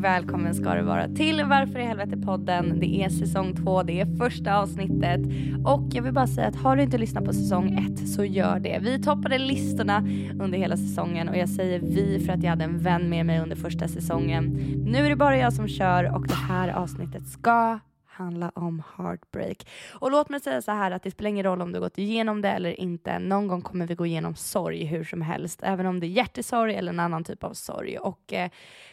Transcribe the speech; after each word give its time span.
välkommen 0.00 0.54
ska 0.54 0.74
du 0.74 0.82
vara 0.82 1.08
till 1.08 1.44
Varför 1.44 1.78
i 1.78 1.82
helvete 1.82 2.16
podden. 2.16 2.80
Det 2.80 3.04
är 3.04 3.08
säsong 3.08 3.56
två, 3.56 3.82
det 3.82 4.00
är 4.00 4.16
första 4.16 4.58
avsnittet 4.58 5.20
och 5.64 5.82
jag 5.92 6.02
vill 6.02 6.12
bara 6.12 6.26
säga 6.26 6.46
att 6.46 6.56
har 6.56 6.76
du 6.76 6.82
inte 6.82 6.98
lyssnat 6.98 7.24
på 7.24 7.32
säsong 7.32 7.78
ett 7.78 8.08
så 8.08 8.24
gör 8.24 8.58
det. 8.58 8.78
Vi 8.82 9.02
toppade 9.02 9.38
listorna 9.38 9.98
under 10.40 10.58
hela 10.58 10.76
säsongen 10.76 11.28
och 11.28 11.36
jag 11.36 11.48
säger 11.48 11.80
vi 11.80 12.24
för 12.26 12.32
att 12.32 12.42
jag 12.42 12.50
hade 12.50 12.64
en 12.64 12.78
vän 12.78 13.08
med 13.08 13.26
mig 13.26 13.40
under 13.40 13.56
första 13.56 13.88
säsongen. 13.88 14.44
Nu 14.86 14.98
är 14.98 15.10
det 15.10 15.16
bara 15.16 15.38
jag 15.38 15.52
som 15.52 15.68
kör 15.68 16.14
och 16.14 16.26
det 16.26 16.34
här 16.34 16.68
avsnittet 16.68 17.28
ska 17.28 17.78
handla 18.16 18.52
om 18.54 18.82
heartbreak. 18.96 19.68
Och 19.94 20.10
låt 20.10 20.28
mig 20.28 20.40
säga 20.40 20.62
så 20.62 20.70
här 20.70 20.90
att 20.90 21.02
det 21.02 21.10
spelar 21.10 21.30
ingen 21.30 21.44
roll 21.44 21.62
om 21.62 21.72
du 21.72 21.78
har 21.78 21.86
gått 21.86 21.98
igenom 21.98 22.42
det 22.42 22.48
eller 22.48 22.80
inte. 22.80 23.18
Någon 23.18 23.48
gång 23.48 23.62
kommer 23.62 23.86
vi 23.86 23.94
gå 23.94 24.06
igenom 24.06 24.34
sorg 24.34 24.84
hur 24.84 25.04
som 25.04 25.22
helst, 25.22 25.60
även 25.62 25.86
om 25.86 26.00
det 26.00 26.06
är 26.06 26.08
hjärtesorg 26.08 26.74
eller 26.74 26.92
en 26.92 27.00
annan 27.00 27.24
typ 27.24 27.44
av 27.44 27.52
sorg. 27.52 27.98
Och 27.98 28.32
eh, 28.32 28.50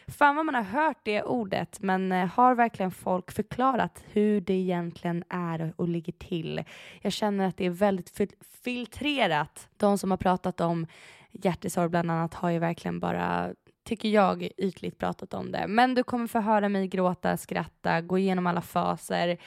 fan 0.08 0.36
vad 0.36 0.46
man 0.46 0.54
har 0.54 0.62
hört 0.62 0.98
det 1.02 1.22
ordet, 1.22 1.80
men 1.80 2.12
eh, 2.12 2.26
har 2.26 2.54
verkligen 2.54 2.90
folk 2.90 3.32
förklarat 3.32 4.04
hur 4.12 4.40
det 4.40 4.54
egentligen 4.54 5.24
är 5.28 5.72
och 5.76 5.88
ligger 5.88 6.12
till? 6.12 6.64
Jag 7.00 7.12
känner 7.12 7.46
att 7.46 7.56
det 7.56 7.66
är 7.66 7.70
väldigt 7.70 8.10
fil 8.10 8.30
filtrerat. 8.64 9.68
De 9.76 9.98
som 9.98 10.10
har 10.10 10.18
pratat 10.18 10.60
om 10.60 10.86
hjärtesorg 11.32 11.88
bland 11.88 12.10
annat 12.10 12.34
har 12.34 12.50
ju 12.50 12.58
verkligen 12.58 13.00
bara 13.00 13.54
tycker 13.84 14.08
jag, 14.08 14.48
ytligt 14.56 14.98
pratat 14.98 15.34
om 15.34 15.52
det. 15.52 15.66
Men 15.68 15.94
du 15.94 16.02
kommer 16.02 16.26
få 16.26 16.40
höra 16.40 16.68
mig 16.68 16.88
gråta, 16.88 17.36
skratta, 17.36 18.00
gå 18.00 18.18
igenom 18.18 18.46
alla 18.46 18.60
faser 18.60 19.38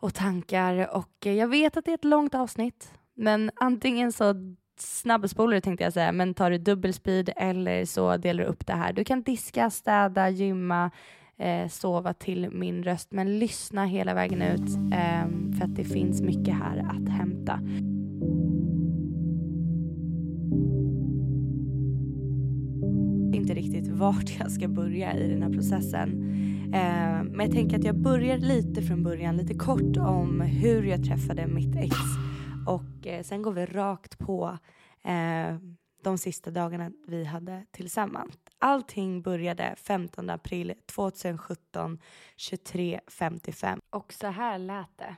och 0.00 0.14
tankar. 0.14 0.96
Och 0.96 1.26
eh, 1.26 1.32
jag 1.32 1.48
vet 1.48 1.76
att 1.76 1.84
det 1.84 1.90
är 1.90 1.94
ett 1.94 2.04
långt 2.04 2.34
avsnitt, 2.34 2.92
men 3.14 3.50
antingen 3.54 4.12
så 4.12 4.56
Snabbspolare 4.80 5.60
tänkte 5.60 5.84
jag 5.84 5.92
säga, 5.92 6.12
men 6.12 6.34
tar 6.34 6.50
du 6.50 6.58
dubbelspeed 6.58 7.30
eller 7.36 7.84
så 7.84 8.16
delar 8.16 8.44
du 8.44 8.50
upp 8.50 8.66
det 8.66 8.72
här. 8.72 8.92
Du 8.92 9.04
kan 9.04 9.22
diska, 9.22 9.70
städa, 9.70 10.30
gymma, 10.30 10.90
eh, 11.38 11.68
sova 11.68 12.12
till 12.12 12.50
min 12.50 12.84
röst, 12.84 13.12
men 13.12 13.38
lyssna 13.38 13.84
hela 13.84 14.14
vägen 14.14 14.42
ut 14.42 14.76
eh, 14.92 15.56
för 15.58 15.64
att 15.64 15.76
det 15.76 15.84
finns 15.84 16.22
mycket 16.22 16.54
här 16.54 16.78
att 16.78 17.08
hämta. 17.08 17.60
inte 23.48 23.60
riktigt 23.60 23.88
vart 23.88 24.38
jag 24.38 24.52
ska 24.52 24.68
börja 24.68 25.16
i 25.16 25.28
den 25.28 25.42
här 25.42 25.50
processen. 25.50 26.08
Eh, 26.74 27.22
men 27.24 27.40
jag 27.40 27.52
tänker 27.52 27.78
att 27.78 27.84
jag 27.84 27.98
börjar 27.98 28.38
lite 28.38 28.82
från 28.82 29.02
början, 29.02 29.36
lite 29.36 29.54
kort 29.54 29.96
om 29.96 30.40
hur 30.40 30.82
jag 30.82 31.04
träffade 31.04 31.46
mitt 31.46 31.76
ex 31.76 31.96
och 32.98 33.06
eh, 33.06 33.22
sen 33.22 33.42
går 33.42 33.52
vi 33.52 33.66
rakt 33.66 34.18
på 34.18 34.58
eh, 35.04 35.56
de 36.02 36.18
sista 36.18 36.50
dagarna 36.50 36.90
vi 37.06 37.24
hade 37.24 37.66
tillsammans. 37.70 38.38
Allting 38.58 39.22
började 39.22 39.74
15 39.76 40.30
april 40.30 40.74
2017 40.86 41.98
23.55 42.36 43.78
och 43.90 44.12
så 44.12 44.26
här 44.26 44.58
lät 44.58 44.98
det. 44.98 45.16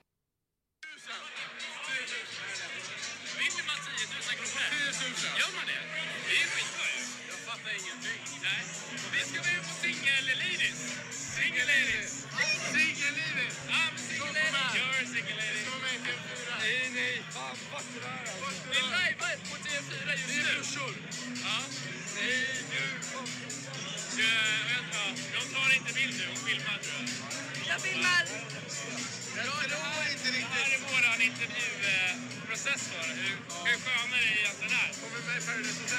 Intervjuprocess 32.61 32.91
då. 32.93 33.01
Hur, 33.21 33.37
hur 33.67 33.79
sköna 33.85 34.17
det 34.25 34.31
egentligen 34.41 34.73
är. 34.85 34.91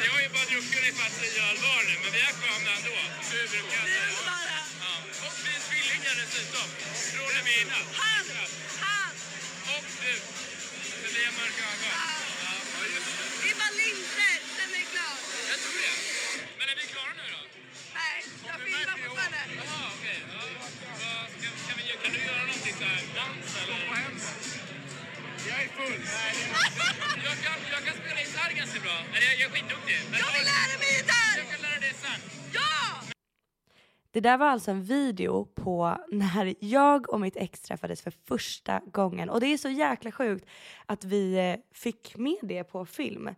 Jag 0.05 0.11
har 0.15 0.21
ju 0.21 0.29
bara 0.29 0.45
druckit 0.51 0.77
ungefär 0.81 1.09
tio 1.19 1.41
öl 1.49 1.57
var 1.65 1.81
nu, 1.89 1.95
men 2.03 2.11
vi 2.15 2.19
är 2.29 2.33
sköna 2.39 2.71
ändå. 2.77 2.97
Så 3.27 3.35
brukar 3.51 3.81
Vi 3.85 3.95
är 3.97 4.07
underbara. 4.09 4.59
Ja. 4.83 4.93
Och 5.25 5.35
vi 5.45 5.51
är 5.57 5.61
tvillingar 5.69 6.15
dessutom. 6.21 6.67
Från 7.13 7.45
vi 7.45 7.53
är 7.57 7.61
innan. 7.61 7.85
Han! 8.01 8.25
Han! 8.85 9.13
Och 9.73 9.85
du. 10.03 10.13
Med 11.01 11.11
lila 11.15 11.31
mörka 11.39 11.63
ögon. 11.71 11.93
Ja, 11.93 12.55
det. 12.81 12.99
Det 13.41 13.49
är 13.53 13.57
bara 13.63 13.73
linser, 13.83 14.35
sen 14.57 14.69
är 14.75 14.79
det 14.83 14.87
klart. 14.93 15.21
Jag 15.51 15.57
tror 15.63 15.79
det. 15.85 15.95
Men 16.57 16.65
är 16.71 16.75
vi 16.81 16.85
klara 16.93 17.13
nu 17.19 17.25
då? 17.35 17.41
Nej, 17.99 18.17
jag 18.49 18.57
filmar 18.65 18.97
fortfarande. 19.03 19.41
Jaha, 19.59 19.83
okej. 19.95 20.19
Ja. 21.03 21.17
Kan, 21.67 21.75
vi, 21.77 21.83
kan 22.03 22.11
du 22.15 22.19
göra 22.29 22.43
någonting 22.49 22.75
så 22.79 22.85
här? 22.91 23.01
Dans 23.17 23.51
eller? 23.61 24.60
Jag 25.49 25.63
är 25.63 25.67
full. 25.67 26.01
Jag 27.23 27.37
kan, 27.45 27.57
jag 27.71 27.81
kan 27.85 27.93
spela 27.93 28.19
gitarr 28.19 28.57
ganska 28.57 28.79
bra. 28.79 28.97
Eller 29.15 29.27
jag, 29.27 29.35
jag 29.39 29.47
är 29.49 29.53
skitduktig. 29.55 29.95
Jag 30.23 30.31
vill 30.37 30.47
lära 30.53 30.73
mig 30.81 30.89
gitarr! 30.97 31.35
Jag 31.37 31.47
kan 31.53 31.61
lära 31.61 31.79
dig 31.79 31.93
sen. 31.93 32.19
Ja! 32.53 33.11
Det 34.11 34.19
där 34.19 34.37
var 34.37 34.47
alltså 34.47 34.71
en 34.71 34.83
video 34.83 35.45
på 35.45 35.97
när 36.11 36.55
jag 36.59 37.09
och 37.09 37.21
mitt 37.21 37.37
ex 37.37 37.61
träffades 37.61 38.01
för 38.01 38.13
första 38.27 38.81
gången. 38.91 39.29
Och 39.29 39.39
det 39.39 39.47
är 39.47 39.57
så 39.57 39.69
jäkla 39.69 40.11
sjukt 40.11 40.45
att 40.85 41.03
vi 41.03 41.33
eh, 41.33 41.55
fick 41.73 42.17
med 42.17 42.39
det 42.41 42.63
på 42.63 42.85
film. 42.85 43.29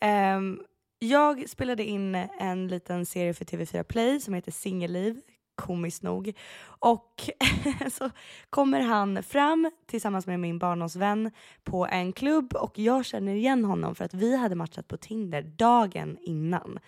Ehm, 0.00 0.60
jag 0.98 1.48
spelade 1.48 1.84
in 1.84 2.14
en 2.40 2.68
liten 2.68 3.06
serie 3.06 3.34
för 3.34 3.44
TV4 3.44 3.82
Play 3.82 4.20
som 4.20 4.34
heter 4.34 4.52
Singelliv 4.52 5.20
komiskt 5.60 6.02
nog. 6.02 6.32
Och 6.62 7.30
så 7.92 8.10
kommer 8.50 8.80
han 8.80 9.22
fram 9.22 9.70
tillsammans 9.86 10.26
med 10.26 10.40
min 10.40 10.58
barndomsvän 10.58 11.30
på 11.64 11.86
en 11.86 12.12
klubb 12.12 12.54
och 12.54 12.78
jag 12.78 13.04
känner 13.04 13.34
igen 13.34 13.64
honom 13.64 13.94
för 13.94 14.04
att 14.04 14.14
vi 14.14 14.36
hade 14.36 14.54
matchat 14.54 14.88
på 14.88 14.96
Tinder 14.96 15.42
dagen 15.42 16.18
innan. 16.20 16.78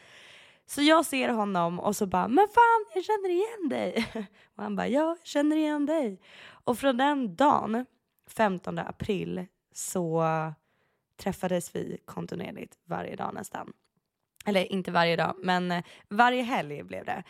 Så 0.66 0.82
jag 0.82 1.06
ser 1.06 1.28
honom 1.28 1.80
och 1.80 1.96
så 1.96 2.06
bara, 2.06 2.28
men 2.28 2.48
fan 2.48 2.84
jag 2.94 3.04
känner 3.04 3.28
igen 3.28 3.68
dig. 3.68 4.06
Och 4.56 4.62
han 4.62 4.76
bara, 4.76 4.88
ja 4.88 5.00
jag 5.02 5.26
känner 5.26 5.56
igen 5.56 5.86
dig. 5.86 6.20
Och 6.64 6.78
från 6.78 6.96
den 6.96 7.36
dagen, 7.36 7.86
15 8.26 8.78
april, 8.78 9.46
så 9.72 10.24
träffades 11.16 11.76
vi 11.76 11.98
kontinuerligt 12.04 12.78
varje 12.84 13.16
dag 13.16 13.34
nästan. 13.34 13.72
Eller 14.46 14.72
inte 14.72 14.90
varje 14.90 15.16
dag, 15.16 15.34
men 15.38 15.70
eh, 15.70 15.84
varje 16.08 16.42
helg 16.42 16.82
blev 16.82 17.04
det. 17.04 17.22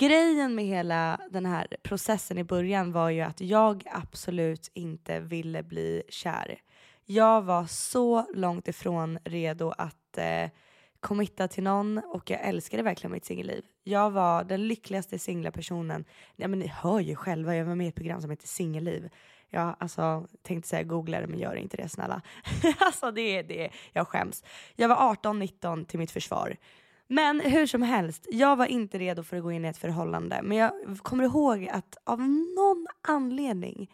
Grejen 0.00 0.54
med 0.54 0.64
hela 0.64 1.20
den 1.30 1.46
här 1.46 1.66
processen 1.82 2.38
i 2.38 2.44
början 2.44 2.92
var 2.92 3.10
ju 3.10 3.20
att 3.20 3.40
jag 3.40 3.84
absolut 3.92 4.70
inte 4.74 5.20
ville 5.20 5.62
bli 5.62 6.02
kär. 6.08 6.58
Jag 7.04 7.42
var 7.42 7.66
så 7.66 8.26
långt 8.34 8.68
ifrån 8.68 9.18
redo 9.24 9.72
att 9.78 10.18
eh, 10.18 10.50
committa 11.00 11.48
till 11.48 11.62
någon 11.62 11.98
och 11.98 12.30
jag 12.30 12.40
älskade 12.40 12.82
verkligen 12.82 13.12
mitt 13.12 13.24
singelliv. 13.24 13.64
Jag 13.84 14.10
var 14.10 14.44
den 14.44 14.68
lyckligaste 14.68 15.18
singla 15.18 15.50
personen. 15.50 16.04
Ja, 16.36 16.48
men 16.48 16.58
ni 16.58 16.66
hör 16.66 17.00
ju 17.00 17.16
själva, 17.16 17.56
jag 17.56 17.64
var 17.64 17.74
med 17.74 17.86
i 17.86 17.88
ett 17.88 17.94
program 17.94 18.20
som 18.20 18.30
heter 18.30 18.48
Singelliv. 18.48 19.10
Jag 19.48 19.76
alltså, 19.78 20.26
tänkte 20.42 20.68
säga 20.68 20.82
googla 20.82 21.20
det 21.20 21.26
men 21.26 21.38
gör 21.38 21.54
inte 21.54 21.76
det 21.76 21.88
snälla. 21.88 22.22
alltså 22.78 23.10
det 23.10 23.36
är 23.36 23.42
det, 23.42 23.70
jag 23.92 24.08
skäms. 24.08 24.44
Jag 24.76 24.88
var 24.88 25.14
18-19 25.14 25.84
till 25.84 25.98
mitt 25.98 26.10
försvar. 26.10 26.56
Men 27.12 27.40
hur 27.40 27.66
som 27.66 27.82
helst, 27.82 28.26
jag 28.30 28.56
var 28.56 28.66
inte 28.66 28.98
redo 28.98 29.22
för 29.22 29.36
att 29.36 29.42
gå 29.42 29.52
in 29.52 29.64
i 29.64 29.68
ett 29.68 29.76
förhållande. 29.76 30.40
Men 30.42 30.56
jag 30.56 30.72
kommer 31.02 31.24
ihåg 31.24 31.68
att 31.72 31.96
av 32.04 32.20
någon 32.28 32.86
anledning 33.08 33.90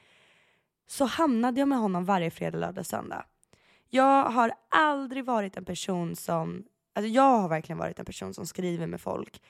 så 0.87 1.05
hamnade 1.05 1.61
jag 1.61 1.69
med 1.69 1.79
honom 1.79 2.05
varje 2.05 2.31
fredag, 2.31 2.59
lördag, 2.59 2.87
söndag. 2.87 3.25
Jag 3.89 4.25
har 4.25 4.53
aldrig 4.69 5.25
varit 5.25 5.57
en 5.57 5.65
person 5.65 6.17
som, 6.17 6.65
alltså 6.95 7.09
jag 7.09 7.39
har 7.39 7.49
verkligen 7.49 7.79
varit 7.79 7.99
en 7.99 8.05
person 8.05 8.35
som 8.35 8.47
skriver 8.47 8.87
med 8.87 9.01
folk 9.01 9.43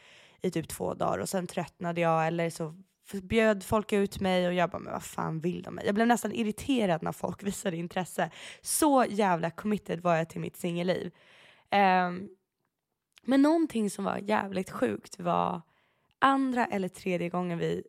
i 0.43 0.51
typ 0.51 0.69
två 0.69 0.95
dagar 0.95 1.19
och 1.19 1.29
sen 1.29 1.47
tröttnade 1.47 2.01
jag 2.01 2.27
eller 2.27 2.51
så 2.51 2.75
bjöd 3.23 3.65
folk 3.65 3.93
ut 3.93 4.21
mig 4.21 4.47
och 4.47 4.55
jag 4.55 4.71
bara, 4.71 4.79
men 4.79 4.93
vad 4.93 5.03
fan 5.03 5.41
vill 5.41 5.63
de 5.63 5.75
mig? 5.75 5.87
Jag 5.87 5.95
blev 5.95 6.07
nästan 6.07 6.33
irriterad 6.33 7.03
när 7.03 7.13
folk 7.13 7.43
visade 7.47 7.77
intresse. 7.77 8.31
Så 8.61 9.05
jävla 9.09 9.51
committed 9.51 10.01
var 10.01 10.17
jag 10.17 10.29
till 10.29 10.41
mitt 10.41 10.57
singelliv. 10.57 11.13
Um, 11.73 12.29
men 13.27 13.43
någonting 13.43 13.91
som 13.91 14.05
var 14.05 14.17
jävligt 14.17 14.71
sjukt 14.71 15.19
var 15.19 15.63
andra 16.19 16.67
eller 16.67 16.89
tredje 16.89 17.29
gången 17.29 17.59
vi 17.59 17.85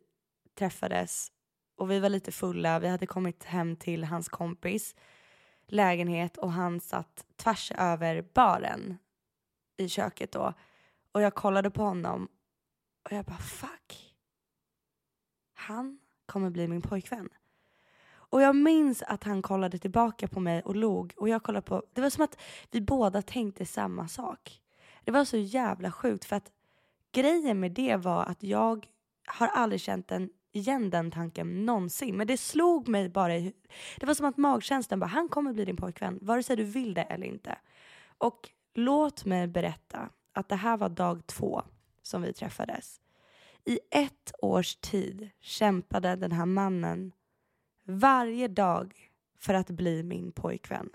träffades 0.58 1.32
och 1.76 1.90
vi 1.90 2.00
var 2.00 2.08
lite 2.08 2.32
fulla. 2.32 2.78
Vi 2.78 2.88
hade 2.88 3.06
kommit 3.06 3.44
hem 3.44 3.76
till 3.76 4.04
hans 4.04 4.28
kompis 4.28 4.94
lägenhet 5.66 6.36
och 6.36 6.52
han 6.52 6.80
satt 6.80 7.24
tvärs 7.36 7.72
över 7.78 8.22
baren 8.34 8.98
i 9.76 9.88
köket 9.88 10.32
då. 10.32 10.52
Och 11.12 11.22
jag 11.22 11.34
kollade 11.34 11.70
på 11.70 11.82
honom 11.82 12.28
och 13.04 13.12
jag 13.12 13.24
bara 13.24 13.38
fuck 13.38 14.08
han 15.58 15.98
kommer 16.26 16.50
bli 16.50 16.68
min 16.68 16.82
pojkvän. 16.82 17.28
Och 18.10 18.42
jag 18.42 18.56
minns 18.56 19.02
att 19.02 19.24
han 19.24 19.42
kollade 19.42 19.78
tillbaka 19.78 20.28
på 20.28 20.40
mig 20.40 20.62
och 20.62 20.76
log 20.76 21.14
och 21.16 21.28
jag 21.28 21.42
kollade 21.42 21.66
på, 21.66 21.82
det 21.92 22.00
var 22.00 22.10
som 22.10 22.24
att 22.24 22.40
vi 22.70 22.80
båda 22.80 23.22
tänkte 23.22 23.66
samma 23.66 24.08
sak. 24.08 24.60
Det 25.08 25.12
var 25.12 25.24
så 25.24 25.36
jävla 25.36 25.92
sjukt 25.92 26.24
för 26.24 26.36
att 26.36 26.52
grejen 27.12 27.60
med 27.60 27.72
det 27.72 27.96
var 27.96 28.24
att 28.24 28.42
jag 28.42 28.86
har 29.26 29.48
aldrig 29.48 29.80
känt 29.80 30.08
den, 30.08 30.30
igen 30.52 30.90
den 30.90 31.10
tanken 31.10 31.66
någonsin. 31.66 32.16
Men 32.16 32.26
det 32.26 32.36
slog 32.36 32.88
mig 32.88 33.08
bara 33.08 33.36
i, 33.36 33.52
det 33.96 34.06
var 34.06 34.14
som 34.14 34.26
att 34.26 34.36
magkänslan 34.36 35.00
bara, 35.00 35.06
han 35.06 35.28
kommer 35.28 35.52
bli 35.52 35.64
din 35.64 35.76
pojkvän 35.76 36.18
vare 36.22 36.42
sig 36.42 36.56
du 36.56 36.64
vill 36.64 36.94
det 36.94 37.02
eller 37.02 37.26
inte. 37.26 37.58
Och 38.18 38.50
låt 38.74 39.24
mig 39.24 39.46
berätta 39.46 40.10
att 40.32 40.48
det 40.48 40.56
här 40.56 40.76
var 40.76 40.88
dag 40.88 41.26
två 41.26 41.62
som 42.02 42.22
vi 42.22 42.32
träffades. 42.32 43.00
I 43.64 43.80
ett 43.90 44.32
års 44.38 44.76
tid 44.76 45.30
kämpade 45.40 46.16
den 46.16 46.32
här 46.32 46.46
mannen 46.46 47.12
varje 47.84 48.48
dag 48.48 49.10
för 49.38 49.54
att 49.54 49.70
bli 49.70 50.02
min 50.02 50.32
pojkvän. 50.32 50.90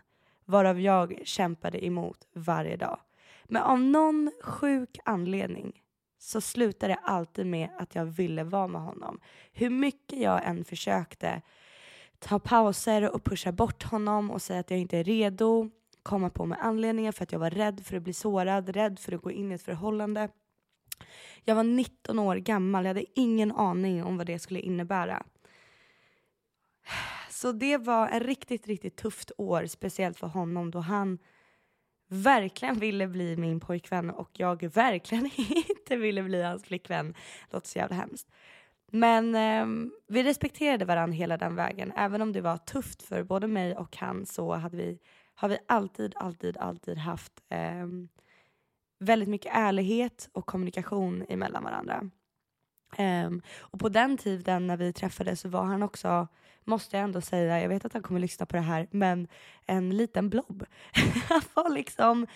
Varav 0.45 0.79
jag 0.79 1.21
kämpade 1.23 1.85
emot 1.85 2.27
varje 2.33 2.77
dag. 2.77 2.99
Men 3.47 3.61
av 3.61 3.79
någon 3.79 4.31
sjuk 4.43 4.99
anledning 5.05 5.81
så 6.17 6.41
slutade 6.41 6.93
det 6.93 6.99
alltid 7.03 7.45
med 7.45 7.69
att 7.79 7.95
jag 7.95 8.05
ville 8.05 8.43
vara 8.43 8.67
med 8.67 8.81
honom. 8.81 9.19
Hur 9.51 9.69
mycket 9.69 10.19
jag 10.19 10.45
än 10.45 10.65
försökte 10.65 11.41
ta 12.19 12.39
pauser 12.39 13.15
och 13.15 13.23
pusha 13.23 13.51
bort 13.51 13.83
honom 13.83 14.31
och 14.31 14.41
säga 14.41 14.59
att 14.59 14.69
jag 14.71 14.79
inte 14.79 14.97
är 14.97 15.03
redo, 15.03 15.69
komma 16.03 16.29
på 16.29 16.45
med 16.45 16.57
anledningar 16.61 17.11
för 17.11 17.23
att 17.23 17.31
jag 17.31 17.39
var 17.39 17.49
rädd 17.49 17.85
för 17.85 17.97
att 17.97 18.03
bli 18.03 18.13
sårad, 18.13 18.69
rädd 18.69 18.99
för 18.99 19.11
att 19.11 19.21
gå 19.21 19.31
in 19.31 19.51
i 19.51 19.55
ett 19.55 19.61
förhållande 19.61 20.29
jag 21.45 21.55
var 21.55 21.63
19 21.63 22.19
år 22.19 22.35
gammal, 22.35 22.83
jag 22.83 22.89
hade 22.89 23.19
ingen 23.19 23.51
aning 23.51 24.03
om 24.03 24.17
vad 24.17 24.27
det 24.27 24.39
skulle 24.39 24.59
innebära. 24.59 25.23
Så 27.29 27.51
det 27.51 27.77
var 27.77 28.09
ett 28.09 28.23
riktigt, 28.23 28.67
riktigt 28.67 28.95
tufft 28.95 29.31
år, 29.37 29.65
speciellt 29.65 30.19
för 30.19 30.27
honom 30.27 30.71
då 30.71 30.79
han 30.79 31.19
verkligen 32.13 32.79
ville 32.79 33.07
bli 33.07 33.37
min 33.37 33.59
pojkvän 33.59 34.09
och 34.09 34.29
jag 34.33 34.63
verkligen 34.63 35.25
inte 35.69 35.95
ville 35.95 36.23
bli 36.23 36.43
hans 36.43 36.63
flickvän. 36.63 37.13
Låter 37.51 37.67
så 37.67 37.79
jävla 37.79 37.95
hemskt. 37.95 38.27
Men 38.91 39.35
eh, 39.35 39.91
vi 40.07 40.23
respekterade 40.23 40.85
varandra 40.85 41.15
hela 41.15 41.37
den 41.37 41.55
vägen. 41.55 41.91
Även 41.95 42.21
om 42.21 42.33
det 42.33 42.41
var 42.41 42.57
tufft 42.57 43.03
för 43.03 43.23
både 43.23 43.47
mig 43.47 43.75
och 43.75 43.97
han 43.97 44.25
så 44.25 44.53
hade 44.53 44.77
vi, 44.77 44.99
har 45.33 45.49
vi 45.49 45.57
alltid, 45.67 46.13
alltid, 46.15 46.57
alltid 46.57 46.97
haft 46.97 47.33
eh, 47.49 47.87
väldigt 48.99 49.29
mycket 49.29 49.55
ärlighet 49.55 50.29
och 50.33 50.45
kommunikation 50.45 51.25
emellan 51.29 51.63
varandra. 51.63 52.09
Eh, 52.97 53.31
och 53.59 53.79
på 53.79 53.89
den 53.89 54.17
tiden 54.17 54.67
när 54.67 54.77
vi 54.77 54.93
träffades 54.93 55.41
så 55.41 55.49
var 55.49 55.63
han 55.63 55.83
också, 55.83 56.27
måste 56.65 56.97
jag 56.97 57.03
ändå 57.03 57.21
säga, 57.21 57.61
jag 57.61 57.69
vet 57.69 57.85
att 57.85 57.93
han 57.93 58.01
kommer 58.01 58.19
lyssna 58.19 58.45
på 58.45 58.55
det 58.55 58.61
här, 58.61 58.87
men 58.91 59.27
en 59.65 59.97
liten 59.97 60.29
blob. 60.29 60.65
han 61.29 61.41
var 61.53 61.69
liksom 61.69 62.27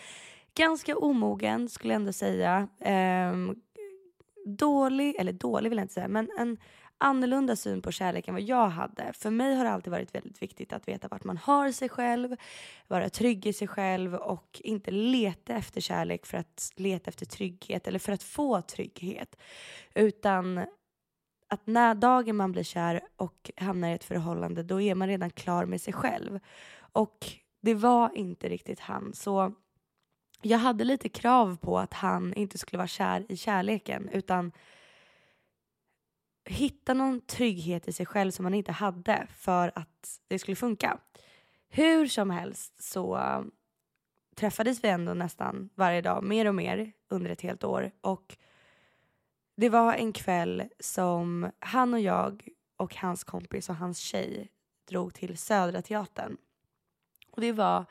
ganska 0.56 0.98
omogen 0.98 1.70
skulle 1.70 1.94
jag 1.94 2.00
ändå 2.00 2.14
säga. 2.14 2.68
Ehm, 2.80 3.56
dålig, 4.46 5.16
eller 5.20 5.34
dålig 5.34 5.70
vill 5.70 5.78
jag 5.78 5.84
inte 5.84 5.94
säga, 5.94 6.08
men 6.08 6.30
en 6.38 6.58
annorlunda 6.98 7.56
syn 7.56 7.82
på 7.82 7.92
kärlek 7.92 8.28
än 8.28 8.34
vad 8.34 8.44
jag 8.44 8.70
hade. 8.70 9.14
För 9.14 9.30
mig 9.30 9.56
har 9.56 9.64
det 9.64 9.72
alltid 9.72 9.92
varit 9.92 10.16
väldigt 10.16 10.42
viktigt 10.42 10.74
att 10.74 10.88
veta 10.88 11.08
vart 11.08 11.24
man 11.24 11.38
har 11.38 11.72
sig 11.72 11.90
själv, 11.90 12.36
vara 12.88 13.10
trygg 13.10 13.46
i 13.46 13.54
sig 13.54 13.68
själv 13.68 14.16
och 14.16 14.62
inte 14.64 14.92
leta 14.92 15.54
efter 15.54 15.82
kärlek 15.82 16.26
för 16.26 16.38
att 16.38 16.72
leta 16.76 17.10
efter 17.10 17.26
trygghet 17.26 17.88
eller 17.88 18.00
för 18.00 18.12
att 18.12 18.24
få 18.24 18.62
trygghet. 18.62 19.36
Utan 19.94 20.66
att 21.48 21.68
när 21.68 21.96
dagen 21.96 22.36
man 22.36 22.52
blir 22.52 22.64
kär 22.64 23.02
och 23.16 23.52
hamnar 23.58 23.90
i 23.90 23.94
ett 23.94 24.04
förhållande 24.04 24.64
då 24.64 24.82
är 24.82 24.96
man 24.96 25.08
redan 25.08 25.30
klar 25.30 25.66
med 25.66 25.82
sig 25.82 25.94
själv. 25.94 26.40
Och 26.78 27.26
det 27.62 27.74
var 27.74 28.18
inte 28.18 28.50
riktigt 28.50 28.80
han. 28.80 29.14
Så 29.14 29.54
jag 30.42 30.58
hade 30.58 30.84
lite 30.84 31.10
krav 31.10 31.58
på 31.58 31.80
att 31.80 31.94
han 31.94 32.34
inte 32.34 32.58
skulle 32.58 32.78
vara 32.78 32.88
kär 32.88 33.26
i 33.30 33.38
kärleken 33.38 34.10
utan 34.10 34.52
hitta 36.46 36.94
någon 36.94 37.22
trygghet 37.22 37.88
i 37.88 37.94
sig 37.94 38.06
själv 38.06 38.32
som 38.32 38.44
man 38.44 38.54
inte 38.54 38.72
hade 38.72 39.28
för 39.36 39.72
att 39.76 40.20
det 40.28 40.40
skulle 40.40 40.56
funka. 40.56 40.98
Hur 41.70 42.08
som 42.08 42.30
helst 42.30 42.84
så 42.84 43.18
eh, 43.18 43.42
träffades 44.36 44.84
vi 44.84 44.88
ändå 44.88 45.14
nästan 45.14 45.70
varje 45.76 46.02
dag, 46.02 46.24
mer 46.24 46.46
och 46.46 46.56
mer 46.56 46.92
under 47.10 47.32
ett 47.32 47.42
helt 47.42 47.64
år. 47.64 47.92
Och 48.02 48.38
det 49.58 49.70
var 49.70 49.94
en 49.94 50.14
kväll 50.14 50.64
som 50.80 51.52
han 51.60 51.94
och 51.94 52.00
jag 52.00 52.48
och 52.78 52.96
hans 52.96 53.24
kompis 53.24 53.70
och 53.70 53.76
hans 53.76 54.00
tjej 54.00 54.52
drog 54.88 55.14
till 55.14 55.38
Södra 55.38 55.82
Teatern. 55.82 56.38
Och 57.32 57.42
det 57.42 57.52
var 57.52 57.86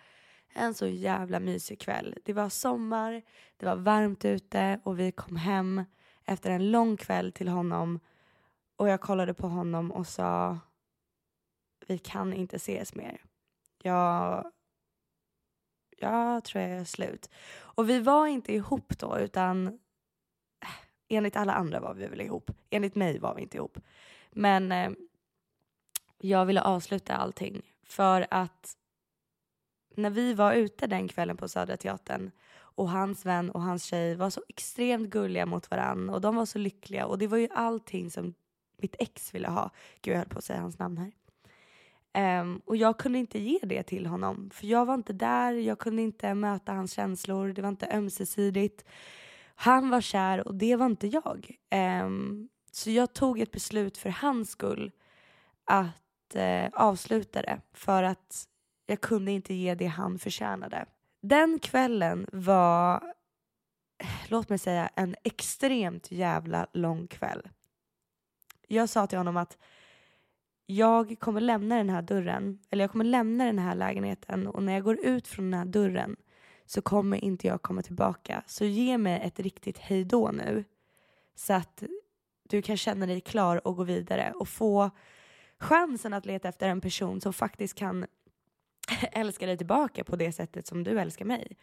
en 0.52 0.74
så 0.74 0.86
jävla 0.86 1.40
mysig 1.40 1.80
kväll. 1.80 2.18
Det 2.24 2.32
var 2.32 2.48
sommar, 2.48 3.22
det 3.56 3.66
var 3.66 3.76
varmt 3.76 4.24
ute 4.24 4.80
och 4.84 4.98
vi 5.00 5.12
kom 5.12 5.36
hem 5.36 5.84
efter 6.24 6.50
en 6.50 6.70
lång 6.70 6.96
kväll 6.96 7.32
till 7.32 7.48
honom 7.48 8.00
och 8.76 8.88
jag 8.88 9.00
kollade 9.00 9.34
på 9.34 9.48
honom 9.48 9.92
och 9.92 10.06
sa 10.06 10.58
vi 11.86 11.98
kan 11.98 12.32
inte 12.32 12.56
ses 12.56 12.94
mer. 12.94 13.20
Jag, 13.82 14.52
jag 15.96 16.44
tror 16.44 16.64
jag 16.64 16.72
är 16.72 16.84
slut. 16.84 17.30
Och 17.56 17.90
vi 17.90 18.00
var 18.00 18.26
inte 18.26 18.52
ihop 18.52 18.98
då 18.98 19.18
utan 19.18 19.78
enligt 21.08 21.36
alla 21.36 21.52
andra 21.52 21.80
var 21.80 21.94
vi 21.94 22.06
väl 22.06 22.20
ihop. 22.20 22.50
Enligt 22.70 22.94
mig 22.94 23.18
var 23.18 23.34
vi 23.34 23.42
inte 23.42 23.56
ihop. 23.56 23.78
Men 24.30 24.72
eh, 24.72 24.90
jag 26.18 26.46
ville 26.46 26.62
avsluta 26.62 27.16
allting 27.16 27.62
för 27.84 28.26
att 28.30 28.76
när 29.96 30.10
vi 30.10 30.34
var 30.34 30.52
ute 30.52 30.86
den 30.86 31.08
kvällen 31.08 31.36
på 31.36 31.48
Södra 31.48 31.76
Teatern 31.76 32.30
och 32.56 32.90
hans 32.90 33.26
vän 33.26 33.50
och 33.50 33.62
hans 33.62 33.84
tjej 33.84 34.14
var 34.14 34.30
så 34.30 34.42
extremt 34.48 35.10
gulliga 35.10 35.46
mot 35.46 35.70
varann 35.70 36.10
och 36.10 36.20
de 36.20 36.36
var 36.36 36.46
så 36.46 36.58
lyckliga 36.58 37.06
och 37.06 37.18
det 37.18 37.26
var 37.26 37.38
ju 37.38 37.48
allting 37.54 38.10
som 38.10 38.34
mitt 38.76 38.96
ex 38.98 39.34
ville 39.34 39.48
ha. 39.48 39.70
Gud 40.00 40.14
jag 40.14 40.18
höll 40.18 40.28
på 40.28 40.38
att 40.38 40.44
säga 40.44 40.60
hans 40.60 40.78
namn 40.78 40.98
här. 40.98 41.12
Um, 42.40 42.62
och 42.64 42.76
jag 42.76 42.98
kunde 42.98 43.18
inte 43.18 43.38
ge 43.38 43.58
det 43.62 43.82
till 43.82 44.06
honom 44.06 44.50
för 44.52 44.66
jag 44.66 44.86
var 44.86 44.94
inte 44.94 45.12
där, 45.12 45.52
jag 45.52 45.78
kunde 45.78 46.02
inte 46.02 46.34
möta 46.34 46.72
hans 46.72 46.92
känslor, 46.92 47.48
det 47.48 47.62
var 47.62 47.68
inte 47.68 47.88
ömsesidigt. 47.92 48.84
Han 49.58 49.90
var 49.90 50.00
kär 50.00 50.48
och 50.48 50.54
det 50.54 50.76
var 50.76 50.86
inte 50.86 51.06
jag. 51.06 51.56
Um, 52.04 52.48
så 52.72 52.90
jag 52.90 53.12
tog 53.12 53.40
ett 53.40 53.52
beslut 53.52 53.98
för 53.98 54.10
hans 54.10 54.50
skull 54.50 54.92
att 55.64 56.36
uh, 56.36 56.68
avsluta 56.72 57.42
det 57.42 57.60
för 57.72 58.02
att 58.02 58.48
jag 58.86 59.00
kunde 59.00 59.32
inte 59.32 59.54
ge 59.54 59.74
det 59.74 59.86
han 59.86 60.18
förtjänade. 60.18 60.86
Den 61.20 61.58
kvällen 61.58 62.26
var, 62.32 63.14
låt 64.28 64.48
mig 64.48 64.58
säga, 64.58 64.90
en 64.94 65.14
extremt 65.24 66.10
jävla 66.10 66.66
lång 66.72 67.06
kväll. 67.06 67.48
Jag 68.68 68.88
sa 68.88 69.06
till 69.06 69.18
honom 69.18 69.36
att 69.36 69.58
jag 70.66 71.16
kommer 71.20 71.40
lämna 71.40 71.76
den 71.76 71.90
här 71.90 72.02
dörren, 72.02 72.58
eller 72.70 72.84
jag 72.84 72.90
kommer 72.90 73.04
lämna 73.04 73.44
den 73.44 73.58
här 73.58 73.74
lägenheten 73.74 74.46
och 74.46 74.62
när 74.62 74.72
jag 74.72 74.82
går 74.82 74.98
ut 75.00 75.28
från 75.28 75.50
den 75.50 75.58
här 75.58 75.66
dörren 75.66 76.16
så 76.66 76.82
kommer 76.82 77.24
inte 77.24 77.46
jag 77.46 77.62
komma 77.62 77.82
tillbaka. 77.82 78.42
Så 78.46 78.64
ge 78.64 78.98
mig 78.98 79.20
ett 79.24 79.40
riktigt 79.40 79.78
hejdå 79.78 80.30
nu 80.30 80.64
så 81.34 81.52
att 81.52 81.82
du 82.42 82.62
kan 82.62 82.76
känna 82.76 83.06
dig 83.06 83.20
klar 83.20 83.66
och 83.66 83.76
gå 83.76 83.84
vidare 83.84 84.32
och 84.36 84.48
få 84.48 84.90
chansen 85.58 86.12
att 86.12 86.26
leta 86.26 86.48
efter 86.48 86.68
en 86.68 86.80
person 86.80 87.20
som 87.20 87.32
faktiskt 87.32 87.74
kan 87.74 88.06
älska 89.12 89.46
dig 89.46 89.56
tillbaka 89.56 90.04
på 90.04 90.16
det 90.16 90.32
sättet 90.32 90.66
som 90.66 90.84
du 90.84 91.00
älskar 91.00 91.24
mig. 91.24 91.56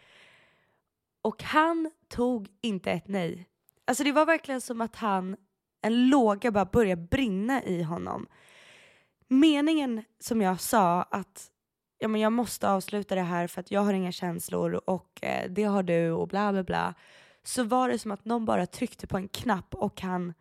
Och 1.21 1.43
han 1.43 1.91
tog 2.07 2.47
inte 2.61 2.91
ett 2.91 3.07
nej. 3.07 3.49
Alltså 3.85 4.03
det 4.03 4.11
var 4.11 4.25
verkligen 4.25 4.61
som 4.61 4.81
att 4.81 4.95
han, 4.95 5.35
en 5.81 6.09
låga 6.09 6.51
bara 6.51 6.65
började 6.65 7.01
brinna 7.01 7.63
i 7.63 7.83
honom 7.83 8.27
meningen 9.33 10.03
som 10.19 10.41
jag 10.41 10.61
sa 10.61 11.01
att 11.01 11.51
ja, 11.97 12.07
men 12.07 12.21
jag 12.21 12.33
måste 12.33 12.69
avsluta 12.69 13.15
det 13.15 13.21
här 13.21 13.47
för 13.47 13.61
att 13.61 13.71
jag 13.71 13.81
har 13.81 13.93
inga 13.93 14.11
känslor 14.11 14.81
och 14.85 15.23
eh, 15.23 15.49
det 15.49 15.63
har 15.63 15.83
du 15.83 16.11
och 16.11 16.27
bla 16.27 16.51
bla 16.51 16.63
bla. 16.63 16.93
Så 17.43 17.63
var 17.63 17.89
det 17.89 17.99
som 17.99 18.11
att 18.11 18.25
någon 18.25 18.45
bara 18.45 18.65
tryckte 18.65 19.07
på 19.07 19.17
en 19.17 19.27
knapp 19.27 19.75
och 19.75 20.01
han, 20.01 20.33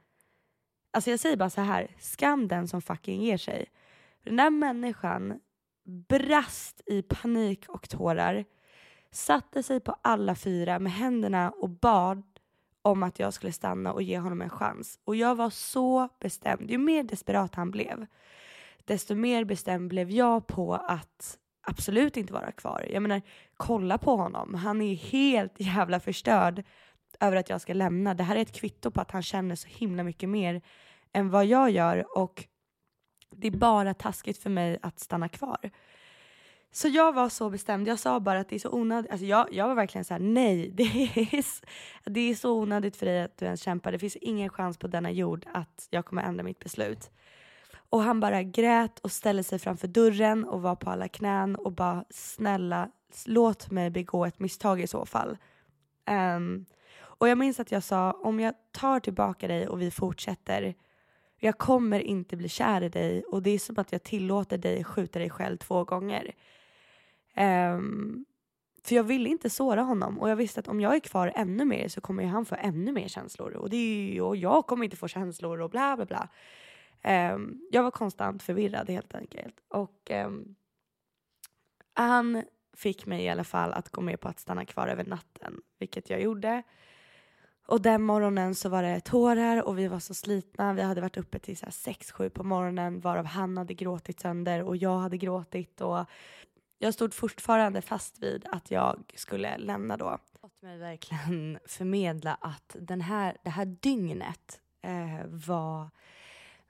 alltså 0.90 1.10
jag 1.10 1.20
säger 1.20 1.36
bara 1.36 1.50
så 1.50 1.60
här, 1.60 1.88
skam 1.98 2.48
den 2.48 2.68
som 2.68 2.82
fucking 2.82 3.22
ger 3.22 3.38
sig. 3.38 3.66
Den 4.24 4.36
där 4.36 4.50
människan 4.50 5.40
brast 6.08 6.80
i 6.86 7.02
panik 7.02 7.68
och 7.68 7.88
tårar, 7.88 8.44
satte 9.10 9.62
sig 9.62 9.80
på 9.80 9.96
alla 10.02 10.34
fyra 10.34 10.78
med 10.78 10.92
händerna 10.92 11.50
och 11.50 11.68
bad 11.68 12.22
om 12.82 13.02
att 13.02 13.18
jag 13.18 13.34
skulle 13.34 13.52
stanna 13.52 13.92
och 13.92 14.02
ge 14.02 14.18
honom 14.18 14.42
en 14.42 14.50
chans. 14.50 14.98
Och 15.04 15.16
jag 15.16 15.34
var 15.34 15.50
så 15.50 16.08
bestämd. 16.20 16.70
Ju 16.70 16.78
mer 16.78 17.02
desperat 17.02 17.54
han 17.54 17.70
blev, 17.70 18.06
desto 18.84 19.14
mer 19.14 19.44
bestämd 19.44 19.88
blev 19.88 20.10
jag 20.10 20.46
på 20.46 20.74
att 20.74 21.38
absolut 21.62 22.16
inte 22.16 22.32
vara 22.32 22.52
kvar. 22.52 22.86
Jag 22.90 23.02
menar, 23.02 23.22
kolla 23.56 23.98
på 23.98 24.16
honom. 24.16 24.54
Han 24.54 24.82
är 24.82 24.94
helt 24.94 25.54
jävla 25.60 26.00
förstörd 26.00 26.64
över 27.20 27.36
att 27.36 27.50
jag 27.50 27.60
ska 27.60 27.74
lämna. 27.74 28.14
Det 28.14 28.22
här 28.22 28.36
är 28.36 28.42
ett 28.42 28.52
kvitto 28.52 28.90
på 28.90 29.00
att 29.00 29.10
han 29.10 29.22
känner 29.22 29.54
så 29.54 29.68
himla 29.68 30.02
mycket 30.02 30.28
mer 30.28 30.62
än 31.12 31.30
vad 31.30 31.46
jag 31.46 31.70
gör 31.70 32.18
och 32.18 32.44
det 33.36 33.46
är 33.46 33.52
bara 33.52 33.94
taskigt 33.94 34.38
för 34.38 34.50
mig 34.50 34.78
att 34.82 35.00
stanna 35.00 35.28
kvar. 35.28 35.70
Så 36.74 36.88
jag 36.88 37.12
var 37.12 37.28
så 37.28 37.50
bestämd. 37.50 37.88
Jag 37.88 37.98
sa 37.98 38.20
bara 38.20 38.40
att 38.40 38.48
det 38.48 38.54
är 38.54 38.60
så 38.60 38.70
onödigt. 38.70 39.10
Alltså 39.10 39.26
jag, 39.26 39.48
jag 39.52 39.68
var 39.68 39.74
verkligen 39.74 40.04
så 40.04 40.14
här: 40.14 40.20
nej, 40.20 40.70
det 40.74 40.82
är, 40.82 41.44
det 42.10 42.20
är 42.20 42.34
så 42.34 42.52
onödigt 42.52 42.96
för 42.96 43.06
dig 43.06 43.22
att 43.22 43.38
du 43.38 43.44
ens 43.44 43.62
kämpar. 43.62 43.92
Det 43.92 43.98
finns 43.98 44.16
ingen 44.16 44.48
chans 44.48 44.78
på 44.78 44.86
denna 44.86 45.10
jord 45.10 45.46
att 45.54 45.88
jag 45.90 46.04
kommer 46.04 46.22
ändra 46.22 46.44
mitt 46.44 46.58
beslut. 46.58 47.10
Och 47.92 48.02
han 48.02 48.20
bara 48.20 48.42
grät 48.42 48.98
och 48.98 49.12
ställde 49.12 49.42
sig 49.44 49.58
framför 49.58 49.88
dörren 49.88 50.44
och 50.44 50.62
var 50.62 50.76
på 50.76 50.90
alla 50.90 51.08
knän 51.08 51.56
och 51.56 51.72
bara 51.72 52.04
snälla 52.10 52.90
låt 53.26 53.70
mig 53.70 53.90
begå 53.90 54.24
ett 54.24 54.38
misstag 54.38 54.80
i 54.80 54.86
så 54.86 55.06
fall. 55.06 55.36
Um, 56.36 56.66
och 57.00 57.28
jag 57.28 57.38
minns 57.38 57.60
att 57.60 57.72
jag 57.72 57.82
sa 57.82 58.12
om 58.12 58.40
jag 58.40 58.54
tar 58.72 59.00
tillbaka 59.00 59.48
dig 59.48 59.68
och 59.68 59.82
vi 59.82 59.90
fortsätter 59.90 60.74
jag 61.44 61.58
kommer 61.58 62.00
inte 62.00 62.36
bli 62.36 62.48
kär 62.48 62.82
i 62.82 62.88
dig 62.88 63.22
och 63.24 63.42
det 63.42 63.50
är 63.50 63.58
som 63.58 63.78
att 63.78 63.92
jag 63.92 64.02
tillåter 64.02 64.58
dig 64.58 64.84
skjuta 64.84 65.18
dig 65.18 65.30
själv 65.30 65.56
två 65.56 65.84
gånger. 65.84 66.34
Um, 67.36 68.24
för 68.84 68.94
jag 68.94 69.04
ville 69.04 69.28
inte 69.28 69.50
såra 69.50 69.82
honom 69.82 70.18
och 70.18 70.30
jag 70.30 70.36
visste 70.36 70.60
att 70.60 70.68
om 70.68 70.80
jag 70.80 70.94
är 70.94 71.00
kvar 71.00 71.32
ännu 71.34 71.64
mer 71.64 71.88
så 71.88 72.00
kommer 72.00 72.24
han 72.24 72.44
få 72.44 72.56
ännu 72.58 72.92
mer 72.92 73.08
känslor 73.08 73.52
och, 73.52 73.70
det 73.70 73.76
är, 73.76 74.22
och 74.22 74.36
jag 74.36 74.66
kommer 74.66 74.84
inte 74.84 74.96
få 74.96 75.08
känslor 75.08 75.60
och 75.60 75.70
bla 75.70 75.96
bla 75.96 76.04
bla. 76.04 76.28
Um, 77.04 77.60
jag 77.70 77.82
var 77.82 77.90
konstant 77.90 78.42
förvirrad 78.42 78.90
helt 78.90 79.14
enkelt. 79.14 79.54
Och 79.68 80.10
um, 80.10 80.54
han 81.94 82.42
fick 82.76 83.06
mig 83.06 83.24
i 83.24 83.28
alla 83.28 83.44
fall 83.44 83.72
att 83.72 83.90
gå 83.90 84.00
med 84.00 84.20
på 84.20 84.28
att 84.28 84.40
stanna 84.40 84.64
kvar 84.64 84.88
över 84.88 85.04
natten, 85.04 85.60
vilket 85.78 86.10
jag 86.10 86.22
gjorde. 86.22 86.62
Och 87.66 87.82
den 87.82 88.02
morgonen 88.02 88.54
så 88.54 88.68
var 88.68 88.82
det 88.82 89.00
tårar 89.00 89.62
och 89.62 89.78
vi 89.78 89.88
var 89.88 89.98
så 89.98 90.14
slitna. 90.14 90.72
Vi 90.72 90.82
hade 90.82 91.00
varit 91.00 91.16
uppe 91.16 91.38
till 91.38 91.54
6-7 91.54 92.28
på 92.28 92.44
morgonen 92.44 93.00
varav 93.00 93.24
han 93.24 93.56
hade 93.56 93.74
gråtit 93.74 94.20
sönder 94.20 94.62
och 94.62 94.76
jag 94.76 94.98
hade 94.98 95.18
gråtit. 95.18 95.80
Och 95.80 96.06
jag 96.78 96.94
stod 96.94 97.14
fortfarande 97.14 97.82
fast 97.82 98.22
vid 98.22 98.46
att 98.50 98.70
jag 98.70 99.12
skulle 99.14 99.58
lämna 99.58 99.96
då. 99.96 100.18
Låt 100.42 100.62
mig 100.62 100.78
verkligen 100.78 101.58
förmedla 101.66 102.34
att 102.40 102.76
den 102.80 103.00
här, 103.00 103.36
det 103.44 103.50
här 103.50 103.64
dygnet 103.64 104.60
eh, 104.82 105.26
var 105.26 105.90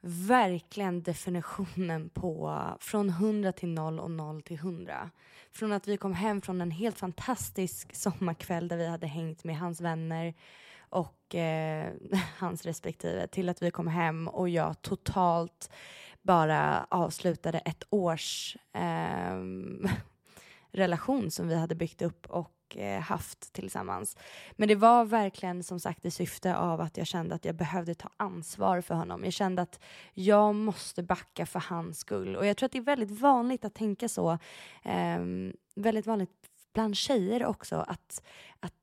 verkligen 0.05 1.03
definitionen 1.03 2.09
på 2.09 2.61
från 2.81 3.09
100 3.09 3.53
till 3.53 3.69
0 3.69 4.01
och 4.01 4.11
0 4.11 4.43
till 4.43 4.57
100. 4.57 5.11
Från 5.53 5.73
att 5.73 5.89
vi 5.89 5.97
kom 5.97 6.15
hem 6.15 6.41
från 6.41 6.61
en 6.61 6.71
helt 6.71 6.99
fantastisk 6.99 7.95
sommarkväll 7.97 8.69
där 8.69 8.77
vi 8.77 8.87
hade 8.87 9.07
hängt 9.07 9.45
med 9.45 9.59
hans 9.59 9.81
vänner 9.81 10.35
och 10.79 11.35
eh, 11.35 11.93
hans 12.39 12.67
respektive 12.67 13.27
till 13.27 13.49
att 13.49 13.63
vi 13.63 13.71
kom 13.71 13.87
hem 13.87 14.29
och 14.29 14.49
jag 14.49 14.83
totalt 14.83 15.71
bara 16.23 16.87
avslutade 16.91 17.59
ett 17.59 17.85
års 17.91 18.57
eh, 18.73 19.37
relation 20.73 21.31
som 21.31 21.49
vi 21.49 21.55
hade 21.55 21.75
byggt 21.75 22.03
upp 22.03 22.27
och 22.27 22.51
Eh, 22.77 23.01
haft 23.01 23.53
tillsammans. 23.53 24.17
Men 24.53 24.69
det 24.69 24.75
var 24.75 25.05
verkligen 25.05 25.63
som 25.63 25.81
sagt 25.81 26.05
i 26.05 26.11
syfte 26.11 26.57
av 26.57 26.81
att 26.81 26.97
jag 26.97 27.07
kände 27.07 27.35
att 27.35 27.45
jag 27.45 27.55
behövde 27.55 27.95
ta 27.95 28.09
ansvar 28.17 28.81
för 28.81 28.95
honom. 28.95 29.25
Jag 29.25 29.33
kände 29.33 29.63
att 29.63 29.81
jag 30.15 30.55
måste 30.55 31.03
backa 31.03 31.47
för 31.47 31.61
hans 31.61 31.99
skull. 31.99 32.37
Och 32.37 32.47
jag 32.47 32.57
tror 32.57 32.67
att 32.67 32.73
det 32.73 32.79
är 32.79 32.83
väldigt 32.83 33.21
vanligt 33.21 33.65
att 33.65 33.75
tänka 33.75 34.09
så. 34.09 34.39
Eh, 34.83 35.21
väldigt 35.75 36.07
vanligt 36.07 36.31
bland 36.73 36.97
tjejer 36.97 37.47
också 37.47 37.77
att, 37.77 38.23
att 38.61 38.75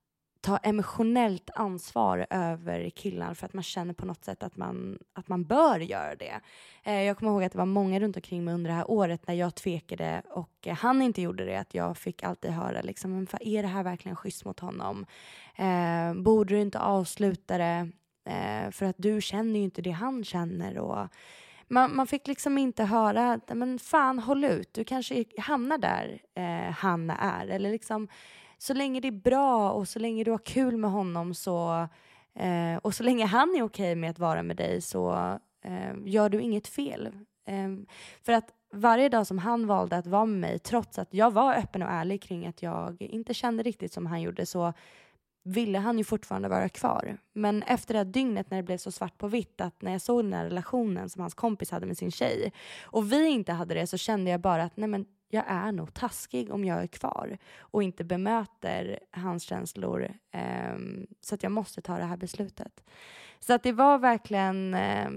ta 0.41 0.58
emotionellt 0.58 1.50
ansvar 1.55 2.27
över 2.29 2.89
killar 2.89 3.34
för 3.34 3.46
att 3.46 3.53
man 3.53 3.63
känner 3.63 3.93
på 3.93 4.05
något 4.05 4.25
sätt 4.25 4.43
att 4.43 4.58
man, 4.58 5.00
att 5.13 5.27
man 5.27 5.43
bör 5.43 5.79
göra 5.79 6.15
det. 6.15 6.39
Eh, 6.84 7.01
jag 7.01 7.17
kommer 7.17 7.31
ihåg 7.31 7.43
att 7.43 7.51
det 7.51 7.58
var 7.58 7.65
många 7.65 8.00
runt 8.00 8.15
omkring 8.15 8.43
mig 8.43 8.53
under 8.53 8.69
det 8.69 8.75
här 8.75 8.91
året 8.91 9.27
när 9.27 9.36
jag 9.36 9.55
tvekade 9.55 10.22
och 10.29 10.67
eh, 10.67 10.75
han 10.75 11.01
inte 11.01 11.22
gjorde 11.22 11.46
det, 11.46 11.60
att 11.60 11.74
jag 11.74 11.98
fick 11.98 12.24
alltid 12.24 12.51
höra 12.51 12.81
liksom, 12.81 13.12
men 13.12 13.27
är 13.41 13.62
det 13.62 13.69
här 13.69 13.84
verkligen 13.84 14.15
schysst 14.15 14.46
mot 14.46 14.60
honom? 14.60 15.05
Eh, 15.55 16.13
borde 16.13 16.53
du 16.53 16.62
inte 16.62 16.79
avsluta 16.79 17.58
det? 17.58 17.89
Eh, 18.25 18.72
för 18.72 18.86
att 18.86 18.96
du 18.98 19.22
känner 19.22 19.60
ju 19.60 19.63
inte 19.65 19.81
det 19.81 19.91
han 19.91 20.24
känner 20.24 20.77
och 20.77 21.08
man, 21.69 21.96
man 21.96 22.08
fick 22.08 22.27
liksom 22.27 22.58
inte 22.58 22.84
höra, 22.84 23.39
men 23.48 23.79
fan 23.79 24.19
håll 24.19 24.43
ut, 24.43 24.74
du 24.74 24.84
kanske 24.84 25.25
hamnar 25.38 25.77
där 25.77 26.22
eh, 26.36 26.74
han 26.74 27.10
är. 27.10 27.48
Eller 27.48 27.72
liksom, 27.72 28.08
så 28.61 28.73
länge 28.73 28.99
det 28.99 29.07
är 29.07 29.11
bra 29.11 29.71
och 29.71 29.87
så 29.87 29.99
länge 29.99 30.23
du 30.23 30.31
har 30.31 30.37
kul 30.37 30.77
med 30.77 30.91
honom 30.91 31.33
så, 31.33 31.87
eh, 32.35 32.77
och 32.81 32.95
så 32.95 33.03
länge 33.03 33.25
han 33.25 33.49
är 33.49 33.63
okej 33.63 33.91
okay 33.91 33.95
med 33.95 34.09
att 34.09 34.19
vara 34.19 34.43
med 34.43 34.57
dig 34.57 34.81
så 34.81 35.13
eh, 35.63 35.93
gör 36.05 36.29
du 36.29 36.41
inget 36.41 36.67
fel. 36.67 37.09
Eh, 37.45 37.69
för 38.21 38.33
att 38.33 38.53
varje 38.73 39.09
dag 39.09 39.27
som 39.27 39.37
han 39.37 39.67
valde 39.67 39.97
att 39.97 40.07
vara 40.07 40.25
med 40.25 40.39
mig, 40.39 40.59
trots 40.59 40.99
att 40.99 41.13
jag 41.13 41.31
var 41.31 41.55
öppen 41.55 41.83
och 41.83 41.89
ärlig 41.89 42.21
kring 42.21 42.47
att 42.47 42.61
jag 42.61 43.01
inte 43.01 43.33
kände 43.33 43.63
riktigt 43.63 43.93
som 43.93 44.05
han 44.05 44.21
gjorde, 44.21 44.45
så 44.45 44.73
ville 45.43 45.79
han 45.79 45.97
ju 45.97 46.03
fortfarande 46.03 46.49
vara 46.49 46.69
kvar. 46.69 47.17
Men 47.33 47.63
efter 47.63 47.93
det 47.93 47.99
här 47.99 48.05
dygnet 48.05 48.51
när 48.51 48.57
det 48.57 48.63
blev 48.63 48.77
så 48.77 48.91
svart 48.91 49.17
på 49.17 49.27
vitt 49.27 49.61
att 49.61 49.81
när 49.81 49.91
jag 49.91 50.01
såg 50.01 50.23
den 50.23 50.33
här 50.33 50.45
relationen 50.45 51.09
som 51.09 51.21
hans 51.21 51.33
kompis 51.33 51.71
hade 51.71 51.85
med 51.85 51.97
sin 51.97 52.11
tjej 52.11 52.53
och 52.81 53.11
vi 53.11 53.27
inte 53.27 53.51
hade 53.51 53.73
det 53.73 53.87
så 53.87 53.97
kände 53.97 54.31
jag 54.31 54.41
bara 54.41 54.63
att 54.63 54.77
nej 54.77 54.89
men 54.89 55.05
jag 55.29 55.43
är 55.48 55.71
nog 55.71 55.93
taskig 55.93 56.51
om 56.51 56.65
jag 56.65 56.83
är 56.83 56.88
kvar 56.88 57.38
och 57.59 57.83
inte 57.83 58.03
bemöter 58.03 59.00
hans 59.12 59.43
känslor 59.43 60.13
eh, 60.31 60.77
så 61.21 61.36
att 61.36 61.43
jag 61.43 61.51
måste 61.51 61.81
ta 61.81 61.98
det 61.98 62.05
här 62.05 62.17
beslutet. 62.17 62.83
Så 63.39 63.53
att 63.53 63.63
det 63.63 63.71
var 63.71 63.98
verkligen 63.98 64.74
eh, 64.74 65.09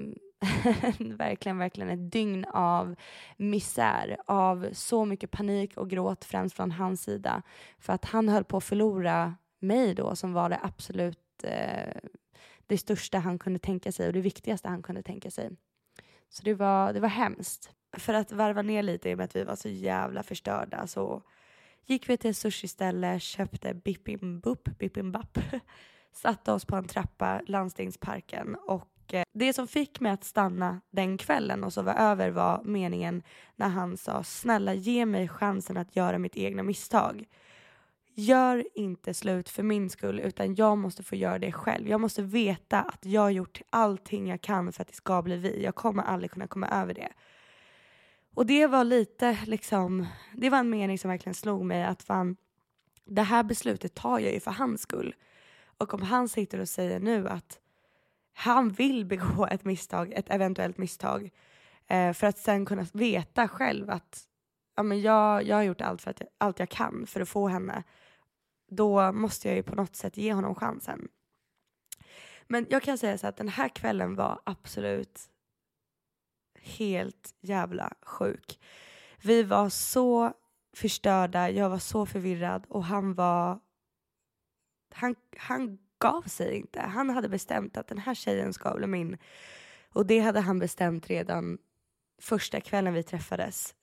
verkligen, 0.98 1.58
verkligen 1.58 1.90
ett 1.90 2.12
dygn 2.12 2.44
av 2.44 2.94
misär, 3.36 4.16
av 4.26 4.68
så 4.72 5.04
mycket 5.04 5.30
panik 5.30 5.76
och 5.76 5.90
gråt 5.90 6.24
främst 6.24 6.56
från 6.56 6.70
hans 6.70 7.02
sida. 7.02 7.42
För 7.78 7.92
att 7.92 8.04
han 8.04 8.28
höll 8.28 8.44
på 8.44 8.56
att 8.56 8.64
förlora 8.64 9.34
mig 9.58 9.94
då 9.94 10.16
som 10.16 10.32
var 10.32 10.48
det 10.48 10.60
absolut 10.62 11.44
eh, 11.44 11.94
det 12.66 12.78
största 12.78 13.18
han 13.18 13.38
kunde 13.38 13.58
tänka 13.58 13.92
sig 13.92 14.06
och 14.06 14.12
det 14.12 14.20
viktigaste 14.20 14.68
han 14.68 14.82
kunde 14.82 15.02
tänka 15.02 15.30
sig. 15.30 15.50
Så 16.28 16.42
det 16.42 16.54
var, 16.54 16.92
det 16.92 17.00
var 17.00 17.08
hemskt. 17.08 17.70
För 17.92 18.14
att 18.14 18.32
varva 18.32 18.62
ner 18.62 18.82
lite 18.82 19.10
i 19.10 19.14
och 19.14 19.18
med 19.18 19.24
att 19.24 19.36
vi 19.36 19.44
var 19.44 19.56
så 19.56 19.68
jävla 19.68 20.22
förstörda 20.22 20.86
så 20.86 21.22
gick 21.86 22.08
vi 22.08 22.16
till 22.16 22.30
ett 22.30 22.36
sushiställe, 22.36 23.20
köpte 23.20 23.74
bippimbupp, 23.74 24.78
bippimbapp, 24.78 25.38
satte 26.12 26.52
oss 26.52 26.64
på 26.64 26.76
en 26.76 26.88
trappa, 26.88 27.40
Landstingsparken 27.46 28.54
och 28.54 29.14
eh, 29.14 29.24
det 29.32 29.52
som 29.52 29.68
fick 29.68 30.00
mig 30.00 30.12
att 30.12 30.24
stanna 30.24 30.80
den 30.90 31.18
kvällen 31.18 31.64
och 31.64 31.72
sova 31.72 31.94
över 31.94 32.30
var 32.30 32.62
meningen 32.64 33.22
när 33.56 33.68
han 33.68 33.96
sa 33.96 34.22
snälla 34.22 34.74
ge 34.74 35.06
mig 35.06 35.28
chansen 35.28 35.76
att 35.76 35.96
göra 35.96 36.18
mitt 36.18 36.36
egna 36.36 36.62
misstag. 36.62 37.24
Gör 38.14 38.64
inte 38.74 39.14
slut 39.14 39.48
för 39.48 39.62
min 39.62 39.90
skull 39.90 40.20
utan 40.20 40.54
jag 40.54 40.78
måste 40.78 41.02
få 41.02 41.16
göra 41.16 41.38
det 41.38 41.52
själv. 41.52 41.88
Jag 41.88 42.00
måste 42.00 42.22
veta 42.22 42.80
att 42.80 43.04
jag 43.06 43.20
har 43.20 43.30
gjort 43.30 43.60
allting 43.70 44.28
jag 44.28 44.40
kan 44.40 44.72
för 44.72 44.82
att 44.82 44.88
det 44.88 44.94
ska 44.94 45.22
bli 45.22 45.36
vi. 45.36 45.64
Jag 45.64 45.74
kommer 45.74 46.02
aldrig 46.02 46.30
kunna 46.30 46.46
komma 46.46 46.68
över 46.68 46.94
det. 46.94 47.08
Och 48.34 48.46
det 48.46 48.66
var 48.66 48.84
lite 48.84 49.38
liksom, 49.46 50.06
det 50.32 50.50
var 50.50 50.58
en 50.58 50.70
mening 50.70 50.98
som 50.98 51.10
verkligen 51.10 51.34
slog 51.34 51.64
mig 51.64 51.84
att 51.84 52.02
fan, 52.02 52.36
det 53.04 53.22
här 53.22 53.42
beslutet 53.42 53.94
tar 53.94 54.18
jag 54.18 54.32
ju 54.32 54.40
för 54.40 54.50
hans 54.50 54.82
skull. 54.82 55.14
Och 55.78 55.94
om 55.94 56.02
han 56.02 56.28
sitter 56.28 56.60
och 56.60 56.68
säger 56.68 57.00
nu 57.00 57.28
att 57.28 57.58
han 58.32 58.70
vill 58.70 59.06
begå 59.06 59.46
ett 59.46 59.64
misstag, 59.64 60.12
ett 60.12 60.30
eventuellt 60.30 60.78
misstag, 60.78 61.30
eh, 61.86 62.12
för 62.12 62.26
att 62.26 62.38
sen 62.38 62.66
kunna 62.66 62.86
veta 62.92 63.48
själv 63.48 63.90
att 63.90 64.24
ja, 64.76 64.82
men 64.82 65.00
jag, 65.00 65.42
jag 65.42 65.56
har 65.56 65.62
gjort 65.62 65.80
allt, 65.80 66.02
för 66.02 66.10
att, 66.10 66.22
allt 66.38 66.58
jag 66.58 66.68
kan 66.68 67.06
för 67.06 67.20
att 67.20 67.28
få 67.28 67.48
henne, 67.48 67.82
då 68.70 69.12
måste 69.12 69.48
jag 69.48 69.56
ju 69.56 69.62
på 69.62 69.74
något 69.74 69.96
sätt 69.96 70.16
ge 70.16 70.32
honom 70.32 70.54
chansen. 70.54 71.08
Men 72.46 72.66
jag 72.70 72.82
kan 72.82 72.98
säga 72.98 73.18
så 73.18 73.26
att 73.26 73.36
den 73.36 73.48
här 73.48 73.68
kvällen 73.68 74.14
var 74.14 74.40
absolut 74.44 75.20
helt 76.62 77.34
jävla 77.40 77.92
sjuk. 78.02 78.60
Vi 79.22 79.42
var 79.42 79.68
så 79.68 80.32
förstörda, 80.76 81.50
jag 81.50 81.70
var 81.70 81.78
så 81.78 82.06
förvirrad 82.06 82.66
och 82.68 82.84
han 82.84 83.14
var... 83.14 83.60
Han, 84.94 85.14
han 85.36 85.78
gav 85.98 86.22
sig 86.22 86.56
inte. 86.56 86.80
Han 86.80 87.10
hade 87.10 87.28
bestämt 87.28 87.76
att 87.76 87.88
den 87.88 87.98
här 87.98 88.14
tjejen 88.14 88.52
ska 88.52 88.74
bli 88.74 88.86
min. 88.86 89.18
Och 89.88 90.06
det 90.06 90.18
hade 90.18 90.40
han 90.40 90.58
bestämt 90.58 91.10
redan 91.10 91.58
första 92.20 92.60
kvällen 92.60 92.94
vi 92.94 93.02
träffades 93.02 93.74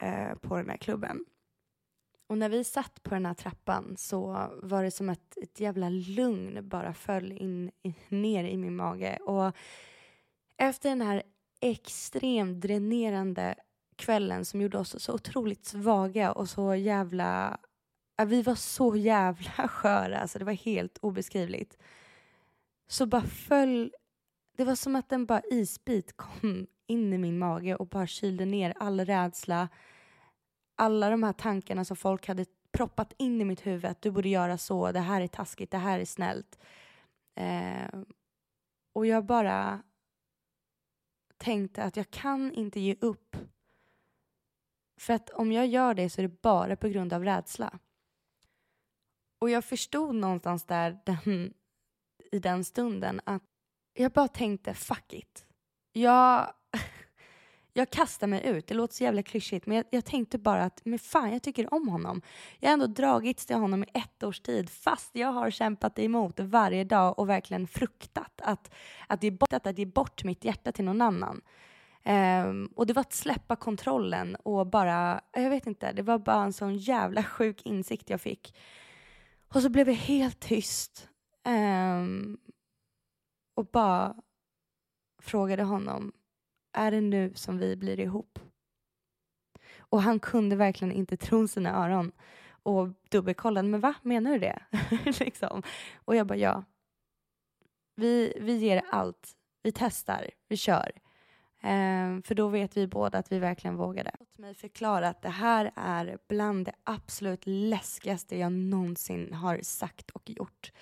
eh, 0.00 0.34
på 0.34 0.56
den 0.56 0.70
här 0.70 0.76
klubben. 0.76 1.24
Och 2.26 2.38
när 2.38 2.48
vi 2.48 2.64
satt 2.64 3.02
på 3.02 3.14
den 3.14 3.26
här 3.26 3.34
trappan 3.34 3.96
så 3.96 4.50
var 4.62 4.82
det 4.82 4.90
som 4.90 5.08
att 5.08 5.36
ett 5.42 5.60
jävla 5.60 5.88
lugn 5.88 6.68
bara 6.68 6.94
föll 6.94 7.32
in, 7.32 7.70
in, 7.82 7.94
ner 8.08 8.44
i 8.44 8.56
min 8.56 8.76
mage. 8.76 9.16
Och 9.16 9.56
efter 10.56 10.88
den 10.88 11.00
här 11.00 11.22
extremt 11.64 12.60
dränerande 12.60 13.54
kvällen 13.96 14.44
som 14.44 14.60
gjorde 14.60 14.78
oss 14.78 15.02
så 15.02 15.14
otroligt 15.14 15.64
svaga 15.64 16.32
och 16.32 16.48
så 16.48 16.74
jävla... 16.74 17.58
Vi 18.26 18.42
var 18.42 18.54
så 18.54 18.96
jävla 18.96 19.50
sköra, 19.68 20.18
alltså 20.18 20.38
det 20.38 20.44
var 20.44 20.52
helt 20.52 20.98
obeskrivligt. 21.02 21.78
Så 22.86 23.06
bara 23.06 23.22
föll... 23.22 23.92
Det 24.56 24.64
var 24.64 24.74
som 24.74 24.96
att 24.96 25.12
en 25.12 25.26
bara 25.26 25.42
isbit 25.50 26.16
kom 26.16 26.66
in 26.86 27.12
i 27.12 27.18
min 27.18 27.38
mage 27.38 27.76
och 27.76 27.88
bara 27.88 28.06
kylde 28.06 28.44
ner 28.44 28.74
all 28.76 29.00
rädsla. 29.00 29.68
Alla 30.76 31.10
de 31.10 31.22
här 31.22 31.32
tankarna 31.32 31.84
som 31.84 31.96
folk 31.96 32.28
hade 32.28 32.46
proppat 32.72 33.14
in 33.18 33.40
i 33.40 33.44
mitt 33.44 33.66
huvud 33.66 33.84
att 33.84 34.02
du 34.02 34.10
borde 34.10 34.28
göra 34.28 34.58
så, 34.58 34.92
det 34.92 35.00
här 35.00 35.20
är 35.20 35.26
taskigt, 35.26 35.70
det 35.70 35.78
här 35.78 35.98
är 35.98 36.04
snällt. 36.04 36.58
Eh, 37.36 38.00
och 38.92 39.06
jag 39.06 39.24
bara 39.24 39.82
tänkte 41.36 41.82
att 41.82 41.96
jag 41.96 42.10
kan 42.10 42.52
inte 42.52 42.80
ge 42.80 42.96
upp. 43.00 43.36
För 44.96 45.14
att 45.14 45.30
om 45.30 45.52
jag 45.52 45.66
gör 45.66 45.94
det 45.94 46.10
så 46.10 46.20
är 46.20 46.28
det 46.28 46.42
bara 46.42 46.76
på 46.76 46.88
grund 46.88 47.12
av 47.12 47.24
rädsla. 47.24 47.78
Och 49.38 49.50
jag 49.50 49.64
förstod 49.64 50.14
någonstans 50.14 50.64
där 50.64 50.98
den, 51.04 51.54
i 52.32 52.38
den 52.38 52.64
stunden 52.64 53.20
att 53.24 53.42
jag 53.94 54.12
bara 54.12 54.28
tänkte 54.28 54.74
fuck 54.74 55.12
it. 55.12 55.46
Jag, 55.92 56.54
jag 57.76 57.90
kastar 57.90 58.26
mig 58.26 58.46
ut. 58.46 58.66
Det 58.66 58.74
låter 58.74 58.94
så 58.94 59.04
jävla 59.04 59.22
klyschigt 59.22 59.66
men 59.66 59.76
jag, 59.76 59.86
jag, 59.90 60.04
tänkte 60.04 60.38
bara 60.38 60.64
att 60.64 60.80
men 60.84 60.98
fan 60.98 61.32
jag 61.32 61.42
tycker 61.42 61.74
om 61.74 61.88
honom. 61.88 62.22
Jag 62.60 62.68
har 62.68 62.72
ändå 62.72 62.86
dragits 62.86 63.46
till 63.46 63.56
honom 63.56 63.84
i 63.84 63.86
ett 63.94 64.22
års 64.22 64.40
tid 64.40 64.70
fast 64.70 65.16
jag 65.16 65.32
har 65.32 65.50
kämpat 65.50 65.98
emot 65.98 66.40
varje 66.40 66.84
dag 66.84 67.18
och 67.18 67.28
verkligen 67.28 67.66
fruktat 67.66 68.40
att, 68.42 68.74
att, 69.06 69.22
ge, 69.22 69.30
bort, 69.30 69.52
att 69.52 69.78
ge 69.78 69.86
bort 69.86 70.24
mitt 70.24 70.44
hjärta 70.44 70.72
till 70.72 70.84
någon 70.84 71.02
annan. 71.02 71.40
Um, 72.06 72.66
och 72.76 72.86
det 72.86 72.92
var 72.92 73.00
att 73.00 73.12
släppa 73.12 73.56
kontrollen 73.56 74.34
och 74.34 74.66
bara, 74.66 75.20
jag 75.32 75.50
vet 75.50 75.66
inte, 75.66 75.92
det 75.92 76.02
var 76.02 76.18
bara 76.18 76.44
en 76.44 76.52
sån 76.52 76.76
jävla 76.76 77.22
sjuk 77.22 77.62
insikt 77.62 78.10
jag 78.10 78.20
fick. 78.20 78.54
Och 79.54 79.62
så 79.62 79.68
blev 79.68 79.88
jag 79.88 79.96
helt 79.96 80.40
tyst. 80.40 81.08
Um, 81.46 82.38
och 83.54 83.66
bara 83.66 84.14
frågade 85.22 85.62
honom, 85.62 86.12
är 86.74 86.90
det 86.90 87.00
nu 87.00 87.32
som 87.34 87.58
vi 87.58 87.76
blir 87.76 88.00
ihop? 88.00 88.38
Och 89.78 90.02
han 90.02 90.20
kunde 90.20 90.56
verkligen 90.56 90.92
inte 90.92 91.16
tro 91.16 91.48
sina 91.48 91.84
öron 91.84 92.12
och 92.62 92.88
dubbelkollade, 93.08 93.68
men 93.68 93.80
va, 93.80 93.94
menar 94.02 94.32
du 94.32 94.38
det? 94.38 94.62
liksom. 95.20 95.62
Och 95.94 96.16
jag 96.16 96.26
bara, 96.26 96.38
ja. 96.38 96.64
Vi, 97.96 98.32
vi 98.40 98.56
ger 98.56 98.82
allt. 98.90 99.32
Vi 99.62 99.72
testar, 99.72 100.30
vi 100.48 100.56
kör. 100.56 100.92
Ehm, 101.62 102.22
för 102.22 102.34
då 102.34 102.48
vet 102.48 102.76
vi 102.76 102.86
båda 102.86 103.18
att 103.18 103.32
vi 103.32 103.38
verkligen 103.38 103.76
vågade. 103.76 104.10
Låt 104.18 104.38
mig 104.38 104.54
förklara 104.54 105.08
att 105.08 105.22
det 105.22 105.28
här 105.28 105.72
är 105.76 106.18
bland 106.28 106.66
det 106.66 106.74
absolut 106.84 107.42
läskigaste 107.46 108.38
jag 108.38 108.52
någonsin 108.52 109.34
har 109.34 109.58
sagt 109.62 110.10
och 110.10 110.30
gjort. 110.30 110.72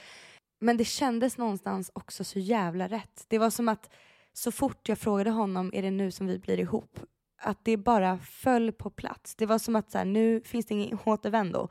Men 0.61 0.77
det 0.77 0.85
kändes 0.85 1.39
någonstans 1.39 1.91
också 1.95 2.25
så 2.25 2.39
jävla 2.39 2.89
rätt. 2.89 3.25
Det 3.29 3.39
var 3.39 3.51
som 3.51 3.69
att 3.69 3.91
så 4.33 4.53
fort 4.53 4.89
jag 4.89 4.99
frågade 4.99 5.31
honom, 5.31 5.71
är 5.75 5.83
det 5.83 5.91
nu 5.91 6.11
som 6.11 6.27
vi 6.27 6.39
blir 6.39 6.61
ihop? 6.61 7.01
Att 7.43 7.65
det 7.65 7.77
bara 7.77 8.19
föll 8.19 8.73
på 8.73 8.91
plats. 8.91 9.35
Det 9.35 9.47
var 9.47 9.59
som 9.59 9.77
att 9.77 9.91
så 9.91 9.99
här, 9.99 10.05
nu 10.05 10.41
finns 10.41 10.67
det 10.67 10.75
ingen 10.75 10.99
återvändo. 11.05 11.69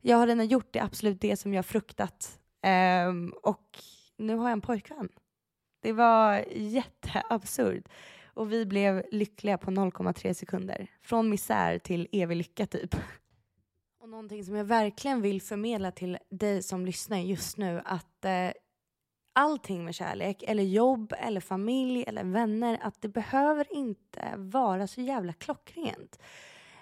Jag 0.00 0.16
har 0.16 0.26
redan 0.26 0.46
gjort 0.46 0.72
det 0.72 0.80
absolut 0.80 1.20
det 1.20 1.36
som 1.36 1.54
jag 1.54 1.66
fruktat. 1.66 2.40
Um, 3.08 3.34
och 3.42 3.78
nu 4.16 4.36
har 4.36 4.44
jag 4.44 4.52
en 4.52 4.60
pojkvän. 4.60 5.08
Det 5.82 5.92
var 5.92 6.44
jätteabsurt. 6.52 7.88
Och 8.34 8.52
vi 8.52 8.66
blev 8.66 9.04
lyckliga 9.10 9.58
på 9.58 9.70
0,3 9.70 10.32
sekunder. 10.32 10.90
Från 11.02 11.28
misär 11.28 11.78
till 11.78 12.08
evig 12.12 12.36
lycka 12.36 12.66
typ. 12.66 12.96
Och 14.00 14.08
någonting 14.08 14.44
som 14.44 14.54
jag 14.54 14.64
verkligen 14.64 15.22
vill 15.22 15.42
förmedla 15.42 15.90
till 15.90 16.18
dig 16.30 16.62
som 16.62 16.86
lyssnar 16.86 17.18
just 17.18 17.56
nu 17.56 17.82
att 17.84 18.24
eh, 18.24 18.50
allting 19.34 19.84
med 19.84 19.94
kärlek, 19.94 20.42
eller 20.46 20.62
jobb, 20.62 21.14
eller 21.18 21.40
familj, 21.40 22.04
eller 22.06 22.24
vänner, 22.24 22.78
att 22.82 23.02
det 23.02 23.08
behöver 23.08 23.74
inte 23.74 24.34
vara 24.36 24.86
så 24.86 25.00
jävla 25.00 25.32
klockrent. 25.32 26.18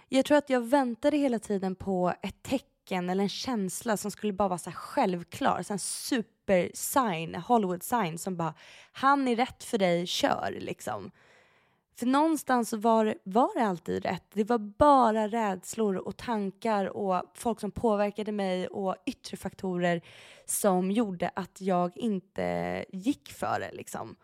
Jag 0.09 0.25
tror 0.25 0.39
att 0.39 0.51
jag 0.51 0.61
väntade 0.61 1.17
hela 1.17 1.39
tiden 1.39 1.75
på 1.75 2.15
ett 2.23 2.43
tecken 2.43 3.11
eller 3.11 3.23
en 3.23 3.29
känsla 3.29 3.97
som 3.97 4.11
skulle 4.11 4.33
bara 4.33 4.49
vara 4.49 4.59
så 4.59 4.71
självklar, 4.71 5.63
så 5.63 5.73
en 5.73 5.79
super 5.79 6.71
sign, 6.75 7.35
Hollywood 7.35 7.83
sign 7.83 8.19
som 8.19 8.37
bara 8.37 8.55
han 8.93 9.29
är 9.29 9.37
rätt 9.37 9.65
för 9.65 9.79
dig, 9.79 10.07
kör 10.07 10.57
liksom. 10.61 11.11
För 11.99 12.07
någonstans 12.07 12.73
var, 12.73 13.15
var 13.25 13.59
det 13.59 13.67
alltid 13.67 14.05
rätt. 14.05 14.25
Det 14.33 14.45
var 14.45 14.59
bara 14.59 15.29
rädslor 15.29 15.97
och 15.97 16.17
tankar 16.17 16.97
och 16.97 17.23
folk 17.35 17.61
som 17.61 17.71
påverkade 17.71 18.33
mig 18.33 18.69
och 18.69 18.97
yttre 19.07 19.37
faktorer 19.37 20.03
som 20.47 20.91
gjorde 20.91 21.31
att 21.35 21.61
jag 21.61 21.97
inte 21.97 22.85
gick 22.93 23.33
för 23.33 23.61
det. 23.61 23.71
Liksom. 23.73 24.17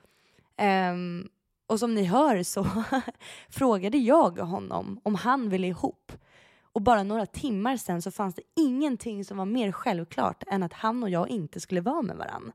Um, 0.92 1.28
och 1.66 1.78
som 1.78 1.94
ni 1.94 2.04
hör 2.04 2.42
så 2.42 2.66
frågade 3.48 3.98
jag 3.98 4.38
honom 4.38 5.00
om 5.02 5.14
han 5.14 5.48
ville 5.48 5.66
ihop. 5.66 6.12
Och 6.72 6.83
bara 6.83 7.02
några 7.02 7.26
timmar 7.26 7.76
sen 7.76 8.02
så 8.02 8.11
fanns 8.11 8.35
det 8.35 8.42
ingenting 8.57 9.24
som 9.24 9.38
var 9.38 9.44
mer 9.44 9.72
självklart 9.72 10.42
än 10.46 10.62
att 10.62 10.72
han 10.72 11.02
och 11.02 11.11
jag 11.11 11.28
inte 11.28 11.61
skulle 11.61 11.81
vara 11.81 12.02
med 12.02 12.16
varandra. 12.16 12.52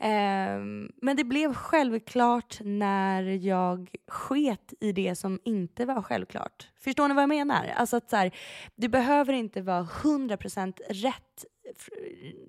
Um, 0.00 0.92
men 0.96 1.16
det 1.16 1.24
blev 1.24 1.54
självklart 1.54 2.58
när 2.60 3.22
jag 3.22 3.94
sket 4.08 4.74
i 4.80 4.92
det 4.92 5.14
som 5.14 5.40
inte 5.44 5.84
var 5.84 6.02
självklart. 6.02 6.68
Förstår 6.80 7.08
ni 7.08 7.14
vad 7.14 7.22
jag 7.22 7.28
menar? 7.28 7.66
Alltså 7.76 7.96
att 7.96 8.10
så 8.10 8.16
här, 8.16 8.36
det 8.76 8.88
behöver 8.88 9.32
inte 9.32 9.62
vara 9.62 9.82
100% 9.82 10.80
rätt, 10.88 11.44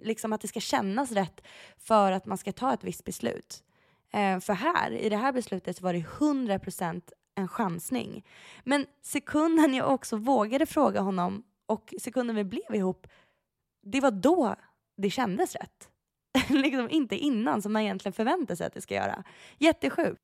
liksom 0.03 0.33
att 0.33 0.41
det 0.41 0.47
ska 0.47 0.59
kännas 0.59 1.12
rätt 1.12 1.41
för 1.77 2.12
att 2.12 2.25
man 2.25 2.38
ska 2.38 2.51
ta 2.51 2.73
ett 2.73 2.83
visst 2.83 3.05
beslut. 3.05 3.63
Uh, 4.15 4.39
för 4.39 4.53
här, 4.53 4.91
i 4.91 5.09
det 5.09 5.17
här 5.17 5.31
beslutet 5.31 5.81
var 5.81 5.93
det 5.93 5.99
100% 5.99 7.01
en 7.35 7.47
chansning. 7.47 8.25
Men 8.63 8.85
sekunden 9.01 9.73
jag 9.73 9.93
också 9.93 10.17
vågade 10.17 10.65
fråga 10.65 11.01
honom 11.01 11.43
och 11.65 11.93
sekunden 12.01 12.35
vi 12.35 12.43
blev 12.43 12.75
ihop, 12.75 13.07
det 13.83 14.01
var 14.01 14.12
då 14.12 14.55
det 14.97 15.09
kändes 15.09 15.55
rätt. 15.55 15.89
liksom 16.50 16.89
inte 16.89 17.18
innan 17.18 17.62
som 17.62 17.74
man 17.74 17.82
egentligen 17.82 18.13
förväntar 18.13 18.56
sig 18.56 18.68
att 18.68 18.74
det 18.74 18.82
ska 18.82 18.96
göra. 18.96 19.24
Jättesjukt. 19.58 20.22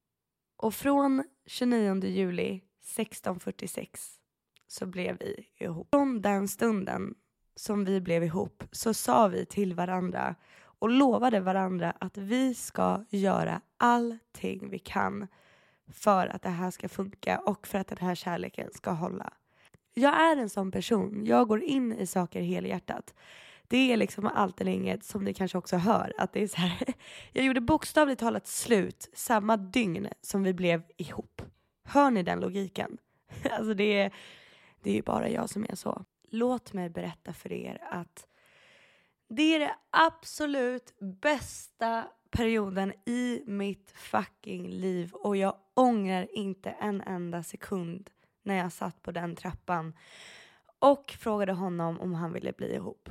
Och 0.57 0.73
från 0.73 1.23
29 1.45 2.05
juli 2.05 2.49
1646 2.49 4.19
så 4.67 4.85
blev 4.85 5.17
vi 5.19 5.47
ihop. 5.59 5.87
Från 5.91 6.21
den 6.21 6.47
stunden 6.47 7.15
som 7.55 7.85
vi 7.85 8.01
blev 8.01 8.23
ihop 8.23 8.63
så 8.71 8.93
sa 8.93 9.27
vi 9.27 9.45
till 9.45 9.73
varandra 9.73 10.35
och 10.79 10.89
lovade 10.89 11.39
varandra 11.39 11.93
att 11.99 12.17
vi 12.17 12.53
ska 12.53 13.05
göra 13.09 13.61
allting 13.77 14.69
vi 14.69 14.79
kan 14.79 15.27
för 15.87 16.27
att 16.27 16.41
det 16.41 16.49
här 16.49 16.71
ska 16.71 16.89
funka 16.89 17.39
och 17.39 17.67
för 17.67 17.79
att 17.79 17.87
den 17.87 17.97
här 17.97 18.15
kärleken 18.15 18.69
ska 18.73 18.91
hålla. 18.91 19.33
Jag 19.93 20.13
är 20.13 20.37
en 20.37 20.49
sån 20.49 20.71
person. 20.71 21.25
Jag 21.25 21.47
går 21.47 21.63
in 21.63 21.93
i 21.93 22.07
saker 22.07 22.41
helhjärtat. 22.41 23.13
Det 23.67 23.93
är 23.93 23.97
liksom 23.97 24.25
allt 24.25 24.61
eller 24.61 24.71
inget 24.71 25.03
som 25.03 25.23
ni 25.23 25.33
kanske 25.33 25.57
också 25.57 25.77
hör. 25.77 26.13
Att 26.17 26.33
det 26.33 26.43
är 26.43 26.47
så 26.47 26.57
här, 26.57 26.93
jag 27.31 27.45
gjorde 27.45 27.61
bokstavligt 27.61 28.19
talat 28.19 28.47
slut 28.47 29.09
samma 29.13 29.57
dygn 29.57 30.07
som 30.21 30.43
vi 30.43 30.53
blev 30.53 30.83
ihop. 30.97 31.41
Hör 31.83 32.11
ni 32.11 32.23
den 32.23 32.39
logiken? 32.39 32.97
Alltså 33.51 33.73
det 33.73 33.99
är, 33.99 34.13
det 34.81 34.89
är 34.89 34.93
ju 34.93 35.01
bara 35.01 35.29
jag 35.29 35.49
som 35.49 35.65
är 35.69 35.75
så. 35.75 36.05
Låt 36.29 36.73
mig 36.73 36.89
berätta 36.89 37.33
för 37.33 37.51
er 37.51 37.77
att 37.91 38.27
det 39.29 39.55
är 39.55 39.59
det 39.59 39.75
absolut 39.89 40.93
bästa 41.21 42.07
perioden 42.29 42.93
i 43.05 43.43
mitt 43.45 43.91
fucking 43.91 44.69
liv 44.69 45.13
och 45.13 45.37
jag 45.37 45.55
ångrar 45.73 46.27
inte 46.37 46.69
en 46.69 47.01
enda 47.01 47.43
sekund 47.43 48.09
när 48.43 48.55
jag 48.55 48.71
satt 48.71 49.01
på 49.01 49.11
den 49.11 49.35
trappan 49.35 49.93
och 50.79 51.15
frågade 51.19 51.53
honom 51.53 51.99
om 51.99 52.13
han 52.13 52.33
ville 52.33 52.51
bli 52.51 52.75
ihop. 52.75 53.09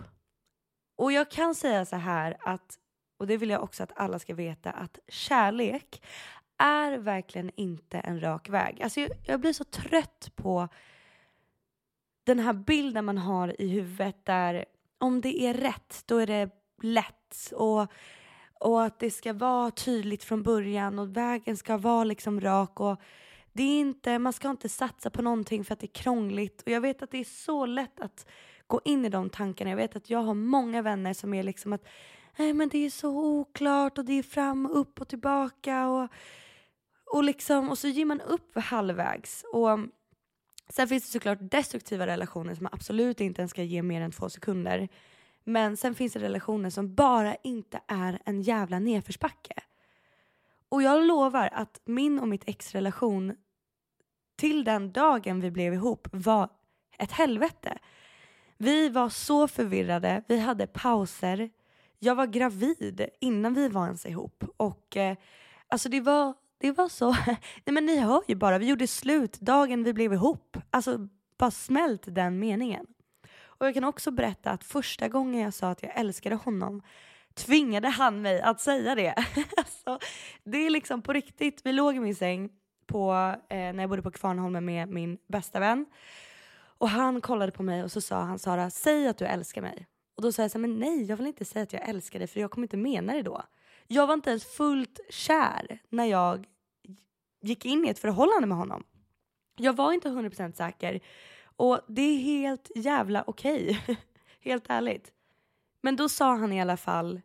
Och 0.96 1.12
jag 1.12 1.30
kan 1.30 1.54
säga 1.54 1.84
så 1.84 1.96
här 1.96 2.36
att, 2.40 2.78
och 3.18 3.26
det 3.26 3.36
vill 3.36 3.50
jag 3.50 3.62
också 3.62 3.82
att 3.82 3.92
alla 3.96 4.18
ska 4.18 4.34
veta, 4.34 4.70
att 4.70 4.98
kärlek 5.08 6.02
är 6.58 6.98
verkligen 6.98 7.50
inte 7.56 7.98
en 7.98 8.20
rak 8.20 8.48
väg. 8.48 8.82
Alltså 8.82 9.00
jag, 9.00 9.10
jag 9.24 9.40
blir 9.40 9.52
så 9.52 9.64
trött 9.64 10.32
på 10.36 10.68
den 12.24 12.38
här 12.38 12.52
bilden 12.52 13.04
man 13.04 13.18
har 13.18 13.60
i 13.60 13.68
huvudet 13.68 14.24
där 14.24 14.64
om 14.98 15.20
det 15.20 15.42
är 15.42 15.54
rätt, 15.54 16.02
då 16.06 16.18
är 16.18 16.26
det 16.26 16.50
lätt. 16.82 17.52
Och, 17.52 17.86
och 18.60 18.84
att 18.84 18.98
det 18.98 19.10
ska 19.10 19.32
vara 19.32 19.70
tydligt 19.70 20.24
från 20.24 20.42
början 20.42 20.98
och 20.98 21.16
vägen 21.16 21.56
ska 21.56 21.76
vara 21.76 22.04
liksom 22.04 22.40
rak. 22.40 22.80
Och 22.80 23.00
det 23.52 23.62
är 23.62 23.80
inte, 23.80 24.18
man 24.18 24.32
ska 24.32 24.50
inte 24.50 24.68
satsa 24.68 25.10
på 25.10 25.22
någonting 25.22 25.64
för 25.64 25.72
att 25.72 25.80
det 25.80 25.86
är 25.86 26.02
krångligt. 26.02 26.62
Och 26.62 26.68
jag 26.68 26.80
vet 26.80 27.02
att 27.02 27.10
det 27.10 27.18
är 27.18 27.24
så 27.24 27.66
lätt 27.66 28.00
att 28.00 28.26
gå 28.66 28.80
in 28.84 29.04
i 29.04 29.08
de 29.08 29.30
tankarna. 29.30 29.70
Jag 29.70 29.76
vet 29.76 29.96
att 29.96 30.10
jag 30.10 30.22
har 30.22 30.34
många 30.34 30.82
vänner 30.82 31.14
som 31.14 31.34
är 31.34 31.42
liksom 31.42 31.72
att 31.72 31.84
Nej, 32.36 32.52
men 32.52 32.68
det 32.68 32.86
är 32.86 32.90
så 32.90 33.10
oklart 33.10 33.98
och 33.98 34.04
det 34.04 34.12
är 34.12 34.22
fram 34.22 34.66
och 34.66 34.80
upp 34.80 35.00
och 35.00 35.08
tillbaka. 35.08 35.88
Och, 35.88 36.08
och, 37.12 37.24
liksom, 37.24 37.70
och 37.70 37.78
så 37.78 37.88
ger 37.88 38.04
man 38.04 38.20
upp 38.20 38.58
halvvägs. 38.58 39.44
Och 39.52 39.70
mm, 39.70 39.90
Sen 40.68 40.88
finns 40.88 41.04
det 41.04 41.12
såklart 41.12 41.38
destruktiva 41.40 42.06
relationer 42.06 42.54
som 42.54 42.68
absolut 42.72 43.20
inte 43.20 43.40
ens 43.40 43.50
ska 43.50 43.62
ge 43.62 43.82
mer 43.82 44.00
än 44.00 44.10
två 44.10 44.28
sekunder. 44.28 44.88
Men 45.44 45.76
sen 45.76 45.94
finns 45.94 46.12
det 46.12 46.20
relationer 46.20 46.70
som 46.70 46.94
bara 46.94 47.34
inte 47.34 47.80
är 47.86 48.18
en 48.24 48.42
jävla 48.42 48.78
nedförsbacke. 48.78 49.54
Och 50.68 50.82
jag 50.82 51.06
lovar 51.06 51.50
att 51.52 51.80
min 51.84 52.20
och 52.20 52.28
mitt 52.28 52.42
ex 52.46 52.72
relation 52.72 53.36
till 54.36 54.64
den 54.64 54.92
dagen 54.92 55.40
vi 55.40 55.50
blev 55.50 55.74
ihop 55.74 56.08
var 56.12 56.48
ett 56.98 57.12
helvete. 57.12 57.78
Vi 58.58 58.88
var 58.88 59.08
så 59.08 59.48
förvirrade, 59.48 60.22
vi 60.28 60.38
hade 60.38 60.66
pauser. 60.66 61.50
Jag 61.98 62.14
var 62.14 62.26
gravid 62.26 63.08
innan 63.20 63.54
vi 63.54 63.68
var 63.68 63.84
ens 63.84 64.06
ihop. 64.06 64.44
Och 64.56 64.96
eh, 64.96 65.16
alltså 65.68 65.88
det 65.88 66.00
var 66.00 66.34
det 66.58 66.72
var 66.72 66.88
så. 66.88 67.10
Nej 67.64 67.72
men 67.72 67.86
ni 67.86 67.98
hör 67.98 68.22
ju 68.28 68.34
bara, 68.34 68.58
vi 68.58 68.66
gjorde 68.66 68.86
slut 68.86 69.40
dagen 69.40 69.84
vi 69.84 69.92
blev 69.92 70.12
ihop. 70.12 70.56
Alltså 70.70 71.08
bara 71.38 71.50
smält 71.50 72.02
den 72.06 72.38
meningen. 72.38 72.86
Och 73.42 73.66
jag 73.66 73.74
kan 73.74 73.84
också 73.84 74.10
berätta 74.10 74.50
att 74.50 74.64
första 74.64 75.08
gången 75.08 75.40
jag 75.40 75.54
sa 75.54 75.70
att 75.70 75.82
jag 75.82 75.98
älskade 75.98 76.36
honom 76.36 76.82
tvingade 77.34 77.88
han 77.88 78.22
mig 78.22 78.40
att 78.40 78.60
säga 78.60 78.94
det. 78.94 79.14
alltså, 79.56 79.98
det 80.44 80.58
är 80.58 80.70
liksom 80.70 81.02
på 81.02 81.12
riktigt. 81.12 81.60
Vi 81.64 81.72
låg 81.72 81.96
i 81.96 82.00
min 82.00 82.14
säng 82.14 82.50
på, 82.86 83.34
eh, 83.48 83.56
när 83.56 83.80
jag 83.80 83.90
bodde 83.90 84.02
på 84.02 84.10
Kvarnholmen 84.10 84.64
med 84.64 84.88
min 84.88 85.18
bästa 85.26 85.60
vän. 85.60 85.86
Och 86.84 86.90
han 86.90 87.20
kollade 87.20 87.52
på 87.52 87.62
mig 87.62 87.82
och 87.82 87.92
så 87.92 88.00
sa 88.00 88.22
han 88.22 88.38
Sara, 88.38 88.70
säg 88.70 89.08
att 89.08 89.18
du 89.18 89.24
älskar 89.24 89.62
mig. 89.62 89.86
Och 90.16 90.22
då 90.22 90.32
sa 90.32 90.42
jag 90.42 90.50
så 90.50 90.58
här, 90.58 90.60
men 90.60 90.78
nej 90.78 91.04
jag 91.04 91.16
vill 91.16 91.26
inte 91.26 91.44
säga 91.44 91.62
att 91.62 91.72
jag 91.72 91.88
älskar 91.88 92.18
dig 92.18 92.28
för 92.28 92.40
jag 92.40 92.50
kommer 92.50 92.64
inte 92.64 92.76
mena 92.76 93.14
det 93.14 93.22
då. 93.22 93.42
Jag 93.86 94.06
var 94.06 94.14
inte 94.14 94.30
ens 94.30 94.44
fullt 94.44 95.00
kär 95.10 95.78
när 95.88 96.04
jag 96.04 96.46
gick 97.42 97.64
in 97.64 97.84
i 97.84 97.88
ett 97.88 97.98
förhållande 97.98 98.46
med 98.46 98.58
honom. 98.58 98.84
Jag 99.56 99.76
var 99.76 99.92
inte 99.92 100.08
100% 100.08 100.52
säker 100.52 101.00
och 101.56 101.80
det 101.88 102.02
är 102.02 102.18
helt 102.18 102.70
jävla 102.74 103.24
okej. 103.26 103.80
Okay. 103.82 103.96
helt 104.40 104.64
ärligt. 104.68 105.12
Men 105.80 105.96
då 105.96 106.08
sa 106.08 106.36
han 106.36 106.52
i 106.52 106.60
alla 106.60 106.76
fall, 106.76 107.20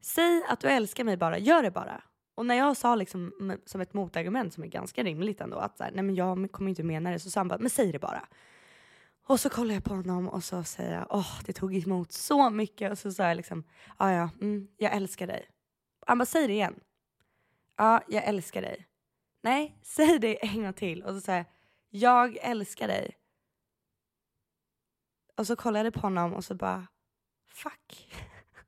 säg 0.00 0.44
att 0.48 0.60
du 0.60 0.68
älskar 0.68 1.04
mig 1.04 1.16
bara, 1.16 1.38
gör 1.38 1.62
det 1.62 1.70
bara. 1.70 2.02
Och 2.34 2.46
när 2.46 2.54
jag 2.54 2.76
sa 2.76 2.94
liksom 2.94 3.52
som 3.64 3.80
ett 3.80 3.94
motargument 3.94 4.54
som 4.54 4.62
är 4.62 4.68
ganska 4.68 5.02
rimligt 5.02 5.40
ändå 5.40 5.56
att 5.56 5.78
så 5.78 5.84
här, 5.84 5.90
nej 5.94 6.02
men 6.02 6.14
jag 6.14 6.52
kommer 6.52 6.68
inte 6.68 6.82
mena 6.82 7.10
det 7.10 7.18
så 7.18 7.30
sa 7.30 7.40
han 7.40 7.48
bara, 7.48 7.58
men 7.58 7.70
säg 7.70 7.92
det 7.92 7.98
bara. 7.98 8.28
Och 9.26 9.40
så 9.40 9.50
kollar 9.50 9.74
jag 9.74 9.84
på 9.84 9.94
honom 9.94 10.28
och 10.28 10.44
så 10.44 10.64
säger 10.64 10.94
jag, 10.94 11.06
åh 11.10 11.20
oh, 11.20 11.42
det 11.44 11.52
tog 11.52 11.74
emot 11.74 12.12
så 12.12 12.50
mycket 12.50 12.92
och 12.92 12.98
så 12.98 13.12
sa 13.12 13.22
jag 13.28 13.36
liksom, 13.36 13.64
ja 13.98 14.12
ja, 14.12 14.30
mm, 14.40 14.68
jag 14.76 14.92
älskar 14.92 15.26
dig. 15.26 15.48
Han 16.06 16.18
bara, 16.18 16.26
säg 16.26 16.46
det 16.46 16.52
igen. 16.52 16.80
Ja, 17.76 18.02
jag 18.08 18.24
älskar 18.24 18.62
dig. 18.62 18.88
Nej, 19.42 19.78
säg 19.82 20.18
det 20.18 20.46
en 20.46 20.62
gång 20.62 20.72
till. 20.72 21.02
Och 21.02 21.14
så 21.14 21.20
säger 21.20 21.44
jag 21.90 22.36
älskar 22.36 22.88
dig. 22.88 23.18
Och 25.36 25.46
så 25.46 25.56
kollade 25.56 25.86
jag 25.86 25.94
på 25.94 26.00
honom 26.00 26.34
och 26.34 26.44
så 26.44 26.54
bara, 26.54 26.86
fuck. 27.48 28.14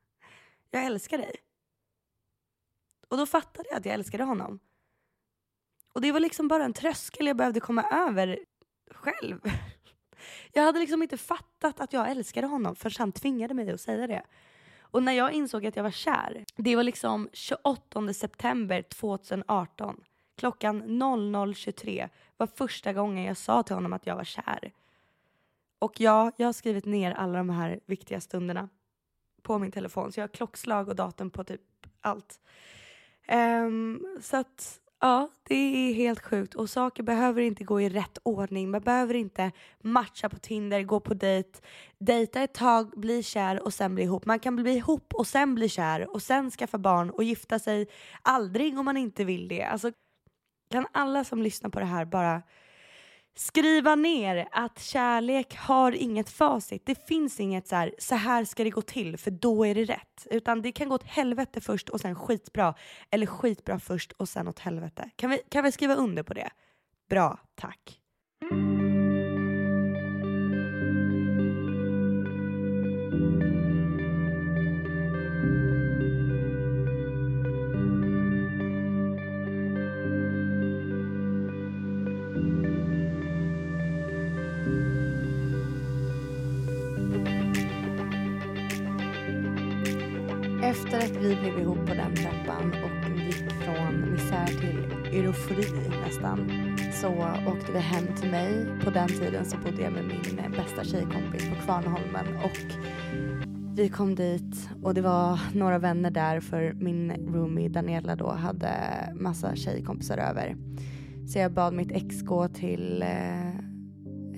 jag 0.71 0.85
älskar 0.85 1.19
dig. 1.19 1.37
Och 3.09 3.17
då 3.17 3.27
fattade 3.27 3.69
jag 3.69 3.79
att 3.79 3.85
jag 3.85 3.95
älskade 3.95 4.25
honom. 4.25 4.59
Och 5.93 6.01
det 6.01 6.13
var 6.13 6.21
liksom 6.21 6.49
bara 6.49 6.65
en 6.65 6.73
tröskel 6.73 7.27
jag 7.27 7.37
behövde 7.37 7.61
komma 7.61 7.83
över 7.83 8.39
själv. 8.91 9.41
Jag 10.53 10.63
hade 10.63 10.79
liksom 10.79 11.03
inte 11.03 11.17
fattat 11.17 11.81
att 11.81 11.93
jag 11.93 12.11
älskade 12.11 12.47
honom 12.47 12.77
förrän 12.77 12.95
han 12.99 13.13
tvingade 13.13 13.55
mig 13.55 13.71
att 13.71 13.81
säga 13.81 14.07
det. 14.07 14.23
Och 14.81 15.03
när 15.03 15.13
jag 15.13 15.33
insåg 15.33 15.67
att 15.67 15.77
jag 15.77 15.83
var 15.83 15.91
kär, 15.91 16.45
det 16.57 16.77
var 16.77 16.83
liksom 16.83 17.29
28 17.33 18.15
september 18.15 18.83
2018. 18.83 20.01
Klockan 20.37 20.83
00.23 20.83 22.09
var 22.37 22.47
första 22.47 22.93
gången 22.93 23.25
jag 23.25 23.37
sa 23.37 23.63
till 23.63 23.75
honom 23.75 23.93
att 23.93 24.07
jag 24.07 24.17
var 24.17 24.25
kär. 24.25 24.73
Och 25.79 26.01
ja, 26.01 26.33
jag 26.37 26.47
har 26.47 26.53
skrivit 26.53 26.85
ner 26.85 27.13
alla 27.13 27.39
de 27.39 27.51
här 27.51 27.81
viktiga 27.87 28.21
stunderna 28.21 28.69
på 29.43 29.59
min 29.59 29.73
telefon. 29.73 30.13
Så 30.13 30.21
jag 30.21 30.23
har 30.23 30.29
klockslag 30.35 30.89
och 30.89 30.97
datum 30.97 31.31
på 31.31 31.45
typ 31.45 31.61
allt. 32.01 32.41
Um, 33.33 34.19
så 34.23 34.37
att 34.37 34.81
Ja, 35.01 35.31
det 35.43 35.55
är 35.55 35.95
helt 35.95 36.23
sjukt 36.23 36.55
och 36.55 36.71
saker 36.71 37.03
behöver 37.03 37.43
inte 37.43 37.65
gå 37.65 37.81
i 37.81 37.89
rätt 37.89 38.19
ordning. 38.23 38.71
Man 38.71 38.81
behöver 38.81 39.15
inte 39.15 39.53
matcha 39.83 40.29
på 40.29 40.37
Tinder, 40.37 40.83
gå 40.83 41.01
på 41.01 41.15
dejt, 41.15 41.61
dejta 41.99 42.43
ett 42.43 42.55
tag, 42.55 42.91
bli 42.97 43.23
kär 43.23 43.63
och 43.63 43.75
sen 43.75 43.95
bli 43.95 44.05
ihop. 44.05 44.25
Man 44.27 44.39
kan 44.39 44.57
bli 44.57 44.73
ihop 44.77 45.15
och 45.15 45.27
sen 45.27 45.55
bli 45.55 45.69
kär 45.69 46.15
och 46.15 46.23
sen 46.23 46.51
skaffa 46.51 46.79
barn 46.79 47.11
och 47.11 47.25
gifta 47.25 47.59
sig 47.59 47.87
aldrig 48.23 48.79
om 48.79 48.85
man 48.85 48.97
inte 48.97 49.25
vill 49.25 49.49
det. 49.49 49.63
Alltså, 49.63 49.93
kan 50.71 50.87
alla 50.93 51.25
som 51.25 51.43
lyssnar 51.43 51.71
på 51.71 51.79
det 51.79 51.87
här 51.87 52.05
bara 52.05 52.43
skriva 53.37 53.95
ner 53.95 54.49
att 54.53 54.83
kärlek 54.83 55.57
har 55.57 55.93
inget 55.93 56.31
facit. 56.31 56.83
Det 56.87 57.07
finns 57.09 57.41
inget 57.41 57.69
så 57.69 57.77
här, 57.77 57.95
så 57.99 58.15
här 58.15 58.45
ska 58.45 58.65
det 58.65 58.71
gå 58.71 58.83
till 58.83 59.19
för 59.19 59.31
då 59.31 59.67
är 59.67 59.75
det 59.75 59.85
rätt. 59.85 60.27
Utan 60.31 60.63
det 60.63 60.73
kan 60.73 60.89
gå 60.89 60.95
åt 60.95 61.05
helvete 61.05 61.61
först 61.61 61.89
och 61.89 62.01
sen 62.01 62.15
skitbra. 62.15 62.75
Eller 63.11 63.27
skitbra 63.27 63.79
först 63.79 64.13
och 64.13 64.29
sen 64.29 64.49
åt 64.49 64.59
helvete. 64.59 65.11
Kan 65.17 65.31
vi, 65.31 65.41
kan 65.49 65.65
vi 65.65 65.73
skriva 65.73 65.95
under 65.95 66.23
på 66.23 66.35
det? 66.35 66.51
Bra, 67.09 67.39
tack. 67.55 68.01
Efter 90.87 90.99
att 90.99 91.25
vi 91.25 91.37
blev 91.37 91.59
ihop 91.59 91.79
på 91.79 91.95
den 91.95 92.15
trappan 92.15 92.75
och 92.85 93.19
gick 93.19 93.51
från 93.51 94.13
misär 94.13 94.47
till 94.47 95.19
eufori 95.19 95.65
nästan 96.05 96.51
så 96.93 97.09
åkte 97.47 97.73
vi 97.73 97.79
hem 97.79 98.17
till 98.17 98.31
mig. 98.31 98.67
På 98.85 98.91
den 98.91 99.09
tiden 99.09 99.45
så 99.45 99.57
bodde 99.57 99.83
jag 99.83 99.93
med 99.93 100.05
min 100.05 100.53
bästa 100.53 100.85
tjejkompis 100.85 101.49
på 101.49 101.65
Kvarnholmen 101.65 102.37
och 102.45 102.59
vi 103.77 103.89
kom 103.89 104.15
dit 104.15 104.69
och 104.83 104.95
det 104.95 105.01
var 105.01 105.41
några 105.55 105.79
vänner 105.79 106.11
där 106.11 106.41
för 106.41 106.73
min 106.73 107.11
roomie 107.11 107.69
Daniela 107.69 108.17
då 108.17 108.31
hade 108.31 108.73
massa 109.15 109.57
tjejkompisar 109.57 110.19
över. 110.19 110.57
Så 111.29 111.39
jag 111.39 111.53
bad 111.53 111.75
mitt 111.75 111.93
ex 111.93 112.23
gå 112.23 112.49
till 112.49 113.03
eh, 113.03 113.49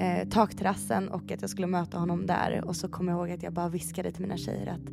eh 0.01 0.29
takterrassen 0.31 1.09
och 1.09 1.33
att 1.33 1.41
jag 1.41 1.51
skulle 1.51 1.67
möta 1.67 1.99
honom 1.99 2.27
där. 2.27 2.65
Och 2.65 2.77
så 2.77 2.89
kom 2.89 3.09
jag 3.09 3.17
ihåg 3.17 3.31
att 3.31 3.43
jag 3.43 3.53
bara 3.53 3.69
viskade 3.69 4.13
till 4.13 4.23
mina 4.23 4.37
tjejer 4.37 4.67
att 4.67 4.93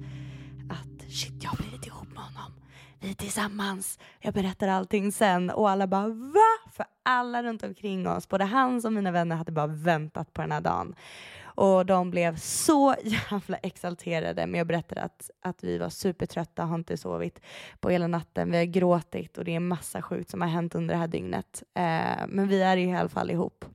shit 1.15 1.43
jag 1.43 1.49
har 1.49 1.58
blivit 1.58 1.88
ihop 1.88 2.08
med 2.13 2.23
honom. 2.23 2.51
Vi 2.99 3.10
är 3.10 3.13
tillsammans. 3.13 3.99
Jag 4.19 4.34
berättar 4.34 4.67
allting 4.67 5.12
sen 5.12 5.49
och 5.49 5.69
alla 5.69 5.88
bara 5.88 6.08
va? 6.08 6.71
För 6.71 6.86
alla 7.04 7.43
runt 7.43 7.63
omkring 7.63 8.08
oss, 8.08 8.30
både 8.30 8.45
hans 8.45 8.86
och 8.86 8.93
mina 8.93 9.12
vänner 9.12 9.36
hade 9.36 9.51
bara 9.51 9.67
väntat 9.67 10.34
på 10.34 10.41
den 10.41 10.51
här 10.51 10.62
dagen. 10.62 10.95
Och 11.43 11.86
de 11.86 12.12
blev 12.12 12.38
så 12.38 12.95
jävla 13.04 13.58
exalterade. 13.58 14.47
Men 14.47 14.58
jag 14.58 14.67
berättade 14.67 15.01
att, 15.01 15.32
att 15.41 15.63
vi 15.63 15.78
var 15.78 15.89
supertrötta, 15.89 16.65
har 16.65 16.75
inte 16.75 16.97
sovit 16.97 17.41
på 17.80 17.89
hela 17.89 18.08
natten. 18.08 18.51
Vi 18.51 18.58
har 18.58 18.65
gråtit 18.65 19.38
och 19.38 19.45
det 19.45 19.56
är 19.56 19.60
massa 19.60 20.01
sjukt 20.01 20.30
som 20.30 20.41
har 20.41 20.49
hänt 20.49 20.75
under 20.75 20.93
det 20.93 20.99
här 20.99 21.08
dygnet. 21.08 21.63
Eh, 21.73 22.28
men 22.28 22.47
vi 22.47 22.62
är 22.62 22.78
i 22.78 22.93
alla 22.93 23.10
fall 23.10 23.32
ihop. 23.32 23.65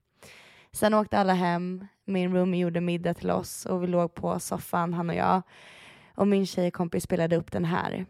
Sen 0.72 0.94
åkte 0.94 1.18
alla 1.18 1.34
hem. 1.34 1.86
Min 2.04 2.34
roomie 2.34 2.60
gjorde 2.60 2.80
middag 2.80 3.14
till 3.14 3.30
oss 3.30 3.66
och 3.66 3.82
vi 3.82 3.86
låg 3.86 4.14
på 4.14 4.40
soffan, 4.40 4.94
han 4.94 5.10
och 5.10 5.16
jag. 5.16 5.42
Och 6.20 6.28
min 6.28 6.46
tjejkompis 6.46 7.04
spelade 7.04 7.36
upp 7.36 7.52
den 7.52 7.64
här. 7.64 8.06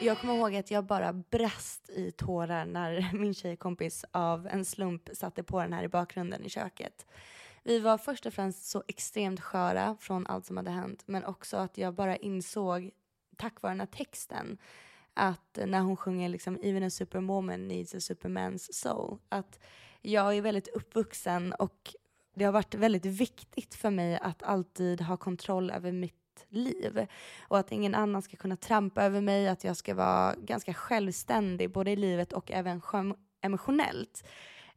Jag 0.00 0.18
kommer 0.18 0.34
ihåg 0.34 0.56
att 0.56 0.70
jag 0.70 0.84
bara 0.84 1.12
brast 1.12 1.90
i 1.90 2.10
tårar 2.10 2.66
när 2.66 3.12
min 3.18 3.34
tjejkompis 3.34 4.04
av 4.12 4.46
en 4.46 4.64
slump 4.64 5.08
satte 5.12 5.42
på 5.42 5.60
den 5.60 5.72
här 5.72 5.82
i 5.82 5.88
bakgrunden 5.88 6.44
i 6.44 6.48
köket. 6.48 7.06
Vi 7.66 7.78
var 7.78 7.98
först 7.98 8.26
och 8.26 8.34
främst 8.34 8.64
så 8.64 8.82
extremt 8.88 9.40
sköra 9.40 9.96
från 10.00 10.26
allt 10.26 10.46
som 10.46 10.56
hade 10.56 10.70
hänt 10.70 11.02
men 11.06 11.24
också 11.24 11.56
att 11.56 11.78
jag 11.78 11.94
bara 11.94 12.16
insåg 12.16 12.90
tack 13.36 13.62
vare 13.62 13.72
den 13.72 13.80
här 13.80 13.86
texten 13.86 14.58
att 15.14 15.58
när 15.66 15.80
hon 15.80 15.96
sjunger 15.96 16.28
liksom 16.28 16.58
even 16.62 16.82
a 16.82 16.90
superwoman 16.90 17.68
needs 17.68 17.94
a 17.94 17.98
superman's 17.98 18.72
soul 18.72 19.18
att 19.28 19.58
jag 20.02 20.36
är 20.36 20.42
väldigt 20.42 20.68
uppvuxen 20.68 21.52
och 21.52 21.94
det 22.34 22.44
har 22.44 22.52
varit 22.52 22.74
väldigt 22.74 23.06
viktigt 23.06 23.74
för 23.74 23.90
mig 23.90 24.18
att 24.22 24.42
alltid 24.42 25.00
ha 25.00 25.16
kontroll 25.16 25.70
över 25.70 25.92
mitt 25.92 26.46
liv 26.48 27.06
och 27.48 27.58
att 27.58 27.72
ingen 27.72 27.94
annan 27.94 28.22
ska 28.22 28.36
kunna 28.36 28.56
trampa 28.56 29.04
över 29.04 29.20
mig, 29.20 29.48
att 29.48 29.64
jag 29.64 29.76
ska 29.76 29.94
vara 29.94 30.34
ganska 30.34 30.74
självständig 30.74 31.72
både 31.72 31.90
i 31.90 31.96
livet 31.96 32.32
och 32.32 32.52
även 32.52 32.82
emotionellt. 33.40 34.24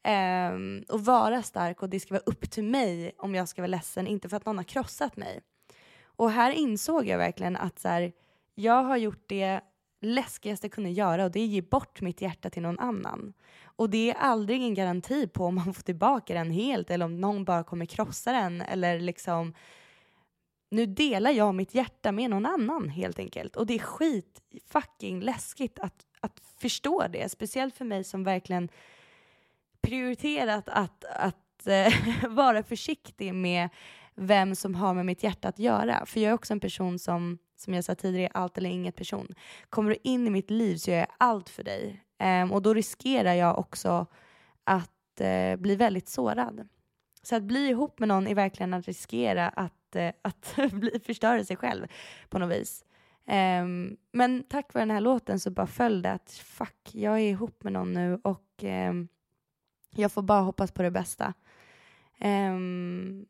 Um, 0.07 0.83
och 0.89 1.05
vara 1.05 1.43
stark 1.43 1.81
och 1.81 1.89
det 1.89 1.99
ska 1.99 2.13
vara 2.13 2.23
upp 2.25 2.51
till 2.51 2.63
mig 2.63 3.11
om 3.17 3.35
jag 3.35 3.47
ska 3.47 3.61
vara 3.61 3.67
ledsen, 3.67 4.07
inte 4.07 4.29
för 4.29 4.37
att 4.37 4.45
någon 4.45 4.57
har 4.57 4.63
krossat 4.63 5.17
mig. 5.17 5.41
Och 6.03 6.31
här 6.31 6.51
insåg 6.51 7.07
jag 7.07 7.17
verkligen 7.17 7.55
att 7.55 7.79
så 7.79 7.87
här, 7.87 8.11
jag 8.55 8.83
har 8.83 8.97
gjort 8.97 9.23
det 9.27 9.61
läskigaste 10.01 10.65
jag 10.67 10.71
kunde 10.71 10.89
göra 10.89 11.25
och 11.25 11.31
det 11.31 11.39
är 11.39 11.43
att 11.43 11.49
ge 11.49 11.61
bort 11.61 12.01
mitt 12.01 12.21
hjärta 12.21 12.49
till 12.49 12.61
någon 12.61 12.79
annan. 12.79 13.33
Och 13.63 13.89
det 13.89 14.09
är 14.11 14.15
aldrig 14.15 14.63
en 14.63 14.73
garanti 14.73 15.27
på 15.27 15.45
om 15.45 15.55
man 15.55 15.73
får 15.73 15.83
tillbaka 15.83 16.33
den 16.33 16.51
helt 16.51 16.89
eller 16.91 17.05
om 17.05 17.21
någon 17.21 17.45
bara 17.45 17.63
kommer 17.63 17.85
krossa 17.85 18.31
den 18.31 18.61
eller 18.61 18.99
liksom 18.99 19.53
nu 20.69 20.85
delar 20.85 21.31
jag 21.31 21.55
mitt 21.55 21.75
hjärta 21.75 22.11
med 22.11 22.29
någon 22.29 22.45
annan 22.45 22.89
helt 22.89 23.19
enkelt. 23.19 23.55
Och 23.55 23.65
det 23.65 23.73
är 23.73 23.79
skit 23.79 24.41
fucking 24.65 25.21
läskigt 25.21 25.79
att, 25.79 26.05
att 26.19 26.39
förstå 26.57 27.07
det. 27.09 27.29
Speciellt 27.29 27.75
för 27.75 27.85
mig 27.85 28.03
som 28.03 28.23
verkligen 28.23 28.69
prioriterat 29.87 30.69
att, 30.69 31.03
att 31.03 31.67
äh, 31.67 31.93
vara 32.29 32.63
försiktig 32.63 33.33
med 33.33 33.69
vem 34.15 34.55
som 34.55 34.75
har 34.75 34.93
med 34.93 35.05
mitt 35.05 35.23
hjärta 35.23 35.47
att 35.47 35.59
göra. 35.59 36.05
För 36.05 36.19
jag 36.19 36.29
är 36.29 36.33
också 36.33 36.53
en 36.53 36.59
person 36.59 36.99
som, 36.99 37.37
som 37.55 37.73
jag 37.73 37.83
sa 37.83 37.95
tidigare, 37.95 38.31
är 38.33 38.37
allt 38.37 38.57
eller 38.57 38.69
inget 38.69 38.95
person. 38.95 39.27
Kommer 39.69 39.89
du 39.89 39.97
in 40.03 40.27
i 40.27 40.29
mitt 40.29 40.51
liv 40.51 40.77
så 40.77 40.91
gör 40.91 40.97
jag 40.97 41.07
allt 41.17 41.49
för 41.49 41.63
dig. 41.63 42.03
Ehm, 42.19 42.51
och 42.51 42.61
då 42.61 42.73
riskerar 42.73 43.33
jag 43.33 43.59
också 43.59 44.05
att 44.63 45.21
eh, 45.21 45.55
bli 45.55 45.75
väldigt 45.75 46.09
sårad. 46.09 46.67
Så 47.23 47.35
att 47.35 47.43
bli 47.43 47.67
ihop 47.69 47.99
med 47.99 48.07
någon 48.07 48.27
är 48.27 48.35
verkligen 48.35 48.73
att 48.73 48.87
riskera 48.87 49.49
att, 49.49 49.95
eh, 49.95 50.11
att 50.21 50.55
bli, 50.71 50.99
förstöra 51.05 51.43
sig 51.43 51.55
själv 51.55 51.87
på 52.29 52.39
något 52.39 52.51
vis. 52.51 52.85
Ehm, 53.27 53.97
men 54.11 54.43
tack 54.43 54.73
vare 54.73 54.81
den 54.81 54.91
här 54.91 55.01
låten 55.01 55.39
så 55.39 55.51
bara 55.51 55.67
föll 55.67 56.01
det 56.01 56.11
att 56.11 56.31
fuck, 56.31 56.89
jag 56.91 57.13
är 57.13 57.29
ihop 57.29 57.63
med 57.63 57.73
någon 57.73 57.93
nu 57.93 58.19
och 58.23 58.63
ehm, 58.63 59.07
jag 59.97 60.11
får 60.11 60.21
bara 60.21 60.41
hoppas 60.41 60.71
på 60.71 60.81
det 60.81 60.91
bästa. 60.91 61.33
Um, 62.21 63.25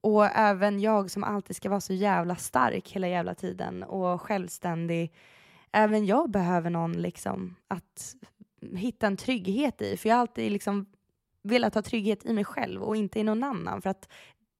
och 0.00 0.26
även 0.26 0.80
jag 0.80 1.10
som 1.10 1.24
alltid 1.24 1.56
ska 1.56 1.68
vara 1.68 1.80
så 1.80 1.92
jävla 1.92 2.36
stark 2.36 2.90
hela 2.92 3.08
jävla 3.08 3.34
tiden 3.34 3.82
och 3.82 4.22
självständig. 4.22 5.12
Även 5.72 6.06
jag 6.06 6.30
behöver 6.30 6.70
någon 6.70 6.92
liksom 6.92 7.56
att 7.68 8.14
hitta 8.76 9.06
en 9.06 9.16
trygghet 9.16 9.82
i. 9.82 9.96
För 9.96 10.08
jag 10.08 10.16
har 10.16 10.20
alltid 10.20 10.52
liksom 10.52 10.86
velat 11.42 11.74
ha 11.74 11.82
trygghet 11.82 12.24
i 12.24 12.32
mig 12.32 12.44
själv 12.44 12.82
och 12.82 12.96
inte 12.96 13.20
i 13.20 13.24
någon 13.24 13.44
annan. 13.44 13.82
För 13.82 13.90
att 13.90 14.08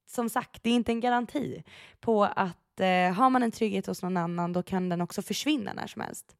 som 0.07 0.29
sagt, 0.29 0.63
det 0.63 0.69
är 0.69 0.73
inte 0.73 0.91
en 0.91 0.99
garanti 0.99 1.63
på 1.99 2.23
att 2.23 2.79
eh, 2.79 3.13
har 3.13 3.29
man 3.29 3.43
en 3.43 3.51
trygghet 3.51 3.87
hos 3.87 4.01
någon 4.01 4.17
annan 4.17 4.53
då 4.53 4.63
kan 4.63 4.89
den 4.89 5.01
också 5.01 5.21
försvinna 5.21 5.73
när 5.73 5.87
som 5.87 6.01
helst. 6.01 6.35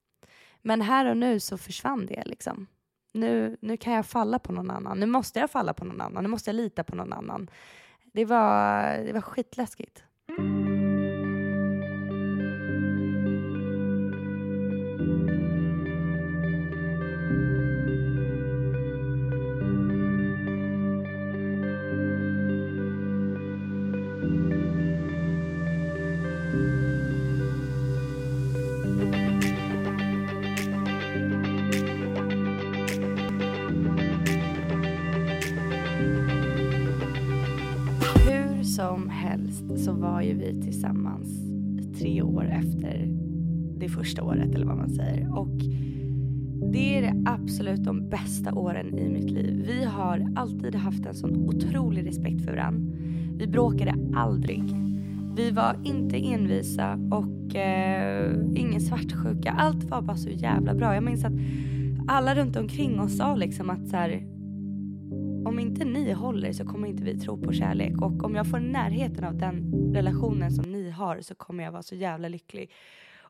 Men 0.61 0.81
här 0.81 1.05
och 1.05 1.17
nu 1.17 1.39
så 1.39 1.57
försvann 1.57 2.05
det 2.05 2.23
liksom. 2.25 2.67
Nu, 3.13 3.57
nu 3.61 3.77
kan 3.77 3.93
jag 3.93 4.05
falla 4.05 4.39
på 4.39 4.51
någon 4.51 4.71
annan. 4.71 4.99
Nu 4.99 5.05
måste 5.05 5.39
jag 5.39 5.51
falla 5.51 5.73
på 5.73 5.85
någon 5.85 6.01
annan. 6.01 6.23
Nu 6.23 6.29
måste 6.29 6.49
jag 6.49 6.55
lita 6.55 6.83
på 6.83 6.95
någon 6.95 7.13
annan. 7.13 7.49
Det 8.13 8.25
var, 8.25 8.83
det 9.05 9.13
var 9.13 9.21
skitläskigt. 9.21 10.03
Mm. 10.39 10.80
Man 44.81 44.89
säger. 44.89 45.37
Och 45.37 45.57
det 46.71 46.97
är 46.97 47.01
det 47.01 47.23
absolut 47.25 47.83
de 47.83 48.09
bästa 48.09 48.53
åren 48.53 48.99
i 48.99 49.09
mitt 49.09 49.31
liv. 49.31 49.63
Vi 49.67 49.83
har 49.83 50.27
alltid 50.35 50.75
haft 50.75 51.05
en 51.05 51.15
sån 51.15 51.49
otrolig 51.49 52.07
respekt 52.07 52.45
för 52.45 52.51
varandra. 52.51 52.93
Vi 53.37 53.47
bråkade 53.47 53.95
aldrig. 54.15 54.63
Vi 55.35 55.51
var 55.51 55.75
inte 55.83 56.17
envisa 56.17 56.99
och 57.11 57.55
eh, 57.55 58.35
ingen 58.55 58.81
svartsjuka. 58.81 59.51
Allt 59.51 59.83
var 59.83 60.01
bara 60.01 60.17
så 60.17 60.29
jävla 60.29 60.73
bra. 60.73 60.93
Jag 60.93 61.03
minns 61.03 61.25
att 61.25 61.33
alla 62.07 62.35
runt 62.35 62.55
omkring 62.55 62.99
oss 62.99 63.17
sa 63.17 63.35
liksom 63.35 63.69
att 63.69 63.87
så 63.87 63.97
här, 63.97 64.23
om 65.45 65.59
inte 65.59 65.85
ni 65.85 66.11
håller 66.11 66.53
så 66.53 66.65
kommer 66.65 66.87
inte 66.87 67.03
vi 67.03 67.19
tro 67.19 67.41
på 67.41 67.53
kärlek 67.53 68.01
och 68.01 68.23
om 68.23 68.35
jag 68.35 68.47
får 68.47 68.59
närheten 68.59 69.23
av 69.23 69.37
den 69.37 69.73
relationen 69.93 70.51
som 70.51 70.71
ni 70.71 70.89
har 70.89 71.21
så 71.21 71.35
kommer 71.35 71.63
jag 71.63 71.71
vara 71.71 71.83
så 71.83 71.95
jävla 71.95 72.27
lycklig. 72.27 72.71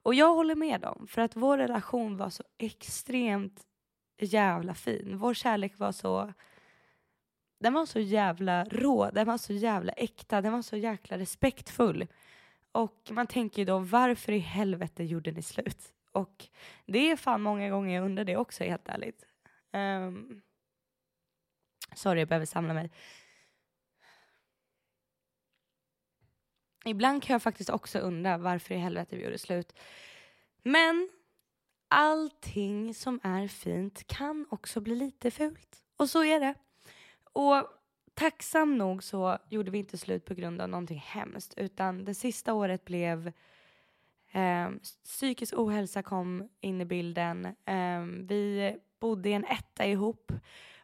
Och 0.04 0.16
jag 0.16 0.34
håller 0.34 0.56
med 0.56 0.82
dem 0.82 1.08
för 1.08 1.22
att 1.22 1.36
vår 1.36 1.58
relation 1.58 2.18
var 2.18 2.30
så 2.30 2.44
extremt 2.58 3.62
jävla 4.20 4.74
fin. 4.74 5.18
Vår 5.18 5.34
kärlek 5.34 5.80
var 5.80 5.92
så 5.92 6.34
den 7.60 7.74
var 7.74 7.86
så 7.86 8.00
jävla 8.00 8.66
rå, 8.66 9.10
den 9.14 9.28
var 9.28 9.38
så 9.38 9.54
jävla 9.54 9.92
äkta, 9.92 10.42
den 10.42 10.54
var 10.54 10.62
så 10.62 10.78
jäkla 10.78 11.18
respektfull. 11.18 12.08
Och 12.72 13.10
man 13.12 13.28
tänker 13.28 13.62
ju 13.62 13.66
då 13.66 13.80
varför 13.80 14.32
i 14.32 14.40
helvete 14.40 15.04
gjorde 15.04 15.32
ni 15.32 15.42
slut? 15.42 15.94
Och 16.12 16.48
det 16.86 17.12
är 17.12 17.16
fan 17.16 17.42
många 17.42 17.70
gånger 17.70 17.96
jag 17.96 18.06
undrar 18.06 18.24
det 18.24 18.38
också 18.38 18.64
helt 18.64 18.90
ärligt. 18.90 19.26
Um, 19.74 20.42
Sorry, 21.96 22.20
jag 22.20 22.28
behöver 22.28 22.46
samla 22.46 22.74
mig. 22.74 22.92
Ibland 26.86 27.24
kan 27.24 27.34
jag 27.34 27.42
faktiskt 27.42 27.70
också 27.70 28.00
undra 28.00 28.38
varför 28.38 28.76
i 28.76 28.78
helvete 28.78 29.16
vi 29.16 29.24
gjorde 29.24 29.38
slut. 29.38 29.80
Men 30.64 31.10
allting 31.88 32.94
som 32.94 33.20
är 33.24 33.48
fint 33.48 34.08
kan 34.08 34.46
också 34.50 34.82
bli 34.82 34.96
lite 34.96 35.32
fult. 35.32 35.84
Och 35.98 36.10
så 36.10 36.24
är 36.24 36.40
det. 36.40 36.54
Och 37.34 37.68
tacksam 38.14 38.78
nog 38.78 39.04
så 39.04 39.38
gjorde 39.50 39.72
vi 39.72 39.78
inte 39.78 39.98
slut 39.98 40.26
på 40.26 40.34
grund 40.34 40.62
av 40.62 40.70
någonting 40.70 41.04
hemskt 41.06 41.54
utan 41.58 42.06
det 42.06 42.14
sista 42.14 42.54
året 42.54 42.86
blev 42.86 43.32
eh, 44.32 44.70
psykisk 45.04 45.54
ohälsa 45.58 46.04
kom 46.04 46.50
in 46.62 46.82
i 46.82 46.86
bilden. 46.86 47.46
Eh, 47.46 48.02
vi 48.28 48.76
bodde 49.00 49.30
i 49.30 49.34
en 49.34 49.46
etta 49.46 49.86
ihop 49.86 50.32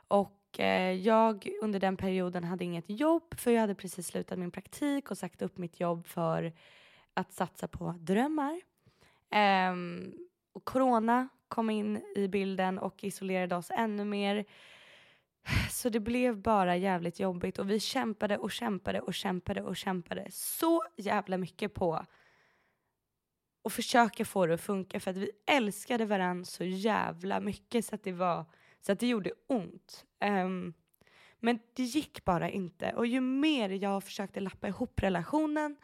och 0.08 0.37
Eh, 0.60 0.92
jag 0.94 1.48
under 1.62 1.80
den 1.80 1.98
perioden 1.98 2.44
hade 2.44 2.66
inget 2.66 2.86
jobb 2.88 3.40
för 3.40 3.52
jag 3.52 3.62
hade 3.62 3.76
precis 3.76 4.08
slutat 4.08 4.40
min 4.40 4.52
praktik 4.52 5.12
och 5.12 5.18
sagt 5.18 5.42
upp 5.42 5.58
mitt 5.58 5.80
jobb 5.80 6.06
för 6.08 6.54
att 7.14 7.34
satsa 7.34 7.68
på 7.68 7.96
drömmar. 8.00 8.62
Ehm, 9.32 10.14
och 10.54 10.66
corona 10.66 11.30
kom 11.48 11.70
in 11.70 12.02
i 12.16 12.28
bilden 12.28 12.80
och 12.80 13.04
isolerade 13.04 13.56
oss 13.56 13.72
ännu 13.72 14.06
mer. 14.06 14.46
Så 15.72 15.90
det 15.90 16.00
blev 16.00 16.38
bara 16.38 16.78
jävligt 16.78 17.20
jobbigt 17.20 17.60
och 17.60 17.70
vi 17.70 17.80
kämpade 17.80 18.38
och 18.38 18.52
kämpade 18.52 19.02
och 19.02 19.14
kämpade 19.14 19.62
och 19.62 19.78
kämpade 19.78 20.28
så 20.32 20.84
jävla 20.98 21.38
mycket 21.38 21.74
på 21.74 22.06
att 23.64 23.74
försöka 23.74 24.26
få 24.26 24.46
det 24.46 24.54
att 24.54 24.62
funka 24.62 25.00
för 25.00 25.12
att 25.12 25.18
vi 25.18 25.32
älskade 25.46 26.06
varandra 26.06 26.46
så 26.46 26.64
jävla 26.64 27.40
mycket 27.40 27.86
så 27.86 27.96
att 27.96 28.04
det 28.04 28.12
var 28.12 28.46
så 28.88 28.94
att 28.94 29.00
det 29.00 29.08
gjorde 29.08 29.32
ont. 29.48 30.06
Um, 30.26 30.74
men 31.40 31.60
det 31.74 31.84
gick 31.84 32.26
bara 32.26 32.50
inte 32.50 32.92
och 32.92 33.08
ju 33.08 33.22
mer 33.22 33.70
jag 33.70 34.04
försökte 34.04 34.40
lappa 34.40 34.68
ihop 34.68 35.04
relationen 35.04 35.76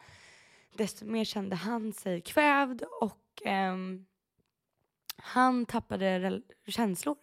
desto 0.72 1.04
mer 1.04 1.24
kände 1.24 1.56
han 1.56 1.92
sig 1.92 2.20
kvävd 2.20 2.82
och 3.00 3.42
um, 3.46 4.06
han 5.16 5.66
tappade 5.66 6.42
känslor 6.66 7.16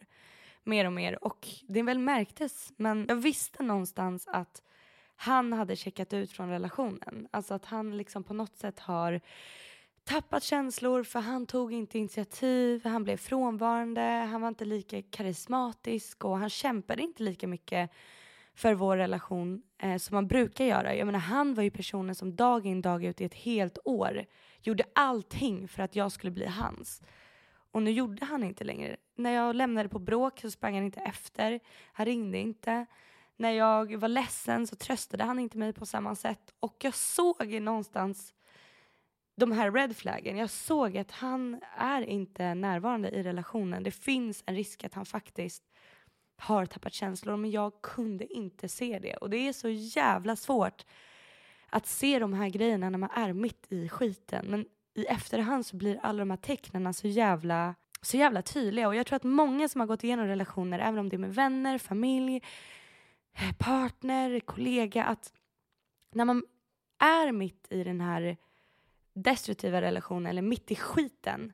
mer 0.63 0.85
och 0.85 0.93
mer 0.93 1.23
och 1.23 1.47
det 1.67 1.83
väl 1.83 1.99
märktes 1.99 2.73
men 2.77 3.05
jag 3.09 3.15
visste 3.15 3.63
någonstans 3.63 4.27
att 4.27 4.61
han 5.15 5.53
hade 5.53 5.75
checkat 5.75 6.13
ut 6.13 6.31
från 6.31 6.49
relationen. 6.49 7.27
Alltså 7.31 7.53
att 7.53 7.65
han 7.65 7.97
liksom 7.97 8.23
på 8.23 8.33
något 8.33 8.57
sätt 8.57 8.79
har 8.79 9.21
tappat 10.03 10.43
känslor 10.43 11.03
för 11.03 11.19
han 11.19 11.45
tog 11.45 11.73
inte 11.73 11.99
initiativ, 11.99 12.85
han 12.85 13.03
blev 13.03 13.17
frånvarande, 13.17 14.01
han 14.01 14.41
var 14.41 14.47
inte 14.47 14.65
lika 14.65 15.01
karismatisk 15.01 16.25
och 16.25 16.37
han 16.37 16.49
kämpade 16.49 17.01
inte 17.01 17.23
lika 17.23 17.47
mycket 17.47 17.91
för 18.55 18.73
vår 18.73 18.97
relation 18.97 19.63
eh, 19.77 19.97
som 19.97 20.15
man 20.15 20.27
brukar 20.27 20.65
göra. 20.65 20.95
Jag 20.95 21.05
menar 21.05 21.19
han 21.19 21.53
var 21.53 21.63
ju 21.63 21.71
personen 21.71 22.15
som 22.15 22.35
dag 22.35 22.65
in 22.65 22.81
dag 22.81 23.03
ut 23.03 23.21
i 23.21 23.25
ett 23.25 23.33
helt 23.33 23.77
år 23.85 24.25
gjorde 24.61 24.83
allting 24.95 25.67
för 25.67 25.83
att 25.83 25.95
jag 25.95 26.11
skulle 26.11 26.31
bli 26.31 26.45
hans. 26.45 27.01
Och 27.71 27.81
nu 27.81 27.91
gjorde 27.91 28.25
han 28.25 28.43
inte 28.43 28.63
längre. 28.63 28.97
När 29.15 29.31
jag 29.31 29.55
lämnade 29.55 29.89
på 29.89 29.99
bråk 29.99 30.39
så 30.39 30.51
sprang 30.51 30.75
han 30.75 30.83
inte 30.83 30.99
efter. 30.99 31.59
Han 31.93 32.05
ringde 32.05 32.37
inte. 32.37 32.85
När 33.37 33.51
jag 33.51 33.95
var 33.95 34.07
ledsen 34.07 34.67
så 34.67 34.75
tröstade 34.75 35.23
han 35.23 35.39
inte 35.39 35.57
mig 35.57 35.73
på 35.73 35.85
samma 35.85 36.15
sätt. 36.15 36.53
Och 36.59 36.75
jag 36.79 36.95
såg 36.95 37.61
någonstans 37.61 38.33
de 39.35 39.51
här 39.51 39.71
red 39.71 39.97
flaggen. 39.97 40.37
Jag 40.37 40.49
såg 40.49 40.97
att 40.97 41.11
han 41.11 41.61
är 41.77 42.01
inte 42.01 42.53
närvarande 42.53 43.09
i 43.09 43.23
relationen. 43.23 43.83
Det 43.83 43.91
finns 43.91 44.43
en 44.45 44.55
risk 44.55 44.83
att 44.83 44.93
han 44.93 45.05
faktiskt 45.05 45.63
har 46.37 46.65
tappat 46.65 46.93
känslor 46.93 47.37
men 47.37 47.51
jag 47.51 47.81
kunde 47.81 48.33
inte 48.33 48.67
se 48.67 48.99
det. 48.99 49.15
Och 49.15 49.29
det 49.29 49.47
är 49.47 49.53
så 49.53 49.69
jävla 49.69 50.35
svårt 50.35 50.85
att 51.69 51.85
se 51.85 52.19
de 52.19 52.33
här 52.33 52.49
grejerna 52.49 52.89
när 52.89 52.97
man 52.97 53.09
är 53.09 53.33
mitt 53.33 53.65
i 53.69 53.89
skiten. 53.89 54.45
Men 54.49 54.65
i 54.93 55.05
efterhand 55.05 55.65
så 55.65 55.75
blir 55.75 55.99
alla 56.03 56.19
de 56.19 56.29
här 56.29 56.37
tecknen 56.37 56.93
så 56.93 57.07
jävla, 57.07 57.75
så 58.01 58.17
jävla 58.17 58.41
tydliga. 58.41 58.87
Och 58.87 58.95
jag 58.95 59.05
tror 59.05 59.15
att 59.15 59.23
många 59.23 59.69
som 59.69 59.81
har 59.81 59.87
gått 59.87 60.03
igenom 60.03 60.27
relationer, 60.27 60.79
även 60.79 60.99
om 60.99 61.09
det 61.09 61.15
är 61.15 61.17
med 61.17 61.35
vänner, 61.35 61.77
familj, 61.77 62.41
eh, 63.33 63.55
partner, 63.57 64.39
kollega, 64.39 65.03
att 65.03 65.33
när 66.11 66.25
man 66.25 66.43
är 66.99 67.31
mitt 67.31 67.67
i 67.69 67.83
den 67.83 68.01
här 68.01 68.37
destruktiva 69.13 69.81
relationer 69.81 70.29
eller 70.29 70.41
mitt 70.41 70.71
i 70.71 70.75
skiten 70.75 71.53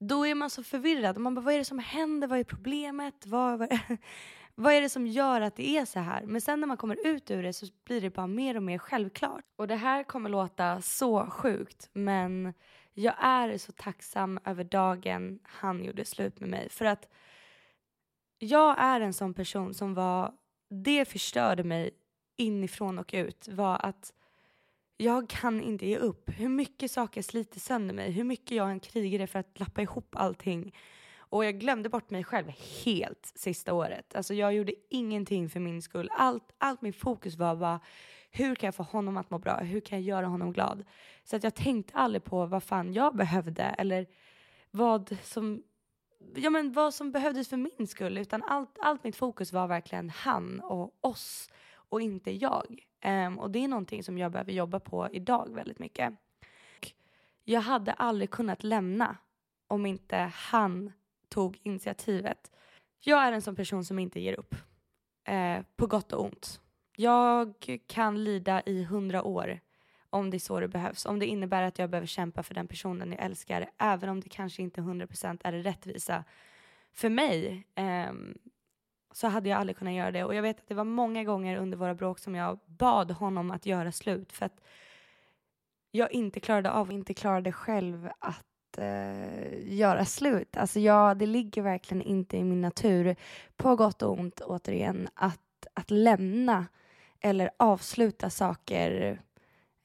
då 0.00 0.26
är 0.26 0.34
man 0.34 0.50
så 0.50 0.62
förvirrad. 0.62 1.18
Man 1.18 1.34
bara, 1.34 1.40
vad 1.40 1.54
är 1.54 1.58
det 1.58 1.64
som 1.64 1.78
händer? 1.78 2.28
Vad 2.28 2.38
är 2.38 2.44
problemet? 2.44 3.26
Vad, 3.26 3.58
vad, 3.58 3.78
vad 4.54 4.72
är 4.72 4.80
det 4.80 4.88
som 4.88 5.06
gör 5.06 5.40
att 5.40 5.56
det 5.56 5.76
är 5.76 5.84
så 5.84 5.98
här? 6.00 6.22
Men 6.26 6.40
sen 6.40 6.60
när 6.60 6.66
man 6.66 6.76
kommer 6.76 7.06
ut 7.06 7.30
ur 7.30 7.42
det 7.42 7.52
så 7.52 7.66
blir 7.84 8.00
det 8.00 8.10
bara 8.10 8.26
mer 8.26 8.56
och 8.56 8.62
mer 8.62 8.78
självklart. 8.78 9.44
Och 9.56 9.68
det 9.68 9.76
här 9.76 10.04
kommer 10.04 10.30
låta 10.30 10.82
så 10.82 11.26
sjukt 11.26 11.90
men 11.92 12.54
jag 12.94 13.14
är 13.18 13.58
så 13.58 13.72
tacksam 13.72 14.40
över 14.44 14.64
dagen 14.64 15.38
han 15.42 15.84
gjorde 15.84 16.04
slut 16.04 16.40
med 16.40 16.48
mig. 16.48 16.68
För 16.68 16.84
att 16.84 17.08
jag 18.38 18.76
är 18.78 19.00
en 19.00 19.12
sån 19.12 19.34
person 19.34 19.74
som 19.74 19.94
var, 19.94 20.32
det 20.70 21.04
förstörde 21.04 21.64
mig 21.64 21.90
inifrån 22.36 22.98
och 22.98 23.10
ut 23.14 23.48
var 23.48 23.78
att 23.86 24.12
jag 25.00 25.28
kan 25.28 25.62
inte 25.62 25.86
ge 25.86 25.96
upp. 25.96 26.30
Hur 26.36 26.48
mycket 26.48 26.90
saker 26.90 27.22
sliter 27.22 27.60
sönder 27.60 27.94
mig, 27.94 28.10
hur 28.10 28.24
mycket 28.24 28.50
jag 28.50 28.70
än 28.70 28.80
krigade 28.80 29.26
för 29.26 29.38
att 29.38 29.60
lappa 29.60 29.82
ihop 29.82 30.16
allting. 30.16 30.74
Och 31.18 31.44
jag 31.44 31.60
glömde 31.60 31.88
bort 31.88 32.10
mig 32.10 32.24
själv 32.24 32.52
helt 32.84 33.32
sista 33.34 33.74
året. 33.74 34.14
Alltså 34.14 34.34
jag 34.34 34.54
gjorde 34.54 34.72
ingenting 34.90 35.48
för 35.48 35.60
min 35.60 35.82
skull. 35.82 36.10
Allt, 36.12 36.52
allt 36.58 36.82
min 36.82 36.92
fokus 36.92 37.36
var 37.36 37.56
bara 37.56 37.80
hur 38.30 38.54
kan 38.54 38.66
jag 38.66 38.74
få 38.74 38.82
honom 38.82 39.16
att 39.16 39.30
må 39.30 39.38
bra? 39.38 39.56
Hur 39.56 39.80
kan 39.80 39.98
jag 39.98 40.06
göra 40.06 40.26
honom 40.26 40.52
glad? 40.52 40.84
Så 41.24 41.36
att 41.36 41.44
jag 41.44 41.54
tänkte 41.54 41.94
aldrig 41.94 42.24
på 42.24 42.46
vad 42.46 42.62
fan 42.62 42.92
jag 42.92 43.16
behövde 43.16 43.62
eller 43.62 44.06
vad 44.70 45.16
som, 45.22 45.62
ja 46.34 46.50
men 46.50 46.72
vad 46.72 46.94
som 46.94 47.12
behövdes 47.12 47.48
för 47.48 47.56
min 47.56 47.86
skull. 47.86 48.18
Utan 48.18 48.42
allt, 48.42 48.78
allt 48.80 49.04
mitt 49.04 49.16
fokus 49.16 49.52
var 49.52 49.66
verkligen 49.66 50.10
han 50.10 50.60
och 50.60 50.98
oss 51.00 51.50
och 51.72 52.00
inte 52.00 52.30
jag. 52.30 52.89
Um, 53.04 53.38
och 53.38 53.50
det 53.50 53.64
är 53.64 53.68
någonting 53.68 54.02
som 54.02 54.18
jag 54.18 54.32
behöver 54.32 54.52
jobba 54.52 54.80
på 54.80 55.08
idag 55.12 55.48
väldigt 55.54 55.78
mycket. 55.78 56.14
Jag 57.44 57.60
hade 57.60 57.92
aldrig 57.92 58.30
kunnat 58.30 58.64
lämna 58.64 59.16
om 59.66 59.86
inte 59.86 60.16
han 60.34 60.92
tog 61.28 61.60
initiativet. 61.62 62.50
Jag 63.00 63.22
är 63.22 63.32
en 63.32 63.42
sån 63.42 63.56
person 63.56 63.84
som 63.84 63.98
inte 63.98 64.20
ger 64.20 64.38
upp. 64.38 64.54
Eh, 65.24 65.62
på 65.76 65.86
gott 65.86 66.12
och 66.12 66.24
ont. 66.24 66.60
Jag 66.96 67.78
kan 67.86 68.24
lida 68.24 68.62
i 68.66 68.84
hundra 68.84 69.22
år 69.22 69.60
om 70.10 70.30
det 70.30 70.36
är 70.36 70.38
så 70.38 70.60
det 70.60 70.68
behövs. 70.68 71.06
Om 71.06 71.18
det 71.18 71.26
innebär 71.26 71.62
att 71.62 71.78
jag 71.78 71.90
behöver 71.90 72.06
kämpa 72.06 72.42
för 72.42 72.54
den 72.54 72.68
personen 72.68 73.12
jag 73.12 73.24
älskar, 73.24 73.70
även 73.78 74.08
om 74.08 74.20
det 74.20 74.28
kanske 74.28 74.62
inte 74.62 74.80
100% 74.80 75.40
är 75.44 75.52
det 75.52 75.62
rättvisa 75.62 76.24
för 76.92 77.08
mig, 77.08 77.66
ehm, 77.74 78.38
så 79.12 79.28
hade 79.28 79.48
jag 79.48 79.60
aldrig 79.60 79.76
kunnat 79.76 79.94
göra 79.94 80.10
det. 80.10 80.24
Och 80.24 80.34
jag 80.34 80.42
vet 80.42 80.58
att 80.58 80.68
det 80.68 80.74
var 80.74 80.84
många 80.84 81.24
gånger 81.24 81.56
under 81.56 81.78
våra 81.78 81.94
bråk 81.94 82.18
som 82.18 82.34
jag 82.34 82.58
bad 82.66 83.10
honom 83.10 83.50
att 83.50 83.66
göra 83.66 83.92
slut 83.92 84.32
för 84.32 84.46
att 84.46 84.60
jag 85.90 86.12
inte 86.12 86.40
klarade 86.40 86.70
av, 86.70 86.92
inte 86.92 87.14
klarade 87.14 87.52
själv 87.52 88.10
att 88.18 88.78
eh, 88.78 89.74
göra 89.74 90.04
slut. 90.04 90.56
Alltså 90.56 90.80
jag, 90.80 91.18
det 91.18 91.26
ligger 91.26 91.62
verkligen 91.62 92.02
inte 92.02 92.36
i 92.36 92.44
min 92.44 92.60
natur, 92.60 93.16
på 93.56 93.76
gott 93.76 94.02
och 94.02 94.18
ont 94.18 94.40
återigen, 94.40 95.08
att, 95.14 95.66
att 95.74 95.90
lämna 95.90 96.66
eller 97.20 97.50
avsluta 97.56 98.30
saker 98.30 99.20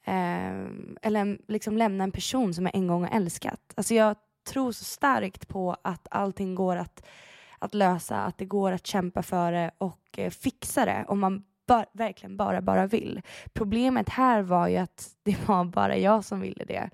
eh, 0.04 0.64
eller 1.02 1.38
liksom 1.48 1.76
lämna 1.76 2.04
en 2.04 2.12
person 2.12 2.54
som 2.54 2.64
jag 2.64 2.74
en 2.74 2.86
gång 2.86 3.02
har 3.04 3.16
älskat. 3.16 3.72
Alltså 3.76 3.94
jag 3.94 4.16
tror 4.46 4.72
så 4.72 4.84
starkt 4.84 5.48
på 5.48 5.76
att 5.82 6.06
allting 6.10 6.54
går 6.54 6.76
att, 6.76 7.06
att 7.58 7.74
lösa, 7.74 8.16
att 8.22 8.38
det 8.38 8.44
går 8.44 8.72
att 8.72 8.86
kämpa 8.86 9.22
för 9.22 9.52
det 9.52 9.70
och 9.78 10.18
eh, 10.18 10.30
fixa 10.30 10.84
det 10.84 11.04
om 11.08 11.20
man 11.20 11.44
ba- 11.66 11.86
verkligen 11.92 12.36
bara, 12.36 12.60
bara 12.62 12.86
vill. 12.86 13.20
Problemet 13.52 14.08
här 14.08 14.42
var 14.42 14.68
ju 14.68 14.76
att 14.76 15.08
det 15.22 15.48
var 15.48 15.64
bara 15.64 15.96
jag 15.96 16.24
som 16.24 16.40
ville 16.40 16.64
det. 16.64 16.90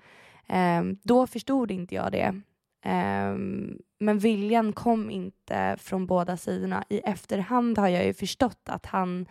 Um, 0.79 0.97
då 1.03 1.27
förstod 1.27 1.71
inte 1.71 1.95
jag 1.95 2.11
det. 2.11 2.41
Um, 2.85 3.79
men 3.99 4.19
viljan 4.19 4.73
kom 4.73 5.09
inte 5.09 5.75
från 5.79 6.05
båda 6.05 6.37
sidorna. 6.37 6.83
I 6.89 6.99
efterhand 6.99 7.77
har 7.77 7.87
jag 7.87 8.05
ju 8.05 8.13
förstått 8.13 8.69
att 8.69 8.85
han 8.85 9.25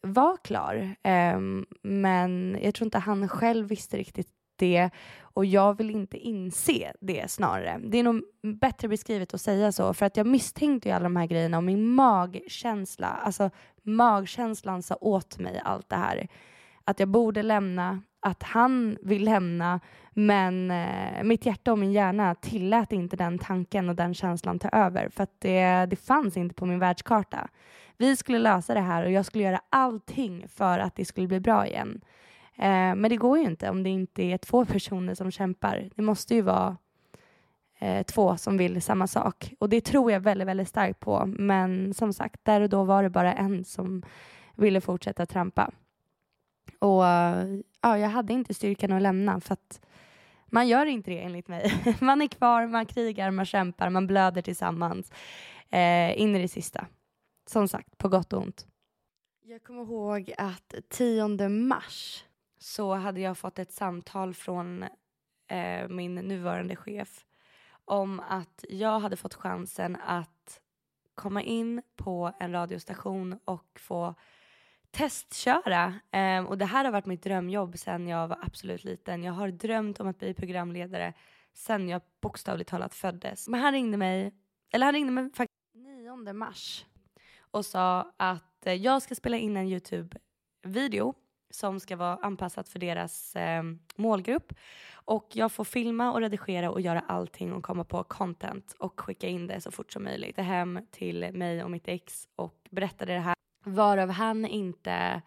var 0.00 0.36
klar. 0.36 0.94
Um, 1.34 1.66
men 1.82 2.58
jag 2.62 2.74
tror 2.74 2.86
inte 2.86 2.98
han 2.98 3.28
själv 3.28 3.68
visste 3.68 3.96
riktigt 3.96 4.28
det 4.56 4.90
och 5.38 5.46
jag 5.46 5.78
vill 5.78 5.90
inte 5.90 6.18
inse 6.18 6.92
det 7.00 7.30
snarare. 7.30 7.80
Det 7.84 7.98
är 7.98 8.02
nog 8.02 8.22
bättre 8.42 8.88
beskrivet 8.88 9.34
att 9.34 9.40
säga 9.40 9.72
så 9.72 9.94
för 9.94 10.06
att 10.06 10.16
jag 10.16 10.26
misstänkte 10.26 10.88
ju 10.88 10.94
alla 10.94 11.02
de 11.02 11.16
här 11.16 11.26
grejerna 11.26 11.56
och 11.56 11.64
min 11.64 11.88
magkänsla, 11.88 13.06
alltså 13.06 13.50
magkänslan 13.82 14.82
sa 14.82 14.96
åt 15.00 15.38
mig 15.38 15.60
allt 15.64 15.88
det 15.88 15.96
här. 15.96 16.28
Att 16.84 17.00
jag 17.00 17.08
borde 17.08 17.42
lämna, 17.42 18.02
att 18.20 18.42
han 18.42 18.98
vill 19.02 19.24
lämna 19.24 19.80
men 20.10 20.70
eh, 20.70 21.22
mitt 21.22 21.46
hjärta 21.46 21.72
och 21.72 21.78
min 21.78 21.92
hjärna 21.92 22.34
tillät 22.34 22.92
inte 22.92 23.16
den 23.16 23.38
tanken 23.38 23.88
och 23.88 23.96
den 23.96 24.14
känslan 24.14 24.58
ta 24.58 24.68
över 24.68 25.08
för 25.08 25.22
att 25.22 25.40
det, 25.40 25.86
det 25.86 25.96
fanns 25.96 26.36
inte 26.36 26.54
på 26.54 26.66
min 26.66 26.78
världskarta. 26.78 27.48
Vi 27.96 28.16
skulle 28.16 28.38
lösa 28.38 28.74
det 28.74 28.80
här 28.80 29.04
och 29.04 29.10
jag 29.10 29.26
skulle 29.26 29.44
göra 29.44 29.60
allting 29.70 30.48
för 30.48 30.78
att 30.78 30.96
det 30.96 31.04
skulle 31.04 31.28
bli 31.28 31.40
bra 31.40 31.66
igen. 31.66 32.00
Eh, 32.58 32.94
men 32.94 33.08
det 33.08 33.16
går 33.16 33.38
ju 33.38 33.44
inte 33.44 33.70
om 33.70 33.82
det 33.82 33.90
inte 33.90 34.22
är 34.22 34.38
två 34.38 34.64
personer 34.64 35.14
som 35.14 35.30
kämpar. 35.30 35.90
Det 35.94 36.02
måste 36.02 36.34
ju 36.34 36.42
vara 36.42 36.76
eh, 37.78 38.02
två 38.02 38.36
som 38.36 38.56
vill 38.56 38.82
samma 38.82 39.06
sak. 39.06 39.54
Och 39.58 39.68
det 39.68 39.80
tror 39.80 40.12
jag 40.12 40.20
väldigt, 40.20 40.48
väldigt 40.48 40.68
starkt 40.68 41.00
på. 41.00 41.26
Men 41.26 41.94
som 41.94 42.12
sagt, 42.12 42.44
där 42.44 42.60
och 42.60 42.68
då 42.68 42.84
var 42.84 43.02
det 43.02 43.10
bara 43.10 43.34
en 43.34 43.64
som 43.64 44.02
ville 44.54 44.80
fortsätta 44.80 45.26
trampa. 45.26 45.70
Och 46.78 47.04
ja, 47.80 47.98
jag 47.98 48.08
hade 48.08 48.32
inte 48.32 48.54
styrkan 48.54 48.92
att 48.92 49.02
lämna 49.02 49.40
för 49.40 49.52
att 49.52 49.80
man 50.46 50.68
gör 50.68 50.86
inte 50.86 51.10
det 51.10 51.20
enligt 51.20 51.48
mig. 51.48 51.94
Man 52.00 52.22
är 52.22 52.26
kvar, 52.26 52.66
man 52.66 52.86
krigar, 52.86 53.30
man 53.30 53.44
kämpar, 53.44 53.90
man 53.90 54.06
blöder 54.06 54.42
tillsammans 54.42 55.12
eh, 55.70 56.20
in 56.20 56.36
i 56.36 56.42
det 56.42 56.48
sista. 56.48 56.86
Som 57.46 57.68
sagt, 57.68 57.98
på 57.98 58.08
gott 58.08 58.32
och 58.32 58.42
ont. 58.42 58.66
Jag 59.44 59.62
kommer 59.62 59.82
ihåg 59.82 60.32
att 60.38 60.74
10 60.88 61.48
mars 61.48 62.24
så 62.58 62.94
hade 62.94 63.20
jag 63.20 63.38
fått 63.38 63.58
ett 63.58 63.72
samtal 63.72 64.34
från 64.34 64.84
eh, 65.48 65.88
min 65.88 66.14
nuvarande 66.14 66.76
chef 66.76 67.24
om 67.84 68.20
att 68.20 68.64
jag 68.68 69.00
hade 69.00 69.16
fått 69.16 69.34
chansen 69.34 69.96
att 69.96 70.60
komma 71.14 71.42
in 71.42 71.82
på 71.96 72.32
en 72.40 72.52
radiostation 72.52 73.38
och 73.44 73.80
få 73.80 74.14
testköra. 74.90 75.94
Eh, 76.10 76.44
och 76.44 76.58
det 76.58 76.64
här 76.64 76.84
har 76.84 76.92
varit 76.92 77.06
mitt 77.06 77.22
drömjobb 77.22 77.78
sen 77.78 78.08
jag 78.08 78.28
var 78.28 78.38
absolut 78.42 78.84
liten. 78.84 79.22
Jag 79.22 79.32
har 79.32 79.48
drömt 79.48 80.00
om 80.00 80.08
att 80.08 80.18
bli 80.18 80.34
programledare 80.34 81.14
sen 81.52 81.88
jag 81.88 82.02
bokstavligt 82.20 82.70
talat 82.70 82.94
föddes. 82.94 83.48
Men 83.48 83.60
han 83.60 83.72
ringde 83.72 83.96
mig, 83.96 84.34
eller 84.72 84.86
han 84.86 84.94
ringde 84.94 85.12
mig 85.12 85.30
faktiskt 85.30 85.74
9 85.74 86.32
mars 86.32 86.86
och 87.50 87.66
sa 87.66 88.12
att 88.16 88.66
eh, 88.66 88.74
jag 88.74 89.02
ska 89.02 89.14
spela 89.14 89.36
in 89.36 89.56
en 89.56 89.68
Youtube-video 89.68 91.14
som 91.50 91.80
ska 91.80 91.96
vara 91.96 92.16
anpassat 92.22 92.68
för 92.68 92.78
deras 92.78 93.36
eh, 93.36 93.62
målgrupp. 93.96 94.52
Och 94.92 95.28
jag 95.32 95.52
får 95.52 95.64
filma 95.64 96.12
och 96.12 96.20
redigera 96.20 96.70
och 96.70 96.80
göra 96.80 97.00
allting 97.00 97.52
och 97.52 97.64
komma 97.64 97.84
på 97.84 98.04
content 98.04 98.74
och 98.78 99.00
skicka 99.00 99.28
in 99.28 99.46
det 99.46 99.60
så 99.60 99.70
fort 99.70 99.92
som 99.92 100.04
möjligt 100.04 100.36
hem 100.36 100.80
till 100.90 101.32
mig 101.32 101.64
och 101.64 101.70
mitt 101.70 101.88
ex 101.88 102.28
och 102.36 102.68
berättade 102.70 103.12
det 103.12 103.20
här 103.20 103.34
varav 103.64 104.10
han 104.10 104.46
inte 104.46 105.22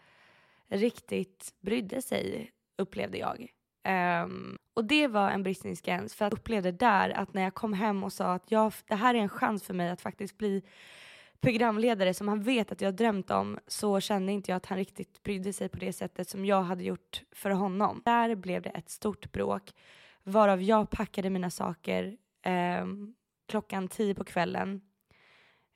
riktigt 0.68 1.54
brydde 1.62 2.02
sig 2.02 2.52
upplevde 2.78 3.18
jag. 3.18 3.48
Um, 4.24 4.58
och 4.74 4.86
det 4.86 5.08
var 5.08 5.30
en 5.30 5.44
bristningsgräns 5.44 6.16
för 6.16 6.26
jag 6.26 6.34
upplevde 6.34 6.72
där 6.72 7.10
att 7.10 7.34
när 7.34 7.42
jag 7.42 7.54
kom 7.54 7.74
hem 7.74 8.04
och 8.04 8.14
sa 8.14 8.34
att 8.34 8.52
jag, 8.52 8.74
det 8.88 8.96
här 8.96 9.16
är 9.16 9.20
en 9.20 9.30
chans 9.30 9.64
för 9.64 9.74
mig 9.74 9.90
att 9.90 10.02
faktiskt 10.02 10.38
bli 10.38 10.64
programledare 11.42 12.14
som 12.14 12.28
han 12.28 12.44
vet 12.44 12.72
att 12.72 12.82
jag 12.82 12.96
drömt 12.96 13.32
om 13.32 13.60
så 13.68 14.00
kände 14.00 14.32
inte 14.32 14.52
jag 14.52 14.58
att 14.58 14.66
han 14.66 14.78
riktigt 14.78 15.24
brydde 15.24 15.54
sig 15.54 15.70
på 15.70 15.78
det 15.78 15.94
sättet 15.94 16.30
som 16.30 16.46
jag 16.46 16.62
hade 16.62 16.84
gjort 16.84 17.24
för 17.32 17.50
honom. 17.50 18.02
Där 18.06 18.36
blev 18.36 18.62
det 18.62 18.70
ett 18.70 18.90
stort 18.90 19.32
bråk 19.32 19.72
varav 20.24 20.62
jag 20.62 20.90
packade 20.90 21.30
mina 21.30 21.50
saker 21.50 22.18
eh, 22.46 22.86
klockan 23.48 23.88
tio 23.88 24.16
på 24.16 24.24
kvällen 24.24 24.82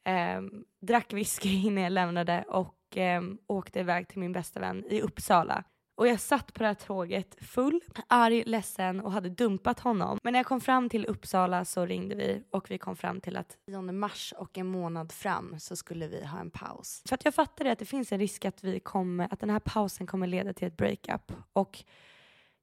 eh, 0.05 0.41
drack 0.82 1.13
whisky 1.13 1.49
innan 1.68 1.84
jag 1.84 1.91
lämnade 1.91 2.45
och 2.47 2.97
eh, 2.97 3.22
åkte 3.47 3.80
iväg 3.80 4.07
till 4.07 4.20
min 4.20 4.32
bästa 4.32 4.59
vän 4.59 4.86
i 4.89 5.01
Uppsala. 5.01 5.63
Och 5.96 6.08
jag 6.08 6.20
satt 6.20 6.54
på 6.54 6.64
det 6.64 6.68
här 6.68 6.74
tåget 6.74 7.36
full, 7.41 7.82
arg, 8.08 8.43
ledsen 8.46 9.00
och 9.00 9.12
hade 9.12 9.30
dumpat 9.30 9.80
honom. 9.80 10.20
Men 10.24 10.34
när 10.34 10.39
jag 10.39 10.46
kom 10.46 10.62
fram 10.62 10.89
till 10.89 11.06
Uppsala 11.06 11.66
så 11.66 11.86
ringde 11.86 12.16
vi 12.16 12.43
och 12.50 12.72
vi 12.72 12.78
kom 12.78 12.96
fram 12.96 13.22
till 13.22 13.38
att 13.38 13.58
10 13.66 13.82
mars 13.82 14.34
och 14.38 14.58
en 14.58 14.68
månad 14.68 15.12
fram 15.12 15.60
så 15.60 15.76
skulle 15.76 16.08
vi 16.08 16.26
ha 16.26 16.39
en 16.39 16.52
paus. 16.52 17.04
För 17.08 17.16
att 17.16 17.26
jag 17.26 17.36
fattade 17.36 17.72
att 17.72 17.80
det 17.80 17.86
finns 17.86 18.12
en 18.12 18.20
risk 18.20 18.46
att, 18.46 18.64
vi 18.64 18.80
kommer, 18.80 19.34
att 19.34 19.39
den 19.39 19.50
här 19.50 19.60
pausen 19.60 20.08
kommer 20.08 20.28
leda 20.28 20.54
till 20.54 20.68
ett 20.68 20.78
breakup. 20.78 21.32
Och 21.54 21.84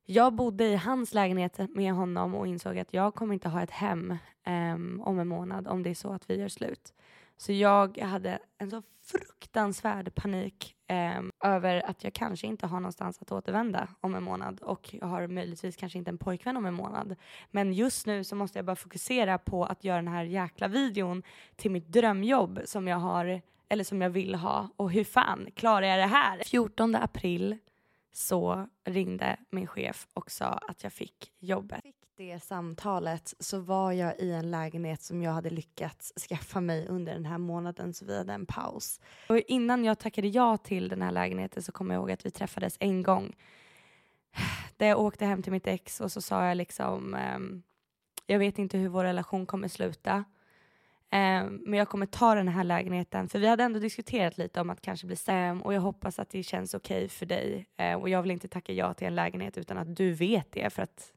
jag 0.05 0.35
bodde 0.35 0.65
i 0.65 0.77
hans 0.77 1.15
lägenhet 1.15 1.59
med 1.69 1.93
honom 1.93 2.35
och 2.35 2.47
insåg 2.47 2.79
att 2.79 2.95
jag 2.95 3.15
kommer 3.15 3.35
inte 3.35 3.49
ha 3.49 3.63
ett 3.63 3.71
hem 3.71 4.17
um, 4.47 5.03
om 5.05 5.19
en 5.19 5.29
månad 5.29 5.69
om 5.69 5.83
det 5.83 5.91
är 5.91 5.95
så 5.95 6.13
att 6.13 6.31
vi 6.31 6.37
gör 6.37 6.49
slut. 6.49 6.93
Så 7.37 7.53
jag 7.53 7.99
hade 7.99 8.39
en 8.59 8.71
så 8.71 8.83
fruktansvärd 9.03 10.15
panik 10.15 10.75
eh, 10.87 11.23
över 11.45 11.91
att 11.91 12.05
jag 12.05 12.13
kanske 12.13 12.47
inte 12.47 12.67
har 12.67 12.81
någonstans 12.81 13.23
att 13.23 13.33
återvända 13.33 13.89
om 14.01 14.15
en 14.15 14.23
månad 14.23 14.61
och 14.61 14.95
jag 15.01 15.07
har 15.07 15.27
möjligtvis 15.27 15.77
kanske 15.77 15.99
inte 15.99 16.11
en 16.11 16.19
pojkvän 16.19 16.57
om 16.57 16.67
en 16.67 16.75
månad. 16.75 17.17
Men 17.51 17.73
just 17.73 18.07
nu 18.07 18.25
så 18.25 18.37
måste 18.37 18.59
jag 18.59 18.65
bara 18.65 18.77
fokusera 18.77 19.39
på 19.39 19.65
att 19.65 19.85
göra 19.85 19.97
den 19.97 20.09
här 20.09 20.25
jäkla 20.25 20.69
videon 20.69 21.23
till 21.57 21.71
mitt 21.71 21.87
drömjobb 21.87 22.61
som 22.65 22.89
jag 22.89 22.97
har 22.97 23.41
eller 23.69 23.85
som 23.85 24.03
jag 24.03 24.11
vill 24.11 24.35
ha 24.35 24.69
och 24.77 24.91
hur 24.93 25.05
fan 25.05 25.49
klarar 25.55 25.87
jag 25.87 25.99
det 25.99 26.07
här? 26.07 26.43
14 26.47 26.95
april 26.95 27.59
så 28.13 28.69
ringde 28.85 29.37
min 29.51 29.67
chef 29.67 30.07
och 30.15 30.31
sa 30.31 30.47
att 30.47 30.83
jag 30.83 30.93
fick 30.93 31.33
jobbet. 31.39 32.02
Det 32.23 32.41
samtalet 32.43 33.35
så 33.39 33.59
var 33.59 33.93
jag 33.93 34.21
i 34.21 34.33
en 34.33 34.51
lägenhet 34.51 35.03
som 35.03 35.23
jag 35.23 35.33
hade 35.33 35.51
lyckats 35.51 36.13
skaffa 36.29 36.61
mig 36.61 36.89
under 36.89 37.15
den 37.15 37.25
här 37.25 37.39
månaden 37.39 37.95
så 37.95 38.05
vi 38.05 38.19
hade 38.19 38.33
en 38.33 38.47
paus. 38.47 39.01
Och 39.29 39.39
innan 39.39 39.85
jag 39.85 39.99
tackade 39.99 40.29
ja 40.29 40.57
till 40.57 40.89
den 40.89 41.03
här 41.03 41.11
lägenheten 41.13 41.63
så 41.63 41.73
kommer 41.73 41.95
jag 41.95 42.01
ihåg 42.01 42.11
att 42.11 42.27
vi 42.27 42.31
träffades 42.31 42.77
en 42.81 43.03
gång. 43.03 43.37
Där 44.77 44.87
jag 44.87 45.01
åkte 45.01 45.25
hem 45.25 45.43
till 45.43 45.53
mitt 45.53 45.67
ex 45.67 46.01
och 46.01 46.13
så 46.13 46.21
sa 46.21 46.47
jag 46.47 46.57
liksom 46.57 47.15
um, 47.15 47.63
jag 48.27 48.39
vet 48.39 48.59
inte 48.59 48.79
hur 48.79 48.89
vår 48.89 49.05
relation 49.05 49.47
kommer 49.47 49.69
sluta. 49.69 50.25
Ehm, 51.11 51.61
men 51.67 51.79
jag 51.79 51.89
kommer 51.89 52.07
ta 52.07 52.35
den 52.35 52.49
här 52.49 52.65
lägenheten 52.65 53.29
för 53.29 53.39
vi 53.39 53.47
hade 53.47 53.65
ändå 53.65 53.79
diskuterat 53.79 54.39
lite 54.39 54.61
om 54.61 54.71
att 54.71 54.81
kanske 54.81 55.07
bli 55.07 55.17
Sam 55.17 55.63
och 55.63 55.75
jag 55.75 55.81
hoppas 55.81 56.19
att 56.19 56.31
det 56.31 56.43
känns 56.43 56.75
okej 56.75 56.97
okay 56.97 57.09
för 57.09 57.27
dig 57.27 57.67
ehm, 57.77 58.01
och 58.01 58.09
jag 58.09 58.23
vill 58.23 58.31
inte 58.31 58.49
tacka 58.49 58.73
ja 58.73 58.95
till 58.95 59.07
en 59.07 59.15
lägenhet 59.15 59.59
utan 59.59 59.79
att 59.79 59.97
du 59.97 60.13
vet 60.13 60.53
det 60.53 60.73
för 60.73 60.83
att 60.83 61.13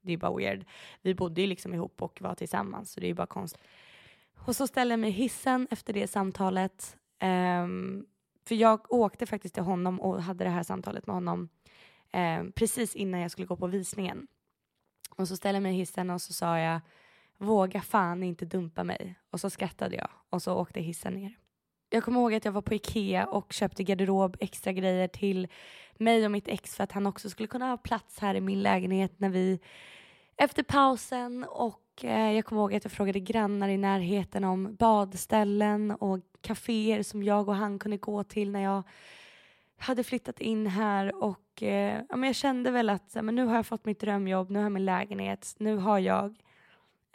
det 0.00 0.12
är 0.12 0.16
bara 0.16 0.36
weird. 0.36 0.64
Vi 1.02 1.14
bodde 1.14 1.40
ju 1.40 1.46
liksom 1.46 1.74
ihop 1.74 2.02
och 2.02 2.22
var 2.22 2.34
tillsammans 2.34 2.92
så 2.92 3.00
det 3.00 3.06
är 3.06 3.08
ju 3.08 3.14
bara 3.14 3.26
konstigt. 3.26 3.62
Och 4.46 4.56
så 4.56 4.66
ställde 4.66 4.92
jag 4.92 5.00
mig 5.00 5.10
i 5.10 5.12
hissen 5.12 5.68
efter 5.70 5.92
det 5.92 6.06
samtalet 6.06 6.96
Um, 7.24 8.06
för 8.44 8.54
jag 8.54 8.92
åkte 8.92 9.26
faktiskt 9.26 9.54
till 9.54 9.62
honom 9.62 10.00
och 10.00 10.22
hade 10.22 10.44
det 10.44 10.50
här 10.50 10.62
samtalet 10.62 11.06
med 11.06 11.16
honom 11.16 11.48
um, 12.12 12.52
precis 12.52 12.94
innan 12.94 13.20
jag 13.20 13.30
skulle 13.30 13.46
gå 13.46 13.56
på 13.56 13.66
visningen. 13.66 14.26
Och 15.16 15.28
så 15.28 15.36
ställde 15.36 15.56
jag 15.56 15.62
mig 15.62 15.74
i 15.74 15.78
hissen 15.78 16.10
och 16.10 16.22
så 16.22 16.32
sa 16.32 16.58
jag 16.58 16.80
våga 17.38 17.80
fan 17.80 18.22
inte 18.22 18.44
dumpa 18.44 18.84
mig. 18.84 19.14
Och 19.30 19.40
så 19.40 19.50
skrattade 19.50 19.96
jag 19.96 20.08
och 20.30 20.42
så 20.42 20.54
åkte 20.54 20.80
hissen 20.80 21.14
ner. 21.14 21.38
Jag 21.94 22.04
kommer 22.04 22.20
ihåg 22.20 22.34
att 22.34 22.44
jag 22.44 22.52
var 22.52 22.62
på 22.62 22.74
Ikea 22.74 23.26
och 23.26 23.52
köpte 23.52 23.84
garderob, 23.84 24.36
extra 24.40 24.72
grejer 24.72 25.08
till 25.08 25.48
mig 25.96 26.24
och 26.24 26.30
mitt 26.30 26.48
ex 26.48 26.76
för 26.76 26.84
att 26.84 26.92
han 26.92 27.06
också 27.06 27.30
skulle 27.30 27.46
kunna 27.46 27.66
ha 27.66 27.76
plats 27.76 28.18
här 28.18 28.34
i 28.34 28.40
min 28.40 28.62
lägenhet 28.62 29.12
när 29.20 29.28
vi 29.28 29.60
efter 30.36 30.62
pausen 30.62 31.44
och 31.44 32.04
eh, 32.04 32.32
jag 32.32 32.44
kommer 32.44 32.62
ihåg 32.62 32.74
att 32.74 32.84
jag 32.84 32.92
frågade 32.92 33.20
grannar 33.20 33.68
i 33.68 33.76
närheten 33.76 34.44
om 34.44 34.74
badställen 34.74 35.90
och 35.90 36.20
kaféer 36.40 37.02
som 37.02 37.22
jag 37.22 37.48
och 37.48 37.56
han 37.56 37.78
kunde 37.78 37.96
gå 37.96 38.24
till 38.24 38.50
när 38.50 38.62
jag 38.62 38.82
hade 39.78 40.04
flyttat 40.04 40.40
in 40.40 40.66
här 40.66 41.22
och 41.22 41.62
eh, 41.62 42.02
ja, 42.08 42.16
men 42.16 42.26
jag 42.26 42.36
kände 42.36 42.70
väl 42.70 42.90
att 42.90 43.16
men 43.22 43.34
nu 43.34 43.44
har 43.44 43.56
jag 43.56 43.66
fått 43.66 43.84
mitt 43.84 44.00
drömjobb, 44.00 44.50
nu 44.50 44.58
har 44.58 44.64
jag 44.64 44.72
min 44.72 44.84
lägenhet, 44.84 45.54
nu 45.58 45.76
har 45.76 45.98
jag 45.98 46.36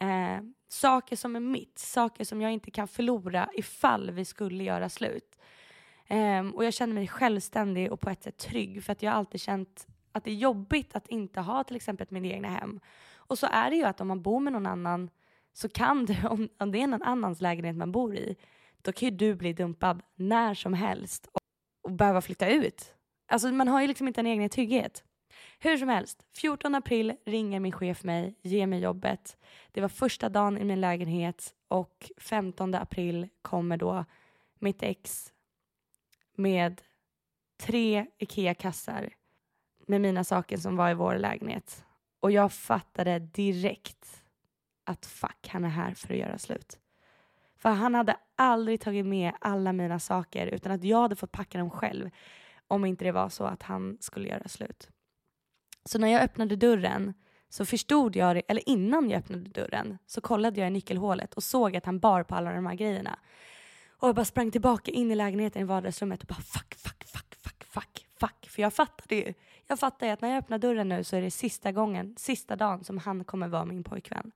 Eh, 0.00 0.40
saker 0.72 1.16
som 1.16 1.36
är 1.36 1.40
mitt, 1.40 1.78
saker 1.78 2.24
som 2.24 2.40
jag 2.40 2.52
inte 2.52 2.70
kan 2.70 2.88
förlora 2.88 3.50
ifall 3.54 4.10
vi 4.10 4.24
skulle 4.24 4.64
göra 4.64 4.88
slut. 4.88 5.38
Um, 6.10 6.50
och 6.50 6.64
jag 6.64 6.74
känner 6.74 6.94
mig 6.94 7.08
självständig 7.08 7.92
och 7.92 8.00
på 8.00 8.10
ett 8.10 8.22
sätt 8.22 8.36
trygg 8.36 8.84
för 8.84 8.92
att 8.92 9.02
jag 9.02 9.10
har 9.10 9.18
alltid 9.18 9.40
känt 9.40 9.86
att 10.12 10.24
det 10.24 10.30
är 10.30 10.34
jobbigt 10.34 10.96
att 10.96 11.08
inte 11.08 11.40
ha 11.40 11.64
till 11.64 11.76
exempel 11.76 12.06
mitt 12.10 12.32
egna 12.32 12.48
hem. 12.48 12.80
Och 13.14 13.38
så 13.38 13.46
är 13.46 13.70
det 13.70 13.76
ju 13.76 13.84
att 13.84 14.00
om 14.00 14.08
man 14.08 14.22
bor 14.22 14.40
med 14.40 14.52
någon 14.52 14.66
annan 14.66 15.10
så 15.52 15.68
kan 15.68 16.04
du, 16.04 16.16
om, 16.28 16.48
om 16.58 16.72
det 16.72 16.82
är 16.82 16.86
någon 16.86 17.02
annans 17.02 17.40
lägenhet 17.40 17.76
man 17.76 17.92
bor 17.92 18.16
i, 18.16 18.36
då 18.82 18.92
kan 18.92 19.08
ju 19.08 19.16
du 19.16 19.34
bli 19.34 19.52
dumpad 19.52 20.02
när 20.14 20.54
som 20.54 20.74
helst 20.74 21.26
och, 21.32 21.40
och 21.82 21.92
behöva 21.92 22.20
flytta 22.20 22.48
ut. 22.48 22.94
Alltså 23.28 23.52
man 23.52 23.68
har 23.68 23.80
ju 23.80 23.86
liksom 23.86 24.08
inte 24.08 24.20
en 24.20 24.26
egen 24.26 24.48
trygghet. 24.48 25.04
Hur 25.58 25.76
som 25.76 25.88
helst, 25.88 26.26
14 26.36 26.74
april 26.74 27.16
ringer 27.24 27.60
min 27.60 27.72
chef 27.72 28.04
mig, 28.04 28.34
ger 28.42 28.66
mig 28.66 28.80
jobbet. 28.80 29.36
Det 29.72 29.80
var 29.80 29.88
första 29.88 30.28
dagen 30.28 30.58
i 30.58 30.64
min 30.64 30.80
lägenhet 30.80 31.54
och 31.68 32.10
15 32.18 32.74
april 32.74 33.28
kommer 33.42 33.76
då 33.76 34.04
mitt 34.58 34.82
ex 34.82 35.32
med 36.34 36.82
tre 37.60 38.06
IKEA-kassar 38.18 39.10
med 39.86 40.00
mina 40.00 40.24
saker 40.24 40.56
som 40.56 40.76
var 40.76 40.90
i 40.90 40.94
vår 40.94 41.14
lägenhet. 41.14 41.84
Och 42.20 42.30
jag 42.30 42.52
fattade 42.52 43.18
direkt 43.18 44.22
att 44.84 45.06
fuck, 45.06 45.48
han 45.48 45.64
är 45.64 45.68
här 45.68 45.94
för 45.94 46.14
att 46.14 46.20
göra 46.20 46.38
slut. 46.38 46.78
För 47.56 47.70
han 47.70 47.94
hade 47.94 48.16
aldrig 48.36 48.80
tagit 48.80 49.06
med 49.06 49.32
alla 49.40 49.72
mina 49.72 49.98
saker 49.98 50.46
utan 50.46 50.72
att 50.72 50.84
jag 50.84 51.02
hade 51.02 51.16
fått 51.16 51.32
packa 51.32 51.58
dem 51.58 51.70
själv 51.70 52.10
om 52.68 52.84
inte 52.84 53.04
det 53.04 53.12
var 53.12 53.28
så 53.28 53.44
att 53.44 53.62
han 53.62 53.96
skulle 54.00 54.28
göra 54.28 54.48
slut. 54.48 54.88
Så 55.84 55.98
när 55.98 56.08
jag 56.08 56.22
öppnade 56.22 56.56
dörren 56.56 57.14
så 57.48 57.64
förstod 57.64 58.16
jag, 58.16 58.42
eller 58.48 58.68
innan 58.68 59.10
jag 59.10 59.18
öppnade 59.18 59.50
dörren 59.50 59.98
så 60.06 60.20
kollade 60.20 60.60
jag 60.60 60.66
i 60.66 60.70
nyckelhålet 60.70 61.34
och 61.34 61.42
såg 61.42 61.76
att 61.76 61.86
han 61.86 61.98
bar 61.98 62.22
på 62.22 62.34
alla 62.34 62.52
de 62.52 62.66
här 62.66 62.74
grejerna. 62.74 63.18
Och 63.88 64.08
jag 64.08 64.14
bara 64.14 64.24
sprang 64.24 64.50
tillbaka 64.50 64.90
in 64.90 65.10
i 65.10 65.14
lägenheten 65.14 65.62
i 65.62 65.64
vardagsrummet 65.64 66.22
och 66.22 66.26
bara 66.26 66.42
fuck, 66.42 66.74
fuck, 66.74 67.04
fuck, 67.04 67.34
fuck, 67.34 67.64
fuck, 67.64 68.06
fuck. 68.20 68.48
För 68.50 68.62
jag 68.62 68.74
fattade 68.74 69.14
ju. 69.14 69.34
Jag 69.66 69.78
fattar 69.78 70.06
ju 70.06 70.12
att 70.12 70.20
när 70.20 70.28
jag 70.28 70.38
öppnar 70.38 70.58
dörren 70.58 70.88
nu 70.88 71.04
så 71.04 71.16
är 71.16 71.22
det 71.22 71.30
sista 71.30 71.72
gången, 71.72 72.14
sista 72.18 72.56
dagen 72.56 72.84
som 72.84 72.98
han 72.98 73.24
kommer 73.24 73.48
vara 73.48 73.64
min 73.64 73.84
pojkvän. 73.84 74.32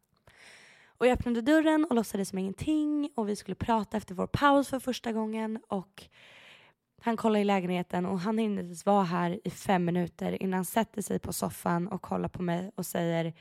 Och 0.86 1.06
jag 1.06 1.12
öppnade 1.12 1.40
dörren 1.40 1.84
och 1.84 1.94
låtsades 1.94 2.28
som 2.28 2.38
ingenting 2.38 3.10
och 3.14 3.28
vi 3.28 3.36
skulle 3.36 3.54
prata 3.54 3.96
efter 3.96 4.14
vår 4.14 4.26
paus 4.26 4.68
för 4.68 4.78
första 4.78 5.12
gången 5.12 5.58
och 5.68 6.04
han 7.04 7.16
kollar 7.16 7.40
i 7.40 7.44
lägenheten 7.44 8.06
och 8.06 8.20
han 8.20 8.38
hinner 8.38 8.62
inte 8.62 8.66
ens 8.66 8.86
vara 8.86 9.04
här 9.04 9.40
i 9.44 9.50
fem 9.50 9.84
minuter 9.84 10.42
innan 10.42 10.52
han 10.52 10.64
sätter 10.64 11.02
sig 11.02 11.18
på 11.18 11.32
soffan 11.32 11.88
och 11.88 12.02
kollar 12.02 12.28
på 12.28 12.42
mig 12.42 12.70
och 12.74 12.86
säger 12.86 13.32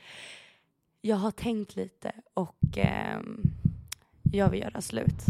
jag 1.00 1.16
har 1.16 1.30
tänkt 1.30 1.76
lite 1.76 2.12
och 2.34 2.78
eh, 2.78 3.20
jag 4.32 4.50
vill 4.50 4.60
göra 4.60 4.80
slut. 4.80 5.24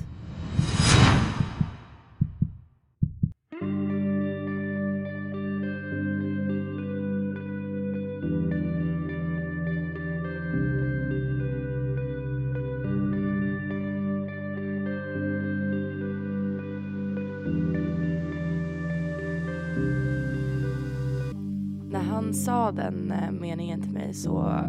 Sa 22.64 22.72
den 22.72 23.12
eh, 23.12 23.30
meningen 23.30 23.82
till 23.82 23.90
mig 23.90 24.14
så 24.14 24.60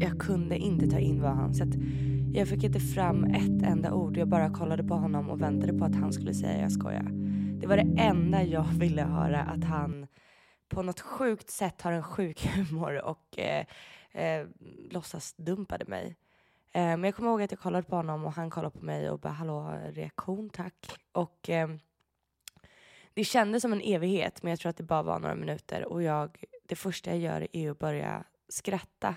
jag 0.00 0.18
kunde 0.18 0.58
inte 0.58 0.86
ta 0.86 0.98
in 0.98 1.22
vad 1.22 1.30
han 1.30 1.54
sa. 1.54 1.64
Jag 2.32 2.48
fick 2.48 2.64
inte 2.64 2.80
fram 2.80 3.24
ett 3.24 3.62
enda 3.62 3.92
ord. 3.92 4.16
Jag 4.16 4.28
bara 4.28 4.50
kollade 4.50 4.84
på 4.84 4.94
honom 4.94 5.30
och 5.30 5.42
väntade 5.42 5.78
på 5.78 5.84
att 5.84 5.94
han 5.94 6.12
skulle 6.12 6.34
säga 6.34 6.60
jag 6.60 6.72
skojar. 6.72 7.08
Det 7.60 7.66
var 7.66 7.76
det 7.76 8.02
enda 8.02 8.42
jag 8.42 8.64
ville 8.78 9.02
höra 9.02 9.40
att 9.40 9.64
han 9.64 10.06
på 10.68 10.82
något 10.82 11.00
sjukt 11.00 11.50
sätt 11.50 11.82
har 11.82 11.92
en 11.92 12.02
sjuk 12.02 12.46
humor 12.54 13.04
och 13.04 13.38
eh, 13.38 13.64
eh, 14.12 14.46
låtsas 14.90 15.34
dumpade 15.36 15.84
mig. 15.84 16.16
Eh, 16.72 16.82
men 16.82 17.04
jag 17.04 17.14
kommer 17.14 17.30
ihåg 17.30 17.42
att 17.42 17.50
jag 17.50 17.60
kollade 17.60 17.84
på 17.84 17.96
honom 17.96 18.24
och 18.24 18.32
han 18.32 18.50
kollade 18.50 18.78
på 18.78 18.84
mig 18.84 19.10
och 19.10 19.18
bara 19.18 19.32
hallå 19.32 19.78
reaktion 19.92 20.50
tack. 20.50 20.86
Och 21.12 21.50
eh, 21.50 21.68
det 23.14 23.24
kändes 23.24 23.62
som 23.62 23.72
en 23.72 23.80
evighet 23.80 24.42
men 24.42 24.50
jag 24.50 24.58
tror 24.58 24.70
att 24.70 24.76
det 24.76 24.82
bara 24.82 25.02
var 25.02 25.18
några 25.18 25.34
minuter 25.34 25.84
och 25.84 26.02
jag, 26.02 26.44
det 26.68 26.76
första 26.76 27.10
jag 27.10 27.18
gör 27.18 27.48
är 27.52 27.70
att 27.70 27.78
börja 27.78 28.24
skratta. 28.48 29.16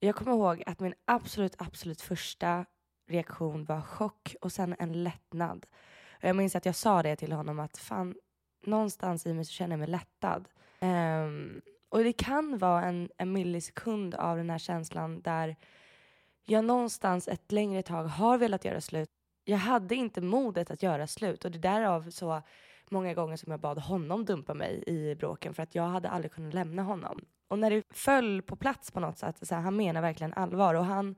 Jag 0.00 0.16
kommer 0.16 0.32
ihåg 0.32 0.62
att 0.66 0.80
min 0.80 0.94
absolut, 1.04 1.54
absolut 1.58 2.00
första 2.00 2.64
reaktion 3.06 3.64
var 3.64 3.80
chock 3.80 4.36
och 4.40 4.52
sen 4.52 4.74
en 4.78 5.04
lättnad. 5.04 5.66
Och 6.12 6.28
jag 6.28 6.36
minns 6.36 6.56
att 6.56 6.66
jag 6.66 6.74
sa 6.74 7.02
det 7.02 7.16
till 7.16 7.32
honom 7.32 7.60
att 7.60 7.78
fan, 7.78 8.14
någonstans 8.66 9.26
i 9.26 9.34
mig 9.34 9.44
så 9.44 9.52
känner 9.52 9.72
jag 9.72 9.78
mig 9.78 9.88
lättad. 9.88 10.48
Um, 10.80 11.60
och 11.88 12.04
det 12.04 12.12
kan 12.12 12.58
vara 12.58 12.84
en, 12.84 13.10
en 13.16 13.32
millisekund 13.32 14.14
av 14.14 14.36
den 14.36 14.50
här 14.50 14.58
känslan 14.58 15.22
där 15.22 15.56
jag 16.44 16.64
någonstans 16.64 17.28
ett 17.28 17.52
längre 17.52 17.82
tag 17.82 18.04
har 18.04 18.38
velat 18.38 18.64
göra 18.64 18.80
slut. 18.80 19.10
Jag 19.44 19.58
hade 19.58 19.94
inte 19.94 20.20
modet 20.20 20.70
att 20.70 20.82
göra 20.82 21.06
slut 21.06 21.44
och 21.44 21.50
det 21.50 21.58
är 21.58 21.60
därav 21.60 22.10
så 22.10 22.42
många 22.94 23.14
gånger 23.14 23.36
som 23.36 23.50
jag 23.50 23.60
bad 23.60 23.78
honom 23.78 24.24
dumpa 24.24 24.54
mig 24.54 24.84
i 24.86 25.14
bråken 25.14 25.54
för 25.54 25.62
att 25.62 25.74
jag 25.74 25.88
hade 25.88 26.08
aldrig 26.08 26.32
kunnat 26.32 26.54
lämna 26.54 26.82
honom. 26.82 27.20
Och 27.48 27.58
när 27.58 27.70
det 27.70 27.82
föll 27.90 28.42
på 28.42 28.56
plats 28.56 28.90
på 28.90 29.00
något 29.00 29.18
sätt, 29.18 29.48
så 29.48 29.54
här, 29.54 29.62
han 29.62 29.76
menar 29.76 30.02
verkligen 30.02 30.34
allvar 30.34 30.74
och 30.74 30.84
han 30.84 31.16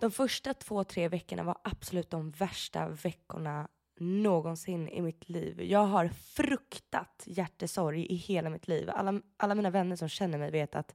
de 0.00 0.10
första 0.10 0.54
två, 0.54 0.84
tre 0.84 1.08
veckorna 1.08 1.42
var 1.42 1.56
absolut 1.64 2.10
de 2.10 2.30
värsta 2.30 2.88
veckorna 2.88 3.68
någonsin 4.00 4.88
i 4.88 5.02
mitt 5.02 5.28
liv. 5.28 5.62
Jag 5.62 5.86
har 5.86 6.08
fruktat 6.08 7.22
hjärtesorg 7.26 8.06
i 8.06 8.14
hela 8.14 8.50
mitt 8.50 8.68
liv. 8.68 8.90
Alla, 8.90 9.20
alla 9.36 9.54
mina 9.54 9.70
vänner 9.70 9.96
som 9.96 10.08
känner 10.08 10.38
mig 10.38 10.50
vet 10.50 10.74
att 10.74 10.94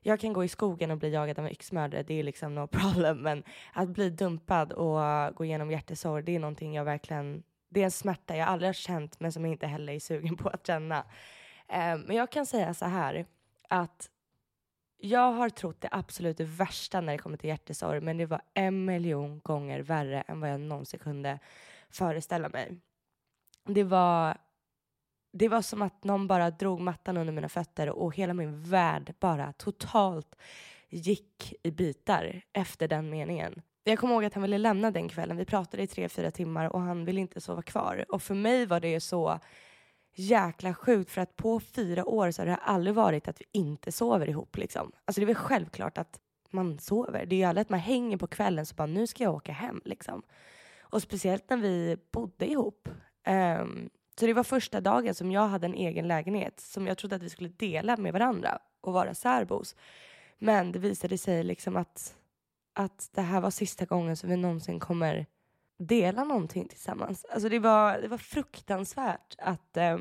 jag 0.00 0.20
kan 0.20 0.32
gå 0.32 0.44
i 0.44 0.48
skogen 0.48 0.90
och 0.90 0.98
bli 0.98 1.10
jagad 1.10 1.38
av 1.38 1.44
en 1.44 1.52
yxmördare, 1.52 2.02
det 2.02 2.14
är 2.14 2.22
liksom 2.22 2.54
no 2.54 2.66
problem. 2.66 3.18
Men 3.18 3.42
att 3.72 3.88
bli 3.88 4.10
dumpad 4.10 4.72
och 4.72 5.34
gå 5.34 5.44
igenom 5.44 5.70
hjärtesorg, 5.70 6.22
det 6.22 6.36
är 6.36 6.40
någonting 6.40 6.74
jag 6.74 6.84
verkligen, 6.84 7.42
det 7.72 7.80
är 7.80 7.84
en 7.84 7.90
smärta 7.90 8.36
jag 8.36 8.48
aldrig 8.48 8.68
har 8.68 8.72
känt 8.72 9.20
men 9.20 9.32
som 9.32 9.44
jag 9.44 9.52
inte 9.54 9.66
heller 9.66 9.92
är 9.92 10.00
sugen 10.00 10.36
på 10.36 10.48
att 10.48 10.66
känna. 10.66 10.98
Eh, 11.68 11.98
men 11.98 12.16
jag 12.16 12.30
kan 12.30 12.46
säga 12.46 12.74
så 12.74 12.84
här, 12.84 13.26
att 13.68 14.10
jag 14.98 15.32
har 15.32 15.50
trott 15.50 15.80
det 15.80 15.88
absolut 15.92 16.40
värsta 16.40 17.00
när 17.00 17.12
det 17.12 17.18
kommer 17.18 17.36
till 17.36 17.48
hjärtesorg, 17.48 18.00
men 18.00 18.16
det 18.16 18.26
var 18.26 18.42
en 18.54 18.84
miljon 18.84 19.40
gånger 19.40 19.80
värre 19.80 20.20
än 20.20 20.40
vad 20.40 20.50
jag 20.50 20.60
någonsin 20.60 21.00
kunde 21.00 21.38
föreställa 21.90 22.48
mig. 22.48 22.80
Det 23.64 23.84
var, 23.84 24.38
det 25.32 25.48
var 25.48 25.62
som 25.62 25.82
att 25.82 26.04
någon 26.04 26.26
bara 26.26 26.50
drog 26.50 26.80
mattan 26.80 27.16
under 27.16 27.32
mina 27.32 27.48
fötter 27.48 27.88
och 27.90 28.16
hela 28.16 28.34
min 28.34 28.62
värld 28.62 29.14
bara 29.20 29.52
totalt 29.52 30.36
gick 30.88 31.54
i 31.62 31.70
bitar 31.70 32.42
efter 32.52 32.88
den 32.88 33.10
meningen. 33.10 33.62
Jag 33.84 33.98
kommer 33.98 34.14
ihåg 34.14 34.24
att 34.24 34.34
han 34.34 34.42
ville 34.42 34.58
lämna 34.58 34.90
den 34.90 35.08
kvällen. 35.08 35.36
Vi 35.36 35.44
pratade 35.44 35.82
i 35.82 35.86
tre, 35.86 36.08
fyra 36.08 36.30
timmar 36.30 36.72
och 36.72 36.80
han 36.80 37.04
ville 37.04 37.20
inte 37.20 37.40
sova 37.40 37.62
kvar. 37.62 38.04
Och 38.08 38.22
för 38.22 38.34
mig 38.34 38.66
var 38.66 38.80
det 38.80 39.00
så 39.00 39.38
jäkla 40.14 40.74
sjukt 40.74 41.10
för 41.10 41.20
att 41.20 41.36
på 41.36 41.60
fyra 41.60 42.04
år 42.04 42.30
så 42.30 42.42
har 42.42 42.46
det 42.46 42.56
aldrig 42.56 42.94
varit 42.94 43.28
att 43.28 43.40
vi 43.40 43.44
inte 43.52 43.92
sover 43.92 44.28
ihop 44.28 44.56
liksom. 44.56 44.92
Alltså 45.04 45.20
det 45.20 45.24
är 45.24 45.26
väl 45.26 45.34
självklart 45.34 45.98
att 45.98 46.20
man 46.50 46.78
sover. 46.78 47.26
Det 47.26 47.34
är 47.34 47.38
ju 47.38 47.44
aldrig 47.44 47.62
att 47.62 47.70
man 47.70 47.80
hänger 47.80 48.16
på 48.16 48.26
kvällen 48.26 48.66
så 48.66 48.74
bara 48.74 48.86
nu 48.86 49.06
ska 49.06 49.24
jag 49.24 49.34
åka 49.34 49.52
hem 49.52 49.80
liksom. 49.84 50.22
Och 50.80 51.02
speciellt 51.02 51.50
när 51.50 51.56
vi 51.56 51.96
bodde 52.12 52.50
ihop. 52.50 52.88
Um, 53.60 53.90
så 54.18 54.26
det 54.26 54.32
var 54.32 54.44
första 54.44 54.80
dagen 54.80 55.14
som 55.14 55.32
jag 55.32 55.48
hade 55.48 55.66
en 55.66 55.74
egen 55.74 56.08
lägenhet 56.08 56.60
som 56.60 56.86
jag 56.86 56.98
trodde 56.98 57.16
att 57.16 57.22
vi 57.22 57.30
skulle 57.30 57.48
dela 57.48 57.96
med 57.96 58.12
varandra 58.12 58.58
och 58.80 58.92
vara 58.92 59.14
särbos. 59.14 59.76
Men 60.38 60.72
det 60.72 60.78
visade 60.78 61.18
sig 61.18 61.44
liksom 61.44 61.76
att, 61.76 62.16
att 62.72 63.10
det 63.12 63.22
här 63.22 63.40
var 63.40 63.50
sista 63.50 63.84
gången 63.84 64.16
som 64.16 64.30
vi 64.30 64.36
någonsin 64.36 64.80
kommer 64.80 65.26
dela 65.78 66.24
någonting 66.24 66.68
tillsammans. 66.68 67.24
Alltså 67.24 67.48
det 67.48 67.58
var, 67.58 67.98
det 67.98 68.08
var 68.08 68.18
fruktansvärt 68.18 69.34
att 69.38 69.76
eh, 69.76 69.98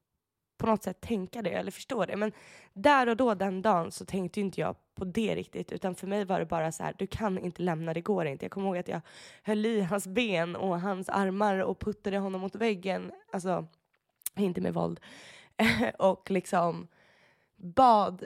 på 0.57 0.67
något 0.67 0.83
sätt 0.83 1.01
tänka 1.01 1.41
det 1.41 1.49
eller 1.49 1.71
förstå 1.71 2.05
det. 2.05 2.15
Men 2.15 2.31
där 2.73 3.09
och 3.09 3.17
då 3.17 3.33
den 3.33 3.61
dagen 3.61 3.91
så 3.91 4.05
tänkte 4.05 4.39
inte 4.39 4.61
jag 4.61 4.75
på 4.95 5.05
det 5.05 5.35
riktigt 5.35 5.71
utan 5.71 5.95
för 5.95 6.07
mig 6.07 6.25
var 6.25 6.39
det 6.39 6.45
bara 6.45 6.71
så 6.71 6.83
här, 6.83 6.95
du 6.97 7.07
kan 7.07 7.37
inte 7.37 7.61
lämna, 7.61 7.93
det 7.93 8.01
går 8.01 8.25
inte. 8.25 8.45
Jag 8.45 8.51
kommer 8.51 8.67
ihåg 8.67 8.77
att 8.77 8.87
jag 8.87 9.01
höll 9.43 9.65
i 9.65 9.81
hans 9.81 10.07
ben 10.07 10.55
och 10.55 10.81
hans 10.81 11.09
armar 11.09 11.57
och 11.57 11.79
puttade 11.79 12.17
honom 12.17 12.41
mot 12.41 12.55
väggen. 12.55 13.11
Alltså, 13.31 13.67
inte 14.35 14.61
med 14.61 14.73
våld. 14.73 14.99
och 15.99 16.31
liksom 16.31 16.87
bad 17.55 18.25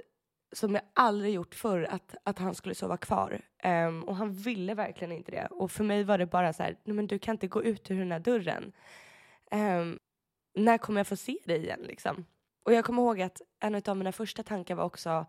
som 0.57 0.75
jag 0.75 0.83
aldrig 0.93 1.33
gjort 1.33 1.55
förr 1.55 1.87
att, 1.89 2.15
att 2.23 2.39
han 2.39 2.55
skulle 2.55 2.75
sova 2.75 2.97
kvar. 2.97 3.41
Um, 3.63 4.03
och 4.03 4.15
han 4.15 4.33
ville 4.33 4.73
verkligen 4.73 5.11
inte 5.11 5.31
det. 5.31 5.47
Och 5.51 5.71
för 5.71 5.83
mig 5.83 6.03
var 6.03 6.17
det 6.17 6.25
bara 6.25 6.53
så 6.53 6.63
här, 6.63 6.77
men 6.83 7.07
du 7.07 7.19
kan 7.19 7.35
inte 7.35 7.47
gå 7.47 7.63
ut 7.63 7.91
ur 7.91 7.99
den 7.99 8.11
här 8.11 8.19
dörren. 8.19 8.71
Um, 9.51 9.99
när 10.55 10.77
kommer 10.77 10.99
jag 10.99 11.07
få 11.07 11.15
se 11.15 11.37
dig 11.45 11.63
igen 11.63 11.81
liksom? 11.83 12.25
Och 12.63 12.73
jag 12.73 12.85
kommer 12.85 13.01
ihåg 13.01 13.21
att 13.21 13.41
en 13.59 13.81
av 13.85 13.97
mina 13.97 14.11
första 14.11 14.43
tankar 14.43 14.75
var 14.75 14.83
också 14.83 15.25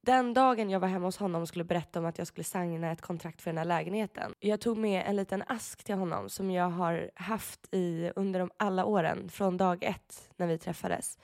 den 0.00 0.34
dagen 0.34 0.70
jag 0.70 0.80
var 0.80 0.88
hemma 0.88 1.06
hos 1.06 1.16
honom 1.16 1.42
och 1.42 1.48
skulle 1.48 1.64
berätta 1.64 1.98
om 1.98 2.06
att 2.06 2.18
jag 2.18 2.26
skulle 2.26 2.44
signa 2.44 2.92
ett 2.92 3.00
kontrakt 3.00 3.42
för 3.42 3.50
den 3.50 3.58
här 3.58 3.64
lägenheten. 3.64 4.34
Jag 4.40 4.60
tog 4.60 4.78
med 4.78 5.04
en 5.06 5.16
liten 5.16 5.42
ask 5.46 5.84
till 5.84 5.94
honom 5.94 6.28
som 6.28 6.50
jag 6.50 6.70
har 6.70 7.10
haft 7.14 7.74
i 7.74 8.10
under 8.16 8.40
de 8.40 8.50
alla 8.56 8.84
åren 8.84 9.28
från 9.28 9.56
dag 9.56 9.84
ett 9.84 10.30
när 10.36 10.46
vi 10.46 10.58
träffades. 10.58 11.18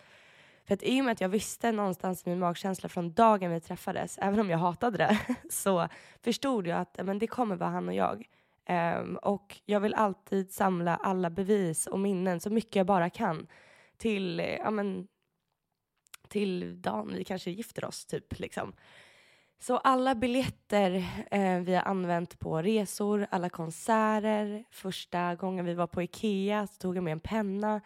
För 0.67 0.75
att 0.75 0.83
i 0.83 1.01
och 1.01 1.05
med 1.05 1.13
att 1.13 1.21
jag 1.21 1.29
visste 1.29 1.73
någonstans 1.73 2.27
i 2.27 2.31
min 2.31 2.39
magkänsla 2.39 2.89
från 2.89 3.13
dagen 3.13 3.51
vi 3.51 3.61
träffades, 3.61 4.19
även 4.19 4.41
om 4.41 4.51
jag 4.51 4.59
hatade 4.59 4.99
det, 4.99 5.19
så 5.51 5.89
förstod 6.23 6.67
jag 6.67 6.81
att 6.81 7.01
men 7.05 7.19
det 7.19 7.27
kommer 7.27 7.57
vara 7.57 7.71
han 7.71 7.89
och 7.89 7.95
jag. 7.95 8.27
Um, 8.69 9.17
och 9.17 9.61
jag 9.65 9.81
vill 9.81 9.95
alltid 9.95 10.53
samla 10.53 10.97
alla 10.97 11.31
bevis 11.31 11.87
och 11.87 11.99
minnen 11.99 12.41
så 12.41 12.51
mycket 12.51 12.77
jag 12.77 12.87
bara 12.87 13.11
kan 13.11 13.47
till, 13.97 14.39
ja 14.39 14.71
men, 14.71 15.09
till 16.29 16.83
dagen 16.83 17.13
vi 17.15 17.25
kanske 17.25 17.51
gifter 17.51 17.85
oss 17.85 18.07
typ 18.07 18.39
liksom. 18.39 18.73
Så 19.59 19.77
alla 19.77 20.15
biljetter 20.15 21.07
eh, 21.31 21.59
vi 21.61 21.75
har 21.75 21.83
använt 21.83 22.39
på 22.39 22.63
resor, 22.63 23.27
alla 23.31 23.49
konserter, 23.49 24.65
första 24.71 25.35
gången 25.35 25.65
vi 25.65 25.75
var 25.75 25.87
på 25.87 26.03
Ikea 26.03 26.67
så 26.67 26.75
tog 26.79 26.97
jag 26.97 27.05
med 27.05 27.13
en 27.13 27.21
penna 27.21 27.81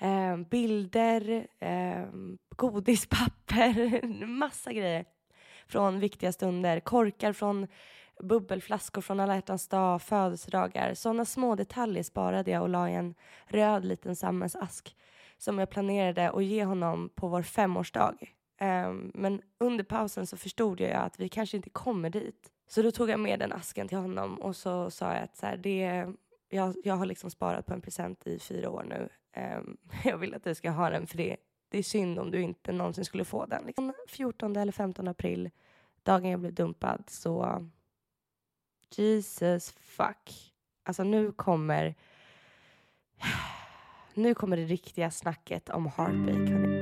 eh, 0.00 0.36
bilder, 0.36 1.46
eh, 1.58 2.06
godispapper, 2.56 4.00
massa 4.26 4.72
grejer 4.72 5.04
från 5.66 6.00
viktiga 6.00 6.32
stunder. 6.32 6.80
Korkar 6.80 7.32
från 7.32 7.66
bubbelflaskor 8.20 9.02
från 9.02 9.20
alla 9.20 9.34
hjärtans 9.34 9.68
dag, 9.68 10.02
födelsedagar. 10.02 10.94
Sådana 10.94 11.24
små 11.24 11.54
detaljer 11.54 12.02
sparade 12.02 12.50
jag 12.50 12.62
och 12.62 12.68
la 12.68 12.90
i 12.90 12.94
en 12.94 13.14
röd 13.46 13.84
liten 13.84 14.16
sammetsask 14.16 14.96
som 15.38 15.58
jag 15.58 15.70
planerade 15.70 16.30
att 16.30 16.44
ge 16.44 16.64
honom 16.64 17.10
på 17.14 17.28
vår 17.28 17.42
femårsdag. 17.42 18.14
Um, 18.60 19.10
men 19.14 19.42
under 19.58 19.84
pausen 19.84 20.26
så 20.26 20.36
förstod 20.36 20.80
jag 20.80 20.92
att 20.92 21.20
vi 21.20 21.28
kanske 21.28 21.56
inte 21.56 21.70
kommer 21.70 22.10
dit. 22.10 22.50
Så 22.68 22.82
då 22.82 22.90
tog 22.90 23.10
jag 23.10 23.20
med 23.20 23.38
den 23.38 23.52
asken 23.52 23.88
till 23.88 23.98
honom 23.98 24.40
och 24.40 24.56
så 24.56 24.90
sa 24.90 25.14
jag 25.14 25.22
att 25.22 25.36
så 25.36 25.46
här, 25.46 25.56
det, 25.56 26.06
jag, 26.50 26.76
jag 26.84 26.94
har 26.94 27.06
liksom 27.06 27.30
sparat 27.30 27.66
på 27.66 27.74
en 27.74 27.80
present 27.80 28.26
i 28.26 28.38
fyra 28.38 28.70
år 28.70 28.82
nu. 28.82 29.08
Um, 29.36 29.76
jag 30.04 30.18
vill 30.18 30.34
att 30.34 30.44
du 30.44 30.54
ska 30.54 30.70
ha 30.70 30.90
den 30.90 31.06
för 31.06 31.16
det, 31.16 31.36
det 31.68 31.78
är 31.78 31.82
synd 31.82 32.18
om 32.18 32.30
du 32.30 32.42
inte 32.42 32.72
någonsin 32.72 33.04
skulle 33.04 33.24
få 33.24 33.46
den. 33.46 33.64
Liksom 33.66 33.94
14 34.08 34.56
eller 34.56 34.72
15 34.72 35.08
april, 35.08 35.50
dagen 36.02 36.30
jag 36.30 36.40
blev 36.40 36.54
dumpad, 36.54 37.04
så 37.06 37.66
Jesus 38.96 39.72
fuck. 39.72 40.52
Alltså 40.82 41.04
nu 41.04 41.32
kommer 41.32 41.94
nu 44.14 44.34
kommer 44.34 44.56
det 44.56 44.64
riktiga 44.64 45.10
snacket 45.10 45.70
om 45.70 45.86
heartbreak. 45.86 46.79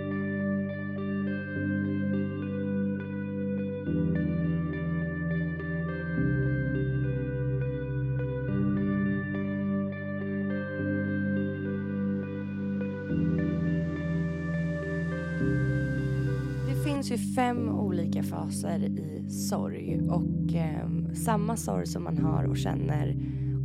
Fem 17.39 17.69
olika 17.69 18.23
faser 18.23 18.85
i 18.85 19.31
sorg 19.31 20.01
och 20.11 20.55
eh, 20.55 21.15
samma 21.25 21.57
sorg 21.57 21.87
som 21.87 22.05
man 22.05 22.19
har 22.19 22.45
och 22.45 22.57
känner 22.57 23.17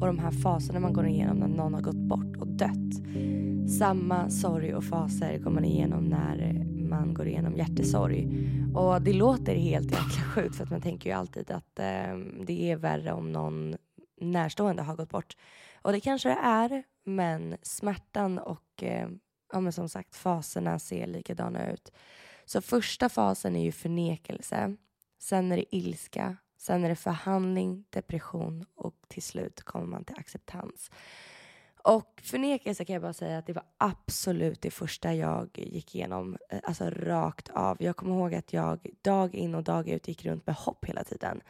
och 0.02 0.08
de 0.08 0.20
här 0.20 0.32
faserna 0.32 0.80
man 0.80 0.94
går 0.94 1.08
igenom 1.08 1.38
när 1.38 1.48
någon 1.48 1.74
har 1.74 1.82
gått 1.82 1.96
bort 1.96 2.38
och 2.38 2.48
dött. 2.48 2.94
Samma 3.80 4.30
sorg 4.30 4.76
och 4.76 4.84
faser 4.84 5.38
går 5.38 5.52
man 5.52 5.66
igenom 5.66 6.04
när 6.04 6.66
man 6.90 7.14
går 7.14 7.28
igenom 7.28 7.56
hjärtesorg. 7.56 8.28
Och 8.76 9.02
det 9.02 9.14
låter 9.14 9.56
helt 9.56 9.92
jäkla 9.92 10.24
sjukt 10.36 10.56
för 10.56 10.64
att 10.64 10.72
man 10.72 10.82
tänker 10.82 11.10
ju 11.10 11.16
alltid 11.16 11.52
att 11.52 11.80
eh, 11.80 12.18
det 12.46 12.72
är 12.72 12.76
värre 12.76 13.14
om 13.14 13.32
någon 13.32 13.76
närstående 14.22 14.84
har 14.84 14.96
gått 14.96 15.10
bort. 15.10 15.38
Och 15.82 15.92
det 15.92 16.00
kanske 16.00 16.30
det 16.30 16.40
är, 16.44 16.84
men 17.06 17.56
smärtan 17.62 18.40
och 18.40 18.84
eh, 18.84 19.08
ja, 19.54 19.60
men 19.60 19.74
som 19.74 19.90
sagt 19.90 20.16
faserna 20.16 20.80
ser 20.80 21.08
likadana 21.08 21.72
ut. 21.72 21.92
Så 22.46 22.62
första 22.62 23.10
fasen 23.10 23.56
är 23.56 23.64
ju 23.64 23.72
förnekelse. 23.72 24.76
Sen 25.20 25.52
är 25.52 25.58
det 25.58 25.76
ilska. 25.76 26.38
Sen 26.58 26.84
är 26.84 26.90
det 26.90 26.96
förhandling, 26.96 27.86
depression 27.90 28.66
och 28.76 28.96
till 29.08 29.24
slut 29.24 29.64
kommer 29.64 29.86
man 29.86 30.06
till 30.06 30.16
acceptans. 30.20 30.92
Och 31.84 32.22
förnekelse 32.24 32.86
kan 32.86 32.94
jag 32.94 33.02
bara 33.02 33.14
säga 33.14 33.38
att 33.38 33.46
det 33.46 33.54
var 33.54 33.66
absolut 33.78 34.62
det 34.62 34.72
första 34.72 35.14
jag 35.14 35.50
gick 35.54 35.96
igenom, 35.96 36.38
eh, 36.50 36.60
alltså 36.64 36.90
rakt 36.90 37.50
av. 37.50 37.78
Jag 37.80 37.96
kommer 37.96 38.16
ihåg 38.16 38.36
att 38.36 38.54
jag 38.54 38.88
dag 39.02 39.36
in 39.36 39.56
och 39.56 39.64
dag 39.64 39.90
ut 39.90 40.08
gick 40.08 40.26
runt 40.26 40.48
med 40.48 40.56
hopp 40.56 40.86
hela 40.86 41.04
tiden. 41.04 41.42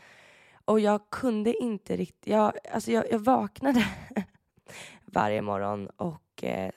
Och 0.65 0.79
jag 0.79 1.09
kunde 1.09 1.53
inte 1.63 1.97
riktigt, 1.97 2.27
jag, 2.27 2.53
alltså 2.71 2.91
jag, 2.91 3.11
jag 3.11 3.19
vaknade 3.19 3.85
varje 5.05 5.41
morgon 5.41 5.87
och 5.87 6.43
eh, 6.43 6.71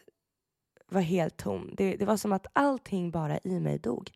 var 0.89 1.01
helt 1.01 1.37
tom. 1.37 1.71
Det, 1.77 1.97
det 1.97 2.05
var 2.05 2.17
som 2.17 2.33
att 2.33 2.47
allting 2.53 3.11
bara 3.11 3.39
i 3.45 3.61
mig 3.61 3.79
dog. 3.79 4.11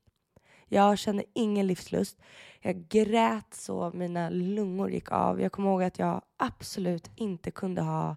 Jag 0.72 0.98
kände 0.98 1.24
ingen 1.34 1.66
livslust. 1.66 2.18
Jag 2.60 2.88
grät 2.88 3.54
så 3.54 3.90
mina 3.94 4.30
lungor 4.30 4.90
gick 4.90 5.12
av. 5.12 5.40
Jag 5.40 5.52
kommer 5.52 5.70
ihåg 5.70 5.82
att 5.82 5.98
jag 5.98 6.22
absolut 6.36 7.10
inte 7.16 7.50
kunde 7.50 7.82
ha 7.82 8.16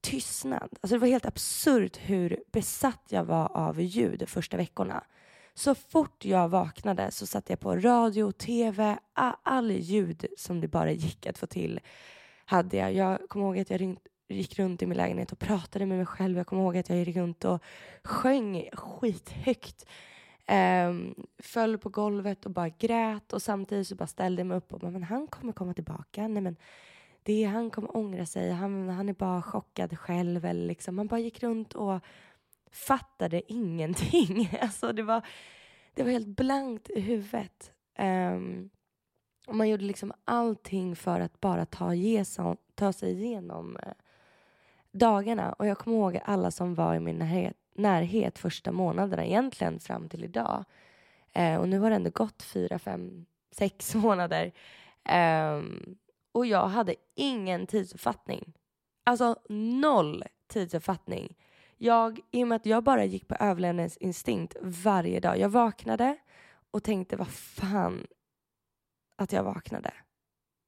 tystnad. 0.00 0.68
Alltså 0.80 0.94
det 0.94 0.98
var 0.98 1.08
helt 1.08 1.26
absurt 1.26 1.96
hur 1.96 2.42
besatt 2.52 3.02
jag 3.08 3.24
var 3.24 3.56
av 3.56 3.80
ljud 3.80 4.18
de 4.18 4.26
första 4.26 4.56
veckorna. 4.56 5.04
Så 5.54 5.74
fort 5.74 6.24
jag 6.24 6.48
vaknade 6.48 7.10
så 7.10 7.26
satte 7.26 7.52
jag 7.52 7.60
på 7.60 7.76
radio, 7.76 8.32
tv, 8.32 8.98
all 9.42 9.70
ljud 9.70 10.26
som 10.36 10.60
det 10.60 10.68
bara 10.68 10.92
gick 10.92 11.26
att 11.26 11.38
få 11.38 11.46
till 11.46 11.80
hade 12.44 12.76
jag. 12.76 12.94
Jag 12.94 13.28
kommer 13.28 13.46
ihåg 13.46 13.58
att 13.58 13.70
jag 13.70 13.80
ringt, 13.80 14.06
gick 14.34 14.58
runt 14.58 14.82
i 14.82 14.86
min 14.86 14.96
lägenhet 14.96 15.32
och 15.32 15.38
pratade 15.38 15.86
med 15.86 15.96
mig 15.96 16.06
själv. 16.06 16.36
Jag 16.36 16.46
kommer 16.46 16.62
ihåg 16.62 16.76
att 16.76 16.88
jag 16.88 16.98
gick 16.98 17.16
runt 17.16 17.44
och 17.44 17.62
sjöng 18.04 18.68
skithögt. 18.72 19.86
Um, 20.88 21.14
föll 21.38 21.78
på 21.78 21.88
golvet 21.88 22.46
och 22.46 22.50
bara 22.50 22.68
grät 22.68 23.32
och 23.32 23.42
samtidigt 23.42 23.88
så 23.88 23.94
bara 23.94 24.06
ställde 24.06 24.40
jag 24.40 24.46
mig 24.46 24.56
upp 24.56 24.72
och 24.72 24.80
bara, 24.80 24.90
men 24.90 25.02
han 25.02 25.26
kommer 25.26 25.52
komma 25.52 25.74
tillbaka. 25.74 26.28
Nej, 26.28 26.42
men 26.42 26.56
det, 27.22 27.44
han 27.44 27.70
kommer 27.70 27.96
ångra 27.96 28.26
sig. 28.26 28.50
Han, 28.50 28.88
han 28.88 29.08
är 29.08 29.12
bara 29.12 29.42
chockad 29.42 29.98
själv. 29.98 30.44
Eller 30.44 30.66
liksom. 30.66 30.94
Man 30.94 31.06
bara 31.06 31.20
gick 31.20 31.42
runt 31.42 31.74
och 31.74 32.00
fattade 32.70 33.52
ingenting. 33.52 34.50
Alltså 34.60 34.92
det 34.92 35.02
var, 35.02 35.26
det 35.94 36.02
var 36.02 36.10
helt 36.10 36.36
blankt 36.36 36.90
i 36.90 37.00
huvudet. 37.00 37.72
Um, 37.98 38.70
och 39.46 39.56
man 39.56 39.68
gjorde 39.68 39.84
liksom 39.84 40.12
allting 40.24 40.96
för 40.96 41.20
att 41.20 41.40
bara 41.40 41.66
ta, 41.66 41.94
ge, 41.94 42.24
ta 42.74 42.92
sig 42.92 43.12
igenom 43.12 43.76
eh, 43.76 43.92
dagarna. 44.94 45.52
Och 45.52 45.66
jag 45.66 45.78
kommer 45.78 45.96
ihåg 45.96 46.20
alla 46.24 46.50
som 46.50 46.74
var 46.74 46.94
i 46.94 47.00
min 47.00 47.18
närhet, 47.18 47.56
närhet 47.74 48.38
första 48.38 48.72
månaderna, 48.72 49.24
egentligen 49.24 49.80
fram 49.80 50.08
till 50.08 50.24
idag. 50.24 50.64
Eh, 51.32 51.56
och 51.56 51.68
nu 51.68 51.78
har 51.78 51.90
det 51.90 51.96
ändå 51.96 52.10
gått 52.10 52.42
fyra, 52.42 52.78
fem, 52.78 53.26
sex 53.50 53.94
månader. 54.04 54.52
Eh, 55.04 55.62
och 56.32 56.46
jag 56.46 56.68
hade 56.68 56.94
ingen 57.14 57.66
tidsuppfattning. 57.66 58.52
Alltså 59.04 59.36
noll 59.48 60.24
tidsuppfattning. 60.46 61.36
Jag, 61.76 62.20
I 62.30 62.44
och 62.44 62.48
med 62.48 62.56
att 62.56 62.66
jag 62.66 62.84
bara 62.84 63.04
gick 63.04 63.28
på 63.28 63.34
överlevnadsinstinkt 63.40 64.56
varje 64.60 65.20
dag. 65.20 65.38
Jag 65.38 65.48
vaknade 65.48 66.16
och 66.70 66.82
tänkte 66.82 67.16
vad 67.16 67.28
fan 67.28 68.06
att 69.16 69.32
jag 69.32 69.42
vaknade. 69.42 69.92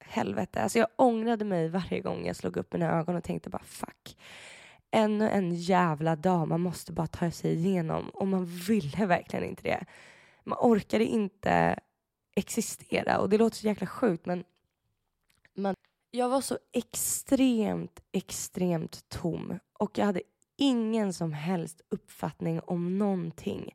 Helvete. 0.09 0.63
Alltså 0.63 0.79
jag 0.79 0.89
ångrade 0.97 1.45
mig 1.45 1.69
varje 1.69 2.01
gång 2.01 2.27
jag 2.27 2.37
slog 2.37 2.57
upp 2.57 2.73
mina 2.73 2.99
ögon 2.99 3.17
och 3.17 3.25
tänkte 3.25 3.51
bara 3.51 3.65
fuck. 3.65 4.17
Ännu 4.91 5.29
en 5.29 5.55
jävla 5.55 6.17
dag 6.17 6.49
man 6.49 6.61
måste 6.61 6.93
bara 6.93 7.07
ta 7.07 7.31
sig 7.31 7.55
igenom 7.55 8.09
och 8.09 8.27
man 8.27 8.45
ville 8.45 9.07
verkligen 9.07 9.45
inte 9.45 9.63
det. 9.63 9.85
Man 10.45 10.59
orkade 10.61 11.05
inte 11.05 11.79
existera 12.37 13.19
och 13.19 13.29
det 13.29 13.39
låter 13.39 13.57
så 13.57 13.67
jäkla 13.67 13.87
sjukt 13.87 14.27
men 14.27 14.45
man, 15.55 15.75
jag 16.11 16.29
var 16.29 16.41
så 16.41 16.59
extremt, 16.73 18.01
extremt 18.13 19.09
tom 19.09 19.59
och 19.73 19.99
jag 19.99 20.07
hade 20.07 20.23
ingen 20.57 21.13
som 21.13 21.33
helst 21.33 21.81
uppfattning 21.89 22.61
om 22.61 22.99
någonting. 22.99 23.75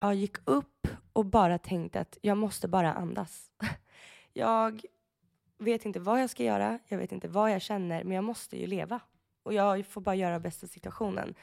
Jag 0.00 0.14
gick 0.14 0.36
upp 0.44 0.88
och 1.12 1.24
bara 1.24 1.58
tänkte 1.58 2.00
att 2.00 2.18
jag 2.20 2.38
måste 2.38 2.68
bara 2.68 2.92
andas. 2.94 3.50
Jag 4.32 4.82
vet 5.58 5.84
inte 5.84 6.00
vad 6.00 6.22
jag 6.22 6.30
ska 6.30 6.44
göra, 6.44 6.78
jag 6.88 6.98
vet 6.98 7.12
inte 7.12 7.28
vad 7.28 7.52
jag 7.52 7.62
känner, 7.62 8.04
men 8.04 8.14
jag 8.14 8.24
måste 8.24 8.60
ju 8.60 8.66
leva. 8.66 9.00
Och 9.42 9.54
jag 9.54 9.86
får 9.86 10.00
bara 10.00 10.14
göra 10.14 10.40
bästa 10.40 10.66
situationen. 10.66 11.34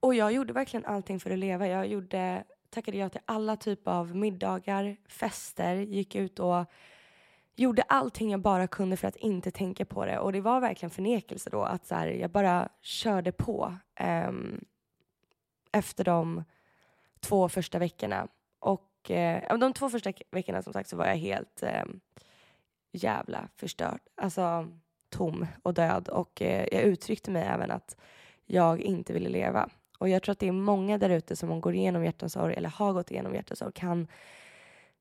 Och 0.00 0.14
jag 0.14 0.32
gjorde 0.32 0.52
verkligen 0.52 0.86
allting 0.86 1.20
för 1.20 1.30
att 1.30 1.38
leva. 1.38 1.68
Jag 1.68 1.86
gjorde, 1.86 2.44
tackade 2.70 2.96
ja 2.96 3.08
till 3.08 3.20
alla 3.24 3.56
typer 3.56 3.90
av 3.90 4.16
middagar, 4.16 4.96
fester, 5.08 5.74
gick 5.74 6.14
ut 6.14 6.38
och 6.38 6.64
gjorde 7.56 7.82
allting 7.82 8.30
jag 8.30 8.40
bara 8.40 8.66
kunde 8.66 8.96
för 8.96 9.08
att 9.08 9.16
inte 9.16 9.50
tänka 9.50 9.84
på 9.84 10.06
det. 10.06 10.18
Och 10.18 10.32
det 10.32 10.40
var 10.40 10.60
verkligen 10.60 10.90
förnekelse 10.90 11.50
då. 11.50 11.62
Att 11.62 11.86
så 11.86 11.94
här, 11.94 12.06
jag 12.06 12.30
bara 12.30 12.68
körde 12.80 13.32
på 13.32 13.76
Um, 14.28 14.64
efter 15.72 16.04
de 16.04 16.44
två 17.20 17.48
första 17.48 17.78
veckorna. 17.78 18.28
Och 18.58 19.10
eh, 19.10 19.58
de 19.58 19.72
två 19.72 19.90
första 19.90 20.12
veckorna 20.30 20.62
som 20.62 20.72
sagt 20.72 20.88
så 20.88 20.96
var 20.96 21.06
jag 21.06 21.16
helt 21.16 21.62
eh, 21.62 21.84
jävla 22.92 23.48
förstörd. 23.56 24.00
Alltså 24.14 24.68
tom 25.10 25.46
och 25.62 25.74
död. 25.74 26.08
Och 26.08 26.42
eh, 26.42 26.68
jag 26.72 26.82
uttryckte 26.82 27.30
mig 27.30 27.42
även 27.42 27.70
att 27.70 27.96
jag 28.46 28.80
inte 28.80 29.12
ville 29.12 29.28
leva. 29.28 29.68
Och 29.98 30.08
jag 30.08 30.22
tror 30.22 30.32
att 30.32 30.38
det 30.38 30.48
är 30.48 30.52
många 30.52 30.98
där 30.98 31.10
ute 31.10 31.36
som 31.36 31.60
går 31.60 31.74
igenom 31.74 32.04
hjärtasorg 32.04 32.54
eller 32.54 32.68
har 32.68 32.92
gått 32.92 33.10
igenom 33.10 33.34
hjärtasorg 33.34 33.72
kan 33.72 34.08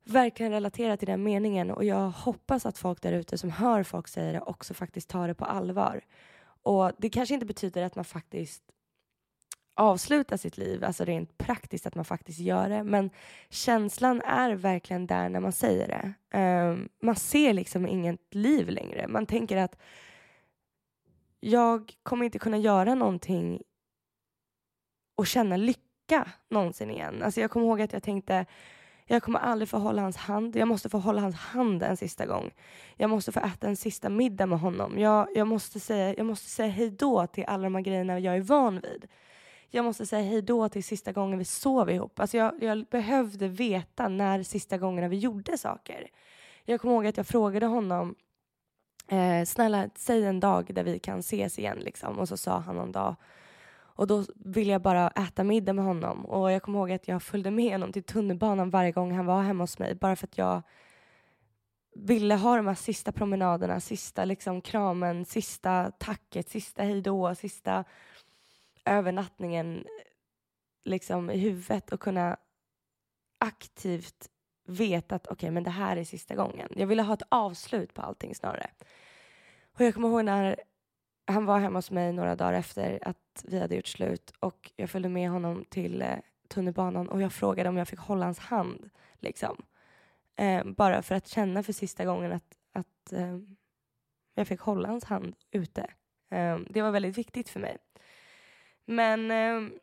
verkligen 0.04 0.52
relatera 0.52 0.98
till 0.98 1.08
den 1.08 1.24
meningen 1.24 1.72
och 1.72 1.84
jag 1.84 2.10
hoppas 2.10 2.66
att 2.66 2.78
folk 2.78 3.02
där 3.02 3.12
ute 3.12 3.38
som 3.38 3.50
hör 3.50 3.84
folk 3.84 4.08
säga 4.08 4.32
det 4.32 4.42
också 4.42 4.74
faktiskt 4.74 5.10
tar 5.10 5.28
det 5.28 5.34
på 5.34 5.46
allvar. 5.46 6.02
Och 6.64 6.92
det 6.98 7.10
kanske 7.10 7.34
inte 7.34 7.46
betyder 7.46 7.84
att 7.84 7.96
man 7.96 8.06
faktiskt 8.06 8.64
avsluta 9.78 10.38
sitt 10.38 10.58
liv, 10.58 10.84
alltså 10.84 11.06
rent 11.06 11.38
praktiskt 11.38 11.88
att 11.88 11.96
man 11.96 12.06
faktiskt 12.06 12.40
gör 12.40 12.70
det, 12.70 12.84
men 12.84 13.10
känslan 13.50 14.22
är 14.22 14.52
verkligen 14.52 15.08
där 15.08 15.30
när 15.30 15.40
man 15.40 15.52
säger 15.52 15.88
det. 15.88 16.38
Um, 16.38 16.90
man 17.02 17.16
ser 17.16 17.54
liksom 17.54 17.88
inget 17.88 18.36
liv 18.36 18.70
längre. 18.70 19.08
Man 19.08 19.26
tänker 19.26 19.58
att 19.58 19.78
jag 21.40 21.94
kommer 22.04 22.26
inte 22.26 22.40
kunna 22.40 22.58
göra 22.58 22.96
någonting 22.96 23.62
och 25.16 25.28
känna 25.28 25.58
lycka 25.58 26.32
någonsin 26.50 26.92
igen. 26.92 27.24
Alltså 27.24 27.42
jag 27.42 27.52
kommer 27.52 27.66
ihåg 27.66 27.82
att 27.82 27.94
jag 27.94 28.04
tänkte 28.04 28.46
jag 29.10 29.24
kommer 29.24 29.40
aldrig 29.40 29.70
få 29.70 29.78
hålla 29.78 30.02
hans 30.02 30.18
hand. 30.18 30.56
Jag 30.56 30.68
måste 30.68 30.90
få 30.90 30.98
hålla 30.98 31.22
hans 31.22 31.36
hand 31.36 31.84
en 31.84 31.98
sista 31.98 32.26
gång. 32.26 32.52
Jag 32.96 33.10
måste 33.10 33.32
få 33.32 33.40
äta 33.40 33.68
en 33.68 33.76
sista 33.76 34.10
middag 34.10 34.46
med 34.46 34.60
honom. 34.60 35.00
Jag, 35.00 35.28
jag, 35.36 35.48
måste, 35.48 35.80
säga, 35.80 36.16
jag 36.18 36.26
måste 36.26 36.50
säga 36.50 36.70
hej 36.70 36.90
då 36.90 37.28
till 37.28 37.46
alla 37.48 37.64
de 37.64 37.76
här 37.76 37.82
grejerna 37.82 38.20
jag 38.20 38.36
är 38.36 38.42
van 38.42 38.80
vid. 38.80 39.08
Jag 39.70 39.86
måste 39.86 40.06
säga 40.06 40.30
hej 40.30 40.42
då 40.42 40.70
till 40.70 40.84
sista 40.84 41.12
gången 41.12 41.40
vi 41.40 41.46
sov 41.46 41.90
ihop. 41.90 42.20
Alltså 42.20 42.38
jag, 42.38 42.64
jag 42.64 42.86
behövde 42.86 43.48
veta 43.48 44.08
när 44.08 44.44
sista 44.44 44.78
gångerna 44.78 45.08
vi 45.08 45.18
gjorde 45.18 45.58
saker. 45.58 46.08
Jag 46.66 46.82
kommer 46.82 46.94
ihåg 46.94 47.08
att 47.08 47.18
jag 47.18 47.28
frågade 47.28 47.66
honom 47.66 48.16
eh, 49.08 49.46
snälla 49.46 49.90
säg 49.96 50.26
en 50.26 50.40
dag 50.40 50.74
där 50.74 50.84
vi 50.84 51.00
kan 51.00 51.20
ses 51.20 51.60
igen 51.60 51.78
liksom. 51.78 52.20
Och 52.20 52.28
så 52.28 52.38
sa 52.38 52.60
han 52.60 52.76
någon 52.76 52.92
dag 52.92 53.16
och 53.98 54.08
då 54.08 54.24
ville 54.36 54.72
jag 54.72 54.82
bara 54.82 55.08
äta 55.08 55.44
middag 55.44 55.74
med 55.74 55.86
honom. 55.86 56.26
Och 56.26 56.52
jag 56.52 56.64
kommer 56.64 56.80
ihåg 56.80 56.92
att 56.92 57.08
jag 57.08 57.24
följde 57.24 57.52
med 57.52 57.72
honom 57.72 57.92
till 57.92 58.04
tunnelbanan 58.04 58.70
varje 58.70 58.92
gång 58.92 59.12
han 59.12 59.26
var 59.26 59.42
hemma 59.42 59.64
hos 59.64 59.80
mig. 59.80 59.96
Bara 59.96 60.16
för 60.16 60.28
att 60.28 60.38
jag 60.38 60.62
ville 61.96 62.36
ha 62.36 62.56
de 62.56 62.68
här 62.68 62.76
sista 62.76 63.12
promenaderna, 63.12 63.80
sista 63.80 64.26
liksom 64.26 64.62
kramen, 64.62 65.26
sista 65.26 65.92
tacket, 65.92 66.50
sista 66.50 66.84
hejdå, 66.84 67.36
sista 67.36 67.84
övernattningen 68.88 69.86
liksom 70.86 71.30
i 71.30 71.38
huvudet 71.38 71.92
och 71.92 72.00
kunna 72.00 72.38
aktivt 73.38 74.30
veta 74.68 75.16
att 75.16 75.28
okej, 75.28 75.34
okay, 75.34 75.52
men 75.52 75.64
det 75.64 75.70
här 75.70 75.98
är 75.98 76.04
sista 76.04 76.36
gången. 76.36 76.70
Jag 76.76 76.88
ville 76.88 77.02
ha 77.02 77.14
ett 77.14 77.28
avslut 77.30 77.94
på 77.94 78.02
allting 78.02 78.36
snarare. 78.36 78.70
Och 79.74 79.82
jag 79.82 79.94
kommer 79.94 80.08
ihåg 80.08 80.26
när 80.26 80.56
han 81.28 81.46
var 81.46 81.60
hemma 81.60 81.78
hos 81.78 81.92
mig 81.92 82.14
några 82.14 82.36
dagar 82.36 82.54
efter 82.54 83.00
att 83.02 83.46
vi 83.48 83.60
hade 83.60 83.76
gjort 83.76 83.88
slut 83.88 84.34
och 84.40 84.72
jag 84.76 84.90
följde 84.90 85.10
med 85.10 85.30
honom 85.30 85.66
till 85.70 86.02
eh, 86.02 86.18
tunnelbanan 86.48 87.10
och 87.10 87.22
jag 87.22 87.34
frågade 87.34 87.70
om 87.70 87.78
jag 87.78 87.88
fick 87.88 88.00
hålla 88.00 88.26
hans 88.26 88.40
hand. 88.40 88.90
Liksom. 89.20 89.66
Eh, 90.36 90.64
bara 90.64 91.02
för 91.02 91.16
att 91.16 91.28
känna 91.28 91.64
för 91.64 91.74
sista 91.74 92.06
gången 92.06 92.32
att, 92.32 92.58
att 92.74 93.14
eh, 93.14 93.38
jag 94.34 94.48
fick 94.48 94.60
hålla 94.60 94.88
hans 94.88 95.04
hand 95.04 95.36
ute. 95.52 95.82
Eh, 96.32 96.60
det 96.70 96.82
var 96.82 96.92
väldigt 96.92 97.18
viktigt 97.18 97.50
för 97.50 97.60
mig. 97.60 97.78
Men 98.90 99.32
eh, 99.32 99.78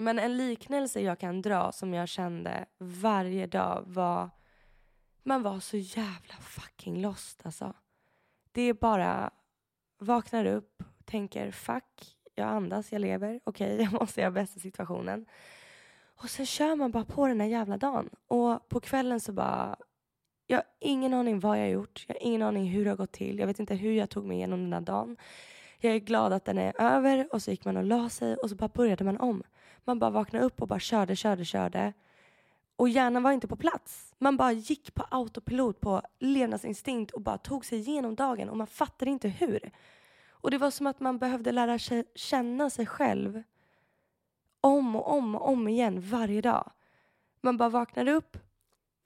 Men 0.00 0.18
en 0.18 0.36
liknelse 0.36 1.00
jag 1.00 1.18
kan 1.18 1.42
dra 1.42 1.72
som 1.72 1.94
jag 1.94 2.08
kände 2.08 2.66
varje 2.78 3.46
dag 3.46 3.82
var 3.86 4.30
man 5.22 5.42
var 5.42 5.60
så 5.60 5.76
jävla 5.76 6.34
fucking 6.34 7.00
lost 7.00 7.40
alltså. 7.44 7.74
Det 8.52 8.62
är 8.62 8.74
bara 8.74 9.30
vaknar 9.98 10.44
upp, 10.44 10.82
tänker 11.04 11.50
fuck, 11.50 12.16
jag 12.34 12.48
andas, 12.48 12.92
jag 12.92 13.00
lever, 13.00 13.40
okej, 13.44 13.74
okay, 13.74 13.84
jag 13.92 14.00
måste 14.00 14.20
göra 14.20 14.30
bästa 14.30 14.60
situationen. 14.60 15.26
Och 16.22 16.30
sen 16.30 16.46
kör 16.46 16.76
man 16.76 16.90
bara 16.90 17.04
på 17.04 17.26
den 17.26 17.40
här 17.40 17.48
jävla 17.48 17.76
dagen. 17.76 18.10
Och 18.28 18.68
på 18.68 18.80
kvällen 18.80 19.20
så 19.20 19.32
bara, 19.32 19.76
jag 20.50 20.56
har 20.56 20.64
ingen 20.78 21.14
aning 21.14 21.40
vad 21.40 21.58
jag 21.58 21.62
har 21.62 21.70
gjort, 21.70 22.04
jag 22.08 22.14
har 22.14 22.22
ingen 22.22 22.42
aning 22.42 22.66
hur 22.66 22.84
det 22.84 22.90
har 22.90 22.96
gått 22.96 23.12
till, 23.12 23.38
jag 23.38 23.46
vet 23.46 23.58
inte 23.58 23.74
hur 23.74 23.92
jag 23.92 24.10
tog 24.10 24.24
mig 24.24 24.36
igenom 24.36 24.62
den 24.62 24.72
här 24.72 24.80
dagen. 24.80 25.16
Jag 25.78 25.94
är 25.94 25.98
glad 25.98 26.32
att 26.32 26.44
den 26.44 26.58
är 26.58 26.80
över 26.80 27.28
och 27.32 27.42
så 27.42 27.50
gick 27.50 27.64
man 27.64 27.76
och 27.76 27.84
la 27.84 28.08
sig 28.08 28.36
och 28.36 28.50
så 28.50 28.56
bara 28.56 28.68
började 28.68 29.04
man 29.04 29.16
om. 29.16 29.42
Man 29.84 29.98
bara 29.98 30.10
vaknade 30.10 30.44
upp 30.44 30.62
och 30.62 30.68
bara 30.68 30.80
körde, 30.80 31.16
körde, 31.16 31.44
körde. 31.44 31.92
Och 32.76 32.88
hjärnan 32.88 33.22
var 33.22 33.32
inte 33.32 33.48
på 33.48 33.56
plats. 33.56 34.14
Man 34.18 34.36
bara 34.36 34.52
gick 34.52 34.94
på 34.94 35.02
autopilot 35.10 35.80
på 35.80 36.02
levnadsinstinkt 36.18 37.12
och 37.12 37.20
bara 37.20 37.38
tog 37.38 37.64
sig 37.64 37.78
igenom 37.78 38.14
dagen 38.14 38.48
och 38.48 38.56
man 38.56 38.66
fattade 38.66 39.10
inte 39.10 39.28
hur. 39.28 39.70
Och 40.30 40.50
det 40.50 40.58
var 40.58 40.70
som 40.70 40.86
att 40.86 41.00
man 41.00 41.18
behövde 41.18 41.52
lära 41.52 41.78
sig 41.78 42.04
känna 42.14 42.70
sig 42.70 42.86
själv 42.86 43.42
om 44.60 44.96
och 44.96 45.12
om 45.12 45.34
och 45.34 45.48
om 45.48 45.68
igen 45.68 46.00
varje 46.00 46.40
dag. 46.40 46.70
Man 47.40 47.56
bara 47.56 47.68
vaknade 47.68 48.12
upp 48.12 48.38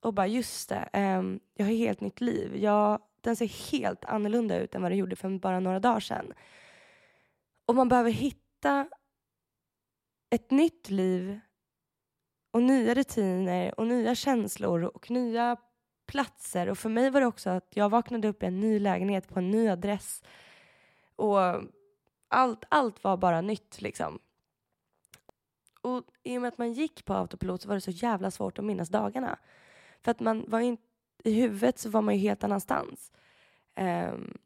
och 0.03 0.15
bara 0.15 0.27
just 0.27 0.69
det, 0.69 0.89
um, 0.93 1.41
jag 1.55 1.67
har 1.67 1.73
helt 1.73 2.01
nytt 2.01 2.21
liv. 2.21 2.57
Jag, 2.57 3.01
den 3.21 3.37
ser 3.37 3.73
helt 3.73 4.05
annorlunda 4.05 4.59
ut 4.59 4.75
än 4.75 4.83
vad 4.83 4.91
den 4.91 4.99
gjorde 4.99 5.17
för 5.17 5.39
bara 5.39 5.61
några 5.61 5.81
dagar 5.81 6.01
sedan. 6.01 6.33
Och 7.67 7.75
man 7.75 7.89
behöver 7.89 8.11
hitta 8.11 8.89
ett 10.31 10.51
nytt 10.51 10.91
liv 10.91 11.41
och 12.51 12.63
nya 12.63 12.95
rutiner 12.95 13.81
och 13.81 13.87
nya 13.87 14.15
känslor 14.15 14.83
och 14.83 15.11
nya 15.11 15.57
platser. 16.07 16.69
Och 16.69 16.79
för 16.79 16.89
mig 16.89 17.11
var 17.11 17.21
det 17.21 17.27
också 17.27 17.51
att 17.51 17.77
jag 17.77 17.89
vaknade 17.89 18.29
upp 18.29 18.43
i 18.43 18.47
en 18.47 18.61
ny 18.61 18.79
lägenhet 18.79 19.29
på 19.29 19.39
en 19.39 19.51
ny 19.51 19.69
adress. 19.69 20.23
Och 21.17 21.39
allt, 22.29 22.65
allt 22.69 23.05
var 23.05 23.17
bara 23.17 23.41
nytt 23.41 23.83
liksom. 23.83 24.19
Och 25.81 26.05
i 26.23 26.39
och 26.39 26.43
med 26.43 26.49
att 26.49 26.59
man 26.59 26.73
gick 26.73 27.05
på 27.05 27.15
autopilot 27.15 27.63
så 27.63 27.69
var 27.69 27.75
det 27.75 27.81
så 27.81 27.91
jävla 27.91 28.31
svårt 28.31 28.59
att 28.59 28.65
minnas 28.65 28.89
dagarna. 28.89 29.39
För 30.05 30.11
att 30.11 30.21
man 30.21 30.45
var 30.49 30.61
inte, 30.61 30.83
i 31.25 31.33
huvudet 31.33 31.79
så 31.79 31.91
var 31.91 32.03
man 32.03 32.15
ju 32.15 32.21
helt 32.21 32.45
annanstans. 32.45 33.13
Um, 33.81 34.39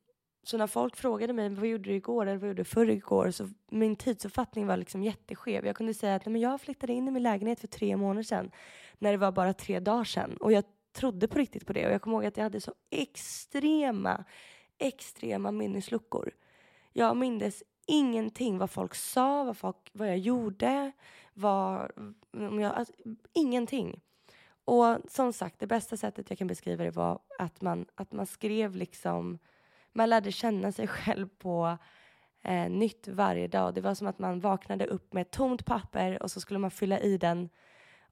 så 0.42 0.58
när 0.58 0.66
folk 0.66 0.96
frågade 0.96 1.32
mig 1.32 1.48
vad 1.48 1.66
gjorde 1.66 1.90
du 1.90 1.94
igår 1.94 2.26
eller 2.26 2.38
vad 2.38 2.48
gjorde 2.48 2.60
du 2.60 2.64
förr 2.64 2.90
igår 2.90 3.30
så 3.30 3.48
min 3.70 3.96
tidsuppfattning 3.96 4.66
var 4.66 4.76
liksom 4.76 5.02
jätteskev. 5.02 5.66
Jag 5.66 5.76
kunde 5.76 5.94
säga 5.94 6.14
att 6.14 6.26
nej, 6.26 6.32
men 6.32 6.42
jag 6.42 6.60
flyttade 6.60 6.92
in 6.92 7.08
i 7.08 7.10
min 7.10 7.22
lägenhet 7.22 7.60
för 7.60 7.68
tre 7.68 7.96
månader 7.96 8.22
sedan 8.22 8.50
när 8.98 9.12
det 9.12 9.18
var 9.18 9.32
bara 9.32 9.52
tre 9.52 9.80
dagar 9.80 10.04
sedan. 10.04 10.36
Och 10.36 10.52
jag 10.52 10.64
trodde 10.92 11.28
på 11.28 11.38
riktigt 11.38 11.66
på 11.66 11.72
det 11.72 11.86
och 11.86 11.92
jag 11.92 12.02
kommer 12.02 12.16
ihåg 12.16 12.26
att 12.26 12.36
jag 12.36 12.44
hade 12.44 12.60
så 12.60 12.74
extrema, 12.90 14.24
extrema 14.78 15.50
minnesluckor. 15.50 16.30
Jag 16.92 17.16
mindes 17.16 17.62
ingenting 17.86 18.58
vad 18.58 18.70
folk 18.70 18.94
sa, 18.94 19.44
vad, 19.44 19.56
folk, 19.56 19.90
vad 19.92 20.08
jag 20.08 20.18
gjorde, 20.18 20.92
vad, 21.34 21.90
om 22.32 22.60
jag, 22.60 22.74
alltså, 22.74 22.94
ingenting. 23.32 24.00
Och 24.66 24.98
som 25.08 25.32
sagt, 25.32 25.58
det 25.58 25.66
bästa 25.66 25.96
sättet 25.96 26.30
jag 26.30 26.38
kan 26.38 26.46
beskriva 26.46 26.84
det 26.84 26.90
var 26.90 27.18
att 27.38 27.60
man, 27.60 27.86
att 27.94 28.12
man 28.12 28.26
skrev 28.26 28.76
liksom 28.76 29.38
man 29.92 30.10
lärde 30.10 30.32
känna 30.32 30.72
sig 30.72 30.86
själv 30.88 31.28
på 31.28 31.78
eh, 32.42 32.70
nytt 32.70 33.08
varje 33.08 33.48
dag. 33.48 33.74
Det 33.74 33.80
var 33.80 33.94
som 33.94 34.06
att 34.06 34.18
man 34.18 34.40
vaknade 34.40 34.86
upp 34.86 35.12
med 35.12 35.20
ett 35.20 35.30
tomt 35.30 35.66
papper 35.66 36.22
och 36.22 36.30
så 36.30 36.40
skulle 36.40 36.58
man 36.58 36.70
fylla 36.70 37.00
i 37.00 37.18
den 37.18 37.48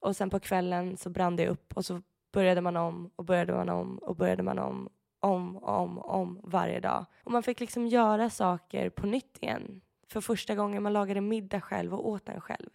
och 0.01 0.17
sen 0.17 0.31
på 0.31 0.41
kvällen 0.41 0.97
så 0.97 1.11
brann 1.11 1.37
det 1.37 1.49
upp 1.49 1.77
och 1.77 1.85
så 1.85 2.03
började 2.33 2.61
man 2.61 2.77
om 2.77 3.11
och 3.17 3.25
började 3.25 3.53
man 3.53 3.69
om 3.69 3.99
och 3.99 4.17
började 4.17 4.43
man 4.43 4.59
om 4.59 4.89
om, 5.21 5.57
om, 5.57 5.99
om 5.99 6.41
varje 6.45 6.81
dag. 6.81 7.05
Och 7.25 7.33
man 7.33 7.43
fick 7.43 7.61
liksom 7.61 7.87
göra 7.87 8.31
saker 8.31 8.91
på 8.91 9.07
nytt 9.07 9.43
igen. 9.43 9.81
För 10.09 10.21
första 10.21 10.55
gången 10.55 10.83
man 10.83 10.93
lagade 10.93 11.21
middag 11.21 11.61
själv 11.61 11.95
och 11.95 12.09
åt 12.09 12.27
den 12.27 12.41
själv. 12.41 12.71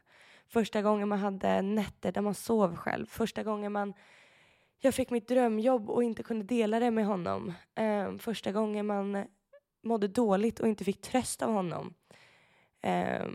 Första 0.50 0.82
gången 0.82 1.10
man 1.10 1.20
hade 1.20 1.62
nätter 1.62 2.12
där 2.12 2.22
man 2.22 2.34
sov 2.34 2.76
själv. 2.76 3.06
Första 3.06 3.44
gången 3.44 3.72
man 3.72 3.94
jag 4.82 4.94
fick 4.94 5.10
mitt 5.10 5.28
drömjobb 5.28 5.90
och 5.90 6.04
inte 6.04 6.24
kunde 6.24 6.46
dela 6.46 6.80
det 6.80 6.92
med 6.92 7.06
honom. 7.06 7.54
Eh, 7.76 8.18
första 8.18 8.52
gången 8.52 8.86
man 8.86 9.26
mådde 9.84 10.08
dåligt 10.08 10.60
och 10.60 10.68
inte 10.68 10.84
fick 10.84 11.02
tröst 11.02 11.42
av 11.42 11.54
honom. 11.54 11.94
Eh, 12.82 13.28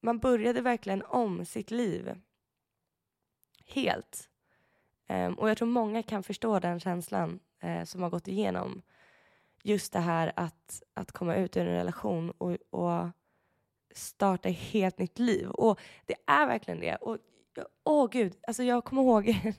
man 0.00 0.18
började 0.18 0.60
verkligen 0.60 1.02
om 1.02 1.44
sitt 1.44 1.70
liv. 1.70 2.20
Helt. 3.66 4.28
Eh, 5.06 5.32
och 5.32 5.50
jag 5.50 5.58
tror 5.58 5.68
många 5.68 6.02
kan 6.02 6.22
förstå 6.22 6.58
den 6.58 6.80
känslan 6.80 7.40
eh, 7.60 7.84
som 7.84 8.02
har 8.02 8.10
gått 8.10 8.28
igenom 8.28 8.82
just 9.62 9.92
det 9.92 10.00
här 10.00 10.32
att, 10.36 10.82
att 10.94 11.12
komma 11.12 11.36
ut 11.36 11.56
ur 11.56 11.66
en 11.66 11.76
relation 11.76 12.30
och, 12.30 12.56
och 12.70 13.08
starta 13.96 14.48
ett 14.48 14.56
helt 14.56 14.98
nytt 14.98 15.18
liv. 15.18 15.48
Och 15.48 15.80
det 16.06 16.14
är 16.26 16.46
verkligen 16.46 16.80
det. 16.80 16.96
Och 16.96 17.18
åh 17.84 18.08
gud, 18.10 18.36
alltså 18.46 18.62
jag 18.62 18.84
kommer 18.84 19.02
ihåg 19.02 19.36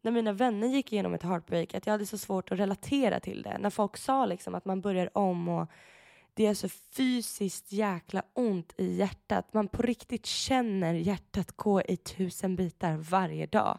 när 0.00 0.10
mina 0.10 0.32
vänner 0.32 0.68
gick 0.68 0.92
igenom 0.92 1.14
ett 1.14 1.22
heartbreak 1.22 1.74
att 1.74 1.86
jag 1.86 1.92
hade 1.92 2.06
så 2.06 2.18
svårt 2.18 2.52
att 2.52 2.58
relatera 2.58 3.20
till 3.20 3.42
det. 3.42 3.58
När 3.58 3.70
folk 3.70 3.96
sa 3.96 4.26
liksom 4.26 4.54
att 4.54 4.64
man 4.64 4.80
börjar 4.80 5.18
om 5.18 5.48
och 5.48 5.70
det 6.34 6.46
är 6.46 6.54
så 6.54 6.68
fysiskt 6.68 7.72
jäkla 7.72 8.22
ont 8.32 8.74
i 8.76 8.96
hjärtat. 8.96 9.54
Man 9.54 9.68
på 9.68 9.82
riktigt 9.82 10.26
känner 10.26 10.94
hjärtat 10.94 11.52
gå 11.56 11.82
i 11.82 11.96
tusen 11.96 12.56
bitar 12.56 12.96
varje 12.96 13.46
dag. 13.46 13.78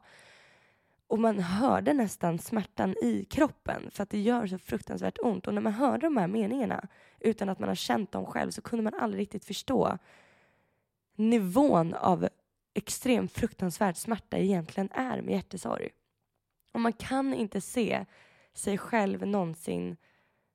Och 1.09 1.19
man 1.19 1.39
hörde 1.39 1.93
nästan 1.93 2.39
smärtan 2.39 2.95
i 3.01 3.25
kroppen 3.29 3.91
för 3.91 4.03
att 4.03 4.09
det 4.09 4.19
gör 4.19 4.47
så 4.47 4.57
fruktansvärt 4.57 5.17
ont. 5.21 5.47
Och 5.47 5.53
när 5.53 5.61
man 5.61 5.73
hörde 5.73 6.05
de 6.05 6.17
här 6.17 6.27
meningarna 6.27 6.87
utan 7.19 7.49
att 7.49 7.59
man 7.59 7.69
har 7.69 7.75
känt 7.75 8.11
dem 8.11 8.25
själv 8.25 8.51
så 8.51 8.61
kunde 8.61 8.83
man 8.83 8.93
aldrig 8.93 9.21
riktigt 9.21 9.45
förstå 9.45 9.97
nivån 11.15 11.93
av 11.93 12.29
extrem 12.73 13.27
fruktansvärd 13.27 13.97
smärta 13.97 14.37
egentligen 14.37 14.89
är 14.91 15.21
med 15.21 15.33
hjärtesorg. 15.33 15.89
Och 16.71 16.79
man 16.79 16.93
kan 16.93 17.33
inte 17.33 17.61
se 17.61 18.05
sig 18.53 18.77
själv 18.77 19.27
någonsin 19.27 19.97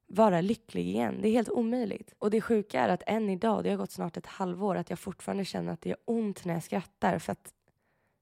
vara 0.06 0.40
lycklig 0.40 0.86
igen. 0.86 1.18
Det 1.22 1.28
är 1.28 1.32
helt 1.32 1.48
omöjligt. 1.48 2.14
Och 2.18 2.30
det 2.30 2.40
sjuka 2.40 2.80
är 2.80 2.88
att 2.88 3.02
än 3.06 3.30
idag, 3.30 3.64
det 3.64 3.70
har 3.70 3.76
gått 3.76 3.92
snart 3.92 4.16
ett 4.16 4.26
halvår, 4.26 4.76
att 4.76 4.90
jag 4.90 4.98
fortfarande 4.98 5.44
känner 5.44 5.72
att 5.72 5.80
det 5.80 5.88
gör 5.88 5.98
ont 6.04 6.44
när 6.44 6.54
jag 6.54 6.62
skrattar 6.62 7.18
för 7.18 7.32
att 7.32 7.54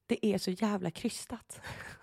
det 0.06 0.26
är 0.26 0.38
så 0.38 0.50
jävla 0.50 0.90
krystat. 0.90 1.60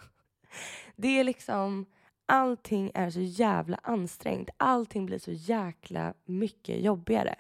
det 0.95 1.19
är 1.19 1.23
liksom, 1.23 1.85
allting 2.25 2.91
är 2.93 3.09
så 3.09 3.21
jävla 3.21 3.79
ansträngt. 3.83 4.49
Allting 4.57 5.05
blir 5.05 5.19
så 5.19 5.31
jäkla 5.31 6.13
mycket 6.25 6.81
jobbigare. 6.81 7.35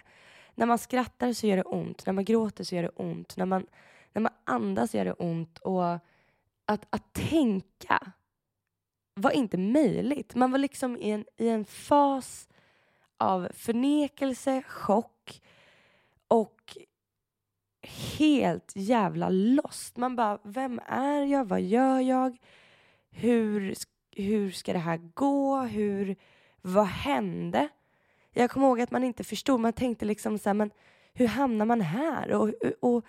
När 0.55 0.65
man 0.65 0.77
skrattar 0.77 1.33
så 1.33 1.47
gör 1.47 1.57
det 1.57 1.63
ont, 1.63 2.05
när 2.05 2.13
man 2.13 2.25
gråter 2.25 2.63
så 2.63 2.75
gör 2.75 2.83
det 2.83 2.89
ont, 2.89 3.37
när 3.37 3.45
man, 3.45 3.67
när 4.13 4.21
man 4.21 4.33
andas 4.43 4.95
gör 4.95 5.05
det 5.05 5.13
ont 5.13 5.57
och 5.57 5.93
att, 6.65 6.85
att 6.89 7.13
tänka 7.13 8.11
var 9.13 9.31
inte 9.31 9.57
möjligt. 9.57 10.35
Man 10.35 10.51
var 10.51 10.59
liksom 10.59 10.97
i 10.97 11.11
en, 11.11 11.25
i 11.37 11.49
en 11.49 11.65
fas 11.65 12.49
av 13.17 13.47
förnekelse, 13.53 14.61
chock 14.61 15.41
och 16.27 16.77
helt 18.17 18.73
jävla 18.75 19.29
lost. 19.29 19.97
Man 19.97 20.15
bara, 20.15 20.39
vem 20.43 20.79
är 20.87 21.23
jag? 21.23 21.45
Vad 21.45 21.61
gör 21.61 21.99
jag? 21.99 22.37
Hur, 23.11 23.73
hur 24.15 24.51
ska 24.51 24.73
det 24.73 24.79
här 24.79 24.97
gå? 25.13 25.61
Hur, 25.61 26.15
vad 26.61 26.87
hände? 26.87 27.69
Jag 28.33 28.51
kommer 28.51 28.67
ihåg 28.67 28.81
att 28.81 28.91
man 28.91 29.03
inte 29.03 29.23
förstod. 29.23 29.59
Man 29.59 29.73
tänkte 29.73 30.05
liksom 30.05 30.37
så 30.37 30.49
här, 30.49 30.53
men 30.53 30.71
hur 31.13 31.27
hamnar 31.27 31.65
man 31.65 31.81
här? 31.81 32.31
Och, 32.31 32.53
och, 32.79 33.05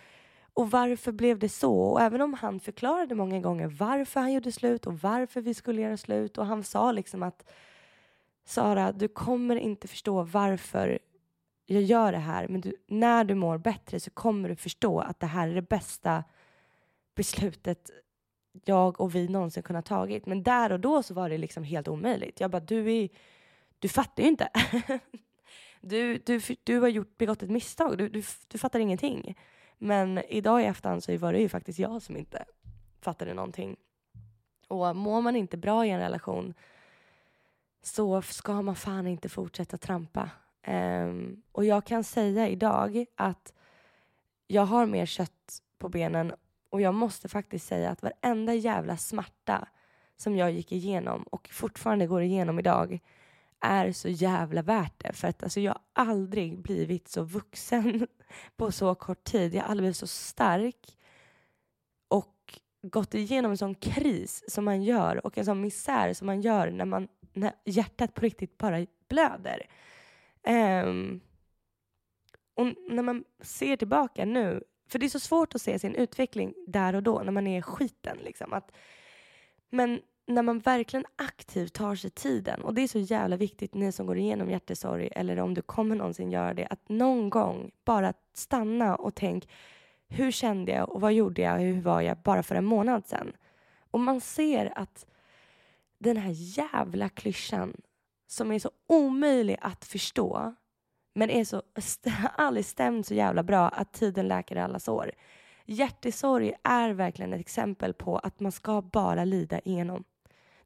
och 0.55 0.71
varför 0.71 1.13
blev 1.13 1.39
det 1.39 1.49
så? 1.49 1.81
Och 1.81 2.01
även 2.01 2.21
om 2.21 2.35
han 2.35 2.61
förklarade 2.61 3.15
många 3.15 3.41
gånger 3.41 3.67
varför 3.67 4.21
han 4.21 4.33
gjorde 4.33 4.53
slut 4.53 4.87
och 4.87 4.99
varför 4.99 5.41
vi 5.41 5.55
skulle 5.55 5.83
göra 5.83 5.97
slut 5.97 6.39
och 6.39 6.47
han 6.47 6.65
sa 6.65 6.93
liksom 6.93 7.23
att 7.23 7.51
Sara, 8.45 8.93
du 8.93 9.09
kommer 9.09 9.57
inte 9.57 9.89
förstå 9.89 10.23
varför 10.23 10.99
jag 11.67 11.83
gör 11.83 12.13
det 12.13 12.19
här 12.19 12.49
men 12.49 12.61
du, 12.61 12.75
när 12.87 13.25
du 13.25 13.35
mår 13.35 13.59
bättre 13.59 14.01
så 14.01 14.11
kommer 14.11 14.49
du 14.49 14.57
förstå 14.57 15.01
att 15.01 15.21
det 15.21 15.27
här 15.27 15.49
är 15.49 15.55
det 15.55 15.69
bästa 15.69 16.25
beslutet 17.15 17.91
jag 18.65 19.01
och 19.01 19.15
vi 19.15 19.29
någonsin 19.29 19.63
kunnat 19.63 19.87
tagit. 19.87 20.27
Men 20.27 20.43
där 20.43 20.73
och 20.73 20.81
då 20.81 21.03
så 21.03 21.15
var 21.15 21.29
det 21.29 21.39
liksom 21.39 21.65
helt 21.65 21.89
omöjligt. 21.89 22.41
Jag 22.41 22.51
bara, 22.51 22.61
du 22.61 22.93
är, 22.93 23.09
du 23.79 23.89
fattar 23.89 24.23
ju 24.23 24.29
inte. 24.29 24.49
du, 25.81 26.19
du, 26.19 26.41
du 26.65 26.79
har 26.79 26.89
gjort, 26.89 27.19
begått 27.19 27.43
ett 27.43 27.51
misstag, 27.51 27.99
du, 27.99 28.09
du, 28.09 28.23
du 28.49 28.59
fattar 28.59 28.81
ingenting. 28.81 29.39
Men 29.79 30.19
idag 30.19 30.63
i 30.63 30.65
efterhand 30.65 31.05
så 31.05 31.17
var 31.17 31.33
det 31.33 31.41
ju 31.41 31.49
faktiskt 31.49 31.79
jag 31.79 32.03
som 32.03 32.17
inte 32.17 32.45
fattade 33.01 33.35
någonting. 33.35 33.77
Och 34.69 34.97
mår 34.97 35.21
man 35.21 35.37
inte 35.37 35.57
bra 35.57 35.87
i 35.87 35.91
en 35.91 36.01
relation 36.01 36.55
så 37.83 38.23
ska 38.23 38.63
man 38.63 38.77
fan 38.77 39.07
inte 39.07 39.29
fortsätta 39.29 39.77
trampa. 39.77 40.31
Um, 40.67 41.43
och 41.53 41.65
jag 41.65 41.85
kan 41.85 42.05
säga 42.05 42.49
idag 42.49 43.05
att 43.15 43.53
jag 44.47 44.63
har 44.63 44.87
mer 44.87 45.07
kött 45.07 45.63
på 45.79 45.89
benen 45.89 46.33
och 46.71 46.81
jag 46.81 46.95
måste 46.95 47.29
faktiskt 47.29 47.67
säga 47.67 47.91
att 47.91 48.03
varenda 48.03 48.55
jävla 48.55 48.97
smärta 48.97 49.69
som 50.17 50.37
jag 50.37 50.51
gick 50.51 50.73
igenom 50.73 51.23
och 51.23 51.49
fortfarande 51.53 52.07
går 52.07 52.23
igenom 52.23 52.59
idag 52.59 53.01
är 53.61 53.93
så 53.93 54.09
jävla 54.09 54.63
värt 54.63 54.95
det. 54.97 55.13
För 55.13 55.29
att 55.29 55.43
alltså, 55.43 55.61
jag 55.61 55.73
har 55.73 55.81
aldrig 55.93 56.59
blivit 56.59 57.09
så 57.09 57.23
vuxen 57.23 58.07
på 58.57 58.73
så 58.73 58.95
kort 58.95 59.25
tid. 59.25 59.55
Jag 59.55 59.63
har 59.63 59.69
aldrig 59.69 59.83
blivit 59.83 59.97
så 59.97 60.07
stark 60.07 60.99
och 62.09 62.61
gått 62.83 63.15
igenom 63.15 63.51
en 63.51 63.59
sån 63.59 63.75
kris 63.75 64.45
som 64.49 64.65
man 64.65 64.83
gör 64.83 65.27
och 65.27 65.39
en 65.39 65.45
sån 65.45 65.61
misär 65.61 66.13
som 66.13 66.27
man 66.27 66.41
gör 66.41 66.71
när, 66.71 66.85
man, 66.85 67.09
när 67.33 67.53
hjärtat 67.65 68.15
på 68.15 68.21
riktigt 68.21 68.59
bara 68.59 68.87
blöder. 69.09 69.67
Um, 70.87 71.21
och 72.55 72.67
när 72.89 73.03
man 73.03 73.25
ser 73.41 73.77
tillbaka 73.77 74.25
nu, 74.25 74.63
för 74.91 74.99
det 74.99 75.07
är 75.07 75.11
så 75.11 75.21
svårt 75.21 75.55
att 75.55 75.63
se 75.63 75.79
sin 75.79 75.95
utveckling 75.95 76.55
där 76.67 76.95
och 76.95 77.03
då 77.03 77.23
när 77.23 77.33
man 77.33 77.47
är 77.47 77.59
i 77.59 77.63
skiten. 77.63 78.19
Liksom. 78.25 78.53
Att, 78.53 78.73
men 79.71 80.01
när 80.27 80.43
man 80.43 80.59
verkligen 80.59 81.07
aktivt 81.17 81.73
tar 81.73 81.95
sig 81.95 82.11
tiden 82.11 82.63
och 82.63 82.75
det 82.75 82.83
är 82.83 82.89
så 82.89 82.99
jävla 82.99 83.37
viktigt 83.37 83.75
ni 83.75 83.93
som 83.93 84.07
går 84.07 84.19
igenom 84.19 84.51
hjärtesorg 84.51 85.09
eller 85.13 85.39
om 85.39 85.55
du 85.55 85.63
kommer 85.63 85.97
någonsin 85.97 86.31
göra 86.31 86.55
det 86.55 86.67
att 86.71 86.89
någon 86.89 87.31
gång 87.31 87.71
bara 87.85 88.13
stanna 88.35 88.97
och 88.97 89.15
tänk 89.15 89.49
hur 90.09 90.31
kände 90.31 90.73
jag 90.73 90.89
och 90.89 91.01
vad 91.01 91.13
gjorde 91.13 91.43
jag 91.43 91.55
och 91.55 91.61
hur 91.61 91.81
var 91.81 92.01
jag 92.01 92.19
bara 92.19 92.43
för 92.43 92.55
en 92.55 92.65
månad 92.65 93.07
sedan? 93.07 93.33
Och 93.91 94.01
man 94.01 94.21
ser 94.21 94.79
att 94.79 95.07
den 95.99 96.17
här 96.17 96.33
jävla 96.35 97.09
klyschan 97.09 97.77
som 98.27 98.53
är 98.53 98.59
så 98.59 98.71
omöjlig 98.87 99.57
att 99.61 99.85
förstå 99.85 100.55
men 101.15 101.31
är 101.31 101.45
så, 101.45 101.63
aldrig 102.37 102.65
stämt 102.65 103.07
så 103.07 103.15
jävla 103.15 103.43
bra 103.43 103.69
att 103.69 103.93
tiden 103.93 104.29
läker 104.29 104.57
alla 104.57 104.79
sår. 104.79 105.11
Hjärtesorg 105.67 106.53
är 106.63 106.91
verkligen 106.91 107.33
ett 107.33 107.41
exempel 107.41 107.95
på 107.95 108.19
att 108.19 108.41
man 108.41 108.53
ska 108.53 108.83
bara 108.83 109.25
lida 109.25 109.61
igenom. 109.61 110.05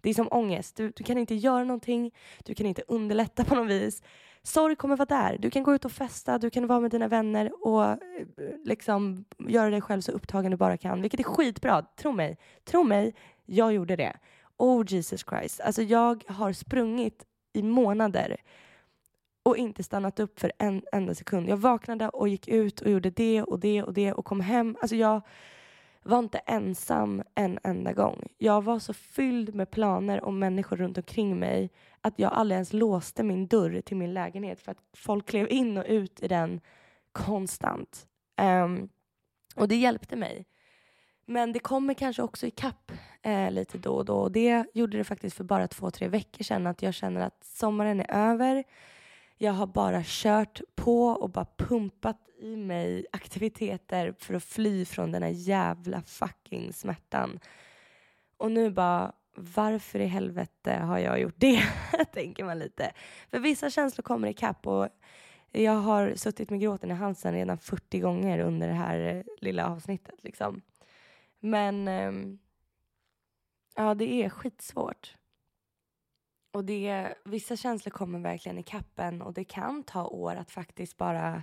Det 0.00 0.10
är 0.10 0.14
som 0.14 0.28
ångest. 0.30 0.76
Du, 0.76 0.92
du 0.96 1.04
kan 1.04 1.18
inte 1.18 1.34
göra 1.34 1.64
någonting, 1.64 2.14
du 2.44 2.54
kan 2.54 2.66
inte 2.66 2.82
underlätta 2.88 3.44
på 3.44 3.54
något 3.54 3.70
vis. 3.70 4.02
Sorg 4.42 4.76
kommer 4.76 4.96
vara 4.96 5.06
där. 5.06 5.38
Du 5.38 5.50
kan 5.50 5.62
gå 5.62 5.74
ut 5.74 5.84
och 5.84 5.92
festa, 5.92 6.38
du 6.38 6.50
kan 6.50 6.66
vara 6.66 6.80
med 6.80 6.90
dina 6.90 7.08
vänner 7.08 7.66
och 7.66 7.84
eh, 7.84 7.96
liksom 8.64 9.24
göra 9.38 9.70
dig 9.70 9.80
själv 9.80 10.00
så 10.00 10.12
upptagen 10.12 10.50
du 10.50 10.56
bara 10.56 10.76
kan, 10.76 11.02
vilket 11.02 11.20
är 11.20 11.24
skitbra. 11.24 11.82
Tro 11.82 12.12
mig. 12.12 12.38
Tro 12.64 12.82
mig, 12.82 13.14
jag 13.46 13.72
gjorde 13.72 13.96
det. 13.96 14.16
Oh 14.56 14.84
Jesus 14.88 15.24
Christ. 15.28 15.60
Alltså 15.60 15.82
jag 15.82 16.24
har 16.28 16.52
sprungit 16.52 17.24
i 17.52 17.62
månader 17.62 18.36
och 19.44 19.56
inte 19.56 19.82
stannat 19.82 20.20
upp 20.20 20.40
för 20.40 20.52
en 20.58 20.82
enda 20.92 21.14
sekund. 21.14 21.48
Jag 21.48 21.56
vaknade 21.56 22.08
och 22.08 22.28
gick 22.28 22.48
ut 22.48 22.80
och 22.80 22.90
gjorde 22.90 23.10
det 23.10 23.42
och 23.42 23.60
det 23.60 23.82
och 23.82 23.92
det 23.92 24.12
och 24.12 24.24
kom 24.24 24.40
hem. 24.40 24.76
Alltså 24.80 24.96
jag 24.96 25.20
var 26.02 26.18
inte 26.18 26.38
ensam 26.38 27.22
en 27.34 27.58
enda 27.62 27.92
gång. 27.92 28.28
Jag 28.38 28.64
var 28.64 28.78
så 28.78 28.92
fylld 28.94 29.54
med 29.54 29.70
planer 29.70 30.24
och 30.24 30.32
människor 30.32 30.76
runt 30.76 30.98
omkring 30.98 31.38
mig 31.38 31.70
att 32.00 32.18
jag 32.18 32.32
aldrig 32.32 32.56
ens 32.56 32.72
låste 32.72 33.22
min 33.22 33.46
dörr 33.46 33.80
till 33.80 33.96
min 33.96 34.14
lägenhet 34.14 34.60
för 34.60 34.72
att 34.72 34.78
folk 34.92 35.26
klev 35.26 35.48
in 35.50 35.78
och 35.78 35.84
ut 35.88 36.22
i 36.22 36.28
den 36.28 36.60
konstant. 37.12 38.06
Um, 38.40 38.88
och 39.56 39.68
det 39.68 39.76
hjälpte 39.76 40.16
mig. 40.16 40.46
Men 41.26 41.52
det 41.52 41.58
kommer 41.58 41.94
kanske 41.94 42.22
också 42.22 42.46
ikapp 42.46 42.92
eh, 43.22 43.50
lite 43.50 43.78
då 43.78 43.94
och 43.94 44.04
då. 44.04 44.16
Och 44.16 44.32
det 44.32 44.66
gjorde 44.74 44.98
det 44.98 45.04
faktiskt 45.04 45.36
för 45.36 45.44
bara 45.44 45.68
två, 45.68 45.90
tre 45.90 46.08
veckor 46.08 46.44
sedan 46.44 46.66
att 46.66 46.82
jag 46.82 46.94
känner 46.94 47.20
att 47.20 47.44
sommaren 47.44 48.00
är 48.00 48.30
över. 48.30 48.64
Jag 49.38 49.52
har 49.52 49.66
bara 49.66 50.02
kört 50.04 50.60
på 50.74 51.06
och 51.06 51.30
bara 51.30 51.46
pumpat 51.56 52.28
i 52.38 52.56
mig 52.56 53.06
aktiviteter 53.12 54.14
för 54.18 54.34
att 54.34 54.44
fly 54.44 54.84
från 54.84 55.12
den 55.12 55.22
här 55.22 55.30
jävla 55.30 56.02
fucking 56.02 56.72
smärtan. 56.72 57.40
Och 58.36 58.52
nu 58.52 58.70
bara, 58.70 59.12
varför 59.36 59.98
i 59.98 60.06
helvete 60.06 60.72
har 60.72 60.98
jag 60.98 61.20
gjort 61.20 61.34
det? 61.36 61.62
tänker 62.12 62.44
man 62.44 62.58
lite. 62.58 62.92
För 63.30 63.38
vissa 63.38 63.70
känslor 63.70 64.02
kommer 64.02 64.28
ikapp 64.28 64.66
och 64.66 64.88
jag 65.52 65.72
har 65.72 66.14
suttit 66.14 66.50
med 66.50 66.60
gråten 66.60 66.90
i 66.90 66.94
halsen 66.94 67.34
redan 67.34 67.58
40 67.58 67.98
gånger 67.98 68.38
under 68.38 68.68
det 68.68 68.74
här 68.74 68.98
eh, 68.98 69.22
lilla 69.40 69.66
avsnittet. 69.66 70.24
Liksom. 70.24 70.62
Men 71.40 71.88
ehm, 71.88 72.38
ja, 73.76 73.94
det 73.94 74.24
är 74.24 74.28
skitsvårt. 74.28 75.16
Och 76.54 76.64
det, 76.64 77.14
vissa 77.24 77.56
känslor 77.56 77.90
kommer 77.90 78.18
verkligen 78.18 78.58
i 78.58 78.62
kappen 78.62 79.22
och 79.22 79.32
det 79.32 79.44
kan 79.44 79.82
ta 79.82 80.06
år 80.06 80.36
att 80.36 80.50
faktiskt 80.50 80.96
bara... 80.96 81.42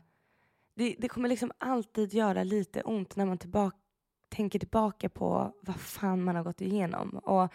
Det, 0.73 0.95
det 0.99 1.07
kommer 1.07 1.29
liksom 1.29 1.51
alltid 1.57 2.13
göra 2.13 2.43
lite 2.43 2.81
ont 2.81 3.15
när 3.15 3.25
man 3.25 3.37
tillbaka, 3.37 3.77
tänker 4.29 4.59
tillbaka 4.59 5.09
på 5.09 5.53
vad 5.61 5.75
fan 5.75 6.23
man 6.23 6.35
har 6.35 6.43
gått 6.43 6.61
igenom. 6.61 7.09
Och 7.09 7.53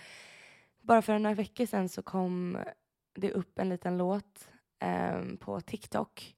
bara 0.81 1.03
för 1.03 1.19
några 1.19 1.35
veckor 1.35 1.67
sedan 1.67 1.89
så 1.89 2.03
kom 2.03 2.59
det 3.15 3.33
upp 3.33 3.59
en 3.59 3.69
liten 3.69 3.99
låt 3.99 4.49
eh, 4.79 5.23
på 5.41 5.61
TikTok 5.61 6.37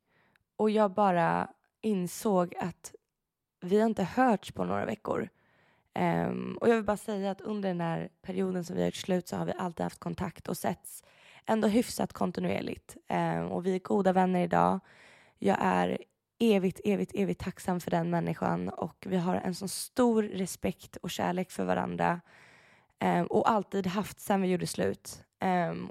och 0.56 0.70
jag 0.70 0.90
bara 0.90 1.50
insåg 1.80 2.54
att 2.56 2.94
vi 3.60 3.80
har 3.80 3.88
inte 3.88 4.04
hörts 4.04 4.52
på 4.52 4.64
några 4.64 4.84
veckor. 4.84 5.28
Um, 5.94 6.58
och 6.60 6.68
jag 6.68 6.74
vill 6.74 6.84
bara 6.84 6.96
säga 6.96 7.30
att 7.30 7.40
under 7.40 7.68
den 7.68 7.80
här 7.80 8.08
perioden 8.22 8.64
som 8.64 8.76
vi 8.76 8.82
har 8.82 8.86
gjort 8.86 8.96
slut 8.96 9.28
så 9.28 9.36
har 9.36 9.44
vi 9.44 9.52
alltid 9.58 9.84
haft 9.84 10.00
kontakt 10.00 10.48
och 10.48 10.56
setts 10.56 11.04
ändå 11.46 11.68
hyfsat 11.68 12.12
kontinuerligt. 12.12 12.96
Um, 13.08 13.46
och 13.46 13.66
vi 13.66 13.74
är 13.74 13.78
goda 13.78 14.12
vänner 14.12 14.44
idag. 14.44 14.80
Jag 15.38 15.56
är 15.60 15.98
evigt, 16.38 16.80
evigt, 16.84 17.12
evigt 17.14 17.40
tacksam 17.40 17.80
för 17.80 17.90
den 17.90 18.10
människan 18.10 18.68
och 18.68 19.06
vi 19.08 19.16
har 19.16 19.34
en 19.34 19.54
så 19.54 19.68
stor 19.68 20.22
respekt 20.22 20.96
och 20.96 21.10
kärlek 21.10 21.50
för 21.50 21.64
varandra 21.64 22.20
um, 23.04 23.26
och 23.26 23.50
alltid 23.50 23.86
haft 23.86 24.20
sen 24.20 24.42
vi 24.42 24.48
gjorde 24.48 24.66
slut. 24.66 25.24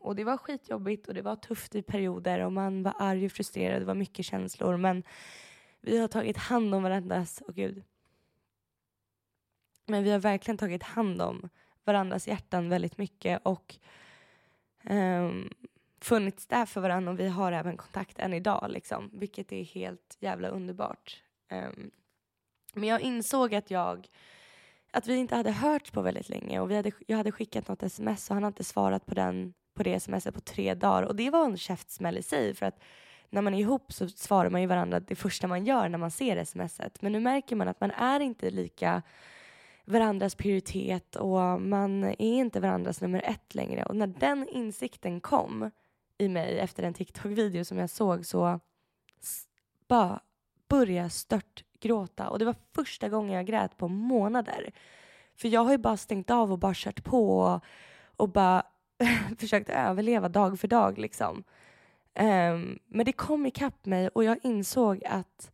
Och 0.01 0.15
det 0.15 0.23
var 0.23 0.37
skitjobbigt 0.37 1.07
och 1.07 1.13
det 1.13 1.21
var 1.21 1.35
tufft 1.35 1.75
i 1.75 1.81
perioder 1.81 2.39
och 2.39 2.53
man 2.53 2.83
var 2.83 2.93
arg 2.99 3.25
och 3.25 3.31
frustrerad. 3.31 3.81
Det 3.81 3.85
var 3.85 3.95
mycket 3.95 4.25
känslor 4.25 4.77
men 4.77 5.03
vi 5.81 5.97
har 5.97 6.07
tagit 6.07 6.37
hand 6.37 6.75
om 6.75 6.83
varandras, 6.83 7.41
och 7.47 7.55
gud. 7.55 7.83
Men 9.87 10.03
vi 10.03 10.11
har 10.11 10.19
verkligen 10.19 10.57
tagit 10.57 10.83
hand 10.83 11.21
om 11.21 11.49
varandras 11.85 12.27
hjärtan 12.27 12.69
väldigt 12.69 12.97
mycket 12.97 13.41
och 13.43 13.75
um, 14.89 15.49
funnits 16.01 16.47
där 16.47 16.65
för 16.65 16.81
varandra 16.81 17.11
och 17.11 17.19
vi 17.19 17.27
har 17.27 17.51
även 17.51 17.77
kontakt 17.77 18.19
än 18.19 18.33
idag 18.33 18.65
liksom, 18.69 19.09
vilket 19.13 19.51
är 19.51 19.63
helt 19.63 20.17
jävla 20.19 20.47
underbart. 20.47 21.23
Um, 21.51 21.91
men 22.73 22.89
jag 22.89 23.01
insåg 23.01 23.55
att 23.55 23.71
jag 23.71 24.07
att 24.91 25.07
vi 25.07 25.15
inte 25.15 25.35
hade 25.35 25.51
hört 25.51 25.91
på 25.91 26.01
väldigt 26.01 26.29
länge 26.29 26.59
och 26.59 26.71
vi 26.71 26.75
hade, 26.75 26.91
jag 27.07 27.17
hade 27.17 27.31
skickat 27.31 27.67
något 27.67 27.83
sms 27.83 28.29
och 28.29 28.35
han 28.35 28.43
hade 28.43 28.53
inte 28.53 28.63
svarat 28.63 29.05
på, 29.05 29.15
den, 29.15 29.53
på 29.73 29.83
det 29.83 29.99
smset 29.99 30.33
på 30.33 30.41
tre 30.41 30.73
dagar 30.73 31.03
och 31.03 31.15
det 31.15 31.29
var 31.29 31.45
en 31.45 31.57
käftsmäll 31.57 32.17
i 32.17 32.23
sig 32.23 32.53
för 32.53 32.65
att 32.65 32.79
när 33.29 33.41
man 33.41 33.53
är 33.53 33.59
ihop 33.59 33.93
så 33.93 34.09
svarar 34.09 34.49
man 34.49 34.61
ju 34.61 34.67
varandra 34.67 34.99
det 34.99 35.15
första 35.15 35.47
man 35.47 35.65
gör 35.65 35.89
när 35.89 35.97
man 35.97 36.11
ser 36.11 36.43
smset 36.43 37.01
men 37.01 37.11
nu 37.11 37.19
märker 37.19 37.55
man 37.55 37.67
att 37.67 37.81
man 37.81 37.91
är 37.91 38.19
inte 38.19 38.49
lika 38.49 39.01
varandras 39.87 40.35
prioritet 40.35 41.15
och 41.15 41.61
man 41.61 42.03
är 42.03 42.21
inte 42.21 42.59
varandras 42.59 43.01
nummer 43.01 43.21
ett 43.25 43.55
längre. 43.55 43.83
Och 43.83 43.95
när 43.95 44.07
den 44.07 44.47
insikten 44.47 45.21
kom 45.21 45.71
i 46.17 46.29
mig 46.29 46.59
efter 46.59 46.83
en 46.83 46.93
TikTok-video 46.93 47.65
som 47.65 47.77
jag 47.77 47.89
såg 47.89 48.25
så 48.25 48.59
bara 49.87 50.19
började 50.67 51.01
jag 51.01 51.11
stört 51.11 51.63
gråta. 51.79 52.29
Och 52.29 52.39
det 52.39 52.45
var 52.45 52.55
första 52.75 53.09
gången 53.09 53.35
jag 53.35 53.45
grät 53.45 53.77
på 53.77 53.87
månader. 53.87 54.71
För 55.35 55.47
jag 55.47 55.63
har 55.63 55.71
ju 55.71 55.77
bara 55.77 55.97
stängt 55.97 56.29
av 56.29 56.51
och 56.51 56.59
bara 56.59 56.73
kört 56.75 57.03
på 57.03 57.39
och, 57.39 57.63
och 58.17 58.29
bara 58.29 58.63
försökt 59.39 59.69
överleva 59.69 60.29
dag 60.29 60.59
för 60.59 60.67
dag 60.67 60.97
liksom. 60.97 61.43
Um, 62.19 62.79
men 62.85 63.05
det 63.05 63.11
kom 63.11 63.45
ikapp 63.45 63.85
mig 63.85 64.07
och 64.07 64.23
jag 64.23 64.37
insåg 64.43 65.05
att, 65.05 65.51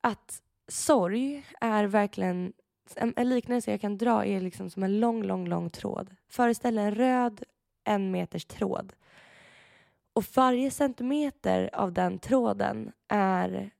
att 0.00 0.42
sorg 0.68 1.46
är 1.60 1.84
verkligen 1.84 2.52
en, 2.96 3.14
en 3.16 3.28
liknelse 3.28 3.70
jag 3.70 3.80
kan 3.80 3.98
dra 3.98 4.24
är 4.24 4.40
liksom 4.40 4.70
som 4.70 4.82
en 4.82 5.00
lång, 5.00 5.22
lång, 5.22 5.48
lång 5.48 5.70
tråd. 5.70 6.10
Föreställ 6.28 6.78
en 6.78 6.94
röd 6.94 7.44
en 7.88 8.10
meters 8.10 8.44
tråd. 8.44 8.92
Och 10.12 10.24
varje 10.34 10.70
centimeter 10.70 11.70
av 11.72 11.92
den 11.92 12.18
tråden 12.18 12.92
är 13.08 13.70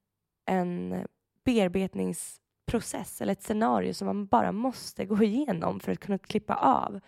en 0.46 1.06
bearbetningsprocess 1.44 3.20
eller 3.20 3.32
ett 3.32 3.42
scenario 3.42 3.94
som 3.94 4.06
man 4.06 4.26
bara 4.26 4.52
måste 4.52 5.04
gå 5.04 5.22
igenom 5.22 5.80
för 5.80 5.92
att 5.92 6.00
kunna 6.00 6.18
klippa 6.18 6.54
av. 6.54 7.00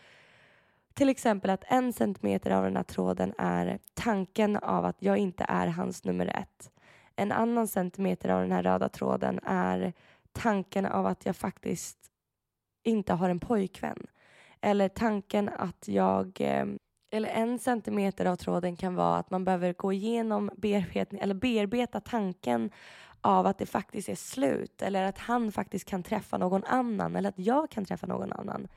Till 0.94 1.08
exempel 1.08 1.50
att 1.50 1.64
en 1.66 1.92
centimeter 1.92 2.50
av 2.50 2.64
den 2.64 2.76
här 2.76 2.82
tråden 2.82 3.34
är 3.38 3.78
tanken 3.94 4.56
av 4.56 4.84
att 4.84 5.02
jag 5.02 5.18
inte 5.18 5.44
är 5.48 5.66
hans 5.66 6.04
nummer 6.04 6.26
ett. 6.26 6.70
En 7.16 7.32
annan 7.32 7.68
centimeter 7.68 8.28
av 8.28 8.40
den 8.40 8.52
här 8.52 8.62
röda 8.62 8.88
tråden 8.88 9.40
är 9.42 9.92
tanken 10.32 10.86
av 10.86 11.06
att 11.06 11.26
jag 11.26 11.36
faktiskt 11.36 11.98
inte 12.84 13.12
har 13.12 13.30
en 13.30 13.40
pojkvän. 13.40 14.06
Eller 14.60 14.88
tanken 14.88 15.48
att 15.48 15.88
jag... 15.88 16.40
Eh, 16.40 16.66
eller 17.12 17.28
en 17.28 17.58
centimeter 17.58 18.26
av 18.26 18.36
tråden 18.36 18.76
kan 18.76 18.94
vara 18.94 19.16
att 19.16 19.30
man 19.30 19.44
behöver 19.44 19.72
gå 19.72 19.92
igenom 19.92 20.50
bearbetning, 20.56 21.20
eller 21.20 21.34
bearbeta 21.34 22.00
tanken 22.00 22.70
av 23.20 23.46
att 23.46 23.58
det 23.58 23.66
faktiskt 23.66 24.08
är 24.08 24.14
slut 24.14 24.82
eller 24.82 25.04
att 25.04 25.18
han 25.18 25.52
faktiskt 25.52 25.84
kan 25.88 26.02
träffa 26.02 26.38
någon 26.38 26.64
annan 26.64 27.16
eller 27.16 27.28
att 27.28 27.38
jag 27.38 27.70
kan 27.70 27.84
träffa 27.84 28.06
någon 28.06 28.32
annan. 28.32 28.68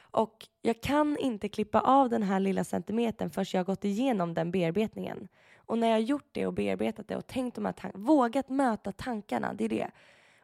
Och 0.00 0.46
jag 0.62 0.80
kan 0.80 1.16
inte 1.18 1.48
klippa 1.48 1.80
av 1.80 2.08
den 2.08 2.22
här 2.22 2.40
lilla 2.40 2.64
centimetern 2.64 3.30
förrän 3.30 3.46
jag 3.52 3.58
har 3.58 3.64
gått 3.64 3.84
igenom 3.84 4.34
den 4.34 4.50
bearbetningen. 4.50 5.28
Och 5.56 5.78
när 5.78 5.88
jag 5.88 5.94
har 5.94 6.00
gjort 6.00 6.28
det 6.32 6.46
och 6.46 6.52
bearbetat 6.52 7.08
det 7.08 7.16
och 7.16 7.26
tänkt 7.26 7.54
de 7.54 7.64
här 7.64 7.72
tankarna, 7.72 8.04
vågat 8.04 8.48
möta 8.48 8.92
tankarna, 8.92 9.54
det 9.54 9.64
är 9.64 9.68
det 9.68 9.90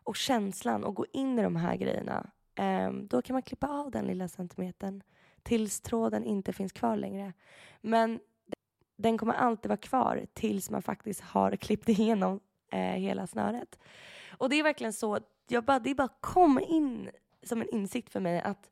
och 0.07 0.17
känslan 0.17 0.85
och 0.85 0.95
gå 0.95 1.07
in 1.13 1.39
i 1.39 1.43
de 1.43 1.57
här 1.57 1.77
grejerna, 1.77 2.31
eh, 2.55 2.91
då 2.91 3.23
kan 3.23 3.35
man 3.35 3.43
klippa 3.43 3.69
av 3.69 3.91
den 3.91 4.05
lilla 4.07 4.29
centimetern 4.29 5.03
tills 5.43 5.81
tråden 5.81 6.25
inte 6.25 6.53
finns 6.53 6.73
kvar 6.73 6.97
längre. 6.97 7.33
Men 7.81 8.21
den 8.97 9.19
kommer 9.19 9.35
alltid 9.35 9.69
vara 9.69 9.77
kvar 9.77 10.27
tills 10.35 10.71
man 10.71 10.83
faktiskt 10.83 11.21
har 11.21 11.57
klippt 11.57 11.89
igenom 11.89 12.41
eh, 12.73 12.79
hela 12.79 13.27
snöret. 13.27 13.79
Och 14.39 14.51
det 14.51 14.57
är 14.57 14.63
verkligen 14.63 14.93
så, 14.93 15.19
jag 15.49 15.65
bara, 15.65 15.79
det 15.79 15.95
bara 15.95 16.09
kom 16.21 16.61
in 16.69 17.11
som 17.43 17.61
en 17.61 17.69
insikt 17.69 18.13
för 18.13 18.21
mig 18.21 18.41
att 18.41 18.71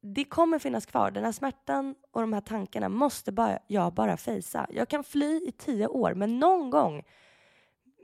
det 0.00 0.24
kommer 0.24 0.58
finnas 0.58 0.86
kvar. 0.86 1.10
Den 1.10 1.24
här 1.24 1.32
smärtan 1.32 1.94
och 2.10 2.20
de 2.20 2.32
här 2.32 2.40
tankarna 2.40 2.88
måste 2.88 3.32
bara, 3.32 3.58
jag 3.66 3.94
bara 3.94 4.16
fejsa. 4.16 4.66
Jag 4.70 4.88
kan 4.88 5.04
fly 5.04 5.40
i 5.46 5.52
tio 5.52 5.86
år, 5.86 6.14
men 6.14 6.38
någon 6.38 6.70
gång 6.70 7.02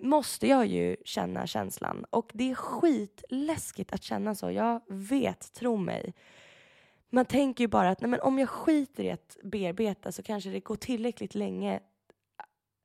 måste 0.01 0.47
jag 0.47 0.67
ju 0.67 0.97
känna 1.05 1.47
känslan. 1.47 2.05
Och 2.11 2.31
det 2.35 2.51
är 2.51 2.55
skitläskigt 2.55 3.93
att 3.93 4.03
känna 4.03 4.35
så. 4.35 4.51
Jag 4.51 4.81
vet, 4.89 5.53
tro 5.53 5.77
mig. 5.77 6.15
Man 7.11 7.25
tänker 7.25 7.65
ju 7.65 7.69
bara 7.69 7.91
att 7.91 8.01
nej, 8.01 8.11
men 8.11 8.21
om 8.21 8.39
jag 8.39 8.49
skiter 8.49 9.05
i 9.05 9.11
att 9.11 9.37
bearbeta 9.43 10.13
så 10.13 10.23
kanske 10.23 10.51
det 10.51 10.61
går 10.61 10.77
tillräckligt 10.77 11.35
länge 11.35 11.81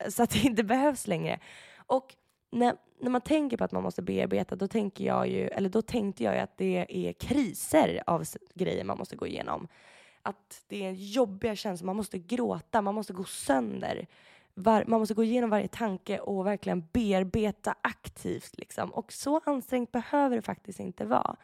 så 0.08 0.22
att 0.22 0.30
det 0.30 0.44
inte 0.44 0.64
behövs 0.64 1.06
längre. 1.06 1.40
Och 1.76 2.14
när, 2.50 2.76
när 3.00 3.10
man 3.10 3.20
tänker 3.20 3.56
på 3.56 3.64
att 3.64 3.72
man 3.72 3.82
måste 3.82 4.02
bearbeta, 4.02 4.56
då 4.56 4.68
tänker 4.68 5.04
jag 5.04 5.28
ju, 5.28 5.48
eller 5.48 5.68
då 5.68 5.82
tänkte 5.82 6.24
jag 6.24 6.34
ju 6.34 6.40
att 6.40 6.58
det 6.58 6.86
är 6.88 7.12
kriser 7.12 8.02
av 8.06 8.24
grejer 8.54 8.84
man 8.84 8.98
måste 8.98 9.16
gå 9.16 9.26
igenom. 9.26 9.68
Att 10.22 10.64
det 10.68 10.86
är 10.86 10.90
jobbiga 10.92 11.56
känslor, 11.56 11.86
man 11.86 11.96
måste 11.96 12.18
gråta, 12.18 12.82
man 12.82 12.94
måste 12.94 13.12
gå 13.12 13.24
sönder 13.24 14.06
var, 14.54 14.84
man 14.86 15.00
måste 15.00 15.14
gå 15.14 15.24
igenom 15.24 15.50
varje 15.50 15.68
tanke 15.68 16.18
och 16.18 16.46
verkligen 16.46 16.86
bearbeta 16.92 17.74
aktivt. 17.80 18.58
Liksom. 18.58 18.90
Och 18.90 19.12
så 19.12 19.40
ansträngt 19.44 19.92
behöver 19.92 20.36
det 20.36 20.42
faktiskt 20.42 20.80
inte 20.80 21.04
vara. 21.04 21.36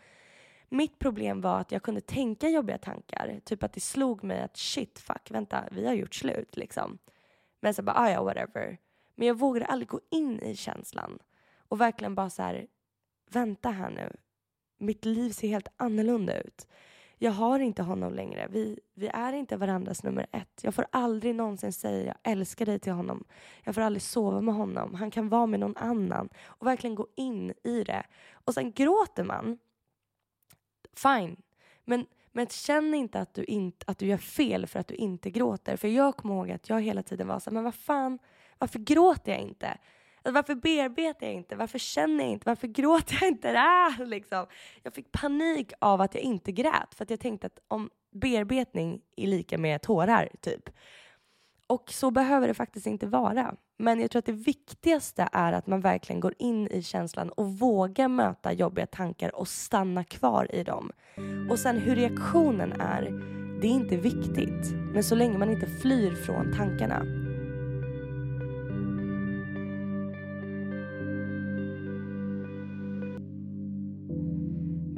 Mitt 0.69 0.99
problem 0.99 1.41
var 1.41 1.61
att 1.61 1.73
jag 1.73 1.83
kunde 1.83 2.01
tänka 2.01 2.49
jobbiga 2.49 2.79
tankar. 2.79 3.41
Typ 3.45 3.63
att 3.63 3.73
det 3.73 3.81
slog 3.81 4.25
mig 4.25 4.41
att 4.41 4.57
shit, 4.57 4.99
fuck, 4.99 5.31
vänta, 5.31 5.65
vi 5.71 5.87
har 5.87 5.95
gjort 5.95 6.15
slut 6.15 6.57
liksom. 6.57 6.99
Men 7.61 7.75
så 7.75 7.83
bara, 7.83 7.97
ah, 7.97 8.11
ja, 8.11 8.23
whatever. 8.23 8.79
Men 9.15 9.29
jag 9.29 9.39
vågade 9.39 9.67
aldrig 9.67 9.89
gå 9.89 10.01
in 10.11 10.43
i 10.43 10.57
känslan 10.57 11.19
och 11.69 11.81
verkligen 11.81 12.15
bara 12.15 12.31
så 12.31 12.43
här, 12.43 12.67
vänta 13.31 13.71
här 13.71 13.91
nu. 13.91 14.17
Mitt 14.79 15.05
liv 15.05 15.31
ser 15.31 15.49
helt 15.49 15.69
annorlunda 15.77 16.41
ut 16.41 16.67
jag 17.23 17.33
har 17.33 17.59
inte 17.59 17.83
honom 17.83 18.15
längre. 18.15 18.49
Vi, 18.51 18.79
vi 18.95 19.09
är 19.09 19.33
inte 19.33 19.57
varandras 19.57 20.03
nummer 20.03 20.27
ett. 20.33 20.61
Jag 20.63 20.75
får 20.75 20.87
aldrig 20.91 21.35
någonsin 21.35 21.73
säga 21.73 22.07
jag 22.23 22.33
älskar 22.33 22.67
dig 22.67 22.79
till 22.79 22.93
honom. 22.93 23.25
Jag 23.65 23.75
får 23.75 23.83
aldrig 23.83 24.03
sova 24.03 24.41
med 24.41 24.55
honom. 24.55 24.95
Han 24.95 25.11
kan 25.11 25.29
vara 25.29 25.47
med 25.47 25.61
någon 25.61 25.77
annan 25.77 26.29
och 26.45 26.67
verkligen 26.67 26.95
gå 26.95 27.07
in 27.17 27.53
i 27.65 27.85
det. 27.85 28.03
Och 28.33 28.55
sen 28.55 28.73
gråter 28.73 29.25
man. 29.25 29.59
Fine. 30.97 31.37
Men, 31.85 32.07
men 32.33 32.47
känn 32.47 32.95
inte 32.95 33.21
att 33.21 33.35
du, 33.35 33.45
inte 33.45 33.85
att 33.89 33.99
du 33.99 34.07
gör 34.07 34.17
fel 34.17 34.67
för 34.67 34.79
att 34.81 34.89
du 34.89 34.95
inte 34.95 35.31
gråter. 35.31 35.77
För 35.77 35.89
jag 35.89 36.17
kommer 36.17 36.35
ihåg 36.35 36.51
att 36.51 36.69
jag 36.69 36.81
hela 36.81 37.03
tiden 37.03 37.29
var 37.29 37.39
så 37.39 37.51
men 37.51 37.65
vad 37.65 37.75
fan, 37.75 38.19
varför 38.59 38.79
gråter 38.79 39.33
jag 39.33 39.41
inte? 39.41 39.79
Alltså, 40.23 40.35
varför 40.35 40.55
bearbetar 40.55 41.27
jag 41.27 41.35
inte? 41.35 41.57
Varför 41.57 41.79
känner 41.79 42.25
jag 42.25 42.33
inte? 42.33 42.49
Varför 42.49 42.67
gråter 42.67 43.19
jag 43.21 43.29
inte? 43.29 43.55
Ah, 43.59 44.05
liksom. 44.05 44.47
Jag 44.83 44.95
fick 44.95 45.13
panik 45.13 45.73
av 45.79 46.01
att 46.01 46.15
jag 46.15 46.23
inte 46.23 46.53
grät 46.53 46.95
för 46.95 47.05
att 47.05 47.11
jag 47.11 47.21
tänkte 47.21 47.47
att 47.47 47.59
om 47.69 47.91
bearbetning 48.13 49.01
är 49.17 49.27
lika 49.27 49.59
med 49.59 49.83
tårar, 49.83 50.29
typ. 50.41 50.71
Och 51.67 51.93
så 51.93 52.11
behöver 52.11 52.49
det 52.49 52.55
faktiskt 52.55 52.87
inte 52.87 53.07
vara. 53.07 53.55
Men 53.79 54.01
jag 54.01 54.11
tror 54.11 54.19
att 54.19 54.27
det 54.27 54.33
viktigaste 54.33 55.29
är 55.33 55.53
att 55.53 55.67
man 55.67 55.81
verkligen 55.81 56.21
går 56.21 56.35
in 56.39 56.67
i 56.67 56.83
känslan 56.83 57.29
och 57.31 57.59
vågar 57.59 58.09
möta 58.09 58.53
jobbiga 58.53 58.87
tankar 58.87 59.35
och 59.37 59.49
stanna 59.49 60.05
kvar 60.05 60.55
i 60.55 60.65
dem. 60.65 60.93
Och 61.51 61.59
sen 61.59 61.79
hur 61.79 61.97
reaktionen 61.97 62.73
är, 62.73 63.03
det 63.61 63.67
är 63.67 63.73
inte 63.73 63.97
viktigt. 63.97 64.73
Men 64.95 65.05
så 65.05 65.15
länge 65.15 65.39
man 65.39 65.51
inte 65.51 65.67
flyr 65.67 66.15
från 66.15 66.53
tankarna 66.57 67.30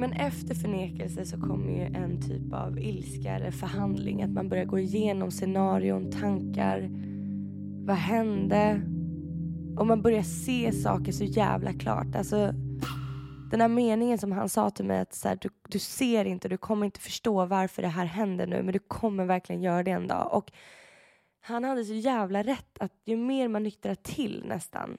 Men 0.03 0.13
efter 0.13 0.55
förnekelse 0.55 1.25
så 1.25 1.41
kommer 1.41 1.71
ju 1.71 1.95
en 1.95 2.21
typ 2.21 2.53
av 2.53 2.79
ilska 2.79 3.31
eller 3.31 3.51
förhandling. 3.51 4.23
Att 4.23 4.29
man 4.29 4.49
börjar 4.49 4.65
gå 4.65 4.79
igenom 4.79 5.31
scenarion, 5.31 6.11
tankar. 6.11 6.89
Vad 7.85 7.95
hände? 7.95 8.81
Och 9.77 9.87
man 9.87 10.01
börjar 10.01 10.23
se 10.23 10.71
saker 10.71 11.11
så 11.11 11.23
jävla 11.23 11.73
klart. 11.73 12.15
Alltså, 12.15 12.51
den 13.51 13.61
här 13.61 13.67
meningen 13.67 14.17
som 14.17 14.31
han 14.31 14.49
sa 14.49 14.69
till 14.69 14.85
mig 14.85 14.99
att 14.99 15.13
så 15.13 15.27
här, 15.27 15.37
du, 15.41 15.49
du 15.69 15.79
ser 15.79 16.25
inte, 16.25 16.47
du 16.47 16.57
kommer 16.57 16.85
inte 16.85 16.99
förstå 16.99 17.45
varför 17.45 17.81
det 17.81 17.87
här 17.87 18.05
händer 18.05 18.47
nu 18.47 18.63
men 18.63 18.73
du 18.73 18.79
kommer 18.79 19.25
verkligen 19.25 19.61
göra 19.61 19.83
det 19.83 19.91
en 19.91 20.07
dag. 20.07 20.29
Och 20.33 20.51
han 21.41 21.63
hade 21.63 21.85
så 21.85 21.93
jävla 21.93 22.43
rätt 22.43 22.77
att 22.79 22.93
ju 23.05 23.17
mer 23.17 23.47
man 23.47 23.63
nyktrar 23.63 23.95
till 23.95 24.43
nästan 24.47 24.97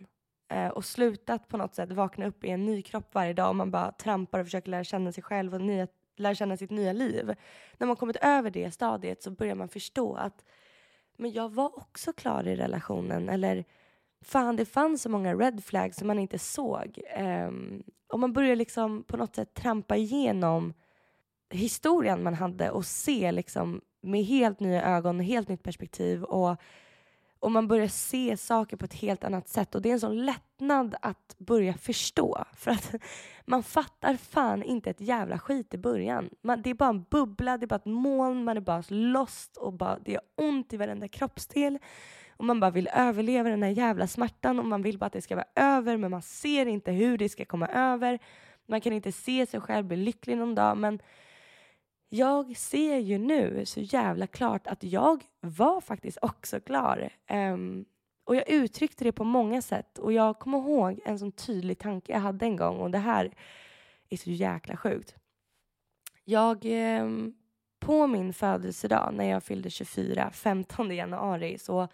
eh, 0.48 0.68
och 0.68 0.84
slutat 0.84 1.48
på 1.48 1.56
något 1.56 1.74
sätt 1.74 1.92
vakna 1.92 2.26
upp 2.26 2.44
i 2.44 2.50
en 2.50 2.66
ny 2.66 2.82
kropp 2.82 3.14
varje 3.14 3.32
dag 3.32 3.48
och 3.48 3.56
man 3.56 3.70
bara 3.70 3.92
trampar 3.92 4.40
och 4.40 4.46
försöker 4.46 4.70
lära 4.70 4.84
känna 4.84 5.12
sig 5.12 5.22
själv 5.22 5.54
och 5.54 5.60
nya, 5.60 5.86
lära 6.16 6.34
känna 6.34 6.56
sitt 6.56 6.70
nya 6.70 6.92
liv. 6.92 7.34
När 7.78 7.86
man 7.86 7.96
kommit 7.96 8.16
över 8.16 8.50
det 8.50 8.70
stadiet 8.70 9.22
så 9.22 9.30
börjar 9.30 9.54
man 9.54 9.68
förstå 9.68 10.14
att 10.14 10.44
men 11.16 11.32
jag 11.32 11.52
var 11.52 11.78
också 11.78 12.12
klar 12.12 12.48
i 12.48 12.56
relationen 12.56 13.28
eller 13.28 13.64
fan 14.24 14.56
det 14.56 14.64
fanns 14.64 15.02
så 15.02 15.08
många 15.08 15.34
red 15.34 15.64
flags 15.64 15.96
som 15.96 16.06
man 16.06 16.18
inte 16.18 16.38
såg. 16.38 16.98
Um, 17.18 17.82
och 18.08 18.20
man 18.20 18.32
börjar 18.32 18.56
liksom 18.56 19.04
på 19.04 19.16
något 19.16 19.34
sätt 19.34 19.54
trampa 19.54 19.96
igenom 19.96 20.74
historien 21.50 22.22
man 22.22 22.34
hade 22.34 22.70
och 22.70 22.86
se 22.86 23.32
liksom 23.32 23.80
med 24.00 24.24
helt 24.24 24.60
nya 24.60 24.82
ögon 24.82 25.18
och 25.18 25.24
helt 25.24 25.48
nytt 25.48 25.62
perspektiv 25.62 26.24
och, 26.24 26.56
och 27.44 27.52
man 27.52 27.68
börjar 27.68 27.88
se 27.88 28.36
saker 28.36 28.76
på 28.76 28.84
ett 28.84 28.94
helt 28.94 29.24
annat 29.24 29.48
sätt 29.48 29.74
och 29.74 29.82
det 29.82 29.88
är 29.88 29.92
en 29.92 30.00
sån 30.00 30.24
lättnad 30.24 30.94
att 31.02 31.36
börja 31.38 31.74
förstå 31.74 32.44
för 32.52 32.70
att 32.70 32.94
man 33.44 33.62
fattar 33.62 34.16
fan 34.16 34.62
inte 34.62 34.90
ett 34.90 35.00
jävla 35.00 35.38
skit 35.38 35.74
i 35.74 35.78
början. 35.78 36.30
Man, 36.42 36.62
det 36.62 36.70
är 36.70 36.74
bara 36.74 36.88
en 36.88 37.02
bubbla, 37.10 37.58
det 37.58 37.64
är 37.64 37.66
bara 37.66 37.76
ett 37.76 37.84
moln, 37.84 38.44
man 38.44 38.56
är 38.56 38.60
bara 38.60 38.82
lost 38.88 39.56
och 39.56 39.72
bara, 39.72 39.98
det 39.98 40.12
gör 40.12 40.22
ont 40.36 40.72
i 40.72 40.76
varenda 40.76 41.08
kroppsdel 41.08 41.78
och 42.36 42.44
man 42.44 42.60
bara 42.60 42.70
vill 42.70 42.88
överleva 42.94 43.48
den 43.48 43.62
här 43.62 43.70
jävla 43.70 44.06
smärtan 44.06 44.58
och 44.58 44.64
man 44.64 44.82
vill 44.82 44.98
bara 44.98 45.06
att 45.06 45.12
det 45.12 45.22
ska 45.22 45.36
vara 45.36 45.48
över 45.54 45.96
men 45.96 46.10
man 46.10 46.22
ser 46.22 46.66
inte 46.66 46.92
hur 46.92 47.18
det 47.18 47.28
ska 47.28 47.44
komma 47.44 47.66
över. 47.68 48.18
Man 48.66 48.80
kan 48.80 48.92
inte 48.92 49.12
se 49.12 49.46
sig 49.46 49.60
själv 49.60 49.86
bli 49.86 49.96
lycklig 49.96 50.36
någon 50.36 50.54
dag 50.54 50.76
men 50.76 50.98
jag 52.14 52.56
ser 52.56 52.98
ju 52.98 53.18
nu 53.18 53.66
så 53.66 53.80
jävla 53.80 54.26
klart 54.26 54.66
att 54.66 54.82
jag 54.84 55.24
var 55.40 55.80
faktiskt 55.80 56.18
också 56.22 56.60
klar. 56.60 57.10
Um, 57.30 57.84
och 58.24 58.36
jag 58.36 58.48
uttryckte 58.50 59.04
det 59.04 59.12
på 59.12 59.24
många 59.24 59.62
sätt 59.62 59.98
och 59.98 60.12
jag 60.12 60.38
kommer 60.38 60.58
ihåg 60.58 61.00
en 61.04 61.18
sån 61.18 61.32
tydlig 61.32 61.78
tanke 61.78 62.12
jag 62.12 62.20
hade 62.20 62.46
en 62.46 62.56
gång 62.56 62.76
och 62.76 62.90
det 62.90 62.98
här 62.98 63.34
är 64.08 64.16
så 64.16 64.30
jäkla 64.30 64.76
sjukt. 64.76 65.14
Jag, 66.24 66.64
um, 66.64 67.34
på 67.80 68.06
min 68.06 68.32
födelsedag 68.32 69.14
när 69.14 69.30
jag 69.30 69.42
fyllde 69.42 69.70
24, 69.70 70.30
15 70.30 70.96
januari, 70.96 71.58
så 71.58 71.88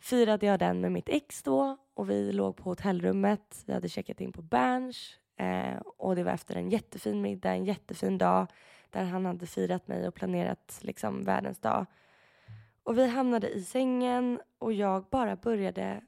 firade 0.00 0.46
jag 0.46 0.58
den 0.58 0.80
med 0.80 0.92
mitt 0.92 1.08
ex 1.08 1.42
då 1.42 1.76
och 1.94 2.10
vi 2.10 2.32
låg 2.32 2.56
på 2.56 2.62
hotellrummet. 2.62 3.62
Vi 3.66 3.72
hade 3.72 3.88
checkat 3.88 4.20
in 4.20 4.32
på 4.32 4.42
Berns 4.42 5.18
eh, 5.36 5.78
och 5.96 6.16
det 6.16 6.24
var 6.24 6.32
efter 6.32 6.56
en 6.56 6.70
jättefin 6.70 7.22
middag, 7.22 7.52
en 7.52 7.64
jättefin 7.64 8.18
dag 8.18 8.46
där 8.90 9.04
han 9.04 9.26
hade 9.26 9.46
firat 9.46 9.88
mig 9.88 10.08
och 10.08 10.14
planerat 10.14 10.78
liksom 10.82 11.24
världens 11.24 11.58
dag. 11.58 11.86
Och 12.82 12.98
vi 12.98 13.06
hamnade 13.06 13.48
i 13.50 13.64
sängen 13.64 14.40
och 14.58 14.72
jag 14.72 15.04
bara 15.04 15.36
började 15.36 16.00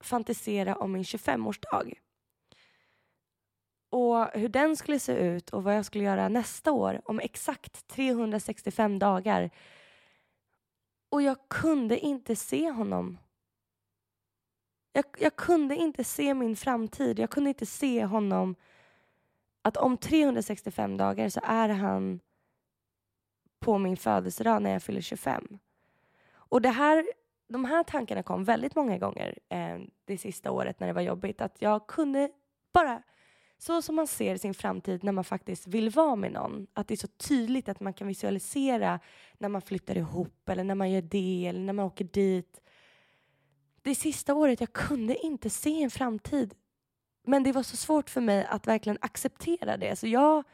fantisera 0.00 0.76
om 0.76 0.92
min 0.92 1.02
25-årsdag. 1.02 1.92
Och 3.90 4.26
hur 4.32 4.48
den 4.48 4.76
skulle 4.76 4.98
se 4.98 5.12
ut 5.12 5.50
och 5.50 5.62
vad 5.62 5.76
jag 5.76 5.84
skulle 5.84 6.04
göra 6.04 6.28
nästa 6.28 6.72
år 6.72 7.00
om 7.04 7.20
exakt 7.20 7.88
365 7.88 8.98
dagar 8.98 9.50
och 11.08 11.22
jag 11.22 11.48
kunde 11.48 11.98
inte 11.98 12.36
se 12.36 12.70
honom. 12.70 13.18
Jag, 14.92 15.04
jag, 15.18 15.36
kunde 15.36 15.76
inte 15.76 16.04
se 16.04 16.34
min 16.34 16.56
framtid. 16.56 17.18
Jag 17.18 17.30
kunde 17.30 17.48
inte 17.48 17.66
se 17.66 18.04
honom 18.04 18.54
att 19.68 19.76
om 19.76 19.96
365 19.96 20.96
dagar 20.96 21.28
så 21.28 21.40
är 21.42 21.68
han 21.68 22.20
på 23.60 23.78
min 23.78 23.96
födelsedag 23.96 24.62
när 24.62 24.70
jag 24.70 24.82
fyller 24.82 25.00
25. 25.00 25.58
Och 26.30 26.62
det 26.62 26.68
här, 26.68 27.06
de 27.48 27.64
här 27.64 27.82
tankarna 27.82 28.22
kom 28.22 28.44
väldigt 28.44 28.74
många 28.76 28.98
gånger 28.98 29.38
eh, 29.48 29.78
det 30.04 30.18
sista 30.18 30.50
året 30.50 30.80
när 30.80 30.86
det 30.86 30.92
var 30.92 31.02
jobbigt. 31.02 31.40
Att 31.40 31.62
jag 31.62 31.86
kunde 31.86 32.30
bara 32.72 33.02
så 33.58 33.82
som 33.82 33.94
man 33.94 34.06
ser 34.06 34.36
sin 34.36 34.54
framtid 34.54 35.04
när 35.04 35.12
man 35.12 35.24
faktiskt 35.24 35.66
vill 35.66 35.90
vara 35.90 36.16
med 36.16 36.32
någon. 36.32 36.66
Att 36.72 36.88
det 36.88 36.94
är 36.94 36.96
så 36.96 37.06
tydligt 37.06 37.68
att 37.68 37.80
man 37.80 37.92
kan 37.92 38.08
visualisera 38.08 39.00
när 39.38 39.48
man 39.48 39.62
flyttar 39.62 39.96
ihop 39.96 40.48
eller 40.48 40.64
när 40.64 40.74
man 40.74 40.90
gör 40.90 41.02
det 41.02 41.46
eller 41.46 41.60
när 41.60 41.72
man 41.72 41.86
åker 41.86 42.04
dit. 42.04 42.60
Det 43.82 43.94
sista 43.94 44.34
året 44.34 44.60
jag 44.60 44.72
kunde 44.72 45.16
inte 45.16 45.50
se 45.50 45.82
en 45.82 45.90
framtid. 45.90 46.54
Men 47.28 47.42
det 47.42 47.52
var 47.52 47.62
så 47.62 47.76
svårt 47.76 48.10
för 48.10 48.20
mig 48.20 48.46
att 48.50 48.66
verkligen 48.66 48.98
acceptera 49.00 49.76
det. 49.76 49.96
Så 49.96 50.06
jag 50.06 50.44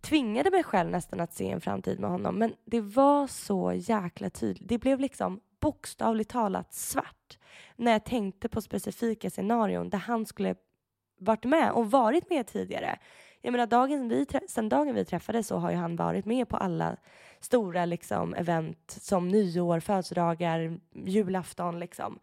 tvingade 0.00 0.50
mig 0.50 0.62
själv 0.62 0.90
nästan 0.90 1.20
att 1.20 1.32
se 1.32 1.50
en 1.50 1.60
framtid 1.60 2.00
med 2.00 2.10
honom. 2.10 2.34
Men 2.34 2.54
det 2.64 2.80
var 2.80 3.26
så 3.26 3.72
jäkla 3.72 4.30
tydligt. 4.30 4.68
Det 4.68 4.78
blev 4.78 5.00
liksom 5.00 5.40
bokstavligt 5.60 6.30
talat 6.30 6.74
svart 6.74 7.38
när 7.76 7.92
jag 7.92 8.04
tänkte 8.04 8.48
på 8.48 8.60
specifika 8.60 9.30
scenarion 9.30 9.90
där 9.90 9.98
han 9.98 10.26
skulle 10.26 10.54
varit 11.18 11.44
med 11.44 11.72
och 11.72 11.90
varit 11.90 12.30
med 12.30 12.46
tidigare. 12.46 12.98
Jag 13.40 13.52
menar, 13.52 13.66
dagen 13.66 14.08
vi, 14.08 14.26
sen 14.48 14.68
dagen 14.68 14.94
vi 14.94 15.04
träffades 15.04 15.46
så 15.46 15.56
har 15.56 15.70
ju 15.70 15.76
han 15.76 15.96
varit 15.96 16.24
med 16.24 16.48
på 16.48 16.56
alla 16.56 16.96
stora 17.40 17.84
liksom, 17.84 18.34
event 18.34 18.98
som 19.00 19.28
nyår, 19.28 19.80
födelsedagar, 19.80 20.80
julafton. 20.92 21.78
Liksom. 21.78 22.18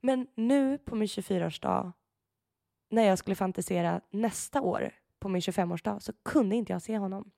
Men 0.00 0.26
nu 0.34 0.78
på 0.78 0.94
min 0.94 1.08
24-årsdag, 1.08 1.92
när 2.90 3.02
jag 3.02 3.18
skulle 3.18 3.36
fantisera 3.36 4.00
nästa 4.10 4.60
år 4.60 4.90
på 5.18 5.28
min 5.28 5.40
25-årsdag, 5.40 5.98
så 5.98 6.12
kunde 6.24 6.56
inte 6.56 6.72
jag 6.72 6.82
se 6.82 6.98
honom. 6.98 7.30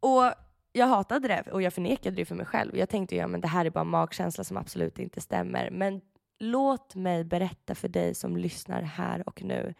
Och 0.00 0.32
jag 0.72 0.86
hatade 0.86 1.28
det 1.28 1.42
och 1.52 1.62
jag 1.62 1.72
förnekade 1.72 2.16
det 2.16 2.24
för 2.24 2.34
mig 2.34 2.46
själv. 2.46 2.76
Jag 2.76 2.88
tänkte 2.88 3.16
ja, 3.16 3.26
men 3.26 3.40
det 3.40 3.48
här 3.48 3.64
är 3.64 3.70
bara 3.70 3.84
magkänsla 3.84 4.44
som 4.44 4.56
absolut 4.56 4.98
inte 4.98 5.20
stämmer. 5.20 5.70
Men 5.70 6.00
låt 6.38 6.94
mig 6.94 7.24
berätta 7.24 7.74
för 7.74 7.88
dig 7.88 8.14
som 8.14 8.36
lyssnar 8.36 8.82
här 8.82 9.28
och 9.28 9.42
nu 9.42 9.74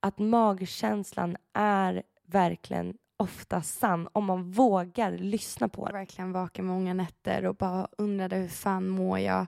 att 0.00 0.18
magkänslan 0.18 1.36
är 1.52 2.02
verkligen 2.26 2.96
ofta 3.16 3.62
sann 3.62 4.08
om 4.12 4.24
man 4.24 4.50
vågar 4.50 5.12
lyssna 5.12 5.68
på 5.68 5.86
den. 5.86 5.94
Verkligen 5.94 6.32
vaken 6.32 6.66
många 6.66 6.94
nätter 6.94 7.44
och 7.46 7.56
bara 7.56 7.88
undrade 7.98 8.36
hur 8.36 8.48
fan 8.48 8.88
mår 8.88 9.18
jag? 9.18 9.46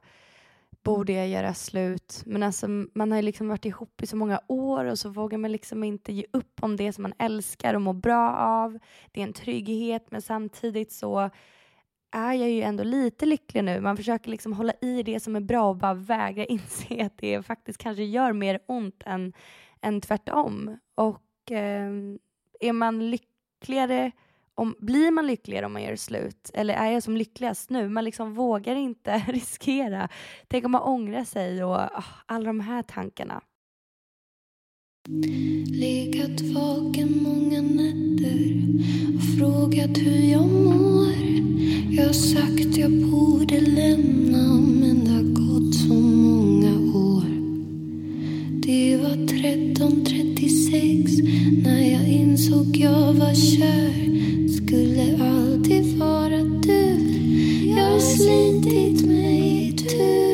Borde 0.88 1.12
jag 1.12 1.28
göra 1.28 1.54
slut? 1.54 2.22
Men 2.26 2.42
alltså 2.42 2.68
man 2.68 3.10
har 3.10 3.18
ju 3.18 3.22
liksom 3.22 3.48
varit 3.48 3.64
ihop 3.64 4.02
i 4.02 4.06
så 4.06 4.16
många 4.16 4.40
år 4.46 4.84
och 4.84 4.98
så 4.98 5.08
vågar 5.08 5.38
man 5.38 5.52
liksom 5.52 5.84
inte 5.84 6.12
ge 6.12 6.24
upp 6.32 6.62
om 6.62 6.76
det 6.76 6.92
som 6.92 7.02
man 7.02 7.12
älskar 7.18 7.74
och 7.74 7.82
mår 7.82 7.92
bra 7.92 8.36
av. 8.36 8.78
Det 9.12 9.20
är 9.20 9.24
en 9.24 9.32
trygghet 9.32 10.10
men 10.10 10.22
samtidigt 10.22 10.92
så 10.92 11.30
är 12.10 12.32
jag 12.32 12.50
ju 12.50 12.62
ändå 12.62 12.84
lite 12.84 13.26
lycklig 13.26 13.64
nu. 13.64 13.80
Man 13.80 13.96
försöker 13.96 14.30
liksom 14.30 14.52
hålla 14.52 14.72
i 14.80 15.02
det 15.02 15.20
som 15.20 15.36
är 15.36 15.40
bra 15.40 15.68
och 15.68 15.76
bara 15.76 15.94
vägra 15.94 16.44
inse 16.48 17.04
att 17.04 17.18
det 17.18 17.42
faktiskt 17.46 17.78
kanske 17.78 18.04
gör 18.04 18.32
mer 18.32 18.60
ont 18.66 19.02
än, 19.06 19.32
än 19.80 20.00
tvärtom. 20.00 20.78
Och 20.94 21.52
eh, 21.52 21.92
är 22.60 22.72
man 22.72 23.10
lyckligare 23.10 24.12
om, 24.58 24.74
blir 24.78 25.10
man 25.10 25.26
lyckligare 25.26 25.66
om 25.66 25.72
man 25.72 25.82
gör 25.82 25.96
slut? 25.96 26.50
Eller 26.54 26.74
är 26.74 26.90
jag 26.90 27.02
som 27.02 27.16
lyckligast 27.16 27.70
nu? 27.70 27.88
Man 27.88 28.04
liksom 28.04 28.34
vågar 28.34 28.74
inte 28.74 29.18
riskera. 29.28 30.08
Tänk 30.48 30.64
om 30.64 30.72
man 30.72 30.82
ångrar 30.82 31.24
sig 31.24 31.64
och 31.64 31.74
oh, 31.74 32.04
alla 32.26 32.44
de 32.44 32.60
här 32.60 32.82
tankarna. 32.82 33.40
Legat 35.66 36.40
vaken 36.40 37.22
många 37.22 37.62
nätter 37.62 38.62
och 39.16 39.38
frågat 39.38 39.98
hur 39.98 40.32
jag 40.32 40.48
mår 40.48 40.88
jag 41.98 42.06
har 42.06 42.12
sagt 42.12 42.76
jag 42.76 42.90
borde 42.90 43.60
lämna 43.60 44.60
men 44.80 45.04
det 45.04 45.10
har 45.10 45.22
gått 45.22 45.74
så 45.74 45.94
många 45.94 46.96
år. 46.96 47.24
Det 48.66 48.96
var 48.96 49.16
13.36 49.16 51.62
när 51.64 51.92
jag 51.92 52.08
insåg 52.08 52.76
jag 52.76 53.12
var 53.12 53.34
kär. 53.34 54.08
Skulle 54.68 55.24
alltid 55.24 55.98
vara 55.98 56.38
du. 56.38 56.98
Jag 57.76 57.84
har 57.84 57.98
slitit 57.98 59.06
mig 59.06 59.76
tur. 59.76 60.28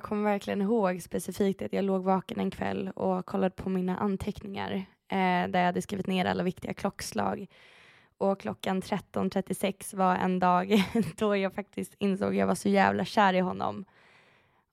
jag 0.00 0.02
kommer 0.02 0.22
verkligen 0.22 0.62
ihåg 0.62 1.02
specifikt 1.02 1.62
att 1.62 1.72
jag 1.72 1.84
låg 1.84 2.02
vaken 2.02 2.40
en 2.40 2.50
kväll 2.50 2.90
och 2.96 3.26
kollade 3.26 3.54
på 3.54 3.68
mina 3.68 3.96
anteckningar 3.96 4.72
eh, 5.08 5.48
där 5.48 5.58
jag 5.58 5.66
hade 5.66 5.82
skrivit 5.82 6.06
ner 6.06 6.24
alla 6.24 6.42
viktiga 6.42 6.74
klockslag. 6.74 7.46
Och 8.20 8.40
klockan 8.40 8.82
13.36 8.82 9.96
var 9.96 10.16
en 10.16 10.38
dag 10.38 10.84
då 11.16 11.36
jag 11.36 11.54
faktiskt 11.54 11.94
insåg 11.98 12.28
att 12.28 12.36
jag 12.36 12.46
var 12.46 12.54
så 12.54 12.68
jävla 12.68 13.04
kär 13.04 13.34
i 13.34 13.40
honom. 13.40 13.84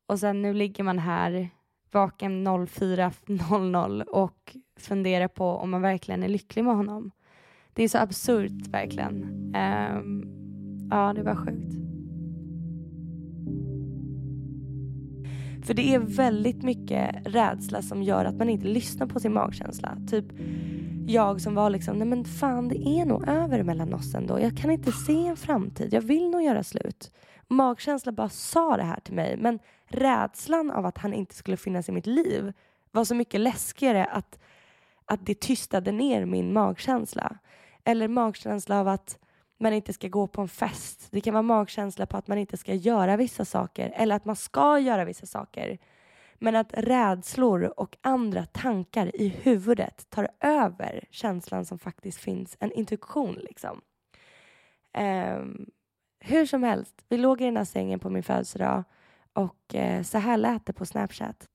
Och 0.08 0.20
sen 0.20 0.42
nu 0.42 0.54
ligger 0.54 0.84
man 0.84 1.00
här 1.00 1.50
vaken 1.92 2.48
04.00 2.48 4.04
och 4.04 4.58
funderar 4.80 5.28
på 5.28 5.46
om 5.46 5.70
man 5.70 5.82
verkligen 5.82 6.24
är 6.24 6.28
lycklig 6.28 6.64
med 6.64 6.76
honom. 6.76 7.12
Det 7.74 7.84
är 7.84 7.88
så 7.88 7.98
absurt 7.98 8.68
verkligen. 8.68 9.24
Um, 9.96 10.90
ja, 10.92 11.14
det 11.14 11.24
var 11.24 11.36
sjukt. 11.36 11.74
För 15.66 15.74
det 15.74 15.94
är 15.94 16.00
väldigt 16.00 16.64
mycket 16.64 17.16
rädsla 17.26 17.82
som 17.82 18.04
gör 18.04 18.26
att 18.26 18.36
man 18.36 18.50
inte 18.50 18.68
lyssnar 18.68 19.08
på 19.08 19.20
sin 19.20 19.34
magkänsla. 19.34 19.98
Typ 20.10 20.26
jag 21.08 21.42
som 21.42 21.56
var 21.56 21.70
liksom, 21.70 21.98
nej 21.98 22.08
men 22.08 22.26
fan 22.26 22.68
det 22.68 22.88
är 22.88 23.06
nog 23.06 23.28
över 23.28 23.64
mellan 23.64 23.94
oss 23.94 24.16
ändå. 24.16 24.40
Jag 24.40 24.58
kan 24.58 24.72
inte 24.72 24.92
se 24.92 25.28
en 25.28 25.38
framtid. 25.38 25.94
Jag 25.94 26.02
vill 26.02 26.30
nog 26.30 26.42
göra 26.42 26.64
slut. 26.64 27.12
Magkänslan 27.48 28.16
bara 28.16 28.30
sa 28.30 28.78
det 28.78 28.84
här 28.84 29.00
till 29.00 29.14
mig. 29.14 29.38
Men 29.38 29.60
rädslan 29.88 30.72
av 30.72 30.86
att 30.86 30.98
han 30.98 31.14
inte 31.14 31.36
skulle 31.36 31.58
finnas 31.58 31.90
i 31.90 31.92
mitt 31.92 32.06
liv 32.06 32.54
var 32.92 33.06
så 33.06 33.16
mycket 33.16 33.42
läskigare 33.42 34.06
att, 34.06 34.40
att 35.06 35.26
det 35.26 35.40
tystade 35.40 35.92
ner 35.92 36.26
min 36.26 36.54
magkänsla. 36.54 37.38
Eller 37.84 38.08
magkänsla 38.08 38.80
av 38.80 38.88
att 38.88 39.20
man 39.60 39.74
inte 39.74 39.94
ska 39.94 40.08
gå 40.08 40.28
på 40.28 40.42
en 40.42 40.48
fest. 40.48 41.08
Det 41.12 41.22
kan 41.22 41.34
vara 41.34 41.42
magkänsla 41.42 42.06
på 42.06 42.18
att 42.18 42.28
man 42.28 42.38
inte 42.38 42.58
ska 42.58 42.74
göra 42.74 43.18
vissa 43.18 43.46
saker 43.46 43.94
eller 43.96 44.16
att 44.16 44.26
man 44.26 44.36
ska 44.36 44.80
göra 44.80 45.06
vissa 45.06 45.26
saker. 45.26 45.78
Men 46.40 46.56
att 46.56 46.74
rädslor 46.74 47.80
och 47.80 47.98
andra 48.02 48.46
tankar 48.46 49.16
i 49.16 49.28
huvudet 49.28 50.10
tar 50.10 50.28
över 50.40 51.04
känslan 51.12 51.66
som 51.66 51.80
faktiskt 51.80 52.18
finns, 52.18 52.58
en 52.60 52.72
intuition 52.72 53.34
liksom. 53.34 53.82
Um, 54.98 55.66
hur 56.20 56.46
som 56.46 56.64
helst, 56.64 57.06
vi 57.10 57.18
låg 57.18 57.42
i 57.42 57.46
den 57.46 57.58
här 57.58 57.66
sängen 57.66 58.00
på 58.00 58.10
min 58.10 58.24
födelsedag 58.24 58.84
och 59.34 59.76
uh, 59.76 60.04
så 60.04 60.18
här 60.18 60.38
lät 60.38 60.66
det 60.66 60.74
på 60.74 60.86
Snapchat. 60.86 61.48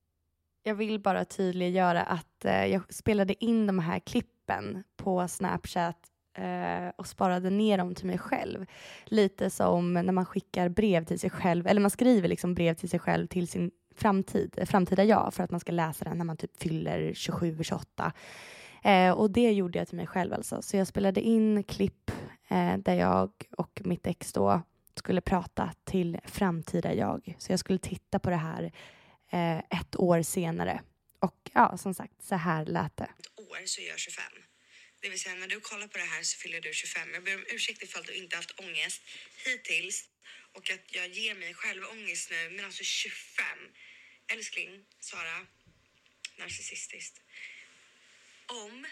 Jag 0.62 0.74
vill 0.74 1.00
bara 1.00 1.24
tydliggöra 1.24 2.02
att 2.02 2.44
uh, 2.44 2.66
jag 2.66 2.94
spelade 2.94 3.44
in 3.44 3.66
de 3.66 3.78
här 3.78 3.98
klippen 3.98 4.84
på 4.96 5.28
Snapchat 5.28 6.12
eh, 6.38 6.88
och 6.96 7.06
sparade 7.06 7.50
ner 7.50 7.78
dem 7.78 7.94
till 7.94 8.06
mig 8.06 8.18
själv. 8.18 8.66
Lite 9.04 9.50
som 9.50 9.92
när 9.92 10.12
man 10.12 10.26
skickar 10.26 10.68
brev 10.68 11.04
till 11.04 11.18
sig 11.18 11.30
själv, 11.30 11.66
eller 11.66 11.80
man 11.80 11.90
skriver 11.90 12.28
liksom 12.28 12.54
brev 12.54 12.74
till 12.74 12.90
sig 12.90 13.00
själv 13.00 13.26
till 13.26 13.48
sin 13.48 13.70
framtid, 13.97 14.59
framtida 14.66 15.05
jag 15.05 15.35
för 15.35 15.44
att 15.44 15.51
man 15.51 15.60
ska 15.60 15.73
läsa 15.73 16.05
den 16.05 16.19
när 16.19 16.24
man 16.24 16.36
typ 16.36 16.62
fyller 16.62 17.14
27, 17.14 17.59
28. 17.64 18.12
Eh, 18.85 19.10
och 19.10 19.31
det 19.31 19.52
gjorde 19.52 19.78
jag 19.78 19.89
till 19.89 19.97
mig 19.97 20.06
själv 20.06 20.32
alltså. 20.32 20.62
Så 20.62 20.77
jag 20.77 20.86
spelade 20.86 21.20
in 21.20 21.64
klipp 21.64 22.10
eh, 22.51 22.77
där 22.78 22.94
jag 22.94 23.31
och 23.51 23.81
mitt 23.85 24.06
ex 24.06 24.32
då 24.32 24.62
skulle 24.94 25.20
prata 25.20 25.74
till 25.85 26.19
framtida 26.24 26.94
jag. 26.94 27.35
Så 27.39 27.52
jag 27.52 27.60
skulle 27.60 27.78
titta 27.78 28.19
på 28.19 28.31
det 28.31 28.36
här 28.36 28.73
eh, 29.32 29.59
ett 29.59 29.97
år 29.97 30.23
senare. 30.23 30.81
Och 31.19 31.51
ja, 31.52 31.78
som 31.78 31.94
sagt, 31.94 32.23
så 32.23 32.35
här 32.35 32.66
lät 32.66 32.97
det. 32.97 33.10
år 33.36 33.66
så 33.66 33.81
är 33.81 33.89
jag 33.89 33.98
25. 33.98 34.24
Det 35.01 35.09
vill 35.09 35.20
säga 35.20 35.35
när 35.35 35.48
du 35.48 35.60
kollar 35.60 35.86
på 35.86 35.98
det 35.98 36.05
här 36.05 36.23
så 36.23 36.36
fyller 36.43 36.60
du 36.60 36.73
25. 36.73 37.09
Jag 37.14 37.24
ber 37.24 37.35
om 37.35 37.44
ursäkt 37.55 37.82
ifall 37.82 38.02
du 38.02 38.14
inte 38.14 38.36
haft 38.36 38.60
ångest 38.60 39.02
hittills 39.47 40.09
och 40.52 40.70
att 40.70 40.94
jag 40.94 41.08
ger 41.08 41.34
mig 41.34 41.54
själv 41.54 41.84
ångest 41.84 42.30
nu. 42.30 42.50
Men 42.50 42.64
alltså 42.64 42.84
25. 42.84 43.46
Älskling, 44.26 44.84
Sara. 45.00 45.46
Narcissistiskt. 46.36 47.20
Om 48.46 48.86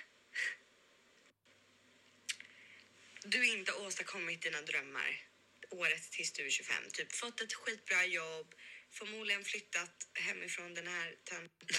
du 3.24 3.46
inte 3.46 3.72
åstadkommit 3.72 4.42
dina 4.42 4.62
drömmar 4.62 5.26
året 5.70 6.10
tills 6.10 6.32
du 6.32 6.46
är 6.46 6.50
25, 6.50 6.90
typ 6.92 7.12
fått 7.12 7.40
ett 7.40 7.52
skitbra 7.52 8.04
jobb, 8.04 8.54
förmodligen 8.90 9.44
flyttat 9.44 10.08
hemifrån 10.14 10.74
den 10.74 10.86
här 10.86 11.16
tönten. 11.24 11.68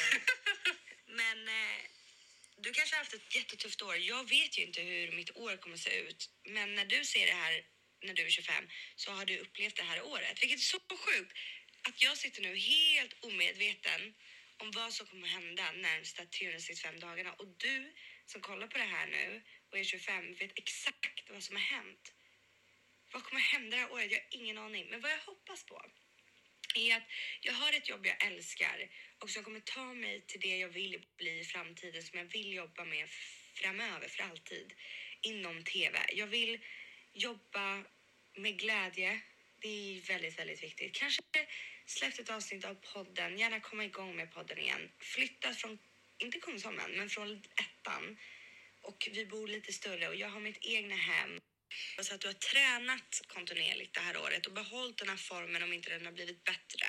Men 1.05 1.47
eh, 1.47 1.81
du 2.57 2.71
kanske 2.71 2.95
har 2.95 2.99
haft 2.99 3.13
ett 3.13 3.35
jättetufft 3.35 3.81
år. 3.81 3.97
Jag 3.97 4.29
vet 4.29 4.57
ju 4.57 4.63
inte 4.63 4.81
hur 4.81 5.11
mitt 5.11 5.35
år 5.35 5.57
kommer 5.57 5.77
se 5.77 5.99
ut. 5.99 6.29
Men 6.43 6.75
när 6.75 6.85
du 6.85 7.05
ser 7.05 7.25
det 7.25 7.33
här 7.33 7.65
när 8.03 8.13
du 8.13 8.25
är 8.25 8.29
25 8.29 8.69
så 8.95 9.11
har 9.11 9.25
du 9.25 9.37
upplevt 9.37 9.75
det 9.75 9.83
här 9.83 10.01
året. 10.01 10.43
Vilket 10.43 10.59
är 10.59 10.63
så 10.63 10.79
sjukt 10.79 11.37
att 11.81 12.01
jag 12.01 12.17
sitter 12.17 12.41
nu 12.41 12.55
helt 12.55 13.23
omedveten 13.23 14.13
om 14.57 14.71
vad 14.71 14.93
som 14.93 15.05
kommer 15.05 15.27
hända 15.27 15.71
närmsta 15.71 16.25
365 16.25 16.99
dagarna. 16.99 17.33
Och 17.33 17.47
du 17.57 17.93
som 18.25 18.41
kollar 18.41 18.67
på 18.67 18.77
det 18.77 18.83
här 18.83 19.07
nu 19.07 19.41
och 19.69 19.77
är 19.77 19.83
25 19.83 20.33
vet 20.33 20.57
exakt 20.57 21.29
vad 21.29 21.43
som 21.43 21.55
har 21.55 21.63
hänt. 21.63 22.13
Vad 23.13 23.23
kommer 23.23 23.41
hända 23.41 23.77
det 23.77 23.83
här 23.83 23.91
året? 23.91 24.11
Jag 24.11 24.19
har 24.19 24.27
ingen 24.29 24.57
aning. 24.57 24.87
Men 24.89 25.01
vad 25.01 25.11
jag 25.11 25.17
hoppas 25.17 25.63
på 25.63 25.85
är 26.75 26.95
att 26.97 27.03
jag 27.41 27.53
har 27.53 27.73
ett 27.73 27.89
jobb 27.89 28.05
jag 28.05 28.25
älskar 28.25 28.89
och 29.19 29.29
som 29.29 29.43
kommer 29.43 29.59
ta 29.59 29.93
mig 29.93 30.21
till 30.21 30.39
det 30.39 30.57
jag 30.57 30.69
vill 30.69 31.05
bli 31.17 31.39
i 31.39 31.43
framtiden, 31.43 32.03
som 32.03 32.19
jag 32.19 32.25
vill 32.25 32.53
jobba 32.53 32.85
med 32.85 33.09
framöver 33.53 34.07
för 34.07 34.23
alltid 34.23 34.73
inom 35.21 35.63
TV. 35.63 35.99
Jag 36.13 36.27
vill 36.27 36.59
jobba 37.13 37.83
med 38.37 38.59
glädje. 38.59 39.21
Det 39.61 39.69
är 39.69 40.01
väldigt, 40.01 40.39
väldigt 40.39 40.63
viktigt. 40.63 40.95
Kanske 40.95 41.21
släppt 41.85 42.19
ett 42.19 42.29
avsnitt 42.29 42.65
av 42.65 42.75
podden, 42.93 43.37
gärna 43.37 43.59
komma 43.59 43.85
igång 43.85 44.15
med 44.15 44.33
podden 44.33 44.57
igen. 44.57 44.91
Flyttat 44.99 45.57
från, 45.57 45.79
inte 46.17 46.39
Kungsholmen, 46.39 46.91
men 46.91 47.09
från 47.09 47.43
ettan. 47.63 48.17
Och 48.81 49.09
vi 49.11 49.25
bor 49.25 49.47
lite 49.47 49.73
större 49.73 50.07
och 50.07 50.15
jag 50.15 50.29
har 50.29 50.39
mitt 50.39 50.57
egna 50.61 50.95
hem. 50.95 51.39
Så 52.01 52.13
att 52.13 52.21
du 52.21 52.27
har 52.27 52.33
tränat 52.33 53.21
kontinuerligt 53.27 53.93
det 53.93 53.99
här 53.99 54.17
året 54.17 54.45
och 54.45 54.53
behållit 54.53 54.97
den 54.97 55.09
här 55.09 55.17
formen 55.17 55.63
om 55.63 55.73
inte 55.73 55.89
den 55.89 56.05
har 56.05 56.13
blivit 56.13 56.43
bättre. 56.43 56.87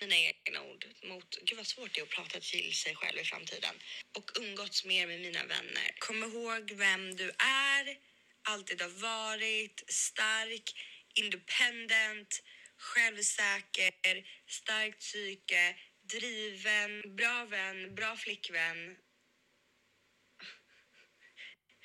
Mina 0.00 0.16
egna 0.16 0.62
ord 0.62 0.86
mot, 1.04 1.38
gud 1.42 1.56
vad 1.56 1.66
svårt 1.66 1.94
det 1.94 2.00
är 2.00 2.02
att 2.02 2.10
prata 2.10 2.40
till 2.40 2.74
sig 2.74 2.94
själv 2.94 3.18
i 3.18 3.24
framtiden. 3.24 3.74
Och 4.16 4.30
umgåtts 4.40 4.84
mer 4.84 5.06
med 5.06 5.20
mina 5.20 5.44
vänner. 5.44 5.94
Kom 5.98 6.22
ihåg 6.24 6.72
vem 6.72 7.16
du 7.16 7.30
är, 7.38 7.96
alltid 8.44 8.82
har 8.82 8.88
varit, 8.88 9.84
stark, 9.88 10.66
independent, 11.14 12.42
självsäker, 12.76 14.26
starkt 14.46 14.98
psyke, 15.00 15.76
driven, 16.12 17.16
bra 17.16 17.44
vän, 17.44 17.94
bra 17.94 18.16
flickvän. 18.16 18.96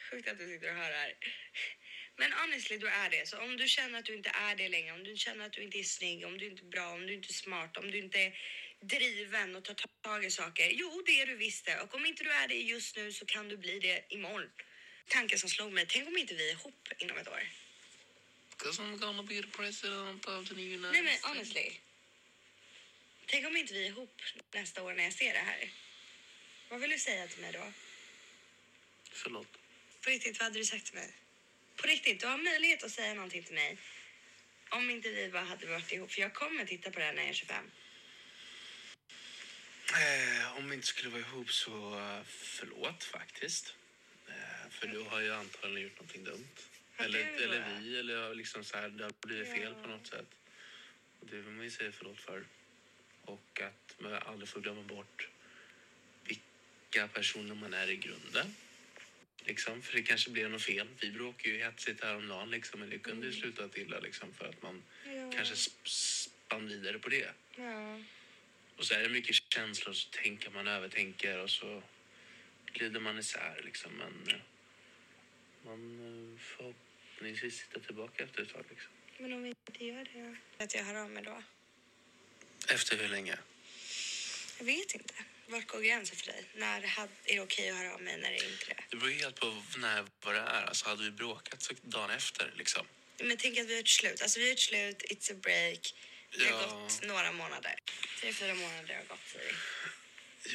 Sjukt 0.09 0.27
att 0.27 0.37
du 0.37 0.47
sitter 0.47 0.69
och 0.69 0.77
hör 0.77 0.91
det 0.91 0.97
här. 0.97 1.13
Men 2.17 2.33
honestly, 2.33 2.77
du 2.77 2.87
är 2.87 3.09
det. 3.09 3.27
Så 3.27 3.37
om 3.37 3.57
du 3.57 3.67
känner 3.67 3.99
att 3.99 4.05
du 4.05 4.15
inte 4.15 4.31
är 4.33 4.55
det 4.55 4.69
längre, 4.69 4.93
om 4.93 5.03
du 5.03 5.15
känner 5.15 5.45
att 5.45 5.53
du 5.53 5.63
inte 5.63 5.79
är 5.79 5.83
snygg, 5.83 6.25
om 6.25 6.37
du 6.37 6.45
inte 6.45 6.63
är 6.63 6.69
bra, 6.69 6.89
om 6.89 7.07
du 7.07 7.13
inte 7.13 7.31
är 7.31 7.33
smart, 7.33 7.77
om 7.77 7.91
du 7.91 7.97
inte 7.97 8.19
är 8.19 8.33
driven 8.81 9.55
och 9.55 9.63
tar 9.65 9.75
tag 10.01 10.25
i 10.25 10.31
saker. 10.31 10.69
Jo, 10.71 11.03
det 11.05 11.21
är 11.21 11.25
du 11.25 11.35
visst 11.35 11.65
det. 11.65 11.79
Och 11.81 11.95
om 11.95 12.05
inte 12.05 12.23
du 12.23 12.31
är 12.31 12.47
det 12.47 12.55
just 12.55 12.95
nu 12.95 13.11
så 13.11 13.25
kan 13.25 13.49
du 13.49 13.57
bli 13.57 13.79
det 13.79 14.05
imorgon. 14.09 14.49
Tanken 15.09 15.39
som 15.39 15.49
slog 15.49 15.73
mig, 15.73 15.85
tänk 15.89 16.07
om 16.07 16.17
inte 16.17 16.33
vi 16.33 16.49
är 16.49 16.51
ihop 16.51 16.87
inom 16.97 17.17
ett 17.17 17.27
år? 17.27 17.43
Cause 18.57 18.81
I'm 18.81 18.97
gonna 18.97 19.23
be 19.23 19.41
the 19.41 19.47
president 19.47 20.25
of 20.25 20.47
the 20.49 20.53
United 20.53 20.91
Nej 20.91 21.01
men 21.01 21.17
honestly. 21.23 21.71
Tänk 23.25 23.47
om 23.47 23.57
inte 23.57 23.73
vi 23.73 23.83
är 23.85 23.87
ihop 23.87 24.21
nästa 24.53 24.83
år 24.83 24.93
när 24.93 25.03
jag 25.03 25.13
ser 25.13 25.33
det 25.33 25.39
här. 25.39 25.71
Vad 26.69 26.81
vill 26.81 26.89
du 26.89 26.99
säga 26.99 27.27
till 27.27 27.41
mig 27.41 27.51
då? 27.53 27.73
Förlåt. 29.11 29.47
På 30.01 30.09
riktigt, 30.09 30.39
vad 30.39 30.43
hade 30.43 30.59
du 30.59 30.65
sagt 30.65 30.85
till 30.85 30.95
mig? 30.95 31.13
På 31.75 31.87
riktigt, 31.87 32.19
du 32.19 32.27
har 32.27 32.37
möjlighet 32.37 32.83
att 32.83 32.91
säga 32.91 33.13
någonting 33.13 33.43
till 33.43 33.55
mig. 33.55 33.77
Om 34.69 34.89
inte 34.89 35.09
vi 35.09 35.29
bara 35.29 35.43
hade 35.43 35.67
varit 35.67 35.91
ihop. 35.91 36.11
För 36.11 36.21
jag 36.21 36.33
kommer 36.33 36.65
titta 36.65 36.91
på 36.91 36.99
det 36.99 37.05
här 37.05 37.13
när 37.13 37.21
jag 37.21 37.29
är 37.29 37.33
25. 37.33 37.71
Eh, 39.93 40.57
om 40.57 40.69
vi 40.69 40.75
inte 40.75 40.87
skulle 40.87 41.09
vara 41.09 41.21
ihop 41.21 41.51
så 41.51 41.99
eh, 41.99 42.23
förlåt 42.27 43.03
faktiskt. 43.03 43.75
För 44.79 44.87
du 44.87 44.99
har 44.99 45.19
ju 45.21 45.33
antagligen 45.33 45.83
gjort 45.83 45.95
någonting 45.99 46.23
dumt. 46.23 46.47
Har 46.95 47.05
Eller, 47.05 47.19
eller 47.43 47.79
vi, 47.79 47.99
eller 47.99 48.35
liksom 48.35 48.63
så 48.63 48.77
här, 48.77 48.89
det 48.89 49.03
har 49.03 49.13
blivit 49.27 49.47
fel 49.51 49.73
Ja. 49.77 49.81
på 49.83 49.87
något 49.89 50.07
sätt. 50.07 50.27
Och 51.19 51.27
det 51.27 51.35
vill 51.35 51.53
man 51.53 51.63
ju 51.63 51.71
säga 51.71 51.91
förlåt 51.91 52.19
för. 52.19 52.43
Och 53.21 53.61
att 53.61 53.95
man 53.99 54.13
aldrig 54.13 54.49
får 54.49 54.61
glömma 54.61 54.81
bort 54.83 55.27
vilka 56.23 57.07
personer 57.07 57.55
man 57.55 57.73
är 57.73 57.89
i 57.89 57.95
grunden. 57.95 58.55
Liksom, 59.45 59.81
för 59.81 59.93
det 59.95 60.03
kanske 60.03 60.29
blir 60.29 60.49
något 60.49 60.61
fel. 60.63 60.87
Vi 61.01 61.11
bråkade 61.11 61.49
ju 61.49 61.63
hetsigt 61.63 62.03
häromdagen 62.03 62.49
liksom, 62.51 62.79
men 62.79 62.89
det 62.89 62.97
kunde 62.99 63.27
ju 63.27 63.33
sluta 63.33 63.69
illa 63.75 63.99
liksom, 63.99 64.33
för 64.33 64.45
att 64.49 64.61
man 64.61 64.83
Ja. 65.05 65.31
kanske 65.35 65.53
sp- 65.55 65.85
spann 65.85 66.67
vidare 66.67 66.99
på 66.99 67.09
det. 67.09 67.33
Ja. 67.55 68.01
Och 68.75 68.85
så 68.85 68.93
är 68.93 69.03
det 69.03 69.09
mycket 69.09 69.35
känslor, 69.35 69.93
så 69.93 70.09
tänker 70.09 70.49
man 70.49 70.67
övertänker 70.67 71.37
och 71.39 71.49
så 71.49 71.83
glider 72.73 72.99
man 72.99 73.19
isär 73.19 73.61
liksom. 73.65 73.91
Men 73.93 74.41
man 75.65 75.81
eh, 76.33 76.39
förhoppningsvis 76.39 77.57
sitta 77.59 77.79
tillbaka 77.79 78.23
efter 78.23 78.41
ett 78.41 78.53
tag 78.53 78.65
liksom. 78.69 78.91
Men 79.17 79.33
om 79.33 79.43
vi 79.43 79.49
inte 79.49 79.85
gör 79.85 80.03
det? 80.13 80.63
Att 80.63 80.73
jag 80.75 80.83
hör 80.83 80.95
av 80.95 81.09
mig 81.09 81.23
då? 81.23 81.43
Efter 82.73 82.97
hur 82.97 83.07
länge? 83.07 83.37
Jag 84.57 84.65
vet 84.65 84.93
inte. 84.95 85.13
Vart 85.47 85.67
går 85.67 85.81
gränsen 85.81 86.15
för 86.17 86.25
dig? 86.27 86.43
När 86.55 86.81
är 86.81 87.07
det 87.25 87.39
okej 87.39 87.69
att 87.69 87.77
höra 87.77 87.93
av 87.93 88.01
mig, 88.01 88.17
när 88.17 88.27
är 88.31 88.39
det 88.39 88.51
inte 88.51 88.65
det? 88.65 88.83
Det 88.89 88.95
beror 88.97 89.11
helt 89.11 89.39
på 89.39 89.63
när, 89.77 90.05
vad 90.23 90.35
det 90.35 90.39
är. 90.41 90.63
Alltså 90.63 90.89
hade 90.89 91.03
vi 91.03 91.11
bråkat 91.11 91.61
så 91.61 91.73
dagen 91.81 92.09
efter 92.09 92.53
liksom. 92.57 92.85
Men 93.23 93.37
tänk 93.37 93.57
att 93.59 93.65
vi 93.65 93.71
har 93.73 93.77
gjort 93.77 93.87
slut. 93.87 94.21
Alltså 94.21 94.39
vi 94.39 94.45
har 94.45 94.49
gjort 94.49 94.59
slut, 94.59 95.03
it's 95.09 95.31
a 95.31 95.35
break. 95.41 95.93
Det 96.37 96.45
har 96.45 96.61
Ja. 96.61 96.67
gått 96.67 97.01
några 97.07 97.31
månader. 97.31 97.75
Tre, 98.19 98.33
fyra 98.33 98.53
månader 98.53 98.95
har 98.95 99.03
gått, 99.03 99.27
Siri. 99.27 99.53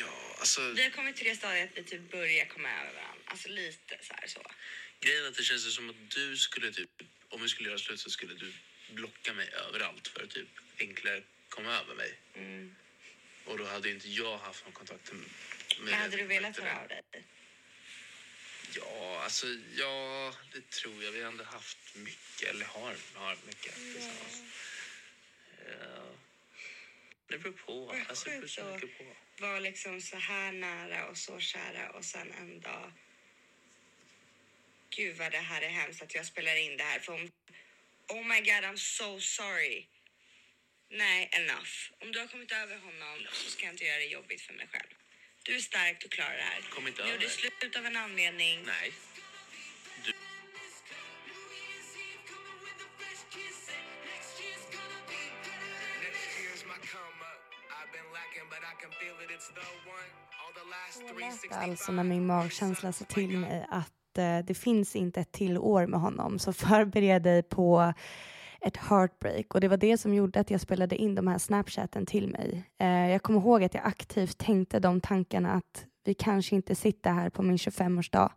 Ja, 0.01 0.37
alltså 0.39 0.61
Vi 0.73 0.83
har 0.83 0.91
kommit 0.91 1.17
till 1.17 1.27
det 1.27 1.37
stadiet 1.37 1.71
att 1.73 1.79
vi 1.79 1.83
typ 1.85 2.11
börjar 2.11 2.45
komma 2.47 2.69
över 2.81 2.93
varandra. 2.95 3.23
Alltså 3.25 3.49
lite 3.49 3.99
så 4.03 4.15
här 4.15 4.27
så. 4.27 4.43
Grejen 5.01 5.25
är 5.25 5.29
att 5.29 5.37
det 5.37 5.43
känns 5.43 5.75
som 5.75 5.91
att 5.91 6.11
du 6.11 6.37
skulle 6.37 6.73
typ, 6.73 6.91
om 7.29 7.43
vi 7.43 7.49
skulle 7.49 7.69
göra 7.69 7.79
slut 7.79 8.01
så 8.01 8.11
skulle 8.11 8.35
du 8.35 8.53
blocka 8.91 9.35
mig 9.35 9.49
överallt 9.69 10.09
för 10.09 10.23
att 10.23 10.31
typ 10.31 10.49
enklare 10.79 11.23
komma 11.49 11.71
över 11.73 11.95
mig. 11.95 12.19
Mm. 12.35 12.75
Och 13.45 13.59
då 13.59 13.65
hade 13.65 13.91
inte 13.91 14.09
jag 14.09 14.39
haft 14.39 14.65
någon 14.65 14.73
kontakt 14.73 15.13
med 15.13 15.23
Men 15.81 15.95
hade 15.95 16.17
du 16.17 16.25
velat 16.25 16.59
höra 16.59 16.81
av 16.81 16.89
dig? 16.89 17.03
Ja, 18.77 19.21
alltså 19.25 19.47
ja, 19.77 20.35
det 20.53 20.71
tror 20.71 21.05
jag. 21.05 21.13
Vi 21.13 21.23
har 21.23 21.29
ändå 21.29 21.45
haft 21.45 21.95
mycket, 21.95 22.49
eller 22.49 22.65
har, 22.65 22.97
har 23.15 23.37
mycket 23.47 23.75
tillsammans. 23.75 24.43
Ja. 25.67 26.15
Det 27.27 27.39
beror 27.39 27.53
på. 27.53 27.95
Alltså, 28.09 28.31
det 28.31 28.37
beror 28.37 28.49
så 28.49 28.65
mycket 28.65 28.99
på. 28.99 29.17
vara 29.39 29.59
liksom 29.59 30.01
så 30.01 30.17
här 30.17 30.53
nära 30.53 31.07
och 31.07 31.19
så 31.19 31.41
kära 31.41 31.91
och 31.91 32.05
sen 32.05 32.33
en 32.33 32.61
dag. 32.61 32.93
Gud 34.97 35.17
vad 35.17 35.33
det 35.33 35.39
här 35.39 35.63
är 35.63 35.69
hemskt 35.69 36.03
att 36.03 36.15
jag 36.15 36.27
spelar 36.27 36.57
in 36.57 36.77
det 36.77 36.85
här. 36.85 36.99
För 36.99 37.13
om, 37.13 37.31
oh 38.09 38.25
my 38.27 38.41
god, 38.41 38.65
I'm 38.65 38.77
so 38.77 39.21
sorry. 39.21 39.87
Nej, 40.91 41.29
enough. 41.33 41.75
Om 42.01 42.13
du 42.13 42.19
har 42.19 42.27
kommit 42.27 42.53
över 42.53 42.77
honom 42.79 43.27
så 43.33 43.51
ska 43.51 43.65
jag 43.65 43.75
inte 43.75 43.85
göra 43.85 43.99
det 43.99 44.05
jobbigt 44.05 44.41
för 44.41 44.55
mig 44.55 44.67
själv. 44.73 44.91
Du 45.43 45.57
är 45.57 45.61
stark, 45.61 46.01
du 46.01 46.09
klarar 46.09 46.37
det 46.37 46.43
här. 46.43 46.61
Kom 46.71 46.87
inte 46.89 47.03
Nu 47.05 47.11
gjorde 47.11 47.25
över. 47.25 47.35
slut 47.35 47.77
av 47.77 47.87
en 47.87 47.97
anledning. 47.97 48.63
Nej. 48.67 48.93
Lät 61.21 61.43
det 61.43 61.55
alltså 61.55 61.93
när 61.93 62.05
min 62.05 62.27
magkänsla 62.27 62.93
sa 62.93 63.05
till 63.05 63.39
mig 63.39 63.67
att 63.71 63.93
eh, 64.19 64.39
det 64.39 64.55
finns 64.55 64.97
inte 64.97 65.21
ett 65.21 65.33
till 65.33 65.59
år 65.59 65.87
med 65.87 66.01
honom. 66.01 66.39
Så 66.39 66.53
förbered 66.53 67.23
dig 67.23 67.43
på 67.43 67.93
ett 68.61 68.77
heartbreak. 68.77 69.55
Och 69.55 69.61
det 69.61 69.69
var 69.69 69.77
det 69.77 69.99
som 69.99 70.15
gjorde 70.15 70.41
att 70.41 70.51
jag 70.51 70.61
spelade 70.61 70.97
in 70.97 71.15
de 71.15 71.27
här 71.27 71.39
snapchatten 71.39 72.07
till 72.07 72.29
mig. 72.29 72.65
Eh, 72.79 73.11
jag 73.11 73.23
kommer 73.23 73.41
ihåg 73.41 73.65
att 73.65 73.75
jag 73.75 73.87
aktivt 73.87 74.39
tänkte 74.39 74.81
de 74.81 75.01
tankarna 75.01 75.53
att 75.53 75.87
vi 76.05 76.15
kanske 76.15 76.57
inte 76.57 76.75
sitter 76.75 77.13
här 77.13 77.31
på 77.31 77.43
min 77.43 77.57
25-årsdag. 77.57 78.31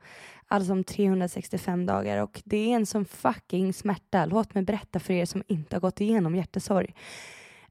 Alltså 0.47 0.71
om 0.71 0.83
365 0.83 1.85
dagar. 1.85 2.23
Och 2.23 2.41
det 2.45 2.71
är 2.71 2.75
en 2.75 2.85
sån 2.85 3.05
fucking 3.05 3.73
smärta. 3.73 4.25
Låt 4.25 4.53
mig 4.53 4.63
berätta 4.63 4.99
för 4.99 5.13
er 5.13 5.25
som 5.25 5.43
inte 5.47 5.75
har 5.75 5.81
gått 5.81 6.01
igenom 6.01 6.35
hjärtesorg 6.35 6.93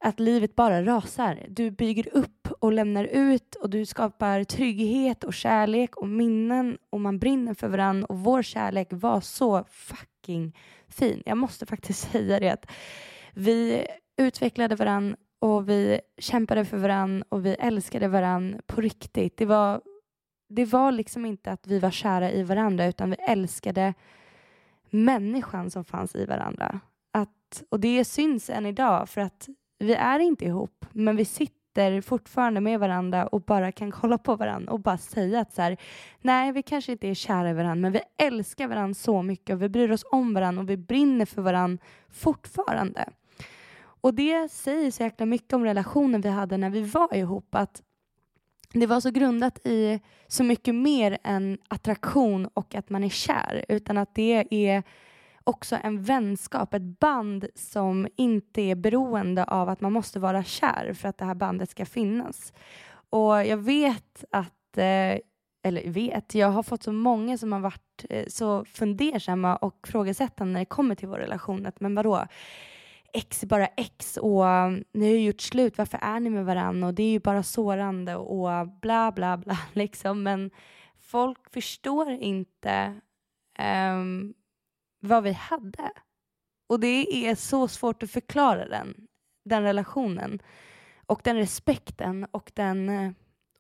att 0.01 0.21
livet 0.21 0.57
bara 0.57 0.85
rasar. 0.85 1.47
Du 1.49 1.71
bygger 1.71 2.17
upp 2.17 2.36
och 2.67 2.73
lämnar 2.73 3.05
ut 3.05 3.55
och 3.55 3.71
du 3.71 3.87
skapar 3.87 4.45
trygghet 4.45 5.25
och 5.25 5.35
kärlek 5.35 5.97
och 5.97 6.09
minnen 6.09 6.79
och 6.91 7.01
man 7.01 7.19
brinner 7.19 7.55
för 7.55 7.69
varandra 7.69 8.07
och 8.07 8.19
vår 8.19 8.43
kärlek 8.43 8.89
var 8.91 9.21
så 9.21 9.65
fucking 9.71 10.57
fin. 10.89 11.23
Jag 11.27 11.39
måste 11.39 11.67
faktiskt 11.67 12.11
säga 12.13 12.41
det 12.41 12.51
att 12.51 12.67
vi 13.35 13.87
utvecklade 14.17 14.75
varandra 14.75 15.17
och 15.39 15.69
vi 15.69 16.01
kämpade 16.19 16.65
för 16.65 16.77
varandra 16.77 17.27
och 17.29 17.47
vi 17.47 17.55
älskade 17.55 18.09
varandra 18.09 18.61
på 18.67 18.81
riktigt. 18.81 19.37
Det 19.37 19.47
var, 19.47 19.81
det 20.49 20.65
var 20.65 20.93
liksom 20.93 21.27
inte 21.27 21.53
att 21.53 21.67
vi 21.67 21.79
var 21.79 21.91
kära 21.91 22.31
i 22.31 22.43
varandra 22.43 22.87
utan 22.87 23.11
vi 23.11 23.17
älskade 23.29 23.95
människan 24.91 25.71
som 25.71 25.85
fanns 25.85 26.15
i 26.15 26.25
varandra. 26.25 26.81
Att, 27.13 27.63
och 27.69 27.81
det 27.81 28.05
syns 28.05 28.51
än 28.51 28.67
idag 28.67 29.09
för 29.09 29.21
att 29.21 29.49
vi 29.79 29.95
är 29.95 30.19
inte 30.19 30.45
ihop, 30.45 30.87
men 30.93 31.17
vi 31.17 31.25
sitter 31.25 31.56
fortfarande 32.03 32.61
med 32.61 32.81
varandra 32.81 33.27
och 33.27 33.41
bara 33.41 33.73
kan 33.73 33.91
kolla 33.91 34.19
på 34.19 34.37
varandra 34.37 34.73
och 34.73 34.81
bara 34.81 34.99
säga 34.99 35.41
att 35.41 35.55
så 35.55 35.63
här, 35.63 35.77
nej, 36.21 36.53
vi 36.53 36.63
kanske 36.63 36.93
inte 36.93 37.09
är 37.09 37.15
kära 37.15 37.51
i 37.51 37.53
varandra, 37.53 37.75
men 37.75 37.93
vi 37.93 38.01
älskar 38.27 38.69
varandra 38.69 38.95
så 38.95 39.23
mycket 39.23 39.55
och 39.55 39.63
vi 39.63 39.69
bryr 39.69 39.93
oss 39.93 40.05
om 40.11 40.35
varandra 40.35 40.63
och 40.63 40.71
vi 40.71 40.77
brinner 40.77 41.27
för 41.27 41.43
varandra 41.43 41.85
fortfarande. 42.09 43.09
Och 44.01 44.15
det 44.15 44.49
säger 44.53 44.91
så 44.91 45.03
jäkla 45.03 45.27
mycket 45.27 45.53
om 45.53 45.65
relationen 45.65 46.21
vi 46.21 46.29
hade 46.29 46.57
när 46.57 46.71
vi 46.71 46.83
var 46.83 47.15
ihop, 47.15 47.55
att 47.55 47.83
det 48.73 48.87
var 48.87 49.01
så 49.01 49.11
grundat 49.11 49.67
i 49.67 50.01
så 50.27 50.45
mycket 50.45 50.75
mer 50.75 51.19
än 51.25 51.59
attraktion 51.69 52.47
och 52.47 52.75
att 52.75 52.91
man 52.91 53.05
är 53.05 53.09
kär, 53.09 53.65
utan 53.69 53.99
att 53.99 54.15
det 54.15 54.45
är 54.51 54.83
också 55.47 55.79
en 55.83 56.03
vänskap, 56.03 56.75
ett 56.75 56.99
band 57.01 57.47
som 57.55 58.09
inte 58.17 58.61
är 58.61 58.75
beroende 58.75 59.45
av 59.45 59.69
att 59.69 59.81
man 59.81 59.93
måste 59.93 60.21
vara 60.21 60.45
kär 60.45 60.93
för 60.93 61.09
att 61.09 61.19
det 61.19 61.25
här 61.25 61.35
bandet 61.35 61.71
ska 61.71 61.87
finnas. 61.87 62.53
Och 63.11 63.47
jag 63.47 63.57
vet 63.57 64.25
att, 64.31 64.79
eh, 64.79 65.19
eller 65.63 65.91
vet, 65.91 66.35
jag 66.35 66.49
har 66.49 66.63
fått 66.63 66.83
så 66.83 66.93
många 66.93 67.39
som 67.39 67.53
har 67.53 67.61
varit 67.61 68.05
eh, 68.11 68.27
så 68.29 68.65
fundersamma 68.65 69.57
och 69.57 69.89
frågesättande 69.89 70.53
när 70.53 70.61
det 70.61 70.67
kommer 70.67 70.95
till 70.95 71.09
vår 71.09 71.19
relation. 71.19 71.67
Att, 71.67 71.81
men 71.81 71.95
vadå? 71.95 72.27
Ex 73.13 73.43
är 73.43 73.47
bara 73.47 73.67
ex 73.67 74.17
och 74.17 74.49
eh, 74.49 74.71
ni 74.93 75.07
har 75.07 75.17
ju 75.17 75.25
gjort 75.25 75.41
slut, 75.41 75.79
varför 75.79 75.99
är 76.03 76.21
ni 76.21 76.31
med 76.31 76.45
varandra? 76.47 76.89
Och 76.89 76.95
det 76.95 77.03
är 77.03 77.11
ju 77.11 77.21
bara 77.21 77.43
sårande 77.43 78.17
och 78.17 78.69
bla 78.69 79.13
bla 79.13 79.37
bla 79.37 79.59
liksom. 79.73 80.23
Men 80.23 80.51
folk 80.99 81.53
förstår 81.53 82.11
inte 82.11 83.01
um, 83.59 84.35
vad 85.07 85.23
vi 85.23 85.33
hade. 85.33 85.91
Och 86.69 86.81
det 86.81 87.27
är 87.27 87.35
så 87.35 87.69
svårt 87.69 88.03
att 88.03 88.11
förklara 88.11 88.69
den, 88.69 89.07
den 89.45 89.63
relationen 89.63 90.43
och 91.07 91.21
den 91.25 91.37
respekten 91.37 92.27
och 92.31 92.53
den 92.55 92.89
eh, 92.89 93.11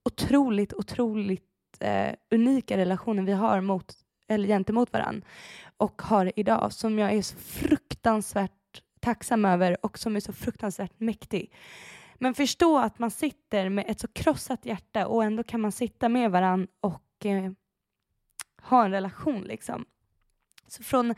otroligt, 0.05 0.73
otroligt 0.73 1.43
eh, 1.81 2.14
unika 2.31 2.77
relationen 2.77 3.24
vi 3.24 3.32
har 3.32 3.60
mot, 3.60 3.94
eller 4.28 4.48
gentemot 4.48 4.93
varandra 4.93 5.27
och 5.77 6.02
har 6.02 6.32
idag 6.36 6.73
som 6.73 6.98
jag 6.98 7.12
är 7.12 7.23
så 7.23 7.36
fruktansvärt 7.36 8.52
tacksam 9.01 9.44
över 9.44 9.86
och 9.86 9.98
som 9.98 10.16
är 10.16 10.20
så 10.20 10.32
fruktansvärt 10.32 11.01
mäktig. 11.01 11.52
Men 12.14 12.35
förstå 12.35 12.78
att 12.78 12.98
man 12.98 13.10
sitter 13.10 13.68
med 13.68 13.85
ett 13.89 14.01
så 14.01 14.09
krossat 14.09 14.66
hjärta 14.66 15.06
och 15.06 15.24
ändå 15.24 15.43
kan 15.43 15.60
man 15.60 15.73
sitta 15.73 16.09
med 16.09 16.31
varandra 16.31 16.68
och 16.81 17.27
eh, 17.27 17.52
ha 18.62 18.85
en 18.85 18.90
relation 18.90 19.43
liksom. 19.43 19.85
Så 20.67 20.83
från 20.83 21.15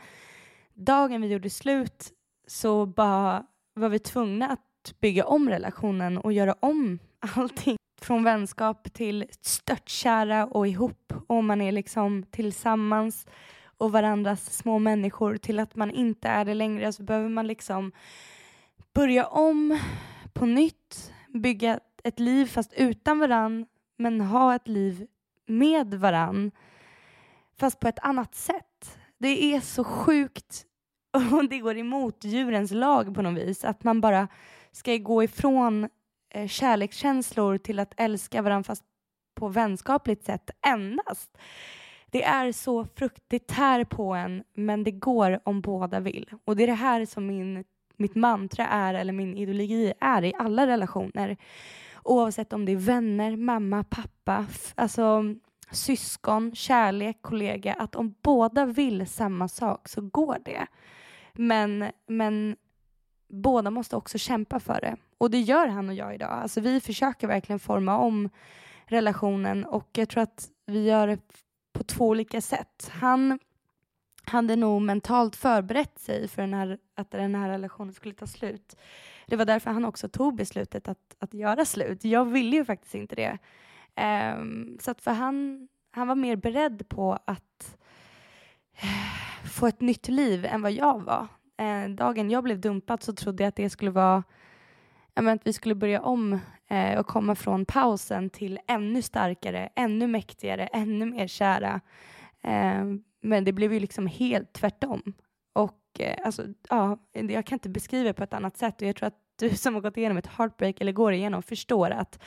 dagen 0.73 1.21
vi 1.21 1.27
gjorde 1.27 1.49
slut 1.49 2.13
så 2.47 2.85
bara 2.85 3.45
var 3.73 3.89
vi 3.89 3.99
tvungna 3.99 4.47
att 4.47 4.93
bygga 4.99 5.25
om 5.25 5.49
relationen 5.49 6.17
och 6.17 6.33
göra 6.33 6.55
om 6.59 6.99
allting. 7.35 7.77
Från 8.01 8.23
vänskap 8.23 8.93
till 8.93 9.25
störtkära 9.41 10.45
och 10.45 10.67
ihop 10.67 11.13
och 11.27 11.43
man 11.43 11.61
är 11.61 11.71
liksom 11.71 12.23
tillsammans 12.23 13.27
och 13.77 13.91
varandras 13.91 14.53
små 14.57 14.79
människor 14.79 15.37
till 15.37 15.59
att 15.59 15.75
man 15.75 15.91
inte 15.91 16.27
är 16.27 16.45
det 16.45 16.53
längre 16.53 16.93
så 16.93 17.03
behöver 17.03 17.29
man 17.29 17.47
liksom 17.47 17.91
börja 18.93 19.27
om 19.27 19.79
på 20.33 20.45
nytt, 20.45 21.13
bygga 21.27 21.79
ett 22.03 22.19
liv 22.19 22.45
fast 22.45 22.73
utan 22.73 23.19
varann 23.19 23.65
men 23.97 24.21
ha 24.21 24.55
ett 24.55 24.67
liv 24.67 25.07
med 25.45 25.93
varann 25.93 26.51
fast 27.57 27.79
på 27.79 27.87
ett 27.87 27.99
annat 27.99 28.35
sätt. 28.35 28.68
Det 29.19 29.53
är 29.53 29.59
så 29.61 29.83
sjukt 29.83 30.65
och 31.31 31.49
det 31.49 31.59
går 31.59 31.77
emot 31.77 32.23
djurens 32.23 32.71
lag 32.71 33.15
på 33.15 33.21
något 33.21 33.41
vis. 33.41 33.65
Att 33.65 33.83
man 33.83 34.01
bara 34.01 34.27
ska 34.71 34.97
gå 34.97 35.23
ifrån 35.23 35.89
eh, 36.33 36.47
kärlekskänslor 36.47 37.57
till 37.57 37.79
att 37.79 37.93
älska 37.97 38.41
varandra 38.41 38.63
fast 38.63 38.83
på 39.35 39.47
vänskapligt 39.47 40.25
sätt 40.25 40.49
endast. 40.67 41.37
Det 42.11 42.23
är 42.23 42.51
så 42.51 42.85
fruktigt, 42.85 43.25
det 43.27 43.47
tär 43.47 43.83
på 43.83 44.13
en, 44.13 44.43
men 44.53 44.83
det 44.83 44.91
går 44.91 45.39
om 45.43 45.61
båda 45.61 45.99
vill. 45.99 46.29
Och 46.45 46.55
det 46.55 46.63
är 46.63 46.67
det 46.67 46.73
här 46.73 47.05
som 47.05 47.27
min, 47.27 47.63
mitt 47.97 48.15
mantra 48.15 48.67
är, 48.67 48.93
eller 48.93 49.13
min 49.13 49.37
ideologi 49.37 49.93
är 49.99 50.23
i 50.23 50.33
alla 50.37 50.67
relationer. 50.67 51.37
Oavsett 52.03 52.53
om 52.53 52.65
det 52.65 52.71
är 52.71 52.75
vänner, 52.75 53.35
mamma, 53.35 53.83
pappa, 53.83 54.45
alltså 54.75 55.23
syskon, 55.71 56.55
kärlek, 56.55 57.17
kollega. 57.21 57.73
Att 57.73 57.95
om 57.95 58.15
båda 58.21 58.65
vill 58.65 59.07
samma 59.07 59.47
sak 59.47 59.87
så 59.87 60.01
går 60.01 60.37
det. 60.45 60.67
Men, 61.33 61.91
men 62.07 62.55
båda 63.27 63.71
måste 63.71 63.95
också 63.95 64.17
kämpa 64.17 64.59
för 64.59 64.81
det. 64.81 64.95
Och 65.17 65.31
det 65.31 65.39
gör 65.39 65.67
han 65.67 65.89
och 65.89 65.95
jag 65.95 66.15
idag. 66.15 66.31
Alltså 66.31 66.61
vi 66.61 66.81
försöker 66.81 67.27
verkligen 67.27 67.59
forma 67.59 67.97
om 67.97 68.29
relationen 68.85 69.65
och 69.65 69.89
jag 69.91 70.09
tror 70.09 70.23
att 70.23 70.49
vi 70.65 70.83
gör 70.83 71.07
det 71.07 71.19
på 71.73 71.83
två 71.83 72.07
olika 72.07 72.41
sätt. 72.41 72.91
Han 72.93 73.39
hade 74.23 74.55
nog 74.55 74.81
mentalt 74.81 75.35
förberett 75.35 75.99
sig 75.99 76.27
för 76.27 76.41
den 76.41 76.53
här, 76.53 76.77
att 76.95 77.11
den 77.11 77.35
här 77.35 77.49
relationen 77.49 77.93
skulle 77.93 78.13
ta 78.13 78.27
slut. 78.27 78.75
Det 79.27 79.35
var 79.35 79.45
därför 79.45 79.71
han 79.71 79.85
också 79.85 80.09
tog 80.09 80.35
beslutet 80.35 80.87
att, 80.87 81.15
att 81.19 81.33
göra 81.33 81.65
slut. 81.65 82.03
Jag 82.03 82.25
ville 82.25 82.55
ju 82.55 82.65
faktiskt 82.65 82.95
inte 82.95 83.15
det. 83.15 83.37
Um, 83.99 84.77
så 84.81 84.91
att 84.91 85.01
för 85.01 85.11
han, 85.11 85.67
han 85.91 86.07
var 86.07 86.15
mer 86.15 86.35
beredd 86.35 86.89
på 86.89 87.19
att 87.25 87.77
eh, 88.81 89.47
få 89.49 89.67
ett 89.67 89.81
nytt 89.81 90.07
liv 90.07 90.45
än 90.45 90.61
vad 90.61 90.71
jag 90.71 91.03
var. 91.03 91.27
Eh, 91.57 91.89
dagen 91.89 92.29
jag 92.29 92.43
blev 92.43 92.59
dumpad 92.59 93.03
så 93.03 93.13
trodde 93.13 93.43
jag 93.43 93.47
att 93.49 93.55
det 93.55 93.69
skulle 93.69 93.91
vara 93.91 94.23
ja, 95.13 95.31
att 95.31 95.47
vi 95.47 95.53
skulle 95.53 95.75
börja 95.75 96.01
om 96.01 96.39
eh, 96.67 96.99
och 96.99 97.07
komma 97.07 97.35
från 97.35 97.65
pausen 97.65 98.29
till 98.29 98.59
ännu 98.67 99.01
starkare, 99.01 99.69
ännu 99.75 100.07
mäktigare, 100.07 100.67
ännu 100.67 101.05
mer 101.05 101.27
kära. 101.27 101.81
Eh, 102.41 102.85
men 103.21 103.43
det 103.43 103.53
blev 103.53 103.73
ju 103.73 103.79
liksom 103.79 104.07
helt 104.07 104.53
tvärtom. 104.53 105.13
Och 105.53 105.99
eh, 105.99 106.17
alltså, 106.25 106.45
ja, 106.69 106.97
jag 107.11 107.45
kan 107.45 107.55
inte 107.55 107.69
beskriva 107.69 108.03
det 108.03 108.13
på 108.13 108.23
ett 108.23 108.33
annat 108.33 108.57
sätt 108.57 108.81
och 108.81 108.87
jag 108.87 108.95
tror 108.95 109.07
att 109.07 109.19
du 109.35 109.49
som 109.49 109.73
har 109.73 109.81
gått 109.81 109.97
igenom 109.97 110.17
ett 110.17 110.27
heartbreak 110.37 110.81
eller 110.81 110.91
går 110.91 111.13
igenom 111.13 111.43
förstår 111.43 111.89
att 111.89 112.19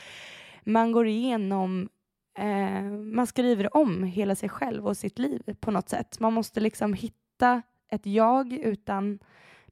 man 0.63 0.91
går 0.91 1.07
igenom 1.07 1.89
eh, 2.37 2.83
man 2.91 3.27
skriver 3.27 3.77
om 3.77 4.03
hela 4.03 4.35
sig 4.35 4.49
själv 4.49 4.87
och 4.87 4.97
sitt 4.97 5.19
liv 5.19 5.55
på 5.59 5.71
något 5.71 5.89
sätt. 5.89 6.19
Man 6.19 6.33
måste 6.33 6.59
liksom 6.59 6.93
hitta 6.93 7.61
ett 7.89 8.05
jag 8.05 8.53
utan 8.53 9.19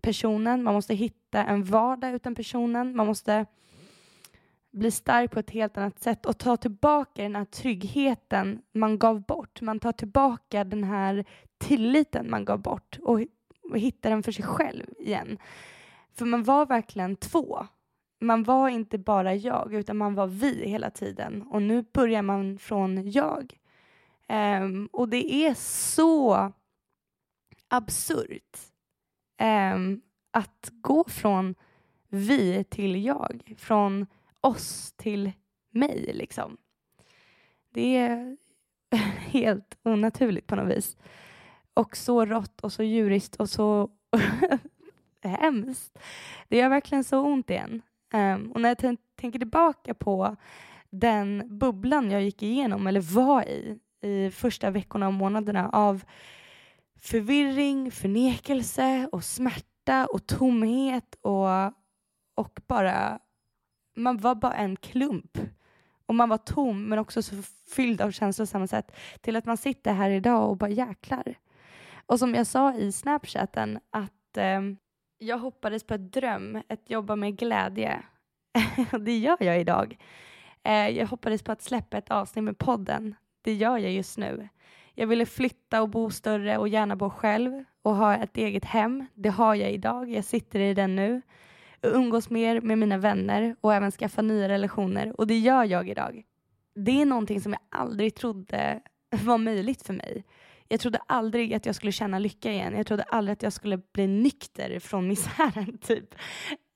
personen. 0.01 0.63
Man 0.63 0.73
måste 0.73 0.93
hitta 0.93 1.43
en 1.43 1.63
vardag 1.63 2.13
utan 2.13 2.35
personen. 2.35 2.95
Man 2.95 3.07
måste 3.07 3.45
bli 4.71 4.91
stark 4.91 5.31
på 5.31 5.39
ett 5.39 5.49
helt 5.49 5.77
annat 5.77 5.99
sätt 5.99 6.25
och 6.25 6.37
ta 6.37 6.57
tillbaka 6.57 7.23
den 7.23 7.35
här 7.35 7.45
tryggheten 7.45 8.61
man 8.71 8.99
gav 8.99 9.21
bort. 9.25 9.61
Man 9.61 9.79
tar 9.79 9.91
tillbaka 9.91 10.63
den 10.63 10.83
här 10.83 11.25
tilliten 11.57 12.29
man 12.29 12.45
gav 12.45 12.61
bort 12.61 12.99
och, 13.01 13.21
och 13.69 13.77
hittar 13.77 14.09
den 14.09 14.23
för 14.23 14.31
sig 14.31 14.45
själv 14.45 14.85
igen. 14.99 15.37
För 16.13 16.25
man 16.25 16.43
var 16.43 16.65
verkligen 16.65 17.15
två. 17.15 17.67
Man 18.21 18.43
var 18.43 18.69
inte 18.69 18.97
bara 18.97 19.35
jag, 19.35 19.73
utan 19.73 19.97
man 19.97 20.15
var 20.15 20.27
vi 20.27 20.69
hela 20.69 20.89
tiden. 20.89 21.41
Och 21.41 21.61
nu 21.61 21.85
börjar 21.93 22.21
man 22.21 22.59
från 22.59 23.11
jag. 23.11 23.57
Um, 24.29 24.89
och 24.91 25.09
det 25.09 25.33
är 25.33 25.53
så 25.53 26.51
absurt 27.67 28.57
um, 29.73 30.01
att 30.31 30.71
gå 30.71 31.03
från 31.07 31.55
vi 32.09 32.63
till 32.63 33.05
jag, 33.05 33.53
från 33.57 34.07
oss 34.41 34.93
till 34.97 35.31
mig. 35.69 36.11
Liksom. 36.13 36.57
Det 37.69 37.97
är 37.97 38.37
helt 39.17 39.77
onaturligt 39.83 40.47
på 40.47 40.55
något 40.55 40.77
vis. 40.77 40.97
Och 41.73 41.97
så 41.97 42.25
rått 42.25 42.61
och 42.61 42.73
så 42.73 42.83
djuriskt 42.83 43.35
och 43.35 43.49
så 43.49 43.89
hemskt. 45.23 45.99
Det 46.47 46.57
gör 46.57 46.69
verkligen 46.69 47.03
så 47.03 47.19
ont 47.19 47.49
igen. 47.49 47.81
Um, 48.13 48.51
och 48.51 48.61
när 48.61 48.69
jag 48.69 48.97
tänker 49.15 49.39
tillbaka 49.39 49.93
på 49.93 50.35
den 50.89 51.57
bubblan 51.59 52.11
jag 52.11 52.23
gick 52.23 52.43
igenom, 52.43 52.87
eller 52.87 53.01
var 53.01 53.43
i, 53.43 53.79
i 54.01 54.31
första 54.31 54.69
veckorna 54.69 55.07
och 55.07 55.13
månaderna 55.13 55.69
av 55.69 56.03
förvirring, 57.01 57.91
förnekelse 57.91 59.09
och 59.11 59.23
smärta 59.23 60.05
och 60.05 60.27
tomhet 60.27 61.15
och, 61.21 61.65
och 62.35 62.59
bara... 62.67 63.19
Man 63.95 64.17
var 64.17 64.35
bara 64.35 64.53
en 64.53 64.75
klump. 64.75 65.37
Och 66.05 66.15
man 66.15 66.29
var 66.29 66.37
tom, 66.37 66.85
men 66.85 66.99
också 66.99 67.23
så 67.23 67.35
fylld 67.75 68.01
av 68.01 68.11
känslor 68.11 68.45
på 68.45 68.47
samma 68.47 68.67
sätt. 68.67 68.95
Till 69.21 69.35
att 69.35 69.45
man 69.45 69.57
sitter 69.57 69.93
här 69.93 70.09
idag 70.09 70.49
och 70.49 70.57
bara 70.57 70.69
jäklar. 70.69 71.35
Och 72.05 72.19
som 72.19 72.35
jag 72.35 72.47
sa 72.47 72.73
i 72.73 72.91
Snapchatten, 72.91 73.79
att 73.89 74.37
eh, 74.37 74.61
jag 75.21 75.37
hoppades 75.37 75.83
på 75.83 75.93
ett 75.93 76.13
dröm, 76.13 76.61
ett 76.67 76.89
jobba 76.89 77.15
med 77.15 77.37
glädje. 77.37 78.03
det 78.99 79.17
gör 79.17 79.37
jag 79.39 79.59
idag. 79.59 79.97
Eh, 80.63 80.89
jag 80.89 81.07
hoppades 81.07 81.43
på 81.43 81.51
att 81.51 81.61
släppa 81.61 81.97
ett 81.97 82.11
avsnitt 82.11 82.43
med 82.43 82.57
podden. 82.57 83.15
Det 83.41 83.53
gör 83.53 83.77
jag 83.77 83.91
just 83.91 84.17
nu. 84.17 84.49
Jag 84.93 85.07
ville 85.07 85.25
flytta 85.25 85.81
och 85.81 85.89
bo 85.89 86.09
större 86.09 86.57
och 86.57 86.67
gärna 86.67 86.95
bo 86.95 87.09
själv 87.09 87.63
och 87.81 87.95
ha 87.95 88.15
ett 88.15 88.37
eget 88.37 88.65
hem. 88.65 89.05
Det 89.13 89.29
har 89.29 89.55
jag 89.55 89.71
idag. 89.71 90.09
Jag 90.09 90.25
sitter 90.25 90.59
i 90.59 90.73
den 90.73 90.95
nu. 90.95 91.21
Jag 91.81 91.93
umgås 91.95 92.29
mer 92.29 92.61
med 92.61 92.77
mina 92.77 92.97
vänner 92.97 93.55
och 93.61 93.73
även 93.73 93.91
skaffa 93.91 94.21
nya 94.21 94.49
relationer 94.49 95.19
och 95.19 95.27
det 95.27 95.39
gör 95.39 95.63
jag 95.63 95.89
idag. 95.89 96.23
Det 96.75 97.01
är 97.01 97.05
någonting 97.05 97.41
som 97.41 97.51
jag 97.51 97.61
aldrig 97.69 98.15
trodde 98.15 98.81
var 99.23 99.37
möjligt 99.37 99.81
för 99.81 99.93
mig. 99.93 100.23
Jag 100.71 100.79
trodde 100.79 100.99
aldrig 101.07 101.53
att 101.53 101.65
jag 101.65 101.75
skulle 101.75 101.91
känna 101.91 102.19
lycka 102.19 102.51
igen. 102.51 102.77
Jag 102.77 102.87
trodde 102.87 103.03
aldrig 103.03 103.33
att 103.33 103.43
jag 103.43 103.53
skulle 103.53 103.77
bli 103.77 104.07
nykter 104.07 104.79
från 104.79 105.07
misären. 105.07 105.77
Typ. 105.81 106.15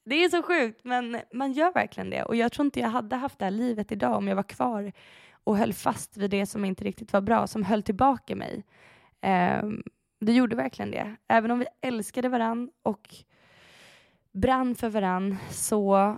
Det 0.05 0.23
är 0.23 0.29
så 0.29 0.43
sjukt, 0.43 0.83
men 0.83 1.21
man 1.33 1.51
gör 1.51 1.73
verkligen 1.73 2.09
det. 2.09 2.23
Och 2.23 2.35
jag 2.35 2.51
tror 2.51 2.65
inte 2.65 2.79
jag 2.79 2.89
hade 2.89 3.15
haft 3.15 3.39
det 3.39 3.45
här 3.45 3.51
livet 3.51 3.91
idag 3.91 4.17
om 4.17 4.27
jag 4.27 4.35
var 4.35 4.43
kvar 4.43 4.91
och 5.43 5.57
höll 5.57 5.73
fast 5.73 6.17
vid 6.17 6.31
det 6.31 6.45
som 6.45 6.65
inte 6.65 6.83
riktigt 6.83 7.13
var 7.13 7.21
bra, 7.21 7.47
som 7.47 7.63
höll 7.63 7.83
tillbaka 7.83 8.35
mig. 8.35 8.63
Ehm, 9.21 9.65
um, 9.65 9.83
det 10.19 10.33
gjorde 10.33 10.55
verkligen 10.55 10.91
det. 10.91 11.15
Även 11.27 11.51
om 11.51 11.59
vi 11.59 11.65
älskade 11.81 12.29
varann 12.29 12.69
och 12.83 13.15
brann 14.33 14.75
för 14.75 14.89
varann 14.89 15.37
så 15.49 16.17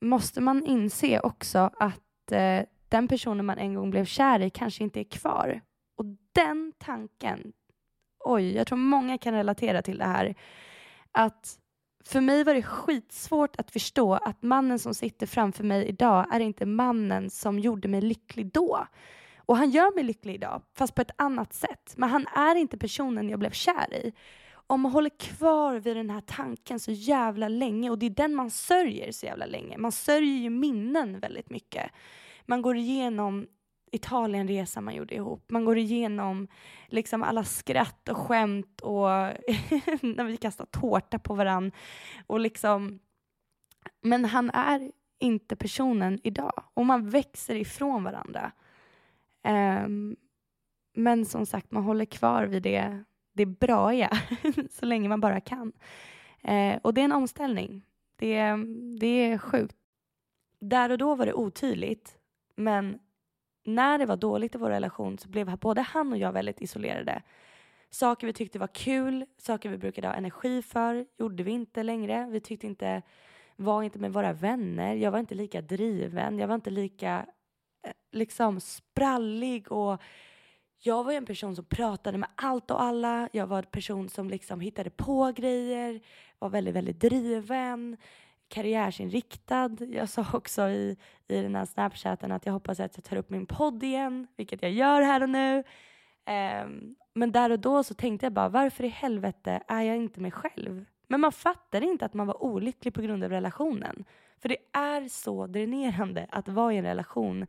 måste 0.00 0.40
man 0.40 0.64
inse 0.64 1.20
också 1.20 1.70
att 1.74 2.32
eh, 2.32 2.62
den 2.88 3.08
personen 3.08 3.46
man 3.46 3.58
en 3.58 3.74
gång 3.74 3.90
blev 3.90 4.04
kär 4.04 4.40
i 4.40 4.50
kanske 4.50 4.84
inte 4.84 5.00
är 5.00 5.04
kvar. 5.04 5.60
Och 6.02 6.16
den 6.32 6.72
tanken, 6.78 7.52
oj, 8.24 8.56
jag 8.56 8.66
tror 8.66 8.78
många 8.78 9.18
kan 9.18 9.34
relatera 9.34 9.82
till 9.82 9.98
det 9.98 10.04
här. 10.04 10.34
Att 11.12 11.58
för 12.04 12.20
mig 12.20 12.44
var 12.44 12.54
det 12.54 12.62
skitsvårt 12.62 13.56
att 13.56 13.70
förstå 13.70 14.14
att 14.14 14.42
mannen 14.42 14.78
som 14.78 14.94
sitter 14.94 15.26
framför 15.26 15.64
mig 15.64 15.86
idag 15.86 16.34
är 16.34 16.40
inte 16.40 16.66
mannen 16.66 17.30
som 17.30 17.58
gjorde 17.58 17.88
mig 17.88 18.00
lycklig 18.00 18.52
då. 18.52 18.86
Och 19.38 19.56
han 19.56 19.70
gör 19.70 19.94
mig 19.94 20.04
lycklig 20.04 20.34
idag, 20.34 20.62
fast 20.74 20.94
på 20.94 21.02
ett 21.02 21.10
annat 21.16 21.52
sätt. 21.52 21.94
Men 21.96 22.10
han 22.10 22.26
är 22.26 22.54
inte 22.54 22.78
personen 22.78 23.28
jag 23.28 23.38
blev 23.38 23.50
kär 23.50 23.94
i. 23.94 24.12
Om 24.66 24.80
man 24.80 24.92
håller 24.92 25.18
kvar 25.18 25.74
vid 25.74 25.96
den 25.96 26.10
här 26.10 26.20
tanken 26.20 26.80
så 26.80 26.92
jävla 26.92 27.48
länge, 27.48 27.90
och 27.90 27.98
det 27.98 28.06
är 28.06 28.10
den 28.10 28.34
man 28.34 28.50
sörjer 28.50 29.12
så 29.12 29.26
jävla 29.26 29.46
länge. 29.46 29.78
Man 29.78 29.92
sörjer 29.92 30.38
ju 30.38 30.50
minnen 30.50 31.20
väldigt 31.20 31.50
mycket. 31.50 31.90
Man 32.46 32.62
går 32.62 32.76
igenom 32.76 33.46
Italienresa 33.94 34.80
man 34.80 34.94
gjorde 34.94 35.14
ihop. 35.14 35.50
Man 35.50 35.64
går 35.64 35.78
igenom 35.78 36.48
liksom 36.86 37.22
alla 37.22 37.44
skratt 37.44 38.08
och 38.08 38.16
skämt 38.16 38.80
och 38.80 39.06
när 40.02 40.24
vi 40.24 40.36
kastade 40.36 40.70
tårta 40.70 41.18
på 41.18 41.34
varann. 41.34 41.72
Och 42.26 42.40
liksom, 42.40 42.98
men 44.00 44.24
han 44.24 44.50
är 44.50 44.92
inte 45.18 45.56
personen 45.56 46.20
idag 46.22 46.62
och 46.74 46.86
man 46.86 47.08
växer 47.10 47.54
ifrån 47.54 48.04
varandra. 48.04 48.52
Um, 49.84 50.16
men 50.94 51.24
som 51.24 51.46
sagt, 51.46 51.70
man 51.70 51.84
håller 51.84 52.04
kvar 52.04 52.44
vid 52.44 52.62
det, 52.62 53.04
det 53.32 53.46
braiga 53.46 54.10
så 54.70 54.86
länge 54.86 55.08
man 55.08 55.20
bara 55.20 55.40
kan. 55.40 55.72
Uh, 56.48 56.76
och 56.82 56.94
det 56.94 57.00
är 57.00 57.04
en 57.04 57.12
omställning. 57.12 57.82
Det, 58.16 58.56
det 59.00 59.06
är 59.06 59.38
sjukt. 59.38 59.76
Där 60.58 60.90
och 60.90 60.98
då 60.98 61.14
var 61.14 61.26
det 61.26 61.32
otydligt, 61.32 62.18
men 62.56 62.98
när 63.64 63.98
det 63.98 64.06
var 64.06 64.16
dåligt 64.16 64.54
i 64.54 64.58
vår 64.58 64.70
relation 64.70 65.18
så 65.18 65.28
blev 65.28 65.58
både 65.58 65.80
han 65.80 66.12
och 66.12 66.18
jag 66.18 66.32
väldigt 66.32 66.60
isolerade. 66.60 67.22
Saker 67.90 68.26
vi 68.26 68.32
tyckte 68.32 68.58
var 68.58 68.66
kul, 68.74 69.26
saker 69.38 69.68
vi 69.68 69.78
brukade 69.78 70.08
ha 70.08 70.14
energi 70.14 70.62
för, 70.62 71.06
gjorde 71.18 71.42
vi 71.42 71.50
inte 71.50 71.82
längre. 71.82 72.28
Vi 72.30 72.40
tyckte 72.40 72.66
inte, 72.66 73.02
var 73.56 73.82
inte 73.82 73.98
med 73.98 74.12
våra 74.12 74.32
vänner. 74.32 74.94
Jag 74.94 75.10
var 75.10 75.18
inte 75.18 75.34
lika 75.34 75.60
driven, 75.60 76.38
jag 76.38 76.48
var 76.48 76.54
inte 76.54 76.70
lika 76.70 77.26
eh, 77.86 77.92
liksom 78.12 78.60
sprallig 78.60 79.72
och 79.72 80.02
jag 80.78 81.04
var 81.04 81.12
en 81.12 81.26
person 81.26 81.56
som 81.56 81.64
pratade 81.64 82.18
med 82.18 82.28
allt 82.34 82.70
och 82.70 82.82
alla. 82.82 83.28
Jag 83.32 83.46
var 83.46 83.58
en 83.58 83.64
person 83.64 84.08
som 84.08 84.30
liksom 84.30 84.60
hittade 84.60 84.90
på 84.90 85.32
grejer, 85.36 86.00
var 86.38 86.48
väldigt, 86.48 86.74
väldigt 86.74 87.00
driven 87.00 87.96
karriärsinriktad. 88.52 89.76
Jag 89.90 90.08
sa 90.08 90.26
också 90.32 90.68
i, 90.68 90.96
i 91.28 91.42
den 91.42 91.54
här 91.54 91.64
snapchaten 91.64 92.32
att 92.32 92.46
jag 92.46 92.52
hoppas 92.52 92.80
att 92.80 92.96
jag 92.96 93.04
tar 93.04 93.16
upp 93.16 93.30
min 93.30 93.46
podd 93.46 93.82
igen, 93.82 94.26
vilket 94.36 94.62
jag 94.62 94.72
gör 94.72 95.02
här 95.02 95.22
och 95.22 95.28
nu. 95.28 95.64
Um, 96.64 96.96
men 97.14 97.32
där 97.32 97.50
och 97.50 97.60
då 97.60 97.84
så 97.84 97.94
tänkte 97.94 98.26
jag 98.26 98.32
bara, 98.32 98.48
varför 98.48 98.84
i 98.84 98.88
helvete 98.88 99.62
är 99.68 99.82
jag 99.82 99.96
inte 99.96 100.20
mig 100.20 100.30
själv? 100.30 100.84
Men 101.06 101.20
man 101.20 101.32
fattar 101.32 101.80
inte 101.80 102.04
att 102.04 102.14
man 102.14 102.26
var 102.26 102.42
olycklig 102.42 102.94
på 102.94 103.02
grund 103.02 103.24
av 103.24 103.30
relationen. 103.30 104.04
För 104.38 104.48
det 104.48 104.56
är 104.72 105.08
så 105.08 105.46
dränerande 105.46 106.26
att 106.30 106.48
vara 106.48 106.72
i 106.72 106.76
en 106.76 106.84
relation 106.84 107.46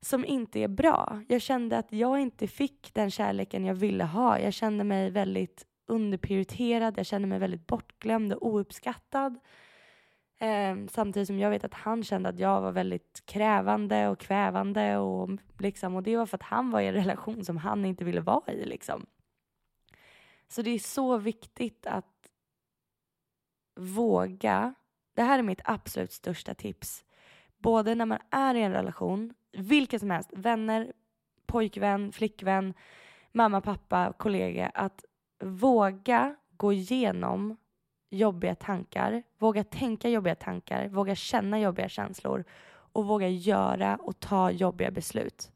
som 0.00 0.24
inte 0.24 0.60
är 0.60 0.68
bra. 0.68 1.22
Jag 1.28 1.42
kände 1.42 1.78
att 1.78 1.92
jag 1.92 2.20
inte 2.20 2.46
fick 2.48 2.94
den 2.94 3.10
kärleken 3.10 3.64
jag 3.64 3.74
ville 3.74 4.04
ha. 4.04 4.38
Jag 4.38 4.52
kände 4.52 4.84
mig 4.84 5.10
väldigt 5.10 5.66
underprioriterad, 5.86 6.98
jag 6.98 7.06
kände 7.06 7.28
mig 7.28 7.38
väldigt 7.38 7.66
bortglömd 7.66 8.32
och 8.32 8.46
ouppskattad. 8.46 9.38
Eh, 10.38 10.76
samtidigt 10.90 11.26
som 11.26 11.38
jag 11.38 11.50
vet 11.50 11.64
att 11.64 11.74
han 11.74 12.04
kände 12.04 12.28
att 12.28 12.38
jag 12.38 12.60
var 12.60 12.72
väldigt 12.72 13.22
krävande 13.26 14.08
och 14.08 14.18
kvävande 14.18 14.96
och, 14.96 15.30
liksom, 15.58 15.94
och 15.94 16.02
det 16.02 16.16
var 16.16 16.26
för 16.26 16.36
att 16.36 16.42
han 16.42 16.70
var 16.70 16.80
i 16.80 16.86
en 16.86 16.94
relation 16.94 17.44
som 17.44 17.56
han 17.56 17.84
inte 17.84 18.04
ville 18.04 18.20
vara 18.20 18.52
i. 18.52 18.64
Liksom. 18.64 19.06
Så 20.48 20.62
det 20.62 20.70
är 20.70 20.78
så 20.78 21.16
viktigt 21.16 21.86
att 21.86 22.30
våga. 23.76 24.74
Det 25.14 25.22
här 25.22 25.38
är 25.38 25.42
mitt 25.42 25.60
absolut 25.64 26.12
största 26.12 26.54
tips. 26.54 27.04
Både 27.58 27.94
när 27.94 28.06
man 28.06 28.18
är 28.30 28.54
i 28.54 28.62
en 28.62 28.72
relation, 28.72 29.34
vilken 29.52 30.00
som 30.00 30.10
helst, 30.10 30.30
vänner, 30.32 30.92
pojkvän, 31.46 32.12
flickvän, 32.12 32.74
mamma, 33.32 33.60
pappa, 33.60 34.12
kollega, 34.16 34.70
att 34.74 35.04
våga 35.44 36.36
gå 36.56 36.72
igenom 36.72 37.56
jobbiga 38.10 38.54
tankar, 38.54 39.22
våga 39.38 39.64
tänka 39.64 40.08
jobbiga 40.08 40.34
tankar, 40.34 40.88
våga 40.88 41.14
känna 41.14 41.60
jobbiga 41.60 41.88
känslor 41.88 42.44
och 42.68 43.06
våga 43.06 43.28
göra 43.28 43.96
och 43.96 44.20
ta 44.20 44.50
jobbiga 44.50 44.90
beslut. 44.90 45.50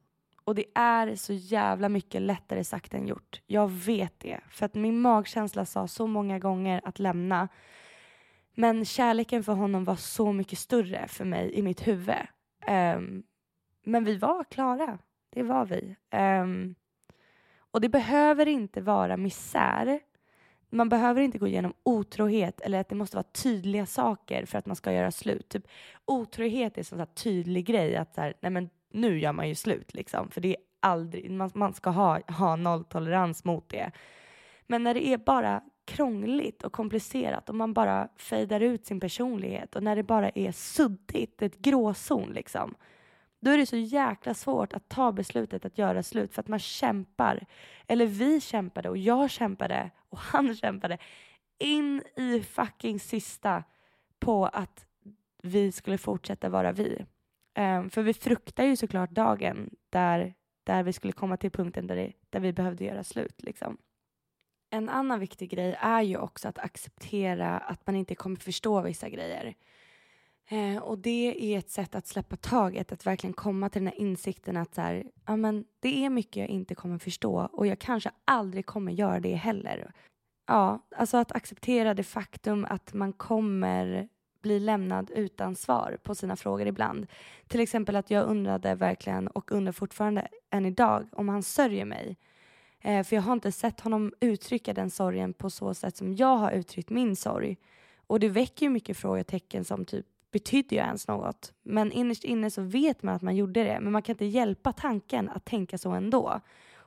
Och 0.45 0.55
det 0.55 0.65
är 0.75 1.15
så 1.15 1.33
jävla 1.33 1.89
mycket 1.89 2.23
lättare 2.23 2.65
sagt 2.65 2.95
än 2.95 3.07
gjort. 3.07 3.41
Jag 3.47 3.71
vet 3.71 4.21
det. 4.21 4.41
För 4.49 4.67
att 4.67 4.75
min 4.75 5.01
magkänsla 5.01 5.65
sa 5.65 5.89
så 5.89 6.07
många 6.07 6.39
gånger 6.39 6.81
att 6.85 6.99
lämna. 6.99 7.49
Men 8.55 8.85
kärleken 8.85 9.45
för 9.45 9.53
honom 9.53 9.85
var 9.85 9.97
så 9.97 10.33
mycket 10.33 10.59
större 10.59 11.09
för 11.09 11.25
mig 11.25 11.53
i 11.55 11.63
mitt 11.63 11.87
huvud. 11.87 12.17
Um, 12.69 13.23
men 13.85 14.05
vi 14.05 14.17
var 14.17 14.45
klara. 14.45 14.99
Det 15.31 15.43
var 15.43 15.65
vi. 15.65 15.97
Um, 16.43 16.75
och 17.71 17.81
det 17.81 17.89
behöver 17.89 18.49
inte 18.49 18.81
vara 18.81 19.17
misär. 19.17 20.01
Man 20.71 20.89
behöver 20.89 21.21
inte 21.23 21.39
gå 21.39 21.47
igenom 21.47 21.75
otrohet 21.83 22.61
eller 22.61 22.81
att 22.81 22.89
det 22.89 22.95
måste 22.95 23.17
vara 23.17 23.27
tydliga 23.33 23.87
saker 23.87 24.45
för 24.47 24.59
att 24.59 24.67
man 24.67 24.77
ska 24.77 24.93
göra 24.93 25.11
slut. 25.11 25.49
Typ, 25.49 25.67
otrohet 26.05 26.75
är 26.75 26.79
en 26.79 26.85
sån 26.85 27.07
tydlig 27.07 27.67
grej 27.67 27.97
att 27.97 28.15
så 28.15 28.21
här, 28.21 28.35
nej 28.41 28.51
men 28.51 28.71
nu 28.93 29.19
gör 29.21 29.33
man 29.33 29.49
ju 29.49 29.55
slut 29.55 29.95
liksom. 29.95 30.31
För 30.31 30.41
det 30.41 30.49
är 30.49 30.57
aldrig, 30.81 31.31
man, 31.31 31.51
man 31.55 31.73
ska 31.73 31.91
ha, 31.91 32.21
ha 32.29 32.57
nolltolerans 32.57 33.45
mot 33.45 33.69
det. 33.69 33.91
Men 34.67 34.83
när 34.85 34.95
det 34.95 35.09
är 35.09 35.19
bara 35.19 35.63
krångligt 35.85 36.63
och 36.63 36.73
komplicerat 36.73 37.49
och 37.49 37.55
man 37.55 37.75
bara 37.75 38.09
fejdar 38.17 38.61
ut 38.61 38.87
sin 38.87 39.01
personlighet 39.01 39.77
och 39.77 39.83
när 39.83 39.97
det 39.97 40.03
bara 40.03 40.31
är 40.31 40.53
suddigt, 40.53 41.43
ett 41.43 41.59
gråzon 41.59 42.31
liksom. 42.33 42.75
Då 43.41 43.51
är 43.51 43.59
det 43.59 43.67
så 43.67 43.77
jäkla 43.77 44.35
svårt 44.35 44.73
att 44.73 44.89
ta 44.89 45.13
beslutet 45.13 45.65
att 45.65 45.79
göra 45.79 46.03
slut 46.03 46.35
för 46.35 46.41
att 46.41 46.49
man 46.49 46.59
kämpar. 46.59 47.47
Eller 47.87 48.07
vi 48.07 48.41
kämpade 48.41 48.89
och 48.89 48.99
jag 48.99 49.31
kämpade 49.31 49.91
och 50.09 50.19
han 50.33 50.57
kämpade 50.57 50.99
in 51.59 52.03
i 52.17 52.41
fucking 52.43 53.01
sista 53.01 53.65
på 54.19 54.47
att 54.47 54.87
vi 55.43 55.73
skulle 55.73 55.99
fortsätta 55.99 56.49
vara 56.49 56.73
vi. 56.73 57.05
Um, 57.59 57.91
för 57.91 58.03
vi 58.03 58.15
fruktar 58.15 58.65
ju 58.65 58.77
såklart 58.77 59.11
dagen 59.11 59.71
där, 59.91 60.35
där 60.65 60.83
vi 60.83 60.93
skulle 60.93 61.13
komma 61.13 61.37
till 61.37 61.51
punkten 61.51 61.87
där, 61.87 61.97
det, 61.97 62.13
där 62.31 62.41
vi 62.41 62.53
behövde 62.53 62.85
göra 62.85 63.05
slut. 63.05 63.43
Liksom. 63.43 63.79
En 64.71 64.89
annan 64.89 65.21
viktig 65.21 65.51
grej 65.51 65.77
är 65.81 66.03
ju 66.03 66.17
också 66.17 66.49
att 66.49 66.59
acceptera 66.59 67.59
att 67.59 67.87
man 67.87 67.97
inte 67.97 68.15
kommer 68.15 68.37
förstå 68.37 68.83
vissa 68.83 69.09
grejer. 69.09 69.55
Eh, 70.53 70.77
och 70.77 70.99
det 70.99 71.55
är 71.55 71.59
ett 71.59 71.71
sätt 71.71 71.95
att 71.95 72.07
släppa 72.07 72.37
taget, 72.37 72.93
att 72.93 73.07
verkligen 73.07 73.35
komma 73.35 73.69
till 73.69 73.81
den 73.81 73.93
här 73.93 74.01
insikten 74.01 74.57
att 74.57 74.75
så 74.75 74.81
här, 74.81 75.05
ja, 75.27 75.37
men 75.37 75.65
det 75.81 76.05
är 76.05 76.11
mycket 76.11 76.37
jag 76.37 76.49
inte 76.49 76.75
kommer 76.75 76.99
förstå 76.99 77.49
och 77.53 77.67
jag 77.67 77.79
kanske 77.79 78.11
aldrig 78.25 78.67
kommer 78.67 78.93
göra 78.93 79.21
det 79.21 79.35
heller. 79.35 79.93
Ja, 80.47 80.87
alltså 80.97 81.17
att 81.17 81.33
acceptera 81.33 81.95
det 81.95 82.03
faktum 82.03 82.67
att 82.71 82.95
man 82.95 83.13
kommer 83.13 84.09
bli 84.43 84.61
lämnad 84.61 85.11
utan 85.15 85.57
svar 85.57 85.99
på 86.03 86.15
sina 86.15 86.37
frågor 86.37 86.67
ibland. 86.67 87.07
Till 87.49 87.61
exempel 87.61 87.97
att 87.97 88.11
jag 88.11 88.27
undrade 88.27 88.75
verkligen 88.75 89.29
och 89.29 89.53
undrar 89.53 89.73
fortfarande 89.73 90.29
än 90.51 90.67
idag 90.67 91.09
om 91.13 91.29
han 91.29 91.43
sörjer 91.43 91.85
mig. 91.85 92.17
Eh, 92.81 93.05
för 93.05 93.17
jag 93.17 93.23
har 93.23 93.33
inte 93.33 93.53
sett 93.53 93.81
honom 93.81 94.15
uttrycka 94.21 94.75
den 94.75 94.91
sorgen 94.91 95.33
på 95.33 95.51
så 95.51 95.75
sätt 95.75 95.97
som 95.97 96.15
jag 96.15 96.37
har 96.37 96.53
uttryckt 96.53 96.91
min 96.91 97.17
sorg. 97.17 97.57
Och 98.07 98.21
det 98.21 98.29
väcker 98.29 98.67
ju 98.67 98.71
mycket 98.71 98.97
frågetecken 98.97 99.65
som 99.65 99.85
typ 99.85 100.07
betydde 100.31 100.75
jag 100.75 100.87
ens 100.87 101.09
något? 101.09 101.53
Men 101.63 101.93
innerst 101.93 102.25
inne 102.25 102.51
så 102.51 102.63
vet 102.63 103.03
man 103.03 103.15
att 103.15 103.23
man 103.23 103.37
gjorde 103.37 103.65
det, 103.65 103.81
men 103.81 103.93
man 103.93 104.03
kan 104.03 104.13
inte 104.13 104.25
hjälpa 104.25 104.73
tanken 104.73 105.29
att 105.29 105.45
tänka 105.45 105.79
så 105.79 105.91
ändå. 105.91 106.41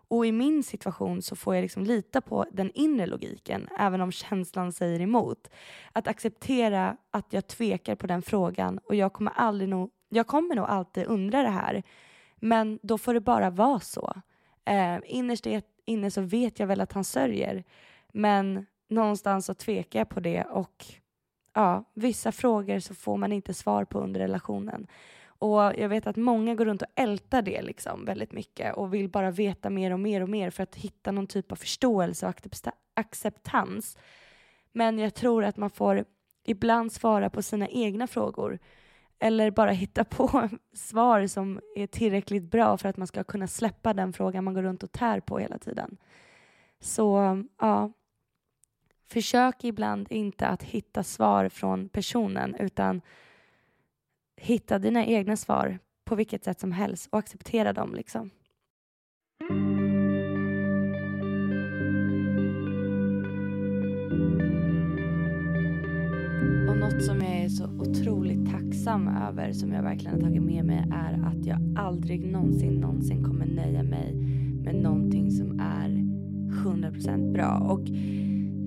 Och 0.07 0.26
i 0.26 0.32
min 0.32 0.64
situation 0.64 1.22
så 1.22 1.36
får 1.36 1.56
jag 1.56 1.61
liksom 1.61 1.84
lita 1.84 2.22
på 2.22 2.45
den 2.52 2.72
inre 2.74 3.06
logiken, 3.06 3.68
även 3.80 4.02
om 4.02 4.11
känslan 4.11 4.72
säger 4.72 5.02
emot. 5.02 5.49
Att 5.91 6.07
acceptera 6.07 6.98
att 7.11 7.34
jag 7.34 7.48
tvekar 7.48 7.95
på 7.95 8.07
den 8.07 8.22
frågan 8.22 8.78
och 8.78 8.95
jag 8.95 9.14
kommer 9.14 9.32
aldrig 9.36 9.70
nog, 9.70 9.91
jag 10.10 10.28
kommer 10.28 10.56
nog 10.56 10.65
alltid 10.65 11.06
undra 11.06 11.44
det 11.44 11.49
här. 11.49 11.84
Men 12.36 12.80
då 12.82 12.98
får 12.98 13.14
det 13.14 13.22
bara 13.22 13.49
vara 13.49 13.80
så. 13.80 14.14
Eh, 14.65 14.98
innerst 15.06 15.48
inne 15.86 16.11
så 16.11 16.22
vet 16.22 16.60
jag 16.60 16.68
väl 16.68 16.82
att 16.82 16.94
han 16.94 17.03
sörjer, 17.03 17.64
men 18.14 18.65
någonstans 18.90 19.45
så 19.45 19.53
tvekar 19.53 19.99
jag 19.99 20.10
på 20.10 20.20
det 20.20 20.44
och 20.44 20.86
ja, 21.53 21.84
vissa 21.93 22.31
frågor 22.31 22.80
så 22.80 22.95
får 22.95 23.17
man 23.17 23.31
inte 23.31 23.53
svar 23.53 23.85
på 23.85 23.99
under 23.99 24.19
relationen. 24.19 24.88
Och 25.25 25.61
jag 25.77 25.89
vet 25.89 26.07
att 26.07 26.15
många 26.15 26.55
går 26.55 26.65
runt 26.65 26.81
och 26.81 26.88
ältar 26.95 27.41
det 27.41 27.61
liksom 27.61 28.05
väldigt 28.05 28.31
mycket 28.31 28.75
och 28.75 28.93
vill 28.93 29.09
bara 29.09 29.31
veta 29.31 29.69
mer 29.69 29.91
och 29.91 29.99
mer 29.99 30.21
och 30.21 30.30
mer 30.30 30.49
för 30.49 30.63
att 30.63 30.75
hitta 30.75 31.11
någon 31.11 31.27
typ 31.27 31.51
av 31.51 31.55
förståelse 31.55 32.27
och 32.27 32.34
acceptans. 32.93 33.97
Men 34.71 34.99
jag 34.99 35.13
tror 35.13 35.43
att 35.43 35.57
man 35.57 35.69
får 35.69 36.05
ibland 36.45 36.91
svara 36.91 37.30
på 37.30 37.41
sina 37.41 37.67
egna 37.67 38.07
frågor 38.07 38.59
eller 39.19 39.51
bara 39.51 39.71
hitta 39.71 40.03
på 40.09 40.49
svar 40.73 41.27
som 41.27 41.59
är 41.75 41.88
tillräckligt 41.88 42.43
bra 42.43 42.77
för 42.77 42.89
att 42.89 42.97
man 42.97 43.07
ska 43.07 43.23
kunna 43.23 43.47
släppa 43.47 43.93
den 43.93 44.13
frågan 44.13 44.43
man 44.43 44.53
går 44.53 44.63
runt 44.63 44.84
och 44.84 44.91
tär 44.91 45.19
på 45.19 45.39
hela 45.39 45.57
tiden. 45.57 45.97
Så 46.80 47.43
ja, 47.59 47.91
försök 49.14 49.64
ibland 49.64 50.07
inte 50.11 50.48
att 50.48 50.64
hitta 50.64 51.03
svar 51.03 51.49
från 51.49 51.90
personen 51.90 52.56
utan 52.60 53.02
hitta 54.38 54.80
dina 54.80 55.06
egna 55.06 55.38
svar 55.38 55.80
på 56.06 56.15
vilket 56.15 56.44
sätt 56.44 56.60
som 56.60 56.72
helst 56.72 57.10
och 57.11 57.19
acceptera 57.19 57.73
dem 57.73 57.95
liksom. 57.95 58.30
Och 66.69 66.77
något 66.77 67.03
som 67.03 67.22
jag 67.22 67.35
är 67.35 67.49
så 67.49 67.65
otroligt 67.65 68.52
tacksam 68.52 69.07
över 69.07 69.53
som 69.53 69.72
jag 69.72 69.84
verkligen 69.84 70.14
har 70.14 70.22
tagit 70.22 70.44
med 70.44 70.65
mig 70.65 70.85
är 70.94 71.26
att 71.26 71.45
jag 71.45 71.60
aldrig 71.77 72.31
någonsin, 72.31 72.73
någonsin 72.73 73.23
kommer 73.23 73.45
nöja 73.45 73.84
mig 73.84 74.14
med 74.64 74.76
någonting 74.76 75.31
som 75.31 75.60
är 75.60 75.90
100% 76.53 77.34
bra. 77.34 77.57
Och 77.57 77.88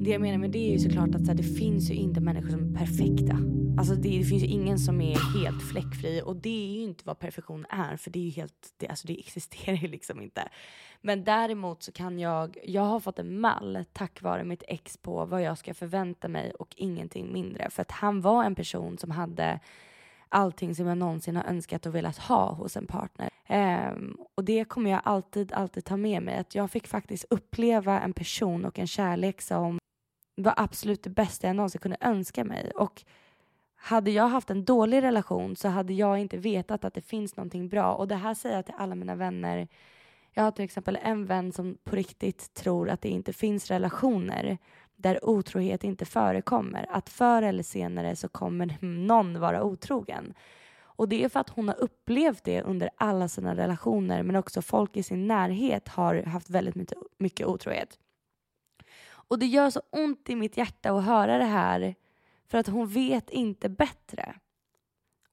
det 0.06 0.12
jag 0.12 0.20
menar 0.20 0.38
med 0.38 0.50
det 0.50 0.68
är 0.68 0.72
ju 0.72 0.78
såklart 0.78 1.14
att 1.14 1.20
så 1.20 1.26
här, 1.26 1.34
det 1.34 1.42
finns 1.42 1.90
ju 1.90 1.94
inte 1.94 2.20
människor 2.20 2.48
som 2.48 2.74
är 2.74 2.78
perfekta. 2.78 3.38
Alltså 3.78 3.94
det, 3.94 4.18
det, 4.18 4.24
finns 4.24 4.42
ju 4.42 4.46
ingen 4.46 4.78
som 4.78 5.00
är 5.00 5.38
helt 5.38 5.62
fläckfri 5.62 6.22
och 6.24 6.36
det 6.36 6.68
är 6.68 6.76
ju 6.76 6.82
inte 6.82 7.04
vad 7.06 7.18
perfektion 7.18 7.66
är 7.68 7.96
för 7.96 8.10
det 8.10 8.18
är 8.18 8.22
ju 8.22 8.30
helt, 8.30 8.74
det, 8.76 8.88
alltså 8.88 9.06
det 9.06 9.18
existerar 9.18 9.76
ju 9.76 9.88
liksom 9.88 10.20
inte. 10.20 10.48
Men 11.00 11.24
däremot 11.24 11.82
så 11.82 11.92
kan 11.92 12.18
jag, 12.18 12.58
jag 12.64 12.82
har 12.82 13.00
fått 13.00 13.18
en 13.18 13.40
mall 13.40 13.84
tack 13.92 14.22
vare 14.22 14.44
mitt 14.44 14.62
ex 14.68 14.96
på 14.96 15.24
vad 15.24 15.42
jag 15.42 15.58
ska 15.58 15.74
förvänta 15.74 16.28
mig 16.28 16.50
och 16.50 16.74
ingenting 16.76 17.32
mindre. 17.32 17.70
För 17.70 17.82
att 17.82 17.90
han 17.90 18.20
var 18.20 18.44
en 18.44 18.54
person 18.54 18.98
som 18.98 19.10
hade 19.10 19.60
allting 20.28 20.74
som 20.74 20.86
jag 20.86 20.98
någonsin 20.98 21.36
har 21.36 21.44
önskat 21.44 21.86
och 21.86 21.94
velat 21.94 22.18
ha 22.18 22.52
hos 22.52 22.76
en 22.76 22.86
partner. 22.86 23.30
Um, 23.48 24.16
och 24.34 24.44
det 24.44 24.64
kommer 24.64 24.90
jag 24.90 25.00
alltid, 25.04 25.52
alltid 25.52 25.84
ta 25.84 25.96
med 25.96 26.22
mig. 26.22 26.38
Att 26.38 26.54
jag 26.54 26.70
fick 26.70 26.86
faktiskt 26.86 27.24
uppleva 27.30 28.00
en 28.00 28.12
person 28.12 28.64
och 28.64 28.78
en 28.78 28.86
kärlek 28.86 29.42
som 29.42 29.78
var 30.36 30.54
absolut 30.56 31.02
det 31.02 31.10
bästa 31.10 31.46
jag 31.46 31.56
någonsin 31.56 31.80
kunde 31.80 31.96
önska 32.00 32.44
mig. 32.44 32.70
Och 32.70 33.04
hade 33.76 34.10
jag 34.10 34.28
haft 34.28 34.50
en 34.50 34.64
dålig 34.64 35.02
relation 35.02 35.56
så 35.56 35.68
hade 35.68 35.92
jag 35.92 36.18
inte 36.18 36.36
vetat 36.36 36.84
att 36.84 36.94
det 36.94 37.00
finns 37.00 37.36
någonting 37.36 37.68
bra. 37.68 37.94
Och 37.94 38.08
det 38.08 38.14
här 38.14 38.34
säger 38.34 38.56
jag 38.56 38.66
till 38.66 38.74
alla 38.78 38.94
mina 38.94 39.14
vänner. 39.14 39.68
Jag 40.32 40.42
har 40.42 40.50
till 40.50 40.64
exempel 40.64 40.98
en 41.02 41.26
vän 41.26 41.52
som 41.52 41.78
på 41.84 41.96
riktigt 41.96 42.54
tror 42.54 42.90
att 42.90 43.00
det 43.00 43.08
inte 43.08 43.32
finns 43.32 43.70
relationer 43.70 44.58
där 44.96 45.24
otrohet 45.24 45.84
inte 45.84 46.04
förekommer. 46.04 46.86
Att 46.90 47.08
förr 47.08 47.42
eller 47.42 47.62
senare 47.62 48.16
så 48.16 48.28
kommer 48.28 48.78
någon 48.80 49.40
vara 49.40 49.62
otrogen. 49.62 50.34
Och 50.78 51.08
det 51.08 51.24
är 51.24 51.28
för 51.28 51.40
att 51.40 51.50
hon 51.50 51.68
har 51.68 51.80
upplevt 51.80 52.44
det 52.44 52.62
under 52.62 52.90
alla 52.96 53.28
sina 53.28 53.56
relationer 53.56 54.22
men 54.22 54.36
också 54.36 54.62
folk 54.62 54.96
i 54.96 55.02
sin 55.02 55.26
närhet 55.26 55.88
har 55.88 56.22
haft 56.22 56.50
väldigt 56.50 56.74
mycket, 56.74 56.98
mycket 57.18 57.46
otrohet. 57.46 57.98
Och 59.28 59.39
det 59.39 59.47
gör 59.47 59.70
så 59.70 59.82
ont 59.90 60.31
i 60.31 60.36
mitt 60.36 60.57
hjärta 60.57 60.93
att 60.93 61.05
höra 61.05 61.39
det 61.39 61.44
här 61.44 61.94
för 62.48 62.59
att 62.59 62.66
hon 62.66 62.89
vet 62.89 63.31
inte 63.31 63.69
bättre. 63.69 64.35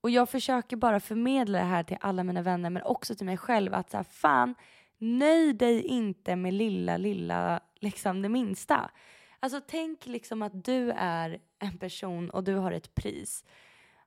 Och 0.02 0.10
jag 0.10 0.30
försöker 0.30 0.76
bara 0.76 0.99
förmedla 0.99 1.57
det 1.60 1.65
här 1.65 1.84
till 1.84 1.98
alla 2.02 2.24
mina 2.24 2.41
vänner 2.41 2.70
men 2.70 2.84
också 2.84 3.15
till 3.15 3.26
mig 3.26 3.38
själv 3.38 3.74
att 3.74 3.90
så 3.90 3.98
här, 3.98 4.03
fan, 4.03 4.56
nöj 4.98 5.53
dig 5.53 5.82
inte 5.82 6.36
med 6.36 6.53
lilla, 6.53 6.98
lilla, 6.98 7.60
liksom 7.80 8.22
det 8.22 8.30
minsta. 8.30 8.91
Alltså 9.40 9.61
tänk 9.68 10.06
liksom 10.06 10.41
att 10.41 10.64
du 10.64 10.91
är 10.91 11.40
en 11.60 11.78
person 11.78 12.30
och 12.30 12.44
du 12.44 12.56
har 12.56 12.72
ett 12.72 12.95
pris. 12.95 13.45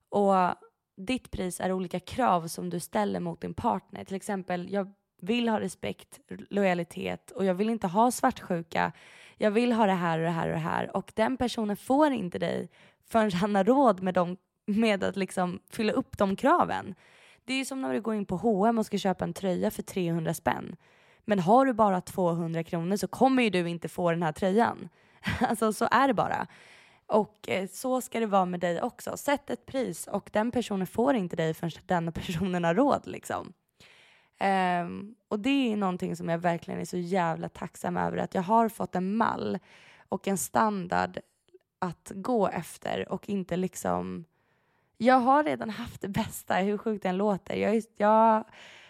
Och 0.08 0.34
ditt 0.96 1.30
pris 1.30 1.60
är 1.60 1.72
olika 1.72 2.00
krav 2.00 2.48
som 2.48 2.70
du 2.70 2.80
ställer 2.80 3.20
mot 3.20 3.40
din 3.40 3.54
partner. 3.54 4.04
Till 4.04 4.16
exempel, 4.16 4.72
jag 4.72 4.92
vill 5.20 5.48
ha 5.48 5.60
respekt, 5.60 6.20
lojalitet 6.28 7.30
och 7.30 7.44
jag 7.44 7.54
vill 7.54 7.70
inte 7.70 7.86
ha 7.86 8.10
svartsjuka. 8.10 8.92
Jag 9.38 9.50
vill 9.50 9.72
ha 9.72 9.86
det 9.86 9.92
här 9.92 10.18
och 10.18 10.24
det 10.24 10.30
här 10.30 10.48
och 10.48 10.54
det 10.54 10.60
här 10.60 10.96
och 10.96 11.12
den 11.14 11.36
personen 11.36 11.76
får 11.76 12.12
inte 12.12 12.38
dig 12.38 12.68
förrän 13.08 13.32
han 13.32 13.54
har 13.54 13.64
råd 13.64 14.02
med, 14.02 14.14
dem, 14.14 14.36
med 14.66 15.04
att 15.04 15.16
liksom 15.16 15.60
fylla 15.70 15.92
upp 15.92 16.18
de 16.18 16.36
kraven. 16.36 16.94
Det 17.44 17.52
är 17.52 17.58
ju 17.58 17.64
som 17.64 17.82
när 17.82 17.92
du 17.92 18.00
går 18.00 18.14
in 18.14 18.26
på 18.26 18.36
H&M 18.36 18.78
och 18.78 18.86
ska 18.86 18.98
köpa 18.98 19.24
en 19.24 19.32
tröja 19.32 19.70
för 19.70 19.82
300 19.82 20.34
spänn. 20.34 20.76
Men 21.24 21.38
har 21.38 21.66
du 21.66 21.72
bara 21.72 22.00
200 22.00 22.64
kronor 22.64 22.96
så 22.96 23.08
kommer 23.08 23.42
ju 23.42 23.50
du 23.50 23.68
inte 23.68 23.88
få 23.88 24.10
den 24.10 24.22
här 24.22 24.32
tröjan. 24.32 24.88
Alltså 25.40 25.72
så 25.72 25.88
är 25.90 26.08
det 26.08 26.14
bara. 26.14 26.46
Och 27.06 27.48
eh, 27.48 27.68
så 27.68 28.00
ska 28.00 28.20
det 28.20 28.26
vara 28.26 28.44
med 28.44 28.60
dig 28.60 28.82
också. 28.82 29.16
Sätt 29.16 29.50
ett 29.50 29.66
pris 29.66 30.06
och 30.06 30.30
den 30.32 30.50
personen 30.50 30.86
får 30.86 31.14
inte 31.14 31.36
dig 31.36 31.54
förrän 31.54 31.70
den 31.86 32.12
personen 32.12 32.64
har 32.64 32.74
råd 32.74 33.02
liksom. 33.06 33.52
Um, 34.40 35.15
och 35.36 35.42
det 35.42 35.72
är 35.72 35.76
någonting 35.76 36.16
som 36.16 36.28
jag 36.28 36.38
verkligen 36.38 36.80
är 36.80 36.84
så 36.84 36.96
jävla 36.96 37.48
tacksam 37.48 37.96
över 37.96 38.16
att 38.16 38.34
jag 38.34 38.42
har 38.42 38.68
fått 38.68 38.94
en 38.94 39.16
mall 39.16 39.58
och 40.08 40.28
en 40.28 40.38
standard 40.38 41.18
att 41.78 42.12
gå 42.14 42.48
efter 42.48 43.12
och 43.12 43.28
inte 43.28 43.56
liksom 43.56 44.24
jag 44.98 45.14
har 45.14 45.44
redan 45.44 45.70
haft 45.70 46.00
det 46.00 46.08
bästa, 46.08 46.54
hur 46.54 46.78
sjukt 46.78 47.02
den 47.02 47.16
låter. 47.16 47.56
Jag, 47.56 47.82
jag 47.96 48.08
har 48.08 48.44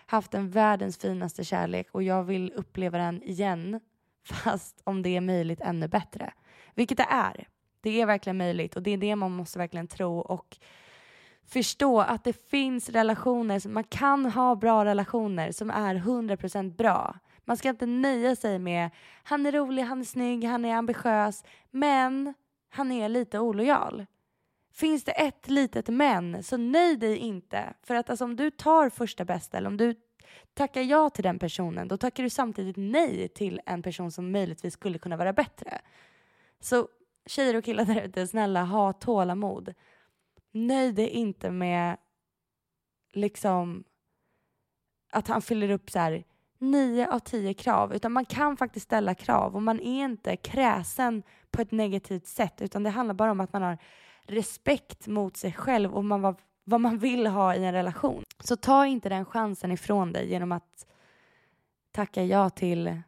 haft 0.06 0.31
den 0.31 0.51
världens 0.51 0.98
finaste 0.98 1.44
kärlek 1.44 1.89
och 1.93 2.02
jag 2.02 2.24
vill 2.24 2.52
uppleva 2.56 2.98
den 2.98 3.23
igen. 3.23 3.81
Fast 4.24 4.81
om 4.85 5.02
det 5.02 5.16
är 5.16 5.20
möjligt 5.20 5.60
ännu 5.60 5.89
bättre. 5.89 6.32
Vilket 6.74 6.98
det 6.98 7.06
är. 7.10 7.48
Det 7.81 8.01
är 8.01 8.06
verkligen 8.06 8.36
möjligt 8.36 8.77
och 8.77 8.82
det 8.82 8.90
är 8.90 8.98
det 8.98 9.16
man 9.16 9.32
måste 9.32 9.59
verkligen 9.59 9.89
tro 9.89 10.18
och 10.18 10.59
förstå 11.48 12.01
att 12.01 12.24
det 12.24 12.48
finns 12.51 12.89
relationer, 12.89 13.59
som 13.59 13.74
man 13.74 13.85
kan 13.85 14.27
ha 14.27 14.56
bra 14.56 14.85
relationer 14.85 15.52
som 15.52 15.70
är 15.70 15.94
100% 15.94 16.77
bra. 16.77 17.18
Man 17.44 17.56
ska 17.56 17.68
inte 17.68 17.86
nöja 17.86 18.36
sig 18.36 18.59
med 18.59 18.90
han 19.23 19.47
är 19.47 19.52
rolig, 19.52 19.82
han 19.82 20.01
är 20.01 20.05
snygg, 20.05 20.44
han 20.44 20.64
är 20.64 20.74
ambitiös, 20.74 21.44
men 21.70 22.35
han 22.70 22.93
är 22.93 23.09
lite 23.09 23.39
olojal. 23.39 24.06
Finns 24.73 25.05
det 25.05 25.12
ett 25.12 25.48
litet 25.48 25.89
men 25.89 26.43
så 26.43 26.56
nöj 26.56 26.97
dig 26.97 27.16
inte. 27.16 27.74
För 27.82 27.94
att 27.94 28.10
alltså, 28.10 28.24
om 28.24 28.36
du 28.36 28.51
tar 28.51 28.90
första 28.90 29.24
bästa 29.24 29.59
eller 29.59 29.68
om 29.68 29.77
du 29.77 29.94
tackar 30.55 30.82
ja 30.82 31.10
till 31.10 31.24
den 31.24 31.39
personen 31.39 31.89
då 31.89 31.97
tackar 31.97 32.23
du 32.23 32.31
samtidigt 32.31 32.77
nej 32.77 33.28
till 33.28 33.60
en 33.66 33.82
person 33.82 34.12
som 34.12 34.32
möjligtvis 34.32 34.74
skulle 34.74 34.98
kunna 34.98 35.16
vara 35.16 35.32
bättre. 35.32 35.81
Så 36.60 36.89
tjejer 37.27 37.56
och 37.56 37.64
killar 37.64 37.85
där 37.85 38.02
ute, 38.02 38.27
snälla 38.27 38.64
ha 38.64 38.93
tålamod. 38.93 39.74
Nöj 40.56 40.92
dig 40.92 41.08
inte 41.08 41.50
med 41.50 41.96
liksom 43.12 43.84
att 45.12 45.28
han 45.28 45.42
fyller 45.42 45.70
upp 45.70 45.90
så 45.90 45.98
här 45.98 46.24
nio 46.58 47.10
av 47.10 47.18
tio 47.18 47.54
krav 47.54 47.94
utan 47.94 48.12
man 48.12 48.24
kan 48.24 48.56
faktiskt 48.56 48.86
ställa 48.86 49.14
krav 49.14 49.56
och 49.56 49.62
man 49.62 49.80
är 49.80 50.04
inte 50.04 50.36
kräsen 50.36 51.22
på 51.50 51.62
ett 51.62 51.70
negativt 51.70 52.26
sätt 52.26 52.62
utan 52.62 52.82
det 52.82 52.90
handlar 52.90 53.14
bara 53.14 53.30
om 53.30 53.40
att 53.40 53.52
man 53.52 53.62
har 53.62 53.78
respekt 54.22 55.06
mot 55.06 55.36
sig 55.36 55.52
själv 55.52 55.94
och 55.94 56.04
man, 56.04 56.22
vad, 56.22 56.36
vad 56.64 56.80
man 56.80 56.98
vill 56.98 57.26
ha 57.26 57.54
i 57.54 57.64
en 57.64 57.72
relation. 57.72 58.22
Så 58.38 58.56
ta 58.56 58.86
inte 58.86 59.08
den 59.08 59.24
chansen 59.24 59.72
ifrån 59.72 60.12
dig 60.12 60.30
genom 60.30 60.52
att 60.52 60.86
tacka 61.92 62.24
ja 62.24 62.50
till 62.50 63.00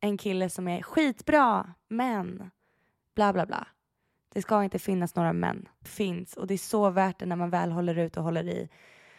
en 0.00 0.18
kille 0.18 0.50
som 0.50 0.68
är 0.68 0.82
skitbra 0.82 1.74
men 1.88 2.50
bla 3.14 3.32
bla 3.32 3.46
bla. 3.46 3.66
Det 4.32 4.42
ska 4.42 4.64
inte 4.64 4.78
finnas 4.78 5.14
några 5.14 5.32
män. 5.32 5.68
Finns 5.84 6.36
och 6.36 6.46
det 6.46 6.54
är 6.54 6.58
så 6.58 6.90
värt 6.90 7.18
det 7.18 7.26
när 7.26 7.36
man 7.36 7.50
väl 7.50 7.72
håller 7.72 7.98
ut 7.98 8.16
och 8.16 8.22
håller 8.22 8.48
i 8.48 8.68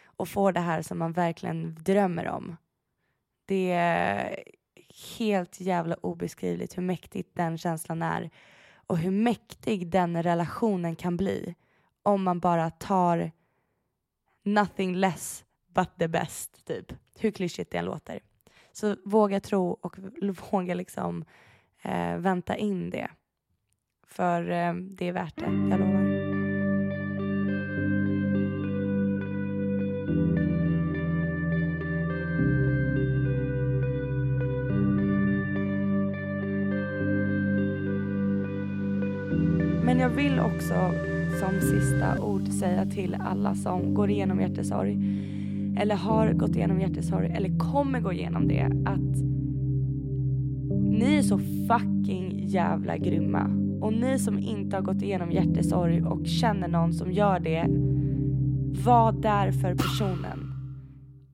och 0.04 0.28
får 0.28 0.52
det 0.52 0.60
här 0.60 0.82
som 0.82 0.98
man 0.98 1.12
verkligen 1.12 1.74
drömmer 1.80 2.28
om. 2.28 2.56
Det 3.46 3.72
är 3.72 4.44
helt 5.18 5.60
jävla 5.60 5.94
obeskrivligt 5.94 6.78
hur 6.78 6.82
mäktigt 6.82 7.34
den 7.34 7.58
känslan 7.58 8.02
är 8.02 8.30
och 8.72 8.98
hur 8.98 9.10
mäktig 9.10 9.88
den 9.88 10.22
relationen 10.22 10.96
kan 10.96 11.16
bli 11.16 11.54
om 12.02 12.22
man 12.22 12.40
bara 12.40 12.70
tar 12.70 13.30
nothing 14.42 14.96
less 14.96 15.44
but 15.74 15.88
the 15.98 16.08
best, 16.08 16.66
typ. 16.66 16.92
Hur 17.18 17.30
klyschigt 17.30 17.70
det 17.70 17.78
än 17.78 17.84
låter. 17.84 18.20
Så 18.72 18.96
våga 19.04 19.40
tro 19.40 19.70
och 19.70 19.98
våga 20.52 20.74
liksom 20.74 21.24
eh, 21.82 22.16
vänta 22.16 22.56
in 22.56 22.90
det. 22.90 23.10
För 24.10 24.50
eh, 24.50 24.74
det 24.74 25.08
är 25.08 25.12
värt 25.12 25.36
det, 25.36 25.44
jag 25.70 25.80
lovar. 25.80 26.00
Men 39.84 39.98
jag 39.98 40.08
vill 40.08 40.40
också 40.40 40.74
som 41.40 41.60
sista 41.60 42.20
ord 42.20 42.48
säga 42.48 42.86
till 42.86 43.16
alla 43.20 43.54
som 43.54 43.94
går 43.94 44.10
igenom 44.10 44.40
hjärtesorg 44.40 44.98
eller 45.78 45.94
har 45.94 46.32
gått 46.32 46.56
igenom 46.56 46.80
hjärtesorg 46.80 47.26
eller 47.26 47.58
kommer 47.58 48.00
gå 48.00 48.12
igenom 48.12 48.48
det 48.48 48.62
att 48.86 49.22
ni 50.80 51.16
är 51.18 51.22
så 51.22 51.38
fucking 51.38 52.38
jävla 52.46 52.96
grymma. 52.96 53.59
Och 53.80 53.92
ni 53.92 54.18
som 54.18 54.38
inte 54.38 54.76
har 54.76 54.82
gått 54.82 55.02
igenom 55.02 55.30
hjärtesorg 55.30 56.02
och 56.02 56.26
känner 56.26 56.68
någon 56.68 56.92
som 56.92 57.12
gör 57.12 57.40
det, 57.40 57.66
var 58.84 59.12
där 59.12 59.52
för 59.52 59.74
personen. 59.74 60.52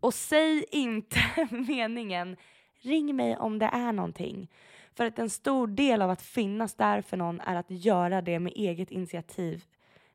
Och 0.01 0.15
säg 0.15 0.65
inte 0.71 1.17
meningen 1.69 2.37
ring 2.81 3.17
mig 3.17 3.37
om 3.37 3.59
det 3.59 3.71
är 3.73 3.93
någonting. 3.93 4.51
För 4.95 5.07
att 5.07 5.19
en 5.19 5.31
stor 5.31 5.67
del 5.67 6.03
av 6.03 6.11
att 6.11 6.23
finnas 6.23 6.75
där 6.75 7.03
för 7.03 7.17
någon 7.17 7.41
är 7.41 7.57
att 7.57 7.71
göra 7.71 8.23
det 8.23 8.39
med 8.39 8.53
eget 8.57 8.91
initiativ. 8.91 9.65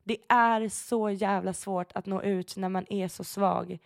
Det 0.04 0.16
är 0.28 0.68
så 0.68 1.10
jävla 1.10 1.52
svårt 1.52 1.92
att 1.94 2.06
nå 2.06 2.22
ut 2.22 2.56
när 2.56 2.68
man 2.68 2.86
är 2.90 3.08
så 3.08 3.24
svag 3.24 3.78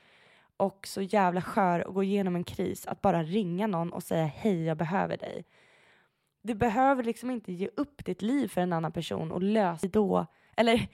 och 0.56 0.86
så 0.86 1.02
jävla 1.02 1.42
skör 1.42 1.86
och 1.86 1.94
går 1.94 2.04
igenom 2.04 2.36
en 2.36 2.44
kris 2.44 2.86
att 2.86 3.00
bara 3.00 3.22
ringa 3.22 3.66
någon 3.66 3.92
och 3.92 4.02
säga 4.02 4.26
hej 4.26 4.64
jag 4.64 4.76
behöver 4.76 5.16
dig. 5.16 5.44
Du 6.46 6.54
behöver 6.54 7.02
liksom 7.02 7.30
inte 7.30 7.52
ge 7.52 7.68
upp 7.76 8.04
ditt 8.04 8.22
liv 8.22 8.48
för 8.48 8.60
en 8.60 8.72
annan 8.72 8.92
person 8.92 9.32
och 9.32 9.42
lösa 9.42 9.86
det 9.86 9.92
då. 9.92 10.26
Eller 10.56 10.88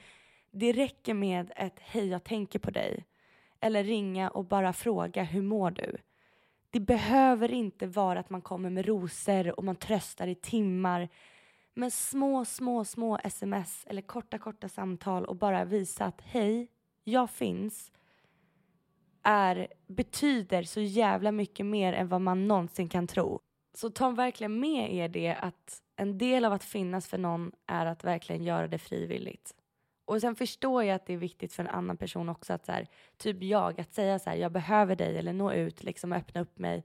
det 0.51 0.73
räcker 0.73 1.15
med 1.15 1.53
ett 1.57 1.79
hej 1.79 2.09
jag 2.09 2.25
tänker 2.25 2.59
på 2.59 2.71
dig. 2.71 3.07
Eller 3.61 3.85
ringa 3.85 4.31
och 4.31 4.45
bara 4.45 4.73
fråga 4.73 5.23
hur 5.23 5.43
mår 5.43 5.71
du? 5.71 5.97
Det 6.71 6.81
behöver 6.81 7.53
inte 7.53 7.87
vara 7.87 8.21
att 8.21 8.31
man 8.31 8.43
kommer 8.43 8.71
med 8.71 8.87
rosor 8.87 9.59
och 9.59 9.65
man 9.65 9.77
tröstar 9.77 10.27
i 10.27 10.35
timmar. 10.35 11.09
Men 11.75 11.91
små, 11.91 12.45
små, 12.45 12.85
små 12.85 13.19
sms 13.25 13.87
eller 13.87 14.03
korta, 14.03 14.39
korta 14.39 14.69
samtal 14.69 15.25
och 15.25 15.37
bara 15.37 15.65
visa 15.65 16.05
att 16.05 16.21
hej, 16.21 16.69
jag 17.05 17.31
finns 17.31 17.93
är, 19.23 19.69
betyder 19.87 20.63
så 20.63 20.81
jävla 20.81 21.33
mycket 21.33 21.67
mer 21.67 21.93
än 21.93 22.09
vad 22.09 22.21
man 22.21 22.49
någonsin 22.49 22.89
kan 22.89 23.07
tro. 23.07 23.41
Så 23.75 23.91
ta 23.91 24.11
verkligen 24.11 24.61
med 24.61 24.95
er 24.95 25.09
det 25.09 25.35
att 25.35 25.83
en 25.97 26.19
del 26.19 26.45
av 26.45 26.53
att 26.53 26.65
finnas 26.65 27.09
för 27.09 27.19
någon 27.19 27.53
är 27.67 27.87
att 27.87 28.05
verkligen 28.05 28.45
göra 28.45 28.69
det 28.69 28.79
frivilligt. 28.79 29.55
Och 30.05 30.21
sen 30.21 30.37
förstår 30.37 30.85
jag 30.85 30.95
att 30.95 31.07
det 31.07 31.13
är 31.13 31.17
viktigt 31.19 31.53
för 31.53 31.63
en 31.63 31.71
annan 31.71 31.97
person 31.97 32.29
också 32.29 32.53
att 32.53 32.67
så 32.67 32.73
här, 32.73 32.87
typ 33.17 33.43
jag, 33.43 33.81
att 33.81 33.95
säga 33.95 34.19
så 34.19 34.31
här, 34.31 34.37
jag 34.37 34.53
behöver 34.53 34.97
dig 34.97 35.19
eller 35.19 35.33
nå 35.33 35.53
ut 35.53 35.83
liksom 35.83 36.13
öppna 36.13 36.41
upp 36.41 36.59
mig. 36.59 36.85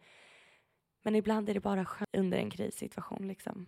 Men 1.01 1.15
ibland 1.15 1.49
är 1.49 1.53
det 1.53 1.59
bara 1.59 1.85
skönt 1.85 2.15
under 2.17 2.37
en 2.37 2.49
krissituation 2.49 3.27
liksom. 3.27 3.67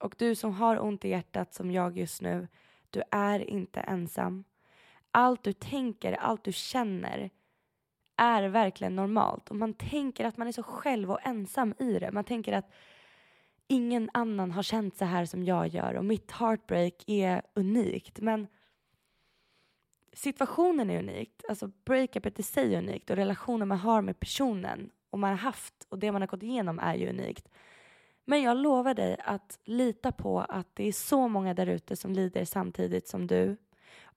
Och 0.00 0.14
du 0.18 0.34
som 0.34 0.52
har 0.52 0.82
ont 0.82 1.04
i 1.04 1.08
hjärtat 1.08 1.54
som 1.54 1.70
jag 1.70 1.98
just 1.98 2.22
nu, 2.22 2.48
du 2.90 3.02
är 3.10 3.50
inte 3.50 3.80
ensam. 3.80 4.44
Allt 5.10 5.42
du 5.44 5.52
tänker, 5.52 6.12
allt 6.12 6.44
du 6.44 6.52
känner 6.52 7.30
är 8.18 8.48
verkligen 8.48 8.96
normalt. 8.96 9.50
Och 9.50 9.56
man 9.56 9.74
tänker 9.74 10.24
att 10.24 10.36
man 10.36 10.48
är 10.48 10.52
så 10.52 10.62
själv 10.62 11.10
och 11.10 11.26
ensam 11.26 11.74
i 11.78 11.98
det. 11.98 12.12
Man 12.12 12.24
tänker 12.24 12.52
att 12.52 12.70
ingen 13.68 14.10
annan 14.14 14.52
har 14.52 14.62
känt 14.62 14.96
så 14.96 15.04
här 15.04 15.24
som 15.24 15.44
jag 15.44 15.68
gör 15.68 15.94
och 15.94 16.04
mitt 16.04 16.30
heartbreak 16.30 16.94
är 17.06 17.42
unikt. 17.54 18.20
Men 18.20 18.46
situationen 20.12 20.90
är 20.90 20.98
unikt. 20.98 21.44
Alltså 21.48 21.70
breakupet 21.84 22.38
i 22.38 22.42
sig 22.42 22.74
är 22.74 22.78
unikt 22.78 23.10
och 23.10 23.16
relationen 23.16 23.68
man 23.68 23.78
har 23.78 24.02
med 24.02 24.20
personen 24.20 24.90
och 25.10 25.18
man 25.18 25.30
har 25.30 25.36
haft 25.36 25.86
och 25.88 25.98
det 25.98 26.12
man 26.12 26.22
har 26.22 26.26
gått 26.26 26.42
igenom 26.42 26.78
är 26.78 26.94
ju 26.94 27.08
unikt. 27.08 27.48
Men 28.24 28.42
jag 28.42 28.56
lovar 28.56 28.94
dig 28.94 29.16
att 29.24 29.58
lita 29.64 30.12
på 30.12 30.40
att 30.40 30.74
det 30.74 30.88
är 30.88 30.92
så 30.92 31.28
många 31.28 31.54
där 31.54 31.66
ute 31.66 31.96
som 31.96 32.12
lider 32.12 32.44
samtidigt 32.44 33.08
som 33.08 33.26
du 33.26 33.56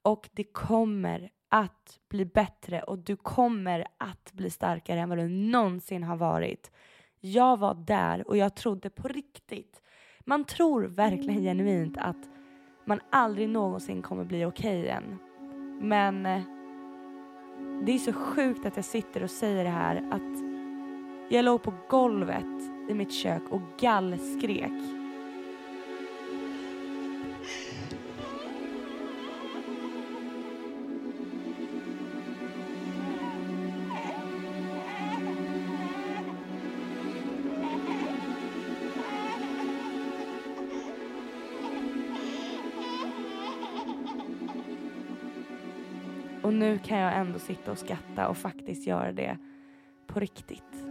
och 0.02 0.30
det 0.32 0.44
kommer 0.44 1.32
att 1.52 2.00
bli 2.10 2.26
bättre 2.26 2.82
och 2.82 2.98
du 2.98 3.16
kommer 3.16 3.86
att 3.98 4.34
bli 4.34 4.50
starkare 4.50 5.00
än 5.00 5.10
vad 5.10 5.18
du 5.18 5.28
någonsin 5.28 6.04
har 6.04 6.16
varit. 6.16 6.72
Jag 7.20 7.60
var 7.60 7.74
där 7.74 8.28
och 8.28 8.38
jag 8.38 8.56
trodde 8.56 8.90
på 8.90 9.08
riktigt. 9.08 9.82
Man 10.20 10.44
tror 10.44 10.84
verkligen 10.84 11.42
genuint 11.42 11.98
att 11.98 12.30
man 12.86 13.00
aldrig 13.10 13.50
någonsin 13.50 14.02
kommer 14.02 14.24
bli 14.24 14.46
okej 14.46 14.82
igen. 14.82 15.18
Men 15.82 16.26
eh, 16.26 16.42
det 17.86 17.92
är 17.92 17.98
så 17.98 18.14
sjukt 18.14 18.66
att 18.66 18.76
jag 18.76 18.86
sitter 18.86 19.24
och 19.24 19.30
säger 19.30 19.64
det 19.64 19.70
här 19.70 19.96
att 20.12 20.42
jag 21.34 21.46
låg 21.46 21.64
på 21.64 21.74
golvet 21.90 22.62
i 22.90 22.94
mitt 22.94 23.14
kök 23.14 23.44
och 23.50 23.62
gallskrek. 23.80 25.01
Nu 46.62 46.78
kan 46.78 46.98
jag 46.98 47.18
ändå 47.18 47.40
sitta 47.40 47.72
och 47.72 47.78
skratta 47.78 48.28
och 48.28 48.38
faktiskt 48.38 48.88
göra 48.88 49.12
det 49.12 49.38
på 50.08 50.20
riktigt. 50.20 50.91